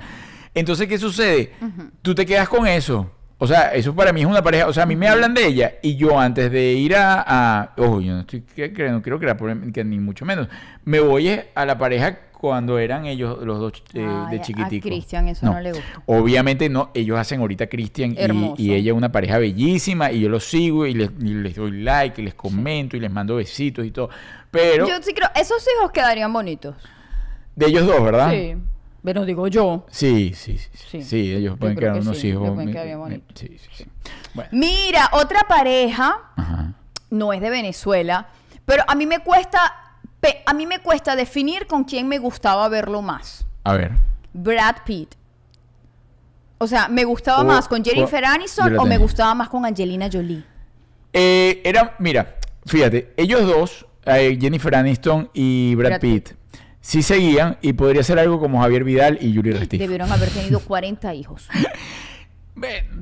Entonces, 0.55 0.89
¿qué 0.89 0.99
sucede? 0.99 1.53
Tú 2.03 2.14
te 2.14 2.26
quedas 2.26 2.49
con 2.49 2.66
eso. 2.66 3.11
O 3.41 3.47
sea, 3.47 3.72
eso 3.72 3.95
para 3.95 4.12
mí 4.12 4.22
es 4.22 4.26
una 4.26 4.43
pareja. 4.43 4.66
O 4.66 4.72
sea, 4.72 4.83
a 4.83 4.87
mí 4.87 4.97
me 4.97 5.07
hablan 5.07 5.33
de 5.33 5.47
ella 5.47 5.74
y 5.81 5.95
yo 5.95 6.18
antes 6.18 6.51
de 6.51 6.72
ir 6.72 6.97
a. 6.97 7.22
a 7.24 7.72
ojo, 7.76 8.01
yo 8.01 8.12
no 8.14 8.20
estoy 8.22 8.41
que- 8.41 8.91
no 8.91 9.01
quiero 9.01 9.20
crear 9.20 9.37
por- 9.37 9.72
que 9.72 9.85
ni 9.85 10.01
mucho 10.01 10.24
menos. 10.24 10.49
Me 10.85 10.99
voy 10.99 11.41
a 11.55 11.64
la 11.64 11.79
pareja 11.79 12.18
cuando 12.41 12.78
eran 12.78 13.05
ellos 13.07 13.39
los 13.43 13.59
dos 13.59 13.72
eh, 13.95 14.07
Ay, 14.09 14.30
de 14.36 14.41
a 14.41 14.43
chiquiticos. 14.43 14.89
Cristian 14.91 15.28
eso 15.28 15.47
no 15.47 15.61
le 15.61 15.72
gusta. 15.72 16.03
Obviamente 16.07 16.68
no, 16.68 16.91
ellos 16.95 17.18
hacen 17.18 17.41
ahorita 17.41 17.66
Cristian 17.68 18.12
y, 18.57 18.62
y 18.62 18.74
ella 18.74 18.95
una 18.95 19.11
pareja 19.12 19.39
bellísima 19.39 20.11
y 20.12 20.20
yo 20.20 20.28
los 20.28 20.45
sigo 20.45 20.86
y 20.86 20.95
les, 20.95 21.11
y 21.20 21.34
les 21.34 21.57
doy 21.57 21.82
like 21.82 22.20
y 22.22 22.24
les 22.24 22.34
comento 22.34 22.97
y 22.97 23.01
les 23.01 23.11
mando 23.11 23.36
besitos 23.36 23.84
y 23.84 23.91
todo. 23.91 24.09
Pero 24.51 24.89
Yo 24.89 24.95
sí 25.03 25.12
creo, 25.12 25.28
esos 25.34 25.62
hijos 25.76 25.91
quedarían 25.93 26.32
bonitos. 26.32 26.74
de 27.57 27.66
ellos 27.66 27.86
dos, 27.86 28.03
¿verdad? 28.03 28.30
Sí. 28.30 28.55
Pero 29.05 29.24
digo 29.24 29.47
yo. 29.49 29.86
Sí, 29.91 30.32
sí, 30.34 30.59
sí. 30.59 30.68
Sí, 30.91 31.03
Sí. 31.03 31.32
Ellos 31.34 31.57
pueden 31.59 31.76
creo 31.76 31.93
quedar 31.93 32.03
que 32.03 32.09
unos 32.09 32.18
sí, 32.18 32.28
hijos. 32.28 32.51
pueden 32.51 32.70
quedar 32.72 32.86
bien 32.86 32.99
bonitos. 32.99 33.28
Sí, 33.39 33.57
sí, 33.59 33.68
sí. 33.72 33.84
Bueno, 34.34 34.51
Mira, 34.53 35.09
otra 35.12 35.41
pareja 35.49 36.30
ajá. 36.36 36.74
no 37.11 37.32
es 37.32 37.41
de 37.41 37.49
Venezuela, 37.51 38.28
pero 38.66 38.82
a 38.86 38.95
mí 38.95 39.07
me 39.07 39.20
cuesta, 39.20 39.88
pe- 40.20 40.42
a 40.46 40.54
mí 40.54 40.66
me 40.66 40.78
cuesta 40.80 41.16
definir 41.16 41.66
con 41.66 41.84
quién 41.84 42.08
me 42.08 42.18
gustaba 42.18 42.68
verlo 42.68 43.02
más. 43.02 43.46
A 43.64 43.74
ver. 43.74 43.92
Brad 44.32 44.76
Pitt. 44.84 45.14
O 46.58 46.66
sea, 46.66 46.88
¿me 46.88 47.04
gustaba 47.04 47.40
O- 47.42 47.44
más 47.44 47.68
con 47.68 47.84
Jennifer 47.84 48.22
yo 48.24 48.30
Aniston 48.30 48.78
o 48.78 48.84
me 48.86 48.98
gustaba 48.98 49.34
más 49.34 49.48
con 49.48 49.64
Angelina 49.64 50.08
Jolie? 50.12 50.42
Eh, 51.12 51.62
era, 51.64 51.94
mira, 51.98 52.36
fíjate, 52.66 53.12
ellos 53.16 53.46
dos, 53.46 53.86
eh, 54.04 54.36
Jennifer 54.40 54.74
Aniston 54.74 55.30
y 55.32 55.74
Brad, 55.76 55.90
Brad 55.90 56.00
Pitt, 56.00 56.30
sí 56.80 57.02
seguían 57.02 57.56
y 57.62 57.72
podría 57.74 58.02
ser 58.02 58.18
algo 58.18 58.40
como 58.40 58.60
Javier 58.60 58.84
Vidal 58.84 59.18
y 59.20 59.32
Yuri 59.32 59.52
Restif. 59.52 59.78
Debieron 59.80 60.10
haber 60.12 60.30
tenido 60.30 60.60
40 60.66 61.14
hijos. 61.14 61.48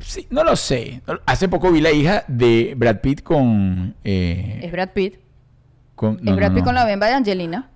Sí, 0.02 0.26
no 0.28 0.44
lo 0.44 0.54
sé. 0.54 1.00
Hace 1.24 1.48
poco 1.48 1.72
vi 1.72 1.80
la 1.80 1.90
hija 1.90 2.24
de 2.28 2.74
Brad 2.76 3.00
Pitt 3.00 3.22
con... 3.22 3.94
eh, 4.04 4.60
Es 4.62 4.70
Brad 4.70 4.90
Pitt. 4.90 5.18
Con- 5.96 6.18
no, 6.22 6.30
es 6.30 6.36
Brad 6.36 6.50
no, 6.50 6.54
Pitt 6.54 6.62
no. 6.62 6.66
con 6.66 6.74
la 6.76 6.84
bemba 6.84 7.06
de 7.08 7.14
Angelina. 7.14 7.70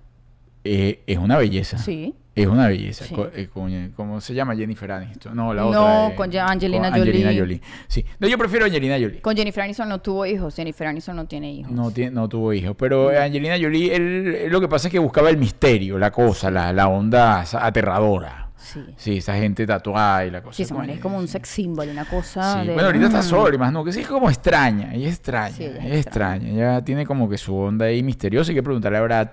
Eh, 0.63 1.01
es 1.05 1.17
una 1.17 1.37
belleza. 1.37 1.77
Sí. 1.77 2.13
Es 2.33 2.47
una 2.47 2.67
belleza. 2.69 3.03
Sí. 3.03 3.13
Co- 3.13 3.27
eh, 3.35 3.49
con- 3.53 3.89
¿Cómo 3.93 4.21
se 4.21 4.33
llama? 4.33 4.55
Jennifer 4.55 4.89
Aniston. 4.89 5.35
No, 5.35 5.53
la 5.53 5.63
No, 5.63 5.67
otra. 5.69 6.07
eh, 6.07 6.15
con 6.15 6.31
ya- 6.31 6.45
Angelina 6.47 6.87
Angelina 6.87 7.27
Jolie. 7.29 7.39
Jolie. 7.39 7.61
Sí. 7.89 8.05
No, 8.19 8.27
yo 8.29 8.37
prefiero 8.37 8.65
Angelina 8.65 8.93
Jolie. 8.93 9.19
Con 9.21 9.35
Jennifer 9.35 9.63
Aniston 9.63 9.89
no 9.89 9.99
tuvo 9.99 10.25
hijos. 10.25 10.55
Jennifer 10.55 10.87
Aniston 10.87 11.17
no 11.17 11.25
tiene 11.25 11.51
hijos. 11.51 11.71
No, 11.73 11.91
tiene, 11.91 12.11
no 12.11 12.29
tuvo 12.29 12.53
hijos. 12.53 12.73
Pero 12.77 13.09
Angelina 13.09 13.57
Jolie, 13.59 13.93
él- 13.93 14.47
lo 14.49 14.61
que 14.61 14.69
pasa 14.69 14.87
es 14.87 14.91
que 14.93 14.99
buscaba 14.99 15.29
el 15.29 15.35
misterio, 15.37 15.97
la 15.99 16.11
cosa, 16.11 16.49
la, 16.49 16.71
la 16.71 16.87
onda 16.87 17.41
aterradora. 17.41 18.50
Sí. 18.61 18.79
Sí, 18.95 19.17
esa 19.17 19.35
gente 19.35 19.65
tatuada 19.65 20.25
y 20.25 20.31
la 20.31 20.41
cosa. 20.41 20.55
Sí, 20.55 20.63
es 20.63 20.99
como 20.99 21.17
un 21.17 21.27
sex 21.27 21.49
symbol, 21.49 21.89
una 21.89 22.05
cosa 22.05 22.61
Sí, 22.61 22.67
de... 22.67 22.73
bueno, 22.73 22.87
ahorita 22.87 23.07
está 23.07 23.53
y 23.53 23.57
más 23.57 23.73
no, 23.73 23.83
que 23.83 23.91
sí 23.91 24.01
es 24.01 24.07
como 24.07 24.29
extraña, 24.29 24.93
es 24.93 25.07
extraña, 25.07 25.55
Sí, 25.55 25.63
es 25.63 26.05
extraña, 26.05 26.49
ella 26.49 26.83
tiene 26.83 27.05
como 27.05 27.27
que 27.27 27.37
su 27.37 27.55
onda 27.55 27.87
ahí 27.87 28.03
misteriosa, 28.03 28.51
hay 28.51 28.55
que 28.55 28.63
preguntarle 28.63 28.99
a 28.99 29.01
Brad 29.01 29.29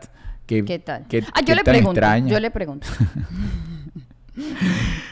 que, 0.47 0.65
¿Qué 0.65 0.79
tal? 0.79 1.05
ah, 1.35 1.41
yo 1.43 1.55
le 1.55 1.63
pregunto. 1.63 1.91
extraña. 1.91 2.33
Yo 2.33 2.41
le 2.41 2.51
pregunto. 2.51 2.87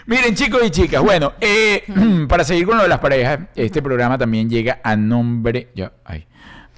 Miren, 0.06 0.34
chicos 0.34 0.60
y 0.64 0.70
chicas, 0.70 1.02
bueno, 1.02 1.32
eh, 1.40 1.82
para 2.28 2.44
seguir 2.44 2.64
con 2.64 2.76
lo 2.76 2.84
de 2.84 2.88
las 2.88 3.00
parejas, 3.00 3.40
este 3.54 3.82
programa 3.82 4.16
también 4.16 4.48
llega 4.48 4.80
a 4.82 4.96
nombre, 4.96 5.68
ya, 5.74 5.92
ay, 6.04 6.26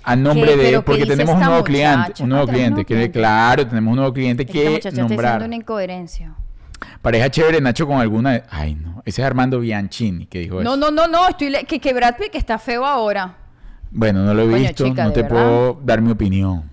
a 0.03 0.17
nombre 0.17 0.57
de, 0.57 0.65
¿Pero 0.65 0.81
qué 0.81 0.87
porque 0.87 1.07
tenemos 1.07 1.35
un 1.35 1.43
nuevo 1.43 1.63
cliente, 1.63 2.23
un 2.23 2.31
nuevo 2.31 2.47
cliente, 2.47 2.71
nuevo 2.71 2.87
que 2.87 2.95
cliente. 2.95 3.19
claro, 3.19 3.67
tenemos 3.67 3.91
un 3.93 3.97
nuevo 3.97 4.13
cliente 4.13 4.43
Esta 4.45 4.53
que 4.53 4.71
muchacha 4.71 4.89
está 4.89 5.01
nombrar. 5.03 5.27
haciendo 5.27 5.47
una 5.47 5.57
incoherencia. 5.57 6.35
Pareja 7.03 7.31
chévere, 7.31 7.61
Nacho, 7.61 7.87
con 7.87 8.01
alguna, 8.01 8.33
de- 8.33 8.45
ay 8.51 8.75
no, 8.75 9.03
ese 9.05 9.23
es 9.23 9.27
Armando 9.27 9.61
Bianchini 9.61 10.27
que 10.27 10.41
dijo 10.41 10.63
No, 10.63 10.75
eso. 10.75 10.77
no, 10.77 10.91
no, 10.91 11.07
no. 11.09 11.29
Estoy 11.29 11.51
le- 11.51 11.65
que, 11.65 11.79
que 11.81 11.93
Brad 11.93 12.17
Pitt 12.17 12.31
que 12.33 12.39
está 12.39 12.59
feo 12.59 12.85
ahora. 12.85 13.35
Bueno, 13.91 14.23
no 14.25 14.35
lo 14.35 14.43
he 14.43 14.47
Coño, 14.51 14.59
visto, 14.59 14.85
chica, 14.85 15.03
no 15.05 15.09
¿de 15.11 15.15
te 15.15 15.23
verdad? 15.23 15.37
puedo 15.37 15.81
dar 15.85 16.01
mi 16.01 16.11
opinión. 16.13 16.71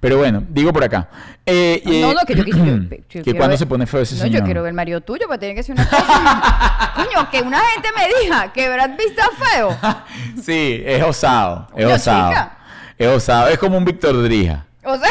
Pero 0.00 0.16
bueno, 0.18 0.42
digo 0.48 0.72
por 0.72 0.82
acá. 0.84 1.08
Eh, 1.44 1.82
No, 1.84 1.92
eh, 1.92 2.14
no, 2.14 2.20
que 2.26 2.34
yo, 2.34 2.44
quis- 2.44 2.56
yo- 2.56 2.64
yo 2.88 2.88
que 2.88 3.22
quiero 3.22 3.36
cuando 3.38 3.50
ver- 3.52 3.58
se 3.58 3.66
pone 3.66 3.86
feo 3.86 4.00
ese 4.00 4.14
no, 4.16 4.22
señor. 4.22 4.40
yo 4.40 4.44
quiero 4.46 4.62
ver 4.62 4.70
el 4.70 4.74
marido 4.74 5.00
tuyo, 5.02 5.26
pero 5.28 5.38
tiene 5.38 5.54
que 5.54 5.62
ser 5.62 5.74
una 5.74 5.88
cosa. 5.88 6.92
Coño, 6.96 7.30
que 7.30 7.42
una 7.42 7.60
gente 7.60 7.88
me 7.96 8.22
diga 8.22 8.52
que 8.52 8.68
Brad 8.68 8.96
Pitt 8.96 9.08
está 9.10 9.24
feo. 9.36 9.76
Sí, 10.42 10.82
es 10.84 11.02
osado, 11.02 11.68
es 11.76 11.84
Coño, 11.84 11.94
osado. 11.96 12.28
chica. 12.30 12.56
Es 12.96 13.08
osado, 13.08 13.48
es 13.48 13.58
como 13.58 13.76
un 13.78 13.84
Víctor 13.84 14.22
Drija. 14.22 14.64
O 14.82 14.96
sea, 14.96 15.08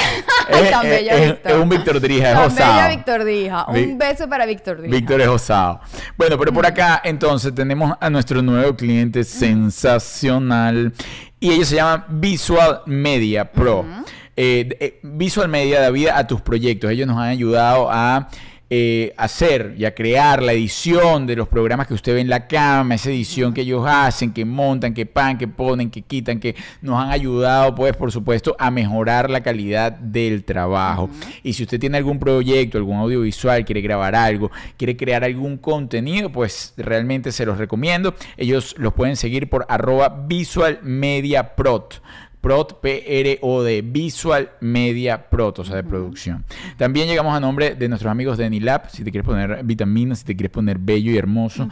Es- 0.50 0.72
tan 0.72 0.82
Víctor. 0.84 1.40
es 1.52 1.54
un 1.58 1.70
Víctor 1.70 2.02
Drija, 2.02 2.30
es 2.30 2.34
Tan 2.34 2.46
osado. 2.48 2.90
Víctor 2.90 3.24
Drija. 3.24 3.66
Un 3.68 3.98
beso 3.98 4.28
para 4.28 4.46
Víctor 4.46 4.78
Drija. 4.80 4.96
Víctor 4.96 5.22
es 5.22 5.28
osado. 5.28 5.80
Bueno, 6.18 6.38
pero 6.40 6.52
Mm. 6.52 6.56
por 6.56 6.66
acá 6.66 7.02
entonces 7.04 7.54
tenemos 7.54 7.96
a 8.00 8.10
nuestro 8.10 8.42
nuevo 8.42 8.76
cliente 8.76 9.24
sensacional 9.24 10.94
y 11.40 11.52
ellos 11.52 11.68
se 11.68 11.76
llaman 11.76 12.06
Visual 12.10 12.82
Media 12.86 13.52
Pro. 13.52 13.86
Eh, 14.36 14.66
de- 14.70 14.78
eh, 14.80 15.00
Visual 15.04 15.48
Media 15.50 15.82
da 15.82 15.90
vida 15.90 16.18
a 16.18 16.26
tus 16.26 16.42
proyectos. 16.42 16.90
Ellos 16.92 17.08
nos 17.08 17.18
han 17.18 17.28
ayudado 17.30 17.90
a 17.92 18.28
eh, 18.72 19.14
hacer 19.18 19.74
y 19.78 19.86
a 19.86 19.96
crear 19.96 20.44
la 20.44 20.54
edición 20.54 21.26
de 21.26 21.36
los 21.36 21.48
programas 21.48 21.88
que 21.88 21.96
usted 21.96 22.14
ve 22.14 22.22
en 22.22 22.30
la 22.30 22.48
cama, 22.48 22.96
esa 22.96 23.10
edición 23.10 23.52
que 23.54 23.62
ellos 23.62 23.84
hacen, 23.88 24.32
que 24.32 24.46
montan, 24.46 24.94
que 24.94 25.08
pan, 25.08 25.38
que 25.40 25.48
ponen, 25.48 25.90
que 25.90 26.04
quitan, 26.04 26.40
que 26.40 26.56
nos 26.82 27.02
han 27.02 27.10
ayudado, 27.10 27.74
pues, 27.74 27.96
por 27.96 28.12
supuesto, 28.12 28.56
a 28.60 28.70
mejorar 28.70 29.30
la 29.30 29.42
calidad 29.42 29.94
del 29.94 30.44
trabajo. 30.44 31.10
Y 31.42 31.54
si 31.54 31.64
usted 31.64 31.80
tiene 31.80 31.98
algún 31.98 32.20
proyecto, 32.20 32.78
algún 32.78 32.98
audiovisual, 32.98 33.66
quiere 33.66 33.82
grabar 33.82 34.14
algo, 34.16 34.52
quiere 34.78 34.96
crear 34.96 35.24
algún 35.24 35.58
contenido, 35.58 36.32
pues 36.32 36.74
realmente 36.78 37.32
se 37.32 37.46
los 37.46 37.58
recomiendo. 37.58 38.14
Ellos 38.38 38.76
los 38.78 38.94
pueden 38.94 39.16
seguir 39.16 39.50
por 39.50 39.66
arroba 39.68 40.10
Visual 40.28 40.80
Prot, 42.42 42.80
P-R-O-D, 42.80 43.82
Visual 43.82 44.52
Media 44.62 45.30
Prot, 45.30 45.60
o 45.60 45.66
sea, 45.66 45.76
de 45.76 45.84
producción. 45.84 46.46
También 46.78 47.08
llegamos 47.08 47.36
a 47.36 47.40
nombre 47.40 47.76
de 47.76 47.90
nuestros 47.90 48.10
amigos 48.10 48.38
de 48.38 48.46
Enilab, 48.46 48.90
si 48.90 49.04
te 49.04 49.12
quieres 49.12 49.26
poner 49.26 49.64
vitaminas, 49.64 50.20
si 50.20 50.26
te 50.26 50.36
quieres 50.36 50.52
poner 50.52 50.78
bello 50.80 51.12
y 51.12 51.18
hermoso, 51.18 51.68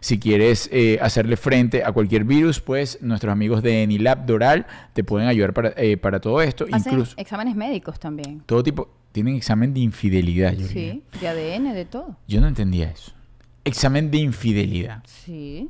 si 0.00 0.18
quieres 0.18 0.68
eh, 0.72 0.98
hacerle 1.02 1.36
frente 1.36 1.82
a 1.84 1.90
cualquier 1.92 2.24
virus, 2.24 2.60
pues 2.60 2.98
nuestros 3.02 3.32
amigos 3.32 3.62
de 3.62 3.82
Enilab 3.82 4.24
Doral 4.26 4.66
te 4.92 5.02
pueden 5.02 5.28
ayudar 5.28 5.52
para, 5.52 5.72
eh, 5.76 5.96
para 5.96 6.20
todo 6.20 6.40
esto. 6.40 6.66
Hacen 6.70 6.92
Incluso 6.92 7.14
exámenes 7.16 7.56
médicos 7.56 7.98
también. 7.98 8.42
todo 8.46 8.62
tipo, 8.62 8.88
tienen 9.10 9.34
examen 9.36 9.74
de 9.74 9.80
infidelidad. 9.80 10.52
Yo, 10.54 10.66
Sí, 10.68 11.02
de 11.20 11.28
ADN, 11.28 11.74
de 11.74 11.84
todo. 11.84 12.16
yo 12.28 12.40
no 12.40 12.46
entendía 12.46 12.90
eso. 12.90 13.12
Examen 13.64 14.10
de 14.10 14.18
infidelidad. 14.18 15.02
Sí. 15.06 15.68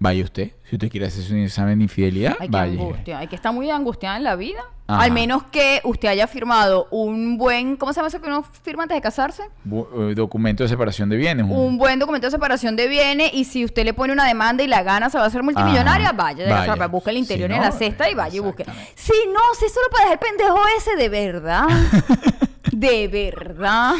Vaya 0.00 0.22
usted, 0.22 0.52
si 0.62 0.76
usted 0.76 0.88
quiere 0.90 1.06
hacerse 1.06 1.32
un 1.32 1.40
examen 1.40 1.78
de 1.78 1.82
infidelidad, 1.84 2.36
Hay 2.38 2.48
que 2.48 2.52
vaya. 2.56 2.70
angustia. 2.72 3.18
Hay 3.18 3.26
que 3.26 3.34
estar 3.34 3.52
muy 3.52 3.68
angustiada 3.68 4.16
en 4.16 4.22
la 4.22 4.36
vida. 4.36 4.60
Ajá. 4.86 5.02
Al 5.02 5.10
menos 5.10 5.42
que 5.42 5.80
usted 5.84 6.08
haya 6.08 6.26
firmado 6.28 6.86
un 6.92 7.36
buen. 7.36 7.76
¿Cómo 7.76 7.92
se 7.92 7.96
llama 7.98 8.08
eso 8.08 8.20
que 8.22 8.28
uno 8.28 8.42
firma 8.62 8.84
antes 8.84 8.96
de 8.96 9.02
casarse? 9.02 9.42
Bu- 9.66 9.86
eh, 10.12 10.14
documento 10.14 10.62
de 10.62 10.68
separación 10.68 11.08
de 11.08 11.16
bienes. 11.16 11.44
un- 11.44 11.52
Un 11.52 11.78
buen 11.78 11.98
documento 11.98 12.28
de 12.28 12.30
separación 12.30 12.76
de 12.76 12.86
bienes. 12.88 13.34
Y 13.34 13.44
si 13.44 13.64
usted 13.64 13.84
le 13.84 13.92
pone 13.92 14.12
una 14.12 14.24
demanda 14.24 14.62
y 14.62 14.66
la 14.68 14.82
gana, 14.84 15.10
se 15.10 15.18
va 15.18 15.24
a 15.24 15.26
hacer 15.26 15.42
multimillonaria. 15.42 16.08
Ajá. 16.10 16.16
Vaya, 16.16 16.64
Vaya. 16.66 16.86
busca 16.86 17.10
el 17.10 17.16
interior 17.18 17.48
Si 17.50 17.54
en 17.56 17.60
no, 17.60 17.66
la 17.66 17.72
cesta 17.72 18.08
y 18.08 18.14
vaya 18.14 18.36
y 18.36 18.38
busque. 18.40 18.64
Si 18.94 19.12
no, 19.32 19.40
si 19.58 19.68
solo 19.68 19.86
para 19.90 20.10
dejar 20.10 20.20
el 20.22 20.36
pendejo 20.38 20.58
ese, 20.78 20.96
de 20.96 21.08
verdad. 21.08 21.66
de 22.72 23.08
verdad. 23.08 23.94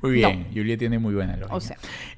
Muy 0.00 0.12
bien, 0.12 0.48
Julia 0.52 0.76
tiene 0.78 0.98
muy 0.98 1.14
buena 1.14 1.36
lógica. 1.36 1.54
O 1.54 1.60
sea. 1.60 1.76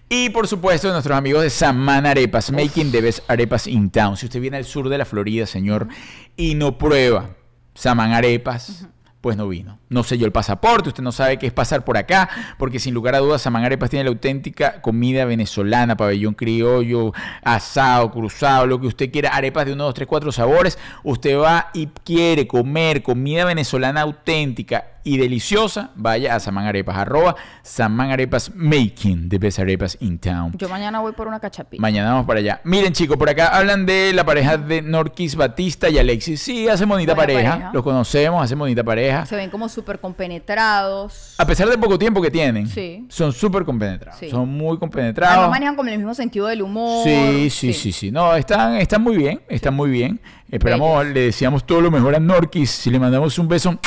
Y 0.09 0.31
por 0.31 0.47
supuesto, 0.47 0.91
nuestros 0.93 1.17
amigos 1.17 1.43
de 1.43 1.51
Samán 1.51 2.07
Arepas, 2.07 2.53
Making 2.53 2.93
the 2.93 3.01
Best 3.01 3.29
Arepas 3.29 3.67
in 3.67 3.91
Town. 3.91 4.17
Si 4.17 4.27
usted 4.27 4.41
viene 4.41 4.59
al 4.59 4.65
sur 4.65 4.89
de 4.89 4.99
la 4.99 5.05
Florida, 5.05 5.47
señor, 5.47 5.89
y 6.37 6.55
no 6.55 6.79
prueba 6.79 7.31
Samán 7.75 8.13
Arepas, 8.13 8.87
pues 9.21 9.37
no 9.37 9.49
vino. 9.49 9.79
No 9.95 10.03
selló 10.03 10.27
el 10.27 10.33
pasaporte, 10.33 10.89
usted 10.89 11.05
no 11.05 11.13
sabe 11.13 11.39
qué 11.39 11.47
es 11.47 11.53
pasar 11.53 11.85
por 11.85 11.97
acá, 11.97 12.29
porque 12.59 12.81
sin 12.81 12.95
lugar 12.95 13.15
a 13.15 13.19
dudas, 13.19 13.43
Samán 13.43 13.65
Arepas 13.65 13.91
tiene 13.91 14.03
la 14.03 14.11
auténtica 14.11 14.83
comida 14.83 15.25
venezolana, 15.25 15.97
pabellón 15.97 16.35
criollo, 16.35 17.13
asado, 17.43 18.11
cruzado, 18.11 18.67
lo 18.67 18.81
que 18.81 18.89
usted 18.89 19.13
quiera, 19.13 19.31
arepas 19.31 19.67
de 19.67 19.73
uno, 19.73 19.85
dos, 19.85 19.95
tres, 19.95 20.09
cuatro 20.09 20.33
sabores. 20.33 20.79
Usted 21.05 21.39
va 21.39 21.71
y 21.73 21.87
quiere 21.87 22.49
comer 22.49 23.05
comida 23.05 23.45
venezolana 23.45 24.01
auténtica 24.01 24.87
y 25.05 25.19
deliciosa, 25.19 25.91
vaya 25.95 26.35
a 26.35 26.41
Samán 26.41 26.65
Arepas, 26.65 26.97
arroba 26.97 27.37
Samán 27.63 28.11
Arepas 28.11 28.51
Making 28.55 29.29
the 29.29 29.39
Best 29.39 29.59
Arepas 29.59 29.99
in 30.01 30.19
Town. 30.19 30.53
Yo 30.57 30.69
mañana 30.69 31.01
voy 31.01 31.13
por 31.13 31.29
una 31.29 31.39
cachapita. 31.39 31.81
Mañana 31.81 32.13
vamos 32.13 32.27
para 32.27 32.41
allá. 32.41 32.63
Miren, 32.65 32.95
chicos, 32.95 33.19
por 33.19 33.29
acá 33.29 33.49
hablan 33.49 33.85
de 33.85 34.13
la 34.15 34.25
pareja 34.25 34.57
de 34.57 34.81
Norquis 34.81 35.37
Batista 35.37 35.91
y 35.91 35.99
Alexis. 35.99 36.41
Sí, 36.41 36.69
hacen 36.69 36.89
bonita 36.89 37.15
pareja. 37.15 37.51
pareja. 37.51 37.71
Los 37.75 37.83
conocemos, 37.83 38.43
hacen 38.43 38.59
bonita 38.59 38.83
pareja. 38.83 39.27
Se 39.27 39.37
ven 39.37 39.51
como 39.51 39.69
súper 39.85 40.01
compenetrados. 40.01 41.35
A 41.37 41.47
pesar 41.47 41.69
del 41.69 41.79
poco 41.79 41.99
tiempo 41.99 42.23
que 42.23 42.31
tienen, 42.31 42.67
Sí. 42.67 43.05
son 43.11 43.33
súper 43.33 43.65
compenetrados. 43.65 44.19
Sí. 44.19 44.31
Son 44.31 44.49
muy 44.49 44.65
Además 44.69 44.81
compenetrados. 44.81 45.51
manejan 45.51 45.77
como 45.77 45.91
el 45.91 45.99
mismo 45.99 46.15
sentido 46.15 46.47
del 46.47 46.63
humor. 46.63 47.05
Sí, 47.07 47.51
sí, 47.51 47.73
sí, 47.75 47.93
sí. 47.93 48.11
No, 48.11 48.35
están, 48.35 48.77
están 48.77 49.03
muy 49.03 49.17
bien, 49.17 49.43
están 49.49 49.75
muy 49.75 49.91
bien. 49.91 50.21
Esperamos, 50.51 50.99
Bellos. 51.01 51.15
le 51.15 51.21
deseamos 51.21 51.67
todo 51.67 51.81
lo 51.81 51.91
mejor 51.91 52.15
a 52.15 52.21
Norquis. 52.21 52.71
Si 52.71 52.91
le 52.91 52.99
mandamos 52.99 53.39
un 53.39 53.49
beso 53.49 53.79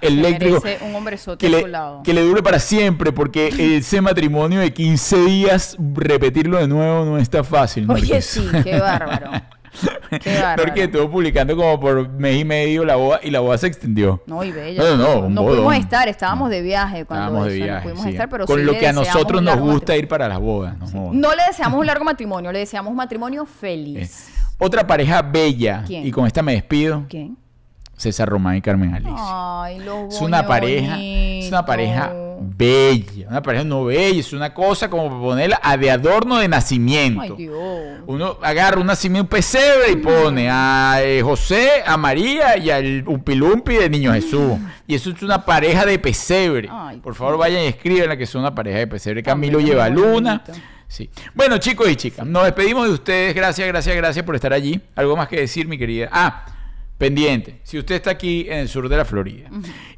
eléctrico. 0.00 0.62
un 0.86 0.94
hombrezote 0.94 1.44
que 1.44 1.50
le, 1.50 1.68
lado. 1.68 2.02
que 2.02 2.14
le 2.14 2.22
dure 2.22 2.42
para 2.42 2.58
siempre, 2.58 3.12
porque 3.12 3.48
ese 3.76 4.00
matrimonio 4.00 4.60
de 4.60 4.72
15 4.72 5.24
días, 5.24 5.76
repetirlo 5.94 6.58
de 6.58 6.66
nuevo 6.68 7.04
no 7.04 7.18
está 7.18 7.44
fácil. 7.44 7.88
Oye, 7.90 8.22
sí, 8.22 8.44
qué 8.64 8.80
bárbaro. 8.80 9.30
Qué. 10.22 10.40
Porque 10.56 10.84
estuvo 10.84 11.10
publicando 11.10 11.56
como 11.56 11.78
por 11.80 12.08
mes 12.08 12.40
y 12.40 12.44
medio 12.44 12.84
la 12.84 12.96
boda 12.96 13.20
y 13.22 13.30
la 13.30 13.40
boda 13.40 13.58
se 13.58 13.66
extendió. 13.66 14.22
No, 14.26 14.42
y 14.44 14.52
bella. 14.52 14.82
No, 14.82 14.96
no, 14.96 15.26
un 15.26 15.34
no 15.34 15.42
bodón. 15.42 15.56
pudimos 15.56 15.76
estar, 15.76 16.08
estábamos 16.08 16.50
de 16.50 16.62
viaje 16.62 17.04
cuando 17.04 17.26
Estábamos 17.26 17.46
de 17.48 17.54
eso, 17.54 17.58
no 17.60 17.64
viaje. 17.66 17.82
pudimos 17.84 18.04
sí. 18.04 18.10
estar, 18.10 18.28
pero 18.28 18.46
Con 18.46 18.58
sí 18.58 18.64
lo 18.64 18.72
le 18.72 18.78
que 18.78 18.88
a 18.88 18.92
nosotros 18.92 19.42
nos 19.42 19.58
gusta 19.58 19.96
ir 19.96 20.08
para 20.08 20.28
las 20.28 20.38
bodas. 20.40 20.76
No. 20.92 21.12
No 21.12 21.34
le 21.34 21.42
deseamos 21.46 21.78
un 21.80 21.86
largo 21.86 22.04
matrimonio, 22.04 22.52
le 22.52 22.60
deseamos 22.60 22.90
un 22.90 22.96
matrimonio 22.96 23.46
feliz. 23.46 24.32
Otra 24.58 24.86
pareja 24.86 25.20
bella, 25.22 25.84
¿Quién? 25.86 26.06
y 26.06 26.10
con 26.10 26.26
esta 26.26 26.42
me 26.42 26.52
despido, 26.52 27.04
¿Quién? 27.08 27.36
César 27.96 28.28
Román 28.28 28.56
y 28.56 28.60
Carmen 28.62 28.94
Alicia. 28.94 29.14
Ay, 29.18 29.78
los 29.80 30.14
Es 30.14 30.20
una 30.20 30.46
pareja, 30.46 30.96
es 31.00 31.48
una 31.48 31.64
pareja 31.64 32.12
bella, 32.40 33.28
una 33.28 33.42
pareja 33.42 33.64
no 33.64 33.84
bella, 33.84 34.20
es 34.20 34.32
una 34.32 34.52
cosa 34.52 34.88
como 34.90 35.20
ponerla 35.20 35.60
a 35.62 35.76
de 35.76 35.90
adorno 35.90 36.38
de 36.38 36.48
nacimiento. 36.48 37.20
Ay, 37.20 37.32
Dios. 37.36 38.00
Uno 38.06 38.38
agarra 38.42 38.80
un 38.80 38.86
nacimiento, 38.86 39.28
pesebre 39.28 39.92
y 39.92 39.96
pone 39.96 40.48
a 40.50 40.98
eh, 41.02 41.22
José, 41.22 41.82
a 41.84 41.96
María 41.96 42.56
y 42.56 42.70
al 42.70 43.04
Umpilumpi 43.06 43.74
de 43.74 43.90
Niño 43.90 44.12
Jesús. 44.12 44.58
Y 44.86 44.94
eso 44.94 45.10
es 45.10 45.22
una 45.22 45.44
pareja 45.44 45.84
de 45.84 45.98
pesebre. 45.98 46.68
Ay, 46.70 46.98
Por 46.98 47.14
favor, 47.14 47.38
vayan 47.38 47.62
y 47.62 47.66
escríbanla 47.66 48.16
que 48.16 48.24
es 48.24 48.34
una 48.34 48.54
pareja 48.54 48.78
de 48.78 48.86
pesebre. 48.86 49.22
Camilo 49.22 49.60
lleva 49.60 49.88
luna. 49.88 50.42
Sí. 50.88 51.10
Bueno, 51.34 51.58
chicos 51.58 51.88
y 51.90 51.96
chicas, 51.96 52.24
nos 52.26 52.44
despedimos 52.44 52.86
de 52.86 52.94
ustedes. 52.94 53.34
Gracias, 53.34 53.66
gracias, 53.66 53.96
gracias 53.96 54.24
por 54.24 54.34
estar 54.34 54.52
allí. 54.52 54.80
¿Algo 54.94 55.16
más 55.16 55.28
que 55.28 55.40
decir, 55.40 55.66
mi 55.66 55.76
querida? 55.76 56.08
Ah, 56.12 56.46
pendiente. 56.98 57.60
Si 57.62 57.78
usted 57.78 57.96
está 57.96 58.10
aquí 58.10 58.46
en 58.48 58.58
el 58.58 58.68
sur 58.68 58.88
de 58.88 58.96
la 58.96 59.04
Florida 59.04 59.50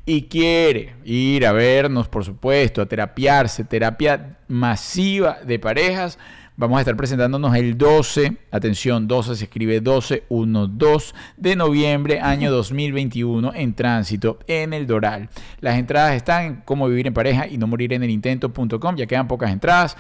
y 0.05 0.23
quiere 0.23 0.97
ir 1.05 1.47
a 1.47 1.53
vernos, 1.53 2.09
por 2.09 2.25
supuesto, 2.25 2.83
a 2.83 2.87
terapiarse, 2.87 3.65
terapia 3.65 4.39
masiva 4.49 5.39
de 5.45 5.59
parejas, 5.59 6.19
vamos 6.57 6.79
a 6.79 6.81
estar 6.81 6.97
presentándonos 6.97 7.55
el 7.55 7.79
12, 7.79 8.37
atención, 8.51 9.07
12 9.07 9.37
se 9.37 9.45
escribe 9.45 9.81
12, 9.81 10.25
1, 10.29 10.67
2 10.67 11.15
de 11.37 11.57
noviembre, 11.57 12.21
año 12.21 12.51
2021, 12.51 13.53
en 13.55 13.75
tránsito, 13.75 14.41
en 14.49 14.73
el 14.73 14.87
Doral. 14.87 15.29
Las 15.61 15.79
entradas 15.79 16.15
están 16.15 16.45
en 16.45 16.57
cómo 16.65 16.89
vivir 16.89 17.07
en 17.07 17.15
pareja 17.15 17.47
y 17.47 17.59
no 17.59 17.69
morir 17.69 17.93
en 17.93 18.03
el 18.03 18.11
intento.com, 18.11 18.97
ya 18.97 19.07
quedan 19.07 19.29
pocas 19.29 19.53
entradas. 19.53 19.97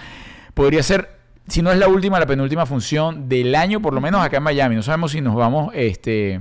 Podría 0.55 0.83
ser 0.83 1.17
si 1.47 1.63
no 1.63 1.73
es 1.73 1.79
la 1.79 1.89
última, 1.89 2.19
la 2.21 2.27
penúltima 2.27 2.67
función 2.67 3.29
del 3.29 3.55
año, 3.55 3.81
por 3.81 3.95
lo 3.95 4.03
menos 4.03 4.23
acá 4.23 4.37
en 4.37 4.43
Miami. 4.43 4.77
No 4.77 4.83
sabemos 4.83 5.13
si 5.13 5.23
nos 5.23 5.35
vamos, 5.35 5.73
este, 5.75 6.41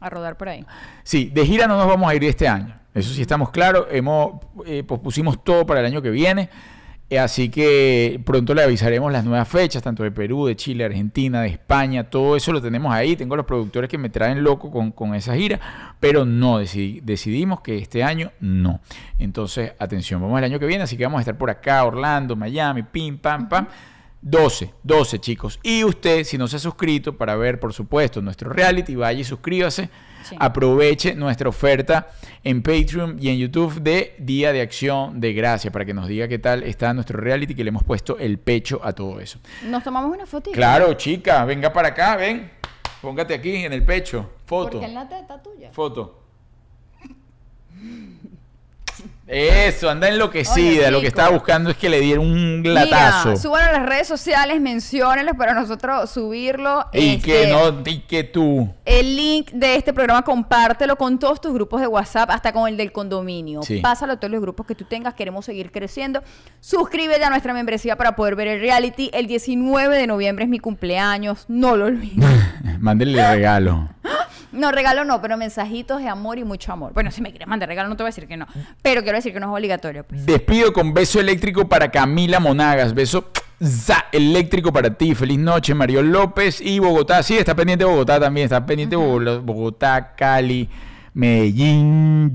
A 0.00 0.10
rodar 0.10 0.36
por 0.36 0.48
ahí. 0.48 0.64
Sí, 1.02 1.30
de 1.32 1.44
gira 1.46 1.66
no 1.66 1.76
nos 1.76 1.86
vamos 1.86 2.08
a 2.10 2.14
ir 2.14 2.24
este 2.24 2.46
año. 2.48 2.74
Eso 2.94 3.12
sí 3.12 3.20
estamos 3.22 3.50
claros. 3.50 3.86
Hemos 3.90 4.40
eh, 4.66 4.82
pospusimos 4.84 5.42
todo 5.44 5.66
para 5.66 5.80
el 5.80 5.86
año 5.86 6.02
que 6.02 6.10
viene. 6.10 6.48
Eh, 7.10 7.18
así 7.18 7.48
que 7.48 8.20
pronto 8.26 8.54
le 8.54 8.62
avisaremos 8.62 9.10
las 9.10 9.24
nuevas 9.24 9.48
fechas, 9.48 9.82
tanto 9.82 10.02
de 10.02 10.10
Perú, 10.10 10.46
de 10.46 10.56
Chile, 10.56 10.84
Argentina, 10.84 11.40
de 11.40 11.48
España. 11.48 12.04
Todo 12.10 12.36
eso 12.36 12.52
lo 12.52 12.60
tenemos 12.60 12.92
ahí. 12.92 13.16
Tengo 13.16 13.34
los 13.34 13.46
productores 13.46 13.88
que 13.88 13.96
me 13.98 14.10
traen 14.10 14.44
loco 14.44 14.70
con, 14.70 14.92
con 14.92 15.14
esa 15.14 15.34
gira. 15.34 15.58
Pero 16.00 16.24
no, 16.26 16.60
decidi- 16.60 17.00
decidimos 17.02 17.60
que 17.62 17.78
este 17.78 18.04
año 18.04 18.30
no. 18.40 18.80
Entonces, 19.18 19.72
atención, 19.78 20.20
vamos 20.20 20.38
el 20.38 20.44
año 20.44 20.58
que 20.58 20.66
viene. 20.66 20.84
Así 20.84 20.96
que 20.96 21.04
vamos 21.04 21.18
a 21.18 21.22
estar 21.22 21.38
por 21.38 21.48
acá, 21.50 21.84
Orlando, 21.84 22.36
Miami, 22.36 22.82
pim, 22.82 23.16
pam, 23.18 23.48
pam. 23.48 23.66
12, 24.20 24.74
12 24.82 25.18
chicos. 25.20 25.60
Y 25.62 25.84
usted, 25.84 26.24
si 26.24 26.36
no 26.38 26.48
se 26.48 26.56
ha 26.56 26.58
suscrito 26.58 27.16
para 27.16 27.36
ver, 27.36 27.60
por 27.60 27.72
supuesto, 27.72 28.20
nuestro 28.20 28.50
reality, 28.50 28.94
vaya 28.94 29.20
y 29.20 29.24
suscríbase. 29.24 29.90
Sí. 30.24 30.36
Aproveche 30.38 31.14
nuestra 31.14 31.48
oferta 31.48 32.08
en 32.42 32.62
Patreon 32.62 33.16
y 33.20 33.28
en 33.28 33.38
YouTube 33.38 33.80
de 33.80 34.16
Día 34.18 34.52
de 34.52 34.60
Acción 34.60 35.20
de 35.20 35.32
Gracia 35.32 35.70
para 35.70 35.84
que 35.84 35.94
nos 35.94 36.08
diga 36.08 36.28
qué 36.28 36.38
tal 36.38 36.64
está 36.64 36.92
nuestro 36.92 37.20
reality 37.20 37.54
que 37.54 37.64
le 37.64 37.68
hemos 37.68 37.84
puesto 37.84 38.18
el 38.18 38.38
pecho 38.38 38.80
a 38.82 38.92
todo 38.92 39.20
eso. 39.20 39.38
Nos 39.64 39.84
tomamos 39.84 40.14
una 40.14 40.26
fotito. 40.26 40.54
Claro, 40.54 40.92
chica, 40.94 41.44
venga 41.44 41.72
para 41.72 41.88
acá, 41.88 42.16
ven. 42.16 42.50
Póngate 43.00 43.34
aquí 43.34 43.54
en 43.56 43.72
el 43.72 43.84
pecho. 43.84 44.28
Foto. 44.44 44.72
Porque 44.72 44.86
en 44.86 44.94
la 44.94 45.08
teta 45.08 45.40
tuya. 45.42 45.70
Foto. 45.72 46.20
Eso, 49.26 49.90
anda 49.90 50.08
enloquecida. 50.08 50.84
Oye, 50.86 50.90
Lo 50.90 51.00
que 51.02 51.08
estaba 51.08 51.28
buscando 51.28 51.68
es 51.70 51.76
que 51.76 51.90
le 51.90 52.00
diera 52.00 52.18
un 52.18 52.62
latazo. 52.64 53.28
Mira, 53.28 53.40
súbanlo 53.40 53.68
a 53.68 53.72
las 53.72 53.86
redes 53.86 54.08
sociales, 54.08 54.58
menciónenlos 54.58 55.36
para 55.36 55.52
nosotros 55.52 56.08
subirlo. 56.08 56.86
y 56.94 57.16
Este, 57.16 57.20
que 57.30 57.46
no, 57.48 57.82
y 57.84 57.98
que 58.00 58.24
tú. 58.24 58.72
El 58.86 59.16
link 59.16 59.50
de 59.50 59.76
este 59.76 59.92
programa, 59.92 60.22
compártelo 60.22 60.96
con 60.96 61.18
todos 61.18 61.42
tus 61.42 61.52
grupos 61.52 61.82
de 61.82 61.86
WhatsApp, 61.86 62.30
hasta 62.30 62.52
con 62.52 62.68
el 62.68 62.78
del 62.78 62.90
condominio. 62.90 63.62
Sí. 63.62 63.80
Pásalo 63.80 64.14
a 64.14 64.16
todos 64.16 64.30
los 64.30 64.40
grupos 64.40 64.66
que 64.66 64.74
tú 64.74 64.86
tengas, 64.86 65.12
queremos 65.12 65.44
seguir 65.44 65.70
creciendo. 65.72 66.22
Suscríbete 66.60 67.22
a 67.22 67.28
nuestra 67.28 67.52
membresía 67.52 67.96
para 67.96 68.16
poder 68.16 68.34
ver 68.34 68.48
el 68.48 68.60
reality. 68.60 69.10
El 69.12 69.26
19 69.26 69.94
de 69.94 70.06
noviembre 70.06 70.44
es 70.44 70.48
mi 70.50 70.58
cumpleaños, 70.58 71.44
no 71.48 71.76
lo 71.76 71.84
olvides. 71.84 72.24
Mándele 72.78 73.28
regalo. 73.28 73.90
No, 74.52 74.72
regalo 74.72 75.04
no, 75.04 75.20
pero 75.20 75.36
mensajitos 75.36 76.00
de 76.00 76.08
amor 76.08 76.38
y 76.38 76.44
mucho 76.44 76.72
amor. 76.72 76.92
Bueno, 76.94 77.10
si 77.10 77.20
me 77.20 77.30
quieres 77.30 77.46
mandar 77.48 77.68
regalo, 77.68 77.88
no 77.88 77.96
te 77.96 78.02
voy 78.02 78.08
a 78.08 78.12
decir 78.12 78.26
que 78.26 78.36
no. 78.36 78.46
Pero 78.82 79.02
quiero 79.02 79.16
decir 79.18 79.32
que 79.32 79.40
no 79.40 79.46
es 79.46 79.52
obligatorio. 79.58 80.04
Pues. 80.04 80.24
Despido 80.24 80.72
con 80.72 80.94
beso 80.94 81.20
eléctrico 81.20 81.68
para 81.68 81.90
Camila 81.90 82.40
Monagas. 82.40 82.94
Beso 82.94 83.30
za, 83.62 84.06
eléctrico 84.12 84.72
para 84.72 84.94
ti. 84.94 85.14
Feliz 85.14 85.38
noche, 85.38 85.74
Mario 85.74 86.02
López 86.02 86.60
y 86.60 86.78
Bogotá. 86.78 87.22
Sí, 87.22 87.36
está 87.36 87.54
pendiente 87.54 87.84
Bogotá 87.84 88.18
también. 88.18 88.44
Está 88.44 88.64
pendiente 88.64 88.96
Bogo- 88.96 89.40
Bogotá, 89.42 90.14
Cali, 90.16 90.68
Medellín. 91.14 92.32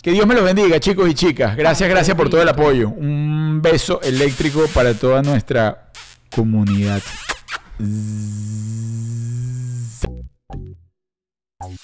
Que 0.00 0.12
Dios 0.12 0.26
me 0.28 0.34
los 0.34 0.44
bendiga, 0.44 0.78
chicos 0.78 1.08
y 1.10 1.14
chicas. 1.14 1.56
Gracias, 1.56 1.88
gracias 1.88 2.16
por 2.16 2.30
todo 2.30 2.40
el 2.40 2.48
apoyo. 2.48 2.88
Un 2.90 3.60
beso 3.60 4.00
eléctrico 4.02 4.64
para 4.72 4.94
toda 4.94 5.22
nuestra 5.22 5.88
comunidad. 6.30 7.02
Bye. 11.60 11.76